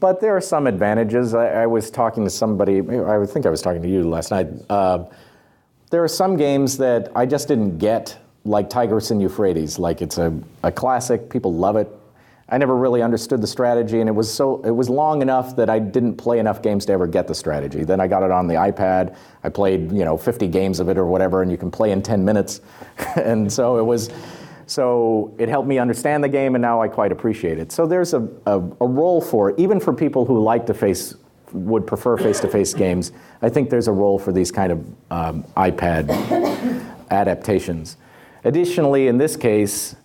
But 0.00 0.20
there 0.20 0.36
are 0.36 0.40
some 0.40 0.66
advantages. 0.66 1.34
I, 1.34 1.62
I 1.62 1.66
was 1.66 1.90
talking 1.90 2.24
to 2.24 2.30
somebody. 2.30 2.80
I 2.80 3.24
think 3.26 3.46
I 3.46 3.50
was 3.50 3.62
talking 3.62 3.82
to 3.82 3.88
you 3.88 4.08
last 4.08 4.30
night. 4.30 4.48
Uh, 4.70 5.04
there 5.90 6.04
are 6.04 6.08
some 6.08 6.36
games 6.36 6.76
that 6.78 7.10
I 7.16 7.26
just 7.26 7.48
didn't 7.48 7.78
get, 7.78 8.16
like 8.44 8.70
Tigris 8.70 9.10
and 9.10 9.20
Euphrates. 9.20 9.78
Like 9.78 10.02
it's 10.02 10.18
a, 10.18 10.32
a 10.62 10.70
classic. 10.70 11.30
People 11.30 11.54
love 11.54 11.76
it. 11.76 11.88
I 12.50 12.56
never 12.56 12.74
really 12.74 13.02
understood 13.02 13.42
the 13.42 13.46
strategy, 13.46 14.00
and 14.00 14.08
it 14.08 14.12
was 14.12 14.32
so 14.32 14.62
it 14.62 14.70
was 14.70 14.88
long 14.88 15.20
enough 15.20 15.54
that 15.56 15.68
I 15.68 15.78
didn't 15.78 16.16
play 16.16 16.38
enough 16.38 16.62
games 16.62 16.86
to 16.86 16.92
ever 16.92 17.06
get 17.06 17.28
the 17.28 17.34
strategy. 17.34 17.84
Then 17.84 18.00
I 18.00 18.06
got 18.06 18.22
it 18.22 18.30
on 18.30 18.46
the 18.46 18.54
iPad. 18.54 19.16
I 19.44 19.50
played 19.50 19.92
you 19.92 20.04
know 20.04 20.16
50 20.16 20.48
games 20.48 20.80
of 20.80 20.88
it 20.88 20.96
or 20.96 21.04
whatever, 21.04 21.42
and 21.42 21.50
you 21.50 21.58
can 21.58 21.70
play 21.70 21.92
in 21.92 22.00
10 22.00 22.24
minutes, 22.24 22.62
and 23.16 23.52
so 23.52 23.78
it 23.78 23.84
was. 23.84 24.10
So 24.66 25.34
it 25.38 25.48
helped 25.48 25.66
me 25.66 25.78
understand 25.78 26.22
the 26.22 26.28
game, 26.28 26.54
and 26.54 26.60
now 26.60 26.82
I 26.82 26.88
quite 26.88 27.10
appreciate 27.10 27.58
it. 27.58 27.72
So 27.72 27.86
there's 27.86 28.12
a, 28.12 28.28
a, 28.44 28.60
a 28.82 28.86
role 28.86 29.18
for 29.18 29.48
it, 29.48 29.58
even 29.58 29.80
for 29.80 29.94
people 29.94 30.26
who 30.26 30.42
like 30.42 30.66
to 30.66 30.74
face 30.74 31.14
would 31.52 31.86
prefer 31.86 32.18
face-to-face 32.18 32.74
games. 32.84 33.12
I 33.40 33.48
think 33.48 33.70
there's 33.70 33.88
a 33.88 33.92
role 33.92 34.18
for 34.18 34.30
these 34.30 34.52
kind 34.52 34.72
of 34.72 34.86
um, 35.10 35.44
iPad 35.56 36.10
adaptations. 37.10 37.96
Additionally, 38.44 39.08
in 39.08 39.16
this 39.16 39.36
case, 39.36 39.96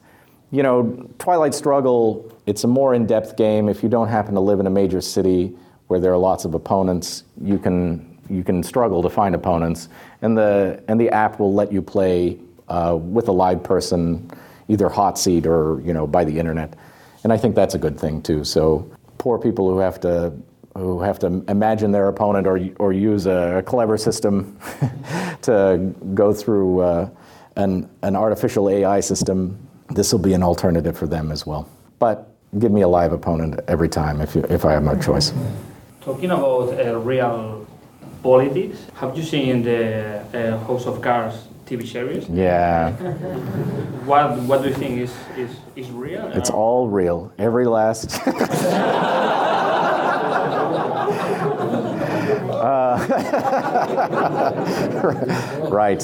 you 0.52 0.64
know, 0.64 1.10
Twilight 1.18 1.54
Struggle, 1.54 2.32
it's 2.46 2.64
a 2.64 2.68
more 2.68 2.94
in-depth 2.94 3.38
game. 3.38 3.70
If 3.70 3.84
you 3.84 3.90
don't 3.90 4.08
happen 4.08 4.34
to 4.36 4.40
live 4.40 4.60
in 4.60 4.68
a 4.68 4.70
major 4.70 5.02
city 5.02 5.56
where 5.88 6.00
there 6.00 6.12
are 6.12 6.18
lots 6.18 6.46
of 6.46 6.54
opponents, 6.54 7.24
you 7.42 7.58
can 7.58 8.10
you 8.30 8.44
can 8.44 8.64
struggle 8.64 9.02
to 9.02 9.10
find 9.10 9.36
opponents, 9.36 9.90
and 10.22 10.38
the 10.38 10.82
and 10.88 11.00
the 11.00 11.10
app 11.10 11.40
will 11.40 11.54
let 11.54 11.72
you 11.72 11.82
play 11.82 12.38
uh, 12.70 12.98
with 13.00 13.28
a 13.28 13.32
live 13.32 13.64
person, 13.64 14.30
either 14.68 14.90
hot 14.90 15.18
seat 15.18 15.46
or 15.46 15.82
you 15.82 15.94
know 15.94 16.08
by 16.08 16.24
the 16.24 16.38
internet, 16.40 16.76
and 17.24 17.34
I 17.34 17.38
think 17.38 17.56
that's 17.56 17.76
a 17.76 17.80
good 17.80 18.00
thing 18.00 18.22
too. 18.22 18.44
So 18.44 18.90
poor 19.18 19.38
people 19.38 19.70
who 19.70 19.80
have 19.80 20.00
to 20.02 20.34
who 20.76 21.02
have 21.02 21.20
to 21.20 21.28
imagine 21.48 21.92
their 21.92 22.08
opponent 22.08 22.48
or 22.48 22.60
or 22.80 22.94
use 22.94 23.26
a, 23.26 23.62
clever 23.66 23.98
system 23.98 24.58
to 25.42 25.94
go 26.14 26.34
through 26.34 26.80
uh, 26.80 27.10
an 27.58 27.90
an 28.02 28.16
artificial 28.16 28.70
AI 28.70 29.00
system 29.00 29.58
this 29.90 30.12
will 30.12 30.20
be 30.20 30.34
an 30.34 30.44
alternative 30.44 30.98
for 30.98 31.08
them 31.08 31.32
as 31.32 31.46
well. 31.46 31.68
But 32.00 32.33
give 32.60 32.72
me 32.72 32.82
a 32.82 32.88
live 32.88 33.14
opponent 33.14 33.60
every 33.68 33.90
time 33.90 34.22
if, 34.22 34.36
you, 34.36 34.44
if 34.50 34.66
I 34.66 34.72
have 34.74 34.84
no 34.84 34.96
choice. 35.00 35.34
Talking 36.02 36.32
about 36.32 36.80
uh, 36.80 36.98
real 37.00 37.66
politics, 38.22 38.78
have 38.96 39.18
you 39.18 39.24
seen 39.24 39.64
the 39.64 40.20
uh, 40.34 40.58
House 40.66 40.86
of 40.86 41.02
Cards 41.02 41.48
TV 41.66 41.88
series? 41.88 42.28
Yeah, 42.30 42.92
What 44.06 44.38
What 44.42 44.62
do 44.64 44.70
you 44.70 44.76
think 44.76 45.00
is 45.00 45.14
is, 45.38 45.52
is 45.76 45.90
real? 45.92 46.28
it's 46.34 46.50
all 46.50 46.88
real. 46.88 47.32
Every 47.38 47.66
last. 47.66 48.20
Uh, 52.64 52.98
right. 55.70 56.02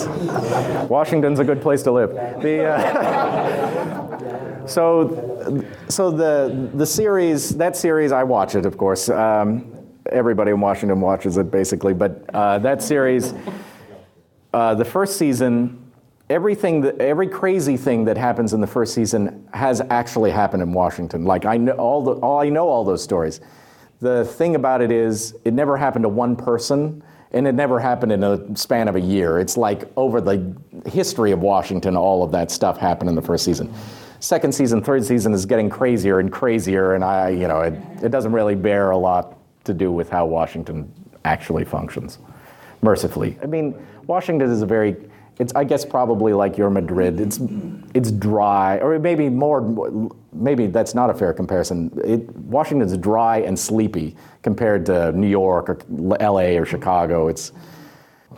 Washington's 0.90 1.40
a 1.40 1.44
good 1.46 1.62
place 1.62 1.84
to 1.84 1.92
live. 1.92 2.12
The, 2.42 2.66
uh, 2.66 4.39
so, 4.70 5.66
so 5.90 6.12
the 6.12 6.70
the 6.74 6.86
series 6.86 7.56
that 7.58 7.76
series 7.76 8.12
I 8.12 8.24
watch 8.24 8.56
it 8.56 8.66
of 8.66 8.78
course. 8.78 9.10
Um, 9.10 9.76
everybody 10.12 10.52
in 10.52 10.60
Washington 10.60 11.02
watches 11.02 11.38
it 11.38 11.52
basically, 11.52 11.94
but 11.94 12.24
uh, 12.34 12.60
that 12.60 12.82
series, 12.82 13.34
uh, 14.54 14.76
the 14.76 14.86
first 14.86 15.18
season. 15.18 15.86
Everything 16.30 16.82
that, 16.82 17.02
every 17.02 17.28
crazy 17.28 17.76
thing 17.76 18.06
that 18.06 18.16
happens 18.16 18.54
in 18.54 18.62
the 18.62 18.68
first 18.68 18.94
season 18.94 19.50
has 19.52 19.82
actually 19.90 20.30
happened 20.30 20.62
in 20.62 20.72
Washington. 20.74 21.26
Like 21.26 21.44
I 21.46 21.58
know 21.58 21.72
all 21.72 22.04
the, 22.04 22.12
all 22.12 22.40
I 22.40 22.50
know 22.50 22.70
all 22.70 22.84
those 22.84 23.02
stories. 23.02 23.42
The 24.00 24.26
thing 24.26 24.54
about 24.54 24.84
it 24.84 24.92
is, 24.92 25.36
it 25.44 25.56
never 25.56 25.76
happened 25.76 26.04
to 26.04 26.10
one 26.10 26.36
person, 26.36 27.04
and 27.32 27.48
it 27.48 27.54
never 27.54 27.80
happened 27.80 28.12
in 28.12 28.24
a 28.24 28.56
span 28.56 28.88
of 28.88 28.96
a 28.96 29.02
year. 29.02 29.40
It's 29.40 29.58
like 29.58 29.92
over 29.98 30.22
the 30.22 30.56
history 30.86 31.32
of 31.32 31.40
Washington, 31.40 31.98
all 31.98 32.24
of 32.24 32.32
that 32.32 32.52
stuff 32.52 32.78
happened 32.78 33.10
in 33.10 33.16
the 33.16 33.24
first 33.24 33.44
season. 33.44 33.74
Second 34.20 34.54
season, 34.54 34.82
third 34.82 35.06
season 35.06 35.34
is 35.34 35.46
getting 35.46 35.70
crazier 35.70 36.20
and 36.20 36.32
crazier, 36.32 36.96
and 36.96 37.04
I, 37.04 37.30
you 37.30 37.48
know, 37.48 37.62
it, 37.62 37.74
it 38.04 38.10
doesn't 38.10 38.34
really 38.34 38.56
bear 38.56 38.92
a 38.92 38.98
lot 38.98 39.38
to 39.64 39.74
do 39.74 39.92
with 39.92 40.10
how 40.10 40.26
Washington 40.26 40.92
actually 41.26 41.64
functions. 41.64 42.20
Mercifully, 42.82 43.38
I 43.44 43.46
mean, 43.46 43.76
Washington 44.08 44.50
is 44.50 44.62
a 44.62 44.66
very 44.66 44.96
it's 45.40 45.56
I 45.56 45.64
guess 45.64 45.86
probably 45.86 46.34
like 46.34 46.58
your 46.58 46.70
Madrid. 46.70 47.20
It's 47.22 47.40
it's 47.94 48.12
dry, 48.12 48.78
or 48.80 49.00
maybe 49.00 49.30
more. 49.30 50.12
Maybe 50.34 50.68
that's 50.68 50.94
not 50.94 51.10
a 51.10 51.14
fair 51.14 51.34
comparison. 51.34 51.92
It, 52.04 52.36
Washington's 52.36 52.96
dry 52.98 53.40
and 53.40 53.58
sleepy 53.58 54.16
compared 54.44 54.86
to 54.88 55.14
New 55.14 55.28
York 55.28 55.70
or 55.70 55.80
L.A. 56.20 56.58
or 56.58 56.66
Chicago. 56.66 57.30
It's 57.30 57.54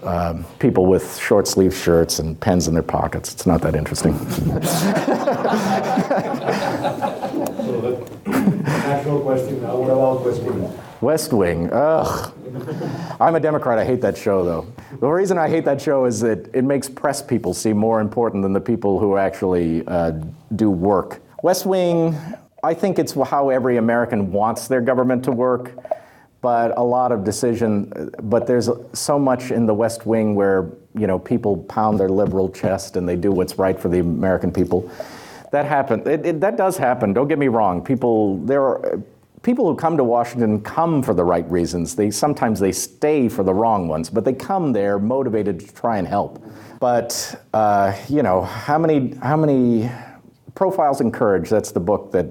um, 0.03 0.45
people 0.59 0.85
with 0.85 1.17
short 1.17 1.47
sleeve 1.47 1.75
shirts 1.75 2.19
and 2.19 2.39
pens 2.39 2.67
in 2.67 2.73
their 2.73 2.83
pockets. 2.83 3.33
It's 3.33 3.45
not 3.45 3.61
that 3.61 3.75
interesting. 3.75 4.13
Natural 8.61 9.21
question 9.21 9.61
now. 9.61 9.77
What 9.77 9.89
about 9.89 10.25
West 10.25 10.41
Wing? 10.41 10.79
West 11.01 11.33
Wing. 11.33 11.69
Ugh. 11.71 12.33
I'm 13.19 13.35
a 13.35 13.39
Democrat. 13.39 13.79
I 13.79 13.85
hate 13.85 14.01
that 14.01 14.17
show, 14.17 14.43
though. 14.43 14.67
The 14.99 15.07
reason 15.07 15.37
I 15.37 15.49
hate 15.49 15.65
that 15.65 15.81
show 15.81 16.05
is 16.05 16.19
that 16.21 16.53
it 16.53 16.63
makes 16.63 16.89
press 16.89 17.21
people 17.21 17.53
seem 17.53 17.77
more 17.77 18.01
important 18.01 18.43
than 18.43 18.53
the 18.53 18.61
people 18.61 18.99
who 18.99 19.17
actually 19.17 19.85
uh, 19.87 20.11
do 20.55 20.69
work. 20.69 21.21
West 21.43 21.65
Wing, 21.65 22.15
I 22.63 22.73
think 22.73 22.99
it's 22.99 23.13
how 23.13 23.49
every 23.49 23.77
American 23.77 24.31
wants 24.31 24.67
their 24.67 24.81
government 24.81 25.23
to 25.25 25.31
work, 25.31 25.71
but 26.41 26.75
a 26.77 26.83
lot 26.83 27.11
of 27.11 27.23
decision. 27.23 28.11
But 28.23 28.47
there's 28.47 28.69
so 28.93 29.17
much 29.19 29.51
in 29.51 29.65
the 29.65 29.73
West 29.73 30.05
Wing 30.05 30.35
where 30.35 30.71
you 30.95 31.07
know 31.07 31.19
people 31.19 31.57
pound 31.57 31.99
their 31.99 32.09
liberal 32.09 32.49
chest 32.49 32.97
and 32.97 33.07
they 33.07 33.15
do 33.15 33.31
what's 33.31 33.57
right 33.57 33.79
for 33.79 33.87
the 33.87 33.99
American 33.99 34.51
people. 34.51 34.91
That 35.51 35.65
happen. 35.65 36.07
It, 36.07 36.25
it, 36.25 36.39
that 36.41 36.57
does 36.57 36.77
happen. 36.77 37.13
Don't 37.13 37.27
get 37.27 37.37
me 37.37 37.47
wrong. 37.47 37.83
People 37.83 38.37
there 38.39 38.61
are 38.61 39.01
people 39.43 39.67
who 39.67 39.75
come 39.75 39.97
to 39.97 40.03
Washington 40.03 40.61
come 40.61 41.01
for 41.01 41.13
the 41.13 41.23
right 41.23 41.49
reasons. 41.49 41.95
They 41.95 42.11
sometimes 42.11 42.59
they 42.59 42.71
stay 42.71 43.29
for 43.29 43.43
the 43.43 43.53
wrong 43.53 43.87
ones, 43.87 44.09
but 44.09 44.25
they 44.25 44.33
come 44.33 44.73
there 44.73 44.99
motivated 44.99 45.59
to 45.59 45.73
try 45.73 45.97
and 45.97 46.07
help. 46.07 46.43
But 46.79 47.43
uh, 47.53 47.95
you 48.09 48.23
know, 48.23 48.41
how 48.41 48.77
many 48.77 49.15
how 49.15 49.37
many 49.37 49.91
profiles 50.55 51.01
in 51.01 51.11
courage? 51.11 51.49
That's 51.49 51.71
the 51.71 51.79
book 51.79 52.11
that 52.11 52.27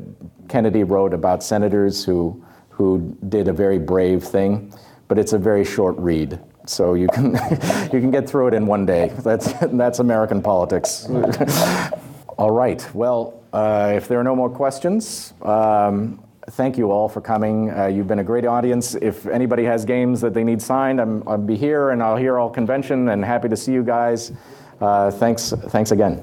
Kennedy 0.48 0.82
wrote 0.82 1.14
about 1.14 1.42
senators 1.42 2.04
who 2.04 2.42
who 2.80 3.14
did 3.28 3.46
a 3.46 3.52
very 3.52 3.78
brave 3.78 4.24
thing, 4.24 4.72
but 5.06 5.18
it's 5.18 5.34
a 5.34 5.38
very 5.38 5.64
short 5.64 5.94
read. 5.98 6.40
So 6.64 6.94
you 6.94 7.08
can 7.08 7.32
you 7.92 8.00
can 8.00 8.10
get 8.10 8.26
through 8.26 8.48
it 8.48 8.54
in 8.54 8.64
one 8.66 8.86
day. 8.86 9.12
That's 9.18 9.52
that's 9.84 9.98
American 9.98 10.40
politics. 10.40 11.06
all 12.38 12.50
right. 12.50 12.82
Well, 12.94 13.42
uh, 13.52 13.92
if 13.96 14.08
there 14.08 14.18
are 14.18 14.24
no 14.24 14.34
more 14.34 14.48
questions. 14.48 15.34
Um, 15.42 16.24
thank 16.52 16.78
you 16.78 16.90
all 16.90 17.08
for 17.08 17.20
coming. 17.20 17.70
Uh, 17.70 17.86
you've 17.86 18.08
been 18.08 18.20
a 18.20 18.24
great 18.24 18.46
audience. 18.46 18.94
If 18.94 19.26
anybody 19.26 19.64
has 19.64 19.84
games 19.84 20.22
that 20.22 20.32
they 20.32 20.42
need 20.42 20.62
signed, 20.62 21.00
I'm, 21.00 21.22
I'll 21.28 21.38
be 21.38 21.56
here 21.56 21.90
and 21.90 22.02
I'll 22.02 22.16
hear 22.16 22.38
all 22.38 22.50
convention 22.50 23.10
and 23.10 23.24
happy 23.24 23.48
to 23.50 23.56
see 23.56 23.72
you 23.72 23.84
guys. 23.84 24.32
Uh, 24.80 25.10
thanks, 25.10 25.52
thanks 25.68 25.92
again. 25.92 26.16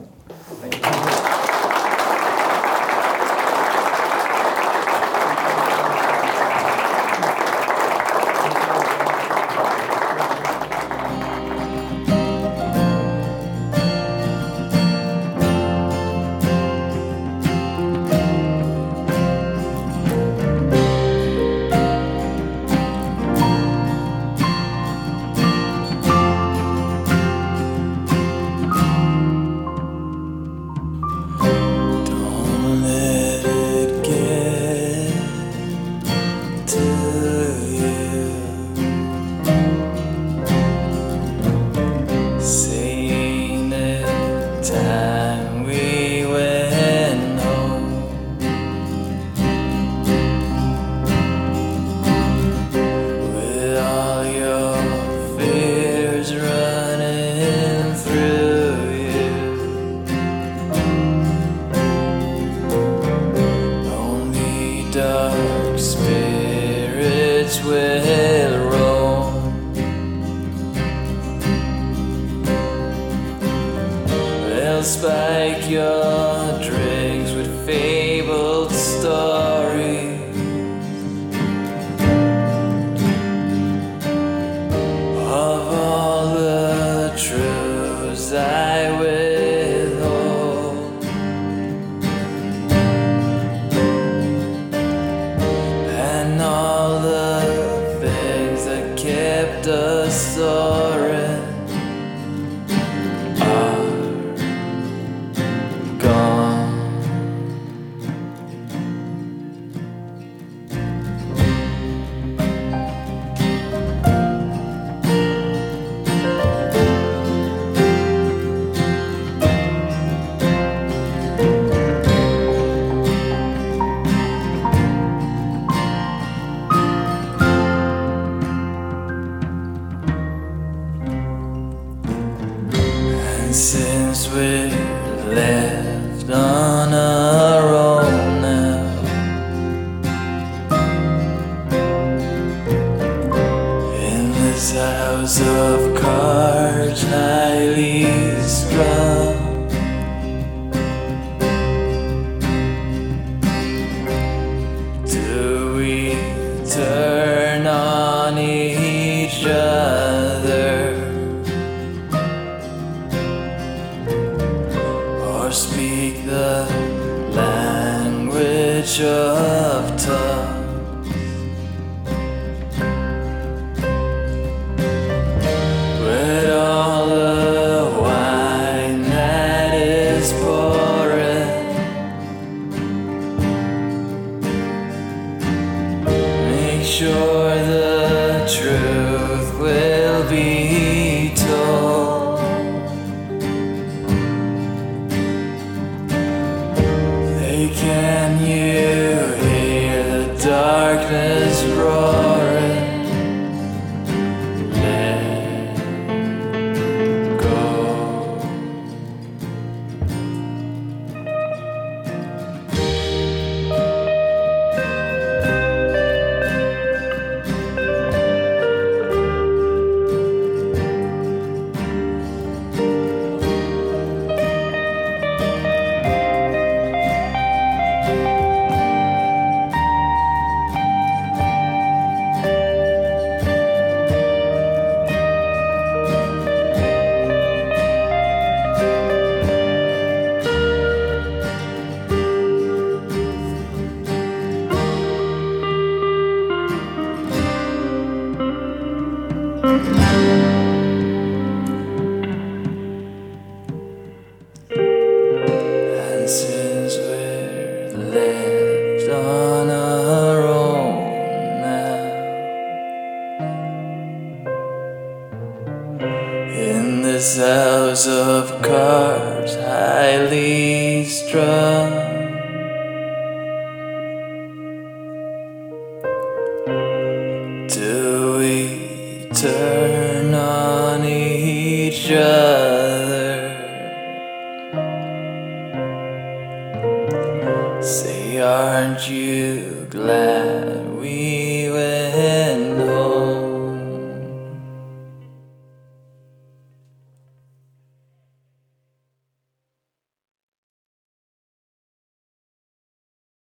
Don't 0.82 1.07